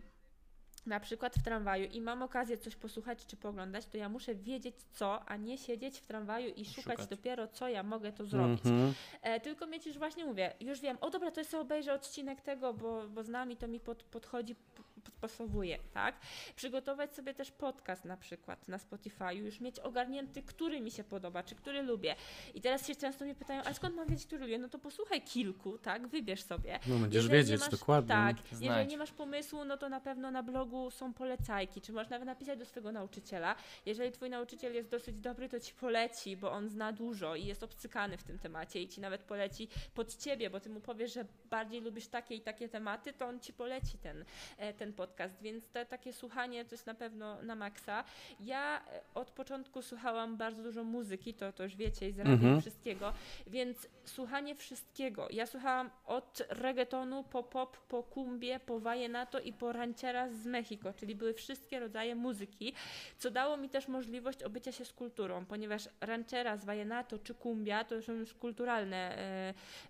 na 0.90 1.00
przykład 1.00 1.36
w 1.36 1.44
tramwaju 1.44 1.90
i 1.92 2.02
mam 2.02 2.22
okazję 2.22 2.58
coś 2.58 2.76
posłuchać 2.76 3.26
czy 3.26 3.38
pooglądać, 3.38 3.86
to 3.86 3.98
ja 3.98 4.10
muszę 4.10 4.36
wiedzieć 4.36 4.76
co, 4.92 5.26
a 5.26 5.38
nie 5.38 5.58
siedzieć 5.58 6.00
w 6.00 6.08
tramwaju 6.08 6.54
i 6.56 6.66
szukać, 6.66 6.84
Szukać. 6.84 7.08
dopiero 7.08 7.48
co 7.48 7.68
ja 7.68 7.84
mogę 7.84 8.12
to 8.12 8.26
zrobić. 8.26 8.66
Mhm. 8.66 8.94
E, 9.22 9.40
tylko 9.40 9.68
mieć 9.68 9.86
już 9.86 9.98
właśnie 9.98 10.26
mówię, 10.26 10.54
już 10.60 10.80
wiem, 10.82 10.98
o 11.02 11.10
dobra, 11.10 11.32
to 11.32 11.42
jest 11.42 11.54
obejrzę 11.54 11.94
odcinek 11.94 12.42
tego, 12.42 12.74
bo, 12.74 13.08
bo 13.10 13.24
z 13.24 13.30
nami 13.30 13.58
to 13.58 13.68
mi 13.68 13.80
pod, 13.80 14.04
podchodzi, 14.04 14.56
podpasowuje, 15.00 15.80
tak? 15.94 16.16
Przygotować 16.56 17.16
sobie 17.16 17.34
też 17.34 17.52
podcast 17.52 18.06
na 18.06 18.18
przykład 18.18 18.68
na 18.68 18.78
Spotify, 18.78 19.34
już 19.36 19.60
mieć 19.60 19.80
ogarnięty, 19.80 20.44
który 20.44 20.82
mi 20.82 20.92
się 20.92 21.04
podoba, 21.04 21.44
czy 21.44 21.56
który 21.56 21.82
lubię. 21.82 22.16
I 22.54 22.62
teraz 22.62 22.88
się 22.88 22.96
często 22.96 23.26
mnie 23.26 23.36
pytają, 23.36 23.62
ale 23.64 23.74
skąd 23.76 23.96
mam 23.96 24.08
wiedzieć, 24.08 24.26
który 24.26 24.42
lubię? 24.42 24.58
No 24.60 24.70
to 24.70 24.80
posłuchaj 24.80 25.22
kilku, 25.22 25.78
tak? 25.78 26.08
Wybierz 26.08 26.44
sobie. 26.44 26.80
No, 26.88 26.96
będziesz 27.00 27.24
Jeżeli 27.24 27.38
wiedzieć 27.38 27.60
masz- 27.60 27.70
dokładnie. 27.70 28.08
Tak, 28.10 28.36
Znajdź. 28.38 28.62
jeżeli 28.62 28.88
nie 28.88 28.98
masz 28.98 29.12
pomysłu, 29.12 29.66
no 29.66 29.78
to 29.78 29.90
na 29.90 30.00
pewno 30.02 30.32
na 30.32 30.44
blogu 30.44 30.92
są 30.92 31.14
polecajki, 31.14 31.82
czy 31.82 31.94
możesz 31.94 32.10
nawet 32.10 32.26
napisać 32.26 32.60
do 32.60 32.66
swojego 32.66 32.92
nauczyciela. 32.92 33.56
Jeżeli 33.86 34.12
twój 34.12 34.30
nauczyciel 34.30 34.74
jest 34.74 34.90
dosyć 34.90 35.16
dobry, 35.16 35.50
to 35.50 35.60
ci 35.60 35.74
poleci, 35.74 36.38
bo 36.38 36.52
on 36.52 36.70
zna 36.70 36.92
dużo 36.92 37.36
i 37.36 37.46
jest 37.46 37.64
obcykany 37.64 38.18
w 38.18 38.24
tym 38.24 38.40
temacie 38.40 38.82
i 38.82 38.88
ci 38.88 39.02
nawet 39.02 39.24
poleci 39.24 39.68
pod 39.94 40.16
ciebie, 40.16 40.50
bo 40.50 40.60
ty 40.60 40.70
mu 40.70 40.82
powiesz, 40.82 41.14
że 41.14 41.26
bardziej 41.50 41.82
lubisz 41.82 42.08
takie 42.08 42.36
i 42.36 42.42
takie 42.42 42.70
tematy, 42.70 43.14
to 43.14 43.26
on 43.28 43.40
ci 43.40 43.54
poleci 43.54 43.98
ten, 43.98 44.26
e, 44.58 44.74
ten 44.90 44.94
podcast, 44.94 45.42
więc 45.42 45.68
te, 45.68 45.86
takie 45.86 46.14
słuchanie 46.14 46.66
to 46.66 46.72
jest 46.76 46.86
na 46.86 46.94
pewno 46.96 47.42
na 47.42 47.56
maksa. 47.56 48.04
Ja 48.40 48.82
e, 48.92 49.02
od 49.16 49.32
początku 49.32 49.82
słuchałam 49.82 50.38
bardzo 50.38 50.64
dużo 50.64 50.84
muzyki, 50.84 51.34
to, 51.34 51.54
to 51.54 51.64
już 51.64 51.76
wiecie, 51.76 52.10
i 52.10 52.12
z 52.12 52.20
Mhm. 52.20 52.62
wszystkiego, 52.62 53.14
więc 53.48 53.88
słuchanie 54.06 54.56
wszystkiego. 54.56 55.28
Ja 55.32 55.46
słuchałam 55.46 55.90
od 56.06 56.42
reggaetonu 56.50 57.24
po 57.24 57.44
pop, 57.44 57.78
po 57.78 58.04
kumbie, 58.04 58.60
po 58.66 58.80
vallenato 58.80 59.40
i 59.40 59.54
po 59.54 59.72
rancheras 59.72 60.32
z 60.34 60.46
Mexico, 60.46 60.94
czyli 60.94 61.16
były 61.16 61.34
wszystkie 61.34 61.80
rodzaje 61.80 62.16
muzyki, 62.16 62.74
co 63.18 63.32
dało 63.32 63.58
mi 63.58 63.70
też 63.70 63.88
możliwość 63.88 64.44
obycia 64.44 64.72
się 64.72 64.86
z 64.86 64.94
kulturą, 64.94 65.46
ponieważ 65.46 65.90
rancheras, 66.02 66.66
vallenato 66.66 67.20
czy 67.20 67.34
kumbia 67.34 67.84
to 67.84 68.02
są 68.02 68.14
już 68.14 68.34
kulturalne 68.34 69.18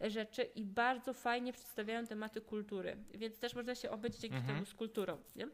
e, 0.02 0.10
rzeczy 0.10 0.44
i 0.56 0.64
bardzo 0.66 1.14
fajnie 1.14 1.54
przedstawiają 1.54 2.08
tematy 2.08 2.42
kultury, 2.42 2.98
więc 3.14 3.40
też 3.40 3.56
można 3.56 3.76
się 3.76 3.92
obyć 3.92 4.16
dzięki 4.18 4.38
Mhm. 4.38 4.54
temu 4.56 4.66
z 4.66 4.74
kulturą. 4.74 4.89
Nie? 5.36 5.48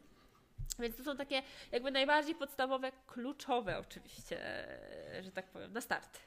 Więc 0.78 0.96
to 0.96 1.04
są 1.04 1.16
takie 1.16 1.42
jakby 1.72 1.90
najbardziej 1.90 2.34
podstawowe, 2.34 2.92
kluczowe 3.06 3.78
oczywiście, 3.78 4.38
że 5.22 5.32
tak 5.32 5.46
powiem, 5.46 5.72
na 5.72 5.80
start. 5.80 6.18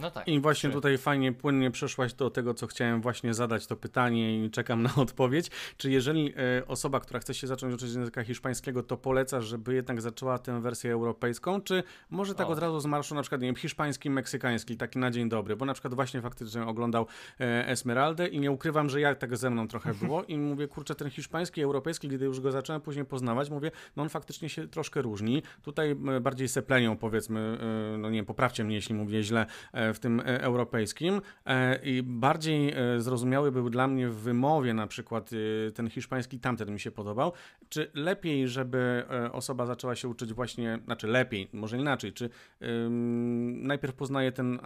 No 0.00 0.10
tak. 0.10 0.28
I 0.28 0.40
właśnie 0.40 0.70
Trzy. 0.70 0.74
tutaj 0.74 0.98
fajnie, 0.98 1.32
płynnie 1.32 1.70
przeszłaś 1.70 2.14
do 2.14 2.30
tego, 2.30 2.54
co 2.54 2.66
chciałem 2.66 3.00
właśnie 3.00 3.34
zadać 3.34 3.66
to 3.66 3.76
pytanie 3.76 4.44
i 4.44 4.50
czekam 4.50 4.82
na 4.82 4.94
odpowiedź. 5.04 5.50
Czy 5.76 5.90
jeżeli 5.90 6.34
e, 6.36 6.66
osoba, 6.66 7.00
która 7.00 7.20
chce 7.20 7.34
się 7.34 7.46
zacząć 7.46 7.74
uczyć 7.74 7.94
języka 7.94 8.24
hiszpańskiego, 8.24 8.82
to 8.82 8.96
polecasz, 8.96 9.44
żeby 9.44 9.74
jednak 9.74 10.00
zaczęła 10.00 10.38
tę 10.38 10.60
wersję 10.60 10.92
europejską, 10.92 11.60
czy 11.60 11.82
może 12.10 12.34
tak 12.34 12.46
O. 12.46 12.50
od 12.50 12.58
razu 12.58 12.80
z 12.80 12.86
marszu 12.86 13.14
na 13.14 13.22
przykład, 13.22 13.40
nie 13.40 13.48
wiem, 13.48 13.56
hiszpański, 13.56 14.10
meksykański, 14.10 14.76
taki 14.76 14.98
na 14.98 15.10
dzień 15.10 15.28
dobry, 15.28 15.56
bo 15.56 15.64
na 15.64 15.72
przykład 15.72 15.94
właśnie 15.94 16.22
faktycznie 16.22 16.62
oglądał 16.62 17.06
e, 17.40 17.68
Esmeraldę 17.68 18.26
i 18.26 18.40
nie 18.40 18.50
ukrywam, 18.50 18.88
że 18.88 19.00
ja 19.00 19.14
tak 19.14 19.36
ze 19.36 19.50
mną 19.50 19.68
trochę 19.68 19.94
było 20.04 20.24
i 20.24 20.38
mówię, 20.38 20.68
kurczę, 20.68 20.94
ten 20.94 21.10
hiszpański, 21.10 21.62
europejski, 21.62 22.08
gdy 22.08 22.24
już 22.24 22.40
go 22.40 22.52
zacząłem 22.52 22.82
później 22.82 23.04
poznawać, 23.04 23.50
mówię, 23.50 23.70
no 23.96 24.02
on 24.02 24.08
faktycznie 24.08 24.48
się 24.48 24.68
troszkę 24.68 25.02
różni. 25.02 25.42
Tutaj 25.62 25.90
e, 25.90 26.20
bardziej 26.20 26.48
seplenią, 26.48 26.96
powiedzmy, 26.96 27.58
no 27.98 28.10
nie 28.10 28.18
wiem, 28.18 28.26
poprawcie 28.26 28.64
mnie, 28.64 28.74
jeśli 28.74 28.94
mówię 28.94 29.22
źle, 29.22 29.46
w 29.94 29.98
tym 29.98 30.20
e, 30.20 30.42
europejskim 30.42 31.20
e, 31.46 31.78
i 31.82 32.02
bardziej 32.02 32.72
e, 32.72 33.00
zrozumiały 33.00 33.52
był 33.52 33.70
dla 33.70 33.88
mnie 33.88 34.08
w 34.08 34.16
wymowie 34.16 34.74
na 34.74 34.86
przykład 34.86 35.30
ten 35.74 35.90
hiszpański, 35.90 36.40
tamten 36.40 36.72
mi 36.72 36.80
się 36.80 36.90
podobał. 36.90 37.32
Czy 37.68 37.90
lepiej, 37.94 38.48
żeby 38.48 39.04
osoba 39.32 39.66
zaczęła 39.66 39.96
się 39.96 40.08
uczyć 40.08 40.32
właśnie, 40.32 40.78
znaczy 40.84 41.06
lepiej, 41.06 41.48
może 41.52 41.78
inaczej, 41.78 42.12
czy 42.12 42.30
ym, 42.62 43.66
najpierw 43.66 43.94
poznaje 43.94 44.32
ten 44.32 44.58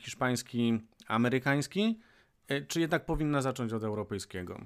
hiszpański 0.00 0.80
amerykański, 1.06 1.98
czy 2.68 2.80
jednak 2.80 3.04
powinna 3.04 3.42
zacząć 3.42 3.72
od 3.72 3.82
europejskiego? 3.82 4.60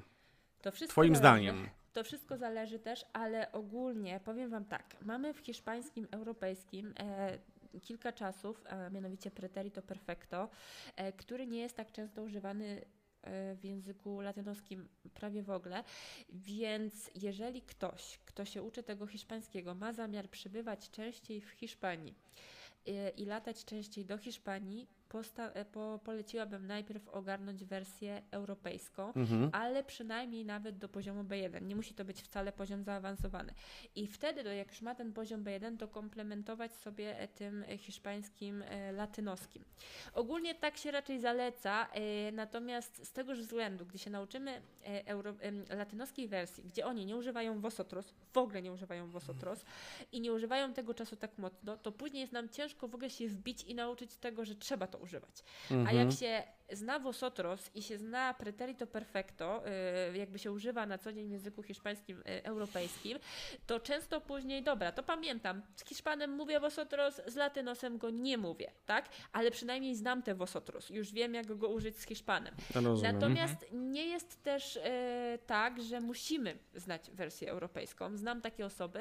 To 0.62 0.72
wszystko 0.72 0.92
Twoim 0.92 1.16
zależy. 1.16 1.44
zdaniem. 1.44 1.68
To 1.92 2.04
wszystko 2.04 2.36
zależy 2.36 2.78
też, 2.78 3.04
ale 3.12 3.52
ogólnie 3.52 4.20
powiem 4.24 4.50
Wam 4.50 4.64
tak. 4.64 4.96
Mamy 5.02 5.34
w 5.34 5.38
hiszpańskim, 5.38 6.06
europejskim 6.10 6.94
e, 6.98 7.38
kilka 7.82 8.12
czasów, 8.12 8.64
a 8.68 8.90
mianowicie 8.90 9.30
preterito 9.30 9.82
perfecto, 9.82 10.48
e, 10.96 11.12
który 11.12 11.46
nie 11.46 11.60
jest 11.60 11.76
tak 11.76 11.92
często 11.92 12.22
używany 12.22 12.84
e, 13.22 13.56
w 13.56 13.64
języku 13.64 14.20
latynoskim 14.20 14.88
prawie 15.14 15.42
w 15.42 15.50
ogóle, 15.50 15.84
więc 16.28 17.10
jeżeli 17.14 17.62
ktoś, 17.62 18.18
kto 18.24 18.44
się 18.44 18.62
uczy 18.62 18.82
tego 18.82 19.06
hiszpańskiego, 19.06 19.74
ma 19.74 19.92
zamiar 19.92 20.28
przybywać 20.28 20.90
częściej 20.90 21.40
w 21.40 21.50
Hiszpanii 21.50 22.14
e, 22.86 23.10
i 23.10 23.24
latać 23.24 23.64
częściej 23.64 24.04
do 24.04 24.18
Hiszpanii, 24.18 24.86
posta- 25.10 25.50
e, 25.54 25.64
po, 25.64 26.00
poleciłabym 26.04 26.66
najpierw 26.66 27.08
ogarnąć 27.08 27.64
wersję 27.64 28.22
europejską, 28.30 29.12
Mhm. 29.14 29.50
ale 29.52 29.84
przynajmniej 29.84 30.44
nawet 30.44 30.78
do 30.78 30.88
poziomu 30.88 31.24
B1. 31.24 31.62
Nie 31.62 31.76
musi 31.76 31.94
to 31.94 32.04
być 32.04 32.22
wcale 32.22 32.52
poziom 32.52 32.82
zaawansowany. 32.84 33.54
I 33.94 34.06
wtedy, 34.06 34.54
jak 34.54 34.68
już 34.68 34.82
ma 34.82 34.94
ten 34.94 35.12
poziom 35.12 35.44
B1, 35.44 35.76
to 35.78 35.88
komplementować 35.88 36.72
sobie 36.74 37.18
e, 37.20 37.28
tym 37.28 37.64
hiszpańskim, 37.78 38.62
e, 38.62 38.92
latynoskim. 38.92 39.64
Ogólnie 40.14 40.54
tak 40.54 40.76
się 40.76 40.90
raczej 40.90 41.20
zaleca, 41.20 41.88
natomiast 42.32 43.06
z 43.06 43.12
tegoż 43.12 43.38
względu, 43.40 43.86
gdy 43.86 43.98
się 43.98 44.10
nauczymy 44.10 44.62
euro, 45.06 45.34
latynoskiej 45.76 46.28
wersji, 46.28 46.64
gdzie 46.64 46.86
oni 46.86 47.06
nie 47.06 47.16
używają 47.16 47.60
vosotros, 47.60 48.14
w 48.32 48.38
ogóle 48.38 48.62
nie 48.62 48.72
używają 48.72 49.10
vosotros 49.10 49.64
i 50.12 50.20
nie 50.20 50.32
używają 50.32 50.72
tego 50.72 50.94
czasu 50.94 51.16
tak 51.16 51.38
mocno, 51.38 51.76
to 51.76 51.92
później 51.92 52.20
jest 52.20 52.32
nam 52.32 52.48
ciężko 52.48 52.88
w 52.88 52.94
ogóle 52.94 53.10
się 53.10 53.28
wbić 53.28 53.64
i 53.64 53.74
nauczyć 53.74 54.16
tego, 54.16 54.44
że 54.44 54.54
trzeba 54.54 54.86
to 54.86 54.98
używać. 55.00 55.44
A 55.70 55.74
Mhm. 55.74 55.96
jak 55.96 56.12
się 56.18 56.42
zna 56.72 56.98
vosotros 56.98 57.70
i 57.74 57.82
się 57.82 57.98
zna 57.98 58.34
preterito 58.34 58.86
perfecto, 58.86 59.62
y, 60.14 60.18
jakby 60.18 60.38
się 60.38 60.52
używa 60.52 60.86
na 60.86 60.98
co 60.98 61.12
dzień 61.12 61.28
w 61.28 61.30
języku 61.30 61.62
hiszpańskim, 61.62 62.18
y, 62.18 62.44
europejskim, 62.44 63.18
to 63.66 63.80
często 63.80 64.20
później, 64.20 64.62
dobra, 64.62 64.92
to 64.92 65.02
pamiętam, 65.02 65.62
z 65.76 65.84
Hiszpanem 65.88 66.30
mówię 66.32 66.60
vosotros, 66.60 67.20
z 67.26 67.36
latynosem 67.36 67.98
go 67.98 68.10
nie 68.10 68.38
mówię, 68.38 68.72
tak? 68.86 69.08
Ale 69.32 69.50
przynajmniej 69.50 69.94
znam 69.94 70.22
te 70.22 70.34
vosotros, 70.34 70.90
już 70.90 71.12
wiem 71.12 71.34
jak 71.34 71.56
go 71.56 71.68
użyć 71.68 71.98
z 71.98 72.06
Hiszpanem. 72.06 72.54
Rozumiem. 72.74 73.14
Natomiast 73.14 73.66
nie 73.72 74.06
jest 74.06 74.42
też 74.42 74.76
e, 74.76 75.38
tak, 75.46 75.82
że 75.82 76.00
musimy 76.00 76.58
znać 76.74 77.10
wersję 77.10 77.50
europejską. 77.50 78.16
Znam 78.16 78.40
takie 78.40 78.66
osoby, 78.66 79.00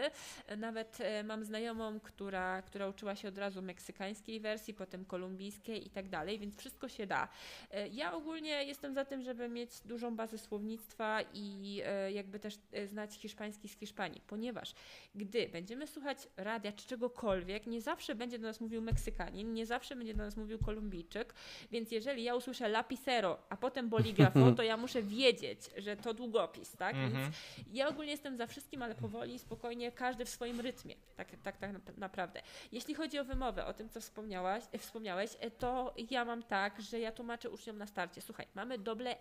nawet 0.57 0.97
mam 1.23 1.43
znajomą, 1.43 1.99
która, 1.99 2.61
która 2.61 2.87
uczyła 2.87 3.15
się 3.15 3.27
od 3.27 3.37
razu 3.37 3.61
meksykańskiej 3.61 4.39
wersji, 4.39 4.73
potem 4.73 5.05
kolumbijskiej 5.05 5.87
i 5.87 5.89
tak 5.89 6.09
dalej, 6.09 6.39
więc 6.39 6.57
wszystko 6.57 6.89
się 6.89 7.07
da. 7.07 7.27
E, 7.71 7.87
ja 7.87 8.13
ogólnie 8.13 8.63
jestem 8.63 8.93
za 8.93 9.05
tym, 9.05 9.21
żeby 9.21 9.49
mieć 9.49 9.81
dużą 9.85 10.15
bazę 10.15 10.37
słownictwa 10.37 11.21
i 11.33 11.81
e, 11.85 12.11
jakby 12.11 12.39
też 12.39 12.57
e, 12.71 12.87
znać 12.87 13.13
hiszpański 13.15 13.69
z 13.69 13.79
Hiszpanii, 13.79 14.21
ponieważ 14.27 14.73
gdy 15.15 15.47
będziemy 15.47 15.87
słuchać 15.87 16.17
radia 16.37 16.71
czy 16.71 16.87
czegokolwiek, 16.87 17.67
nie 17.67 17.81
zawsze 17.81 18.15
będzie 18.15 18.39
do 18.39 18.47
nas 18.47 18.61
mówił 18.61 18.81
Meksykanin, 18.81 19.53
nie 19.53 19.65
zawsze 19.65 19.95
będzie 19.95 20.13
do 20.13 20.23
nas 20.23 20.37
mówił 20.37 20.59
Kolumbijczyk, 20.59 21.33
więc 21.71 21.91
jeżeli 21.91 22.23
ja 22.23 22.35
usłyszę 22.35 22.69
lapicero, 22.69 23.37
a 23.49 23.57
potem 23.57 23.89
boligrafo, 23.89 24.51
to 24.57 24.63
ja 24.63 24.77
muszę 24.77 25.01
wiedzieć, 25.03 25.59
że 25.77 25.95
to 25.97 26.13
długopis, 26.13 26.71
tak? 26.71 26.95
Mhm. 26.95 27.11
Więc 27.13 27.35
ja 27.73 27.87
ogólnie 27.87 28.11
jestem 28.11 28.37
za 28.37 28.47
wszystkim, 28.47 28.81
ale 28.81 28.95
powoli, 28.95 29.39
spokojnie, 29.39 29.91
każdy 29.91 30.25
w 30.25 30.29
swoim 30.29 30.59
rytmie, 30.59 30.95
tak, 31.15 31.27
tak, 31.43 31.57
tak 31.57 31.73
nap- 31.73 31.97
naprawdę. 31.97 32.41
Jeśli 32.71 32.93
chodzi 32.93 33.19
o 33.19 33.25
wymowę, 33.25 33.65
o 33.65 33.73
tym, 33.73 33.89
co 33.89 34.01
wspomniałaś, 34.01 34.63
wspomniałeś, 34.77 35.31
to 35.57 35.93
ja 36.09 36.25
mam 36.25 36.43
tak, 36.43 36.81
że 36.81 36.99
ja 36.99 37.11
tłumaczę 37.11 37.48
uczniom 37.49 37.77
na 37.77 37.87
starcie, 37.87 38.21
słuchaj, 38.21 38.47
mamy 38.55 38.77
doble 38.77 39.15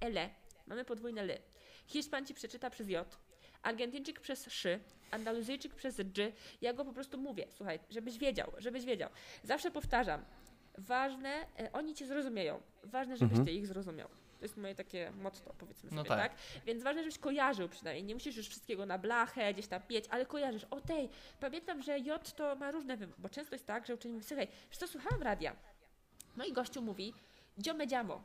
ele, 0.00 0.30
mamy 0.66 0.84
podwójne 0.84 1.22
ly. 1.24 1.38
Hiszpan 1.86 2.26
ci 2.26 2.34
przeczyta 2.34 2.70
przez 2.70 2.88
J, 2.88 3.18
Argentyńczyk 3.62 4.20
przez 4.20 4.46
szy, 4.50 4.80
Andaluzyjczyk 5.10 5.74
przez 5.74 5.96
dż. 5.96 6.32
Ja 6.60 6.72
go 6.72 6.84
po 6.84 6.92
prostu 6.92 7.18
mówię, 7.18 7.46
słuchaj, 7.50 7.78
żebyś 7.90 8.18
wiedział, 8.18 8.52
żebyś 8.58 8.84
wiedział. 8.84 9.10
Zawsze 9.42 9.70
powtarzam, 9.70 10.24
ważne, 10.78 11.46
e, 11.58 11.72
oni 11.72 11.94
cię 11.94 12.06
zrozumieją, 12.06 12.60
ważne, 12.82 13.16
żebyś 13.16 13.32
Mhm. 13.38 13.46
ty 13.46 13.52
ich 13.52 13.66
zrozumiał. 13.66 14.08
To 14.38 14.44
jest 14.44 14.56
moje 14.56 14.74
takie 14.74 15.12
motto, 15.22 15.54
powiedzmy 15.58 15.90
No 15.92 15.96
sobie, 15.96 16.08
tak. 16.08 16.32
tak. 16.32 16.62
Więc 16.66 16.82
ważne, 16.82 17.02
żebyś 17.02 17.18
kojarzył 17.18 17.68
przynajmniej. 17.68 18.04
Nie 18.04 18.14
musisz 18.14 18.36
już 18.36 18.48
wszystkiego 18.48 18.86
na 18.86 18.98
blachę, 18.98 19.52
gdzieś 19.54 19.66
tam 19.66 19.82
mieć, 19.90 20.04
ale 20.10 20.26
kojarzysz. 20.26 20.64
O 20.70 20.80
tej, 20.80 21.08
pamiętam, 21.40 21.82
że 21.82 21.98
J 21.98 22.32
to 22.36 22.56
ma 22.56 22.70
różne 22.70 22.96
bo 23.18 23.28
często 23.28 23.54
jest 23.54 23.66
tak, 23.66 23.86
że 23.86 23.94
uczeń 23.94 24.12
mówi, 24.12 24.24
słuchaj, 24.24 24.48
wiesz 24.70 24.78
co, 24.78 24.88
słuchałam 24.88 25.22
radia. 25.22 25.56
No 26.36 26.44
i 26.44 26.52
gościu 26.52 26.82
mówi, 26.82 27.14
dziome 27.58 27.86
dziamo. 27.86 28.22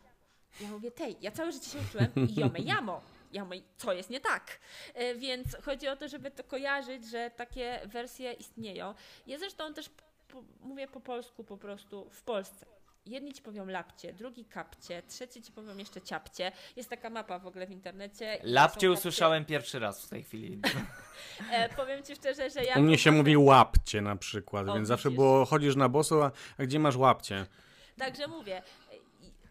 Ja 0.61 0.67
mówię, 0.67 0.91
tej, 0.91 1.15
ja 1.21 1.31
całe 1.31 1.51
życie 1.51 1.69
się 1.69 1.77
uczyłem 1.89 2.07
jome 2.37 2.59
jamo. 2.59 3.01
Ja 3.31 3.45
mówię, 3.45 3.61
co 3.77 3.93
jest 3.93 4.09
nie 4.09 4.19
tak? 4.19 4.59
E, 4.93 5.15
Więc 5.15 5.57
chodzi 5.65 5.87
o 5.87 5.95
to, 5.95 6.07
żeby 6.07 6.31
to 6.31 6.43
kojarzyć, 6.43 7.05
że 7.09 7.31
takie 7.35 7.79
wersje 7.85 8.33
istnieją. 8.33 8.93
Ja 9.27 9.39
zresztą 9.39 9.73
też 9.73 9.89
po, 10.27 10.43
mówię 10.61 10.87
po 10.87 10.99
polsku 10.99 11.43
po 11.43 11.57
prostu 11.57 12.09
w 12.09 12.21
Polsce. 12.23 12.65
Jedni 13.05 13.33
ci 13.33 13.41
powią 13.41 13.65
lapcie, 13.65 14.13
drugi 14.13 14.45
kapcie, 14.45 15.03
trzeci 15.07 15.41
ci 15.41 15.51
powią 15.51 15.77
jeszcze 15.77 16.01
ciapcie. 16.01 16.51
Jest 16.75 16.89
taka 16.89 17.09
mapa 17.09 17.39
w 17.39 17.47
ogóle 17.47 17.67
w 17.67 17.71
internecie. 17.71 18.35
i 18.43 18.47
Lapcie 18.51 18.73
kapcie. 18.73 18.91
usłyszałem 18.91 19.45
pierwszy 19.45 19.79
raz 19.79 20.05
w 20.05 20.09
tej 20.09 20.23
chwili. 20.23 20.59
E, 21.51 21.69
powiem 21.69 22.03
ci 22.03 22.15
szczerze, 22.15 22.49
że 22.49 22.63
ja. 22.63 22.75
U 22.75 22.81
mnie 22.81 22.97
się 22.97 23.11
mówi 23.11 23.37
łapcie 23.37 24.01
na 24.01 24.15
przykład, 24.15 24.69
O, 24.69 24.73
więc 24.73 24.87
zawsze 24.87 25.09
widzisz. 25.09 25.17
było 25.17 25.45
chodzisz 25.45 25.75
na 25.75 25.89
boso, 25.89 26.25
a, 26.25 26.31
a 26.57 26.63
gdzie 26.63 26.79
masz 26.79 26.95
łapcie? 26.95 27.45
Także 27.97 28.27
mówię. 28.27 28.61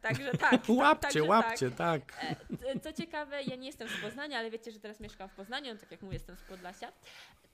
E, 0.05 0.13
i- 0.13 0.15
Także 0.15 0.31
tak. 0.33 0.51
tak, 0.51 0.61
Łapcie, 0.79 1.01
także 1.03 1.23
łapcie, 1.23 1.71
tak. 1.71 2.03
E, 2.21 2.37
c- 2.75 2.81
Co 2.81 2.93
ciekawe, 2.93 3.43
ja 3.43 3.57
nie 3.57 3.67
jestem 3.67 3.89
z 3.89 4.01
Poznania, 4.03 4.39
ale 4.39 4.51
wiecie, 4.51 4.73
że 4.73 4.81
teraz 4.81 5.01
mieszkam 5.01 5.29
w 5.29 5.33
Poznaniu, 5.35 5.77
tak 5.79 5.91
jak 5.91 6.03
mówię, 6.03 6.15
jestem 6.15 6.37
z 6.37 6.43
Podlasia. 6.43 6.93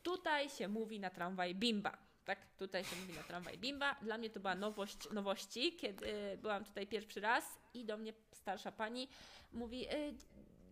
Tutaj 0.02 0.48
się 0.50 0.68
mówi 0.68 1.00
na 1.00 1.10
tramwaj 1.10 1.54
bimba. 1.54 1.96
Tak, 2.24 2.38
tutaj 2.58 2.84
się 2.84 2.96
mówi 2.96 3.12
na 3.12 3.22
tramwaj 3.22 3.58
bimba. 3.58 3.96
Dla 4.02 4.18
mnie 4.18 4.30
to 4.30 4.40
była 4.40 4.54
nowość, 4.54 5.10
nowości, 5.10 5.72
kiedy 5.76 6.06
byłam 6.42 6.64
tutaj 6.64 6.86
pierwszy 6.86 7.20
raz 7.20 7.44
i 7.74 7.84
do 7.84 7.96
mnie 7.96 8.12
starsza 8.32 8.72
pani 8.72 9.08
mówi, 9.52 9.86
e, 9.86 9.90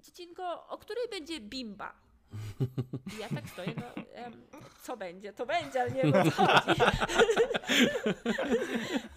dziecinko, 0.02 0.66
o 0.68 0.78
której 0.78 1.08
będzie 1.10 1.40
bimba? 1.40 1.94
I 3.16 3.20
ja 3.20 3.28
tak 3.28 3.48
stoję, 3.48 3.72
no, 3.76 4.02
em, 4.14 4.32
co 4.82 4.96
będzie, 4.96 5.32
to 5.32 5.46
będzie, 5.46 5.80
ale 5.80 5.90
nie 5.90 6.02
wiem 6.02 6.14
o 6.14 6.24
co 6.24 6.30
chodzi. 6.30 6.80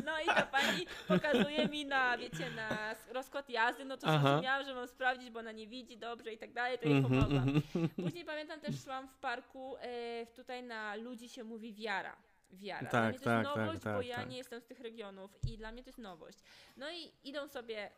No 0.06 0.20
i 0.22 0.26
ta 0.26 0.46
pani 0.46 0.86
pokazuje 1.08 1.68
mi 1.68 1.86
na, 1.86 2.18
wiecie, 2.18 2.52
na 2.56 2.96
rozkład 3.14 3.50
jazdy, 3.50 3.86
no 3.86 3.98
to 3.98 4.08
Aha. 4.08 4.20
zrozumiałam, 4.28 4.66
że 4.66 4.76
mam 4.76 4.88
sprawdzić, 4.88 5.30
bo 5.30 5.40
ona 5.40 5.52
nie 5.52 5.68
widzi 5.68 5.98
dobrze 5.98 6.34
i 6.34 6.38
tak 6.38 6.54
dalej, 6.54 6.80
to 6.80 6.86
jej 6.90 6.98
Mhm, 6.98 7.14
pomogłam. 7.24 7.62
Później 7.96 8.26
pamiętam 8.26 8.60
też 8.60 8.84
szłam 8.84 9.08
w 9.08 9.18
parku, 9.18 9.76
e, 9.78 10.26
tutaj 10.26 10.64
na 10.64 10.96
ludzi 10.96 11.30
się 11.30 11.44
mówi 11.44 11.74
wiara. 11.74 12.16
Wiara. 12.52 12.82
dla 12.82 12.90
Tak, 12.92 13.10
mnie 13.10 13.20
to 13.20 13.26
tak, 13.26 13.38
jest 13.38 13.50
tak, 13.54 13.58
nowość, 13.58 13.84
tak, 13.84 13.96
bo 13.96 14.02
ja 14.02 14.16
tak. 14.16 14.30
nie 14.30 14.38
jestem 14.38 14.62
z 14.62 14.66
tych 14.66 14.80
regionów 14.80 15.32
i 15.52 15.58
dla 15.58 15.72
mnie 15.72 15.84
to 15.84 15.90
jest 15.90 16.00
nowość. 16.00 16.38
No 16.78 16.92
i 16.92 17.12
idą 17.24 17.48
sobie, 17.48 17.90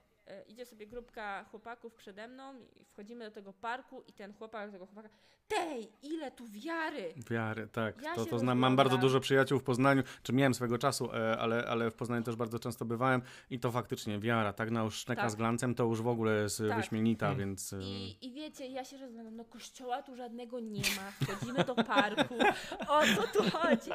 idzie 0.47 0.65
sobie 0.65 0.87
grupka 0.87 1.43
chłopaków 1.43 1.93
przede 1.93 2.27
mną 2.27 2.53
i 2.75 2.85
wchodzimy 2.85 3.25
do 3.25 3.31
tego 3.31 3.53
parku 3.53 4.03
i 4.07 4.13
ten 4.13 4.33
chłopak 4.33 4.71
tego 4.71 4.85
chłopaka, 4.85 5.09
tej, 5.47 5.87
ile 6.01 6.31
tu 6.31 6.47
wiary! 6.47 7.13
Wiary, 7.29 7.67
tak. 7.67 8.01
Ja 8.01 8.15
to, 8.15 8.25
to 8.25 8.39
znam. 8.39 8.57
Mam 8.59 8.75
bardzo 8.75 8.97
dużo 8.97 9.19
przyjaciół 9.19 9.59
w 9.59 9.63
Poznaniu, 9.63 10.03
czy 10.23 10.33
miałem 10.33 10.53
swego 10.53 10.77
czasu, 10.77 11.13
e, 11.13 11.37
ale, 11.37 11.65
ale 11.67 11.91
w 11.91 11.95
Poznaniu 11.95 12.23
też 12.23 12.35
bardzo 12.35 12.59
często 12.59 12.85
bywałem 12.85 13.21
i 13.49 13.59
to 13.59 13.71
faktycznie 13.71 14.19
wiara, 14.19 14.53
tak 14.53 14.71
na 14.71 14.89
szneka 14.89 15.21
Tak. 15.21 15.31
z 15.31 15.35
glancem 15.35 15.75
to 15.75 15.83
już 15.83 16.01
w 16.01 16.07
ogóle 16.07 16.41
jest 16.41 16.61
e, 16.61 16.67
Tak. 16.67 16.77
wyśmienita, 16.77 17.25
Mm. 17.27 17.39
więc... 17.39 17.73
e, 17.73 17.79
I, 17.81 18.25
I 18.27 18.31
wiecie, 18.33 18.67
ja 18.67 18.85
się 18.85 18.97
rozglądam, 18.97 19.35
no 19.35 19.45
kościoła 19.45 20.03
tu 20.03 20.15
żadnego 20.15 20.59
nie 20.59 20.81
ma, 20.81 21.25
wchodzimy 21.27 21.63
do 21.63 21.75
parku, 21.75 22.35
o 22.97 23.01
co 23.15 23.27
tu 23.37 23.51
chodzi? 23.51 23.91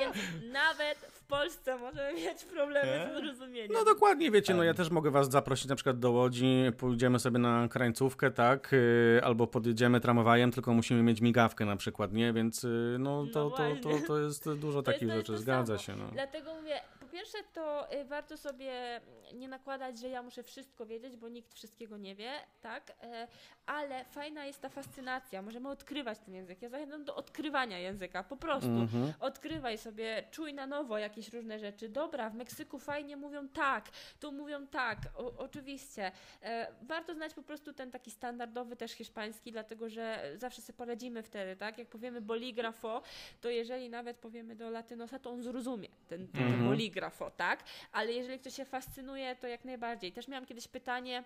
Więc 0.00 0.16
nawet 0.52 0.98
w 0.98 1.23
Polsce 1.24 1.78
możemy 1.78 2.14
mieć 2.14 2.44
problemy 2.44 3.10
z 3.12 3.16
zrozumieniem. 3.24 3.70
No 3.72 3.84
dokładnie, 3.84 4.30
wiecie, 4.30 4.54
no 4.54 4.62
ja 4.62 4.74
też 4.74 4.90
mogę 4.90 5.10
was 5.10 5.30
zaprosić 5.30 5.66
na 5.68 5.74
przykład 5.74 5.98
do 5.98 6.10
Łodzi, 6.10 6.54
pójdziemy 6.78 7.18
sobie 7.18 7.38
na 7.38 7.68
krańcówkę, 7.68 8.30
tak, 8.30 8.72
y, 8.72 9.20
albo 9.24 9.46
podjedziemy 9.46 10.00
tramwajem, 10.00 10.50
tylko 10.50 10.74
musimy 10.74 11.02
mieć 11.02 11.20
migawkę 11.20 11.64
na 11.64 11.76
przykład, 11.76 12.12
nie, 12.12 12.32
więc 12.32 12.64
y, 12.64 12.96
no 12.98 13.26
to, 13.32 13.44
No 13.44 13.50
to, 13.50 13.58
to, 13.82 14.06
to 14.06 14.18
jest 14.18 14.50
dużo 14.54 14.82
To 14.82 14.90
jest- 14.90 15.00
takich 15.00 15.08
to 15.08 15.14
jest 15.14 15.26
rzeczy, 15.26 15.32
to 15.32 15.38
zgadza 15.38 15.78
samo. 15.78 15.78
się, 15.78 15.96
no. 15.96 16.10
Dlatego 16.12 16.54
mówię, 16.54 16.80
pierwsze 17.14 17.38
to 17.52 17.92
y, 17.92 18.04
warto 18.04 18.36
sobie 18.36 19.00
nie 19.34 19.48
nakładać, 19.48 19.98
że 19.98 20.08
ja 20.08 20.22
muszę 20.22 20.42
wszystko 20.42 20.86
wiedzieć, 20.86 21.16
bo 21.16 21.28
nikt 21.28 21.54
wszystkiego 21.54 21.96
nie 21.96 22.14
wie, 22.14 22.30
tak? 22.60 22.92
E, 23.02 23.28
ale 23.66 24.04
fajna 24.04 24.44
jest 24.44 24.60
ta 24.60 24.68
fascynacja, 24.68 25.42
możemy 25.42 25.68
odkrywać 25.68 26.18
ten 26.18 26.34
język. 26.34 26.62
Ja 26.62 26.68
zachęcam 26.68 27.04
do 27.04 27.16
odkrywania 27.16 27.78
języka, 27.78 28.24
po 28.24 28.36
prostu. 28.36 28.70
Mhm. 28.70 29.12
Odkrywaj 29.20 29.78
sobie, 29.78 30.24
czuj 30.30 30.54
na 30.54 30.66
nowo 30.66 30.98
jakieś 30.98 31.32
różne 31.32 31.58
rzeczy. 31.58 31.88
Dobra, 31.88 32.30
w 32.30 32.34
Meksyku 32.34 32.78
fajnie 32.78 33.16
mówią 33.16 33.48
tak, 33.48 33.84
tu 34.20 34.32
mówią 34.32 34.66
tak, 34.66 34.98
o, 35.16 35.32
oczywiście. 35.36 36.12
E, 36.42 36.72
warto 36.82 37.14
znać 37.14 37.34
po 37.34 37.42
prostu 37.42 37.72
ten 37.72 37.90
taki 37.90 38.10
standardowy 38.10 38.76
też 38.76 38.92
hiszpański, 38.92 39.52
dlatego 39.52 39.88
że 39.88 40.32
zawsze 40.36 40.62
sobie 40.62 40.76
poradzimy 40.76 41.22
wtedy, 41.22 41.56
tak? 41.56 41.78
Jak 41.78 41.88
powiemy 41.88 42.20
boligrafo, 42.20 43.02
to 43.40 43.50
jeżeli 43.50 43.90
nawet 43.90 44.16
powiemy 44.16 44.56
do 44.56 44.70
latynosa, 44.70 45.18
to 45.18 45.30
on 45.30 45.42
zrozumie 45.42 45.88
ten, 46.08 46.28
ten 46.28 46.42
Mhm. 46.42 46.64
Boligrafo, 47.04 47.30
tak? 47.30 47.64
Ale 47.92 48.12
jeżeli 48.12 48.38
ktoś 48.38 48.54
się 48.54 48.64
fascynuje, 48.64 49.36
to 49.36 49.46
jak 49.46 49.64
najbardziej. 49.64 50.12
Też 50.12 50.28
miałam 50.28 50.46
kiedyś 50.46 50.68
pytanie, 50.68 51.24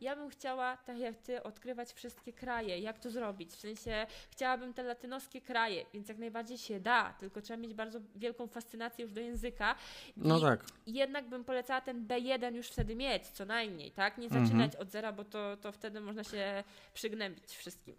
ja 0.00 0.16
bym 0.16 0.28
chciała, 0.30 0.76
tak 0.76 0.98
jak 0.98 1.16
ty, 1.16 1.42
odkrywać 1.42 1.92
wszystkie 1.92 2.32
kraje. 2.32 2.78
Jak 2.78 2.98
to 2.98 3.10
zrobić? 3.10 3.50
W 3.52 3.60
sensie, 3.60 4.06
chciałabym 4.30 4.74
te 4.74 4.82
latynoskie 4.82 5.40
kraje, 5.40 5.84
więc 5.94 6.08
jak 6.08 6.18
najbardziej 6.18 6.58
się 6.58 6.80
da, 6.80 7.12
tylko 7.20 7.40
trzeba 7.40 7.56
mieć 7.56 7.74
bardzo 7.74 8.00
wielką 8.14 8.46
fascynację 8.46 9.02
już 9.02 9.12
do 9.12 9.20
języka. 9.20 9.74
No 10.16 10.38
I 10.38 10.40
tak. 10.42 10.64
Jednak 10.86 11.28
bym 11.28 11.44
polecała 11.44 11.80
ten 11.80 12.06
B1 12.06 12.54
już 12.54 12.68
wtedy 12.68 12.94
mieć, 12.96 13.26
co 13.26 13.44
najmniej, 13.44 13.90
tak? 13.92 14.18
Nie 14.18 14.26
Mhm. 14.26 14.46
zaczynać 14.46 14.76
od 14.76 14.90
zera, 14.90 15.12
bo 15.12 15.24
to, 15.24 15.56
to 15.56 15.72
wtedy 15.72 16.00
można 16.00 16.24
się 16.24 16.64
przygnębić 16.94 17.44
wszystkim. 17.56 17.96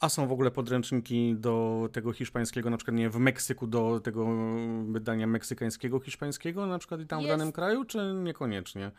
A 0.00 0.08
są 0.08 0.26
w 0.26 0.32
ogóle 0.32 0.50
podręczniki 0.50 1.34
do 1.38 1.88
tego 1.92 2.12
hiszpańskiego, 2.12 2.70
na 2.70 2.76
przykład 2.76 2.96
nie 2.96 3.10
w 3.10 3.18
Meksyku, 3.18 3.66
do 3.66 4.00
tego 4.00 4.26
wydania 4.88 5.26
meksykańskiego 5.26 6.00
hiszpańskiego, 6.00 6.66
na 6.66 6.78
przykład 6.78 7.00
i 7.00 7.06
tam 7.06 7.20
Jest. 7.20 7.34
w 7.34 7.38
danym 7.38 7.52
kraju, 7.52 7.84
czy 7.84 7.98
niekoniecznie? 8.14 8.90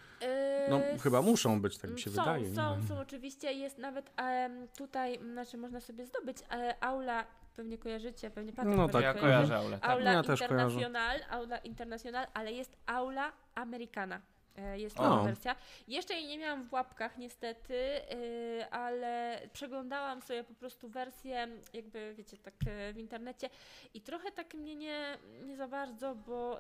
No 0.70 0.78
Yy, 0.78 1.00
chyba 1.00 1.22
muszą 1.22 1.62
być, 1.62 1.78
tak 1.78 1.92
mi 1.92 2.00
się 2.00 2.10
są, 2.10 2.22
wydaje. 2.22 2.56
Są, 2.56 2.78
nie? 2.78 2.88
są 2.88 3.00
oczywiście, 3.00 3.54
jest 3.54 3.78
nawet 3.78 4.12
em, 4.18 4.68
tutaj, 4.78 5.20
znaczy 5.32 5.58
można 5.58 5.80
sobie 5.80 6.06
zdobyć, 6.06 6.38
ale 6.50 6.80
aula, 6.80 7.26
pewnie 7.56 7.78
kojarzycie, 7.78 8.30
pewnie 8.30 8.54
Patryk 8.54 8.76
No 8.78 8.90
tak. 8.90 9.04
Ja 9.04 9.14
kojarzę, 9.14 9.58
ale 9.58 9.80
tak. 9.80 9.92
Aula 9.92 10.12
Ja. 10.12 10.20
Internacional, 10.20 11.20
Aula 11.30 11.58
Internacional, 11.58 12.28
ale 12.34 12.52
jest 12.52 12.78
Aula 12.86 13.32
Americana. 13.56 14.22
E, 14.60 14.80
Jest 14.80 14.96
to 14.96 15.24
wersja. 15.24 15.56
Jeszcze 15.88 16.14
jej 16.14 16.28
nie 16.28 16.38
miałam 16.38 16.64
w 16.64 16.74
łapkach 16.74 17.18
niestety, 17.18 17.74
yy, 17.74 18.72
ale 18.72 19.40
przeglądałam 19.54 20.22
sobie 20.22 20.44
po 20.44 20.54
prostu 20.54 20.90
wersję, 20.90 21.48
jakby 21.74 22.14
wiecie, 22.18 22.38
tak 22.38 22.54
e, 22.68 22.94
w 22.94 22.98
internecie 22.98 23.50
i 23.94 24.02
trochę 24.02 24.32
tak 24.32 24.54
mnie 24.54 24.76
nie, 24.76 25.18
nie 25.46 25.56
za 25.58 25.68
bardzo, 25.68 26.16
bo 26.16 26.60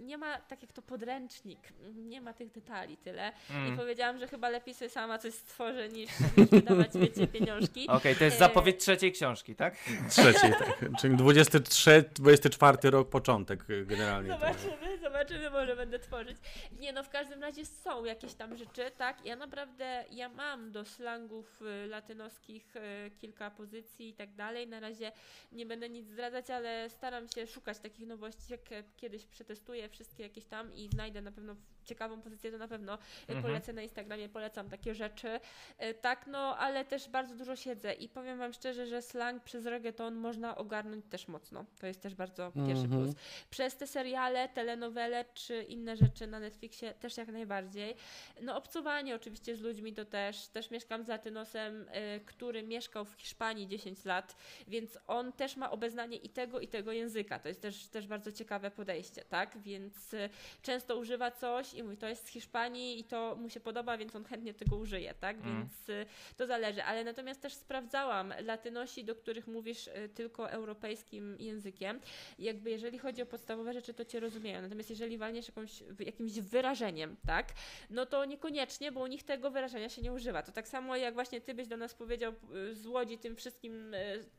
nie 0.00 0.18
ma 0.18 0.38
tak 0.38 0.62
jak 0.62 0.72
to 0.72 0.82
podręcznik, 0.82 1.58
nie 1.94 2.20
ma 2.20 2.32
tych 2.32 2.52
detali 2.52 2.96
tyle. 2.96 3.32
I 3.50 3.52
Mm. 3.52 3.76
powiedziałam, 3.76 4.18
że 4.18 4.28
chyba 4.28 4.48
lepiej 4.48 4.74
sobie 4.74 4.88
sama 4.88 5.18
coś 5.18 5.34
stworzę 5.34 5.88
niż, 5.88 6.10
niż 6.36 6.48
wydawać, 6.48 6.88
wiecie, 6.94 7.26
pieniążki. 7.26 7.88
Okej, 7.98 8.16
to 8.16 8.24
jest 8.24 8.36
E, 8.36 8.38
zapowiedź 8.38 8.80
trzeciej 8.80 9.12
książki, 9.12 9.54
tak? 9.54 9.74
Trzeciej, 10.10 10.50
tak. 10.52 10.90
Czyli 11.00 11.16
23, 11.16 12.04
24 12.14 12.90
rok, 12.90 13.08
początek 13.08 13.70
y, 13.70 13.86
generalnie. 13.86 14.30
Zobaczymy, 14.30 14.87
zobaczymy, 15.28 15.50
może 15.50 15.76
będę 15.76 15.98
tworzyć. 15.98 16.36
Nie 16.80 16.92
no, 16.92 17.04
w 17.04 17.08
każdym 17.08 17.42
razie 17.42 17.66
są 17.66 18.04
jakieś 18.04 18.34
tam 18.34 18.56
rzeczy, 18.56 18.90
tak? 18.98 19.24
Ja 19.24 19.36
naprawdę, 19.36 20.04
ja 20.10 20.28
mam 20.28 20.72
do 20.72 20.84
slangów 20.84 21.62
y, 21.62 21.86
latynoskich 21.86 22.76
y, 22.76 23.10
kilka 23.18 23.50
pozycji 23.50 24.08
i 24.08 24.14
tak 24.14 24.34
dalej. 24.34 24.68
Na 24.68 24.80
razie 24.80 25.12
nie 25.52 25.66
będę 25.66 25.88
nic 25.88 26.08
zdradzać, 26.08 26.50
ale 26.50 26.90
staram 26.90 27.28
się 27.28 27.46
szukać 27.46 27.78
takich 27.78 28.06
nowości, 28.06 28.52
jak 28.52 28.94
kiedyś 28.96 29.26
przetestuję 29.26 29.88
wszystkie 29.88 30.22
jakieś 30.22 30.44
tam 30.44 30.74
i 30.74 30.88
znajdę 30.88 31.22
na 31.22 31.32
pewno 31.32 31.56
ciekawą 31.88 32.20
pozycję, 32.22 32.50
to 32.52 32.58
na 32.58 32.68
pewno 32.68 32.94
y, 32.94 32.98
Mhm. 33.28 33.42
polecę 33.42 33.72
na 33.72 33.82
Instagramie, 33.82 34.28
polecam 34.28 34.68
takie 34.70 34.94
rzeczy. 34.94 35.40
Y, 35.82 35.94
Tak, 35.94 36.26
no, 36.26 36.56
ale 36.58 36.84
też 36.84 37.08
bardzo 37.08 37.34
dużo 37.34 37.56
siedzę 37.56 37.92
i 37.94 38.08
powiem 38.08 38.38
wam 38.38 38.52
szczerze, 38.52 38.86
że 38.86 39.02
slang 39.02 39.42
przez 39.42 39.66
reggaeton 39.66 40.14
można 40.14 40.56
ogarnąć 40.56 41.04
też 41.10 41.28
mocno. 41.28 41.64
To 41.80 41.86
jest 41.86 42.00
też 42.02 42.14
bardzo 42.14 42.52
pierwszy 42.52 42.84
Mhm. 42.84 42.90
plus. 43.04 43.14
Przez 43.50 43.76
te 43.76 43.86
seriale, 43.86 44.48
telenowele 44.48 45.24
czy 45.34 45.62
inne 45.62 45.96
rzeczy 45.96 46.26
na 46.26 46.40
Netflixie 46.40 46.94
też 46.94 47.16
jak 47.16 47.28
najbardziej. 47.28 47.94
No 48.42 48.56
obcowanie 48.56 49.14
oczywiście 49.14 49.56
z 49.56 49.60
ludźmi 49.60 49.94
to 49.94 50.04
też. 50.04 50.48
Też 50.48 50.70
mieszkam 50.70 51.04
z 51.04 51.08
Latynosem, 51.08 51.88
y, 52.16 52.20
który 52.26 52.62
mieszkał 52.62 53.04
w 53.04 53.12
Hiszpanii 53.14 53.66
10 53.66 54.04
lat, 54.04 54.36
więc 54.68 54.98
on 55.06 55.32
też 55.32 55.56
ma 55.56 55.70
obeznanie 55.70 56.16
i 56.16 56.28
tego, 56.28 56.60
i 56.60 56.68
tego 56.68 56.92
języka. 56.92 57.38
To 57.38 57.48
jest 57.48 57.62
też, 57.62 57.86
też 57.88 58.06
bardzo 58.06 58.32
ciekawe 58.32 58.70
podejście, 58.70 59.24
tak? 59.24 59.58
Więc 59.58 60.14
często 60.62 60.96
używa 60.96 61.30
coś 61.30 61.74
i 61.78 61.82
mówi, 61.82 61.96
to 61.96 62.08
jest 62.08 62.26
z 62.26 62.28
Hiszpanii 62.28 63.00
i 63.00 63.04
to 63.04 63.36
mu 63.36 63.50
się 63.50 63.60
podoba, 63.60 63.98
więc 63.98 64.16
on 64.16 64.24
chętnie 64.24 64.54
tego 64.54 64.76
użyje, 64.76 65.14
tak? 65.14 65.36
Mm. 65.36 65.58
Więc 65.58 65.88
y, 65.88 66.06
to 66.36 66.46
zależy. 66.46 66.82
Ale 66.84 67.04
natomiast 67.04 67.42
też 67.42 67.54
sprawdzałam 67.54 68.34
Latynosi, 68.44 69.04
do 69.04 69.14
których 69.14 69.46
mówisz 69.46 69.86
y, 69.86 70.08
tylko 70.14 70.50
europejskim 70.50 71.36
językiem, 71.38 72.00
jakby 72.38 72.70
jeżeli 72.70 72.98
chodzi 72.98 73.22
o 73.22 73.26
podstawowe 73.26 73.72
rzeczy, 73.72 73.94
to 73.94 74.04
cię 74.04 74.20
rozumieją. 74.20 74.62
Natomiast 74.62 74.90
jeżeli 74.90 75.18
walniesz 75.18 75.48
jakąś, 75.48 75.82
jakimś 75.98 76.32
wyrażeniem, 76.32 77.16
tak, 77.26 77.52
no 77.90 78.06
to 78.06 78.24
niekoniecznie, 78.24 78.92
bo 78.92 79.00
u 79.00 79.06
nich 79.06 79.22
tego 79.22 79.50
wyrażenia 79.50 79.88
się 79.88 80.02
nie 80.02 80.12
używa. 80.12 80.42
To 80.42 80.52
tak 80.52 80.68
samo 80.68 80.96
jak 80.96 81.14
właśnie 81.14 81.40
ty 81.40 81.54
byś 81.54 81.66
do 81.66 81.76
nas 81.76 81.94
powiedział 81.94 82.32
y, 82.54 82.74
z 82.74 82.86
Łodzi 82.86 83.18
tym 83.18 83.36
wszystkim 83.36 83.94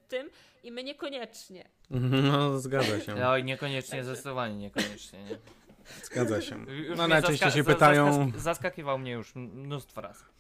tym 0.09 0.29
i 0.63 0.71
my 0.71 0.83
niekoniecznie. 0.83 1.69
No, 2.31 2.59
zgadza 2.59 2.99
się. 2.99 3.27
Oj, 3.27 3.43
niekoniecznie, 3.43 3.91
Także- 3.91 4.13
zdecydowanie 4.13 4.55
niekoniecznie, 4.55 5.23
nie? 5.23 5.37
Zgadza 6.03 6.41
się. 6.41 6.65
Już 6.71 6.97
No 6.97 7.07
najczęściej 7.07 7.51
się 7.51 7.63
pytają. 7.63 8.11
zaskak- 8.11 8.37
Zaskakiwał 8.39 8.97
mnie 8.99 9.11
już 9.11 9.35
mnóstwo 9.35 10.01
razy. 10.01 10.23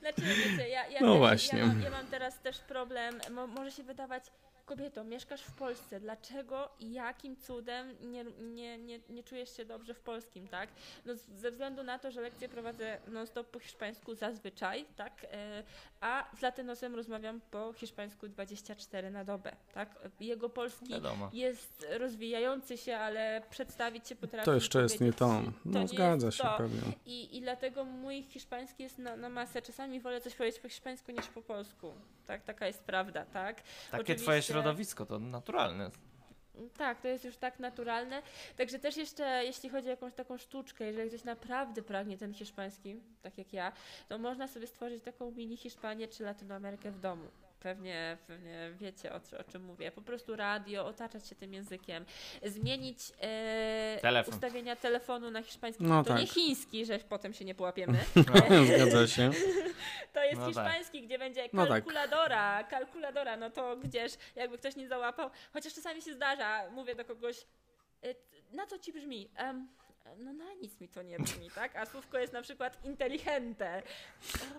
Znaczy, 0.00 0.22
wiecie, 0.22 0.68
ja, 0.68 0.86
ja, 0.88 1.00
No 1.00 1.08
też, 1.12 1.18
właśnie. 1.18 1.58
Ja, 1.58 1.66
mam, 1.66 1.80
ja 1.82 1.90
mam 1.90 2.06
teraz 2.06 2.40
też 2.40 2.58
problem, 2.58 3.20
mo, 3.30 3.46
może 3.46 3.70
się 3.70 3.82
wydawać, 3.82 4.24
kobieto, 4.70 5.04
mieszkasz 5.04 5.42
w 5.42 5.52
Polsce, 5.52 6.00
dlaczego 6.00 6.68
i 6.80 6.92
jakim 6.92 7.36
cudem 7.36 7.96
nie, 8.00 8.24
nie, 8.40 8.78
nie, 8.78 9.00
nie 9.08 9.22
czujesz 9.22 9.56
się 9.56 9.64
dobrze 9.64 9.94
w 9.94 10.00
polskim, 10.00 10.48
tak? 10.48 10.68
No, 11.06 11.12
ze 11.14 11.50
względu 11.50 11.82
na 11.82 11.98
to, 11.98 12.10
że 12.10 12.20
lekcje 12.20 12.48
prowadzę 12.48 12.98
non-stop 13.08 13.46
po 13.46 13.58
hiszpańsku 13.58 14.14
zazwyczaj, 14.14 14.84
tak? 14.96 15.26
E, 15.32 15.62
a 16.00 16.36
z 16.38 16.42
latynosem 16.42 16.94
rozmawiam 16.94 17.40
po 17.50 17.72
hiszpańsku 17.72 18.28
24 18.28 19.10
na 19.10 19.24
dobę, 19.24 19.56
tak? 19.74 20.08
Jego 20.20 20.48
polski 20.48 20.88
Wiadomo. 20.88 21.30
jest 21.32 21.86
rozwijający 21.98 22.76
się, 22.76 22.96
ale 22.96 23.42
przedstawić 23.50 24.08
się 24.08 24.16
potrafi. 24.16 24.44
To 24.44 24.54
jeszcze 24.54 24.82
jest 24.82 25.00
nie 25.00 25.12
to. 25.12 25.42
No 25.64 25.80
nie 25.80 25.88
zgadza 25.88 26.30
się 26.30 26.42
to. 26.42 26.54
pewnie. 26.58 26.92
I, 27.06 27.36
I 27.36 27.40
dlatego 27.40 27.84
mój 27.84 28.22
hiszpański 28.22 28.82
jest 28.82 28.98
na, 28.98 29.16
na 29.16 29.28
masę. 29.28 29.62
Czasami 29.62 30.00
wolę 30.00 30.20
coś 30.20 30.34
powiedzieć 30.34 30.60
po 30.60 30.68
hiszpańsku 30.68 31.12
niż 31.12 31.26
po 31.26 31.42
polsku. 31.42 31.92
Tak, 32.26 32.42
taka 32.44 32.66
jest 32.66 32.84
prawda, 32.84 33.24
tak? 33.24 33.56
Takie 33.90 34.02
Oczywiście- 34.02 34.24
twoje 34.24 34.42
środowisko, 34.62 35.06
to 35.06 35.18
naturalne. 35.18 35.90
Tak, 36.76 37.00
to 37.00 37.08
jest 37.08 37.24
już 37.24 37.36
tak 37.36 37.58
naturalne. 37.58 38.22
Także 38.56 38.78
też 38.78 38.96
jeszcze, 38.96 39.44
jeśli 39.44 39.68
chodzi 39.68 39.86
o 39.88 39.90
jakąś 39.90 40.14
taką 40.14 40.38
sztuczkę, 40.38 40.84
jeżeli 40.84 41.08
ktoś 41.08 41.24
naprawdę 41.24 41.82
pragnie 41.82 42.18
ten 42.18 42.34
hiszpański, 42.34 42.96
tak 43.22 43.38
jak 43.38 43.52
ja, 43.52 43.72
to 44.08 44.18
można 44.18 44.48
sobie 44.48 44.66
stworzyć 44.66 45.04
taką 45.04 45.30
mini 45.30 45.56
Hiszpanię 45.56 46.08
czy 46.08 46.24
Latynoamerykę 46.24 46.90
w 46.90 47.00
domu. 47.00 47.24
Pewnie, 47.60 48.18
pewnie 48.26 48.70
wiecie 48.78 49.12
o, 49.12 49.16
o 49.16 49.44
czym 49.52 49.64
mówię. 49.64 49.92
Po 49.92 50.02
prostu 50.02 50.36
radio, 50.36 50.86
otaczać 50.86 51.28
się 51.28 51.34
tym 51.34 51.54
językiem, 51.54 52.04
zmienić 52.46 52.98
e, 53.20 53.98
Telefon. 54.02 54.34
ustawienia 54.34 54.76
telefonu 54.76 55.30
na 55.30 55.42
hiszpański. 55.42 55.84
No 55.84 56.04
to 56.04 56.18
nie 56.18 56.26
tak. 56.26 56.34
chiński, 56.34 56.86
że 56.86 56.98
potem 56.98 57.32
się 57.32 57.44
nie 57.44 57.54
połapiemy. 57.54 57.98
Zgadza 58.74 59.06
się. 59.06 59.30
To 60.12 60.24
jest 60.24 60.36
No 60.36 60.40
tak. 60.40 60.48
hiszpański, 60.54 61.02
gdzie 61.02 61.18
będzie 61.18 61.48
No 61.52 61.62
tak. 61.66 61.68
kalkuladora, 61.70 62.64
kalkuladora, 62.64 63.36
no 63.36 63.50
to 63.50 63.76
gdzież, 63.76 64.12
jakby 64.36 64.58
ktoś 64.58 64.76
nie 64.76 64.88
załapał. 64.88 65.30
Chociaż 65.52 65.74
czasami 65.74 66.02
się 66.02 66.14
zdarza, 66.14 66.70
mówię 66.70 66.94
do 66.94 67.04
kogoś, 67.04 67.46
y, 68.04 68.14
na 68.52 68.66
co 68.66 68.78
ci 68.78 68.92
brzmi? 68.92 69.30
Em, 69.36 69.68
no 70.18 70.32
na 70.32 70.54
nic 70.54 70.80
mi 70.80 70.88
to 70.88 71.02
nie 71.02 71.18
brzmi, 71.18 71.50
tak? 71.50 71.76
A 71.76 71.86
słówko 71.86 72.18
jest 72.18 72.32
na 72.32 72.42
przykład 72.42 72.84
inteligente. 72.84 73.82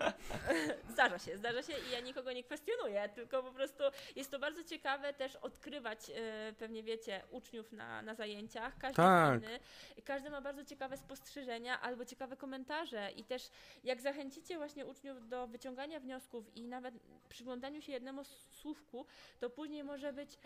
Zdarza 0.92 1.18
się, 1.18 1.36
zdarza 1.36 1.62
się 1.62 1.72
i 1.88 1.90
ja 1.92 2.00
nikogo 2.00 2.32
nie 2.32 2.44
kwestionuję, 2.44 3.08
tylko 3.08 3.42
po 3.42 3.52
prostu 3.52 3.84
jest 4.16 4.30
to 4.30 4.38
bardzo 4.38 4.64
ciekawe 4.64 5.14
też 5.14 5.36
odkrywać, 5.36 6.10
y, 6.10 6.52
pewnie 6.58 6.82
wiecie, 6.82 7.22
uczniów 7.30 7.72
na, 7.72 8.02
na 8.02 8.14
zajęciach. 8.14 8.78
Każdy 8.78 8.96
Tak. 8.96 9.42
inny, 9.42 9.60
każdy 10.04 10.30
ma 10.30 10.40
bardzo 10.40 10.64
ciekawe 10.64 10.96
spostrzeżenia 10.96 11.80
albo 11.80 12.04
ciekawe 12.04 12.36
komentarze 12.36 13.10
i 13.16 13.24
też 13.24 13.50
jak 13.84 14.00
zachęcicie 14.00 14.56
właśnie 14.56 14.86
uczniów 14.86 15.28
do 15.28 15.46
wyciągania 15.46 16.00
wniosków 16.00 16.56
i 16.56 16.62
nawet 16.64 16.94
przyglądaniu 17.28 17.82
się 17.82 17.92
jednemu 17.92 18.24
słówku, 18.24 19.06
to 19.40 19.50
później 19.50 19.84
może 19.84 20.12
być 20.12 20.38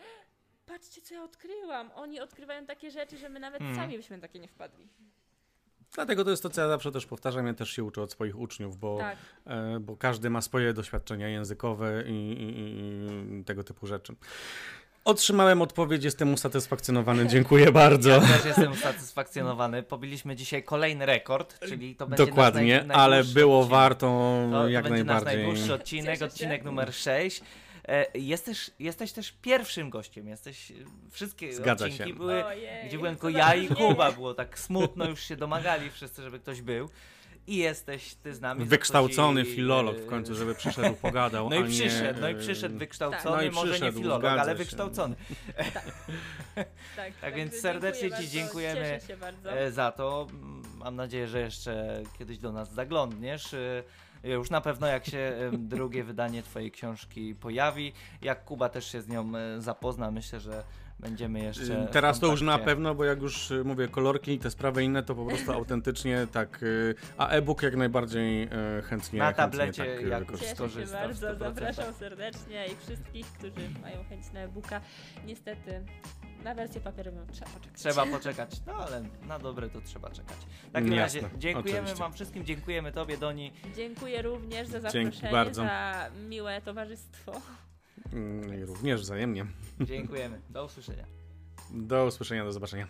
patrzcie 0.66 1.00
co 1.02 1.14
ja 1.14 1.22
odkryłam. 1.22 1.90
Oni 1.94 2.20
odkrywają 2.20 2.66
takie 2.66 2.90
rzeczy, 2.90 3.18
że 3.18 3.28
my 3.28 3.40
nawet 3.40 3.60
Mhm. 3.60 3.76
sami 3.78 3.96
byśmy 3.96 4.18
takie 4.18 4.38
nie 4.38 4.48
wpadli. 4.48 4.88
Dlatego 5.94 6.24
to 6.24 6.30
jest 6.30 6.42
to, 6.42 6.50
co 6.50 6.60
ja 6.60 6.68
zawsze 6.68 6.92
też 6.92 7.06
powtarzam. 7.06 7.46
Ja 7.46 7.54
też 7.54 7.70
się 7.70 7.84
uczę 7.84 8.02
od 8.02 8.12
swoich 8.12 8.38
uczniów, 8.38 8.78
bo, 8.78 8.98
Tak. 8.98 9.16
e, 9.46 9.80
bo 9.80 9.96
każdy 9.96 10.30
ma 10.30 10.40
swoje 10.40 10.72
doświadczenia 10.72 11.28
językowe 11.28 12.04
i, 12.06 12.10
i, 12.12 13.40
i 13.40 13.44
tego 13.44 13.64
typu 13.64 13.86
rzeczy. 13.86 14.14
Otrzymałem 15.04 15.62
odpowiedź, 15.62 16.04
jestem 16.04 16.32
usatysfakcjonowany. 16.34 17.26
Dziękuję 17.34 17.72
bardzo. 17.72 18.10
Ja 18.10 18.20
też 18.20 18.44
jestem 18.44 18.72
usatysfakcjonowany. 18.72 19.82
Pobiliśmy 19.82 20.36
dzisiaj 20.36 20.62
kolejny 20.62 21.06
rekord, 21.06 21.58
czyli 21.68 21.96
to 21.96 22.06
będzie 22.06 22.26
Dokładnie, 22.26 22.76
nasz 22.78 22.86
naj, 22.86 22.96
ale 22.96 23.24
było 23.24 23.58
odcinek. 23.58 23.70
warto 23.78 24.06
To, 24.52 24.58
to 24.62 24.68
jak 24.68 24.84
będzie 24.84 25.04
nasz 25.04 25.14
najbardziej. 25.14 25.44
najdłuższy 25.46 25.74
odcinek, 25.74 26.22
odcinek 26.22 26.64
numer 26.64 26.94
6. 26.94 27.40
E, 27.88 28.06
jesteś, 28.14 28.70
jesteś 28.78 29.12
też 29.12 29.32
pierwszym 29.42 29.90
gościem. 29.90 30.28
Jesteś, 30.28 30.70
e, 30.70 30.74
wszystkie 31.10 31.52
Zgadza 31.52 31.84
odcinki 31.84 32.10
się. 32.10 32.16
były, 32.16 32.44
Ojej, 32.44 32.88
gdzie 32.88 32.98
byłem 32.98 33.16
co 33.16 33.20
tylko 33.22 33.38
ja 33.38 33.54
i. 33.54 33.68
Kuba. 33.68 34.12
Było 34.12 34.34
tak 34.34 34.58
smutno, 34.58 35.08
już 35.08 35.20
się 35.20 35.36
domagali 35.36 35.90
wszyscy, 35.90 36.22
żeby 36.22 36.38
ktoś 36.40 36.60
był. 36.60 36.88
I 37.46 37.56
jesteś 37.56 38.14
ty 38.14 38.34
z 38.34 38.40
nami. 38.40 38.64
Wykształcony 38.64 39.44
filolog 39.44 39.96
e, 39.96 39.98
w 40.00 40.06
końcu, 40.06 40.34
żeby 40.34 40.54
przyszedł, 40.54 40.94
pogadał. 40.94 41.50
No 41.50 41.56
i 41.56 41.62
nie, 41.62 41.68
przyszedł, 41.68 42.20
no 42.20 42.28
i 42.28 42.34
przyszedł 42.34 42.78
wykształcony, 42.78 43.36
No 43.36 43.42
i 43.42 43.50
może 43.50 43.66
nie 43.66 43.72
przyszedł, 43.78 43.98
filolog, 43.98 44.22
zgadza 44.22 44.42
ale 44.42 44.52
się. 44.52 44.58
wykształcony. 44.58 45.16
Tak, 46.54 46.68
Tak 46.96 47.12
także 47.20 47.36
więc 47.36 47.54
serdecznie 47.54 48.10
Ci 48.10 48.28
dziękujemy, 48.28 49.00
za 49.70 49.92
to. 49.92 50.26
Mam 50.76 50.96
nadzieję, 50.96 51.28
że 51.28 51.40
jeszcze 51.40 52.02
kiedyś 52.18 52.38
do 52.38 52.52
nas 52.52 52.72
zaglądniesz. 52.72 53.54
E, 54.26 54.30
Już 54.30 54.50
na 54.50 54.60
pewno 54.60 54.86
jak 54.86 55.06
się 55.06 55.32
drugie 55.58 56.04
wydanie 56.04 56.42
Twojej 56.42 56.70
książki 56.70 57.34
pojawi, 57.34 57.92
jak 58.22 58.44
Kuba 58.44 58.68
też 58.68 58.92
się 58.92 59.02
z 59.02 59.08
nią 59.08 59.32
e, 59.36 59.60
zapozna, 59.60 60.10
myślę, 60.10 60.40
że 60.40 60.62
będziemy 61.00 61.40
jeszcze. 61.40 61.88
Teraz 61.92 62.20
to 62.20 62.26
już 62.26 62.42
na 62.42 62.58
pewno, 62.58 62.94
bo 62.94 63.04
jak 63.04 63.22
już 63.22 63.50
y, 63.50 63.64
mówię, 63.64 63.88
kolorki 63.88 64.32
i 64.32 64.38
te 64.38 64.50
sprawy 64.50 64.84
inne, 64.84 65.02
to 65.02 65.14
po 65.14 65.26
prostu 65.26 65.52
autentycznie 65.58 66.26
tak. 66.32 66.62
y, 66.62 66.94
A 67.18 67.28
e-book 67.28 67.62
jak 67.62 67.76
najbardziej 67.76 68.48
chętnie. 68.84 69.18
Na 69.18 69.26
chętnie 69.26 69.44
tablecie 69.44 69.84
tak, 69.84 70.04
y, 70.04 70.08
jak. 70.08 70.38
Cieszę 70.38 70.70
się 70.70 70.92
bardzo, 70.92 71.26
100%. 71.26 71.38
zapraszam 71.38 71.94
serdecznie 71.94 72.66
i 72.66 72.76
wszystkich, 72.76 73.26
którzy 73.26 73.70
mają 73.82 74.04
chęć 74.08 74.32
na 74.32 74.40
e-booka. 74.40 74.80
Niestety 75.26 75.84
na 76.46 76.54
wersję 76.54 76.80
papierową 76.80 77.26
trzeba 77.32 77.50
poczekać. 77.50 77.80
Trzeba 77.80 78.06
poczekać, 78.06 78.50
no 78.66 78.72
ale 78.74 79.02
na 79.28 79.38
dobre 79.38 79.70
to 79.70 79.80
trzeba 79.80 80.10
czekać. 80.10 80.36
W 80.68 80.72
takim 80.72 80.92
Jasne, 80.92 81.20
razie 81.20 81.38
dziękujemy 81.38 81.80
oczywiście. 81.80 81.98
Wam 81.98 82.12
wszystkim, 82.12 82.44
dziękujemy 82.44 82.92
Tobie, 82.92 83.18
Doni. 83.18 83.52
Dziękuję 83.76 84.22
również 84.22 84.68
za 84.68 84.90
Dzięki 84.90 85.16
zaproszenie, 85.16 85.32
bardzo. 85.32 85.62
za 85.62 86.10
miłe 86.28 86.60
towarzystwo. 86.60 87.32
Mm, 88.12 88.60
I 88.60 88.64
również 88.64 89.00
wzajemnie. 89.00 89.46
Dziękujemy. 89.80 90.40
Do 90.50 90.64
usłyszenia. 90.64 91.04
Do 91.70 92.06
usłyszenia, 92.06 92.44
do 92.44 92.52
zobaczenia. 92.52 92.88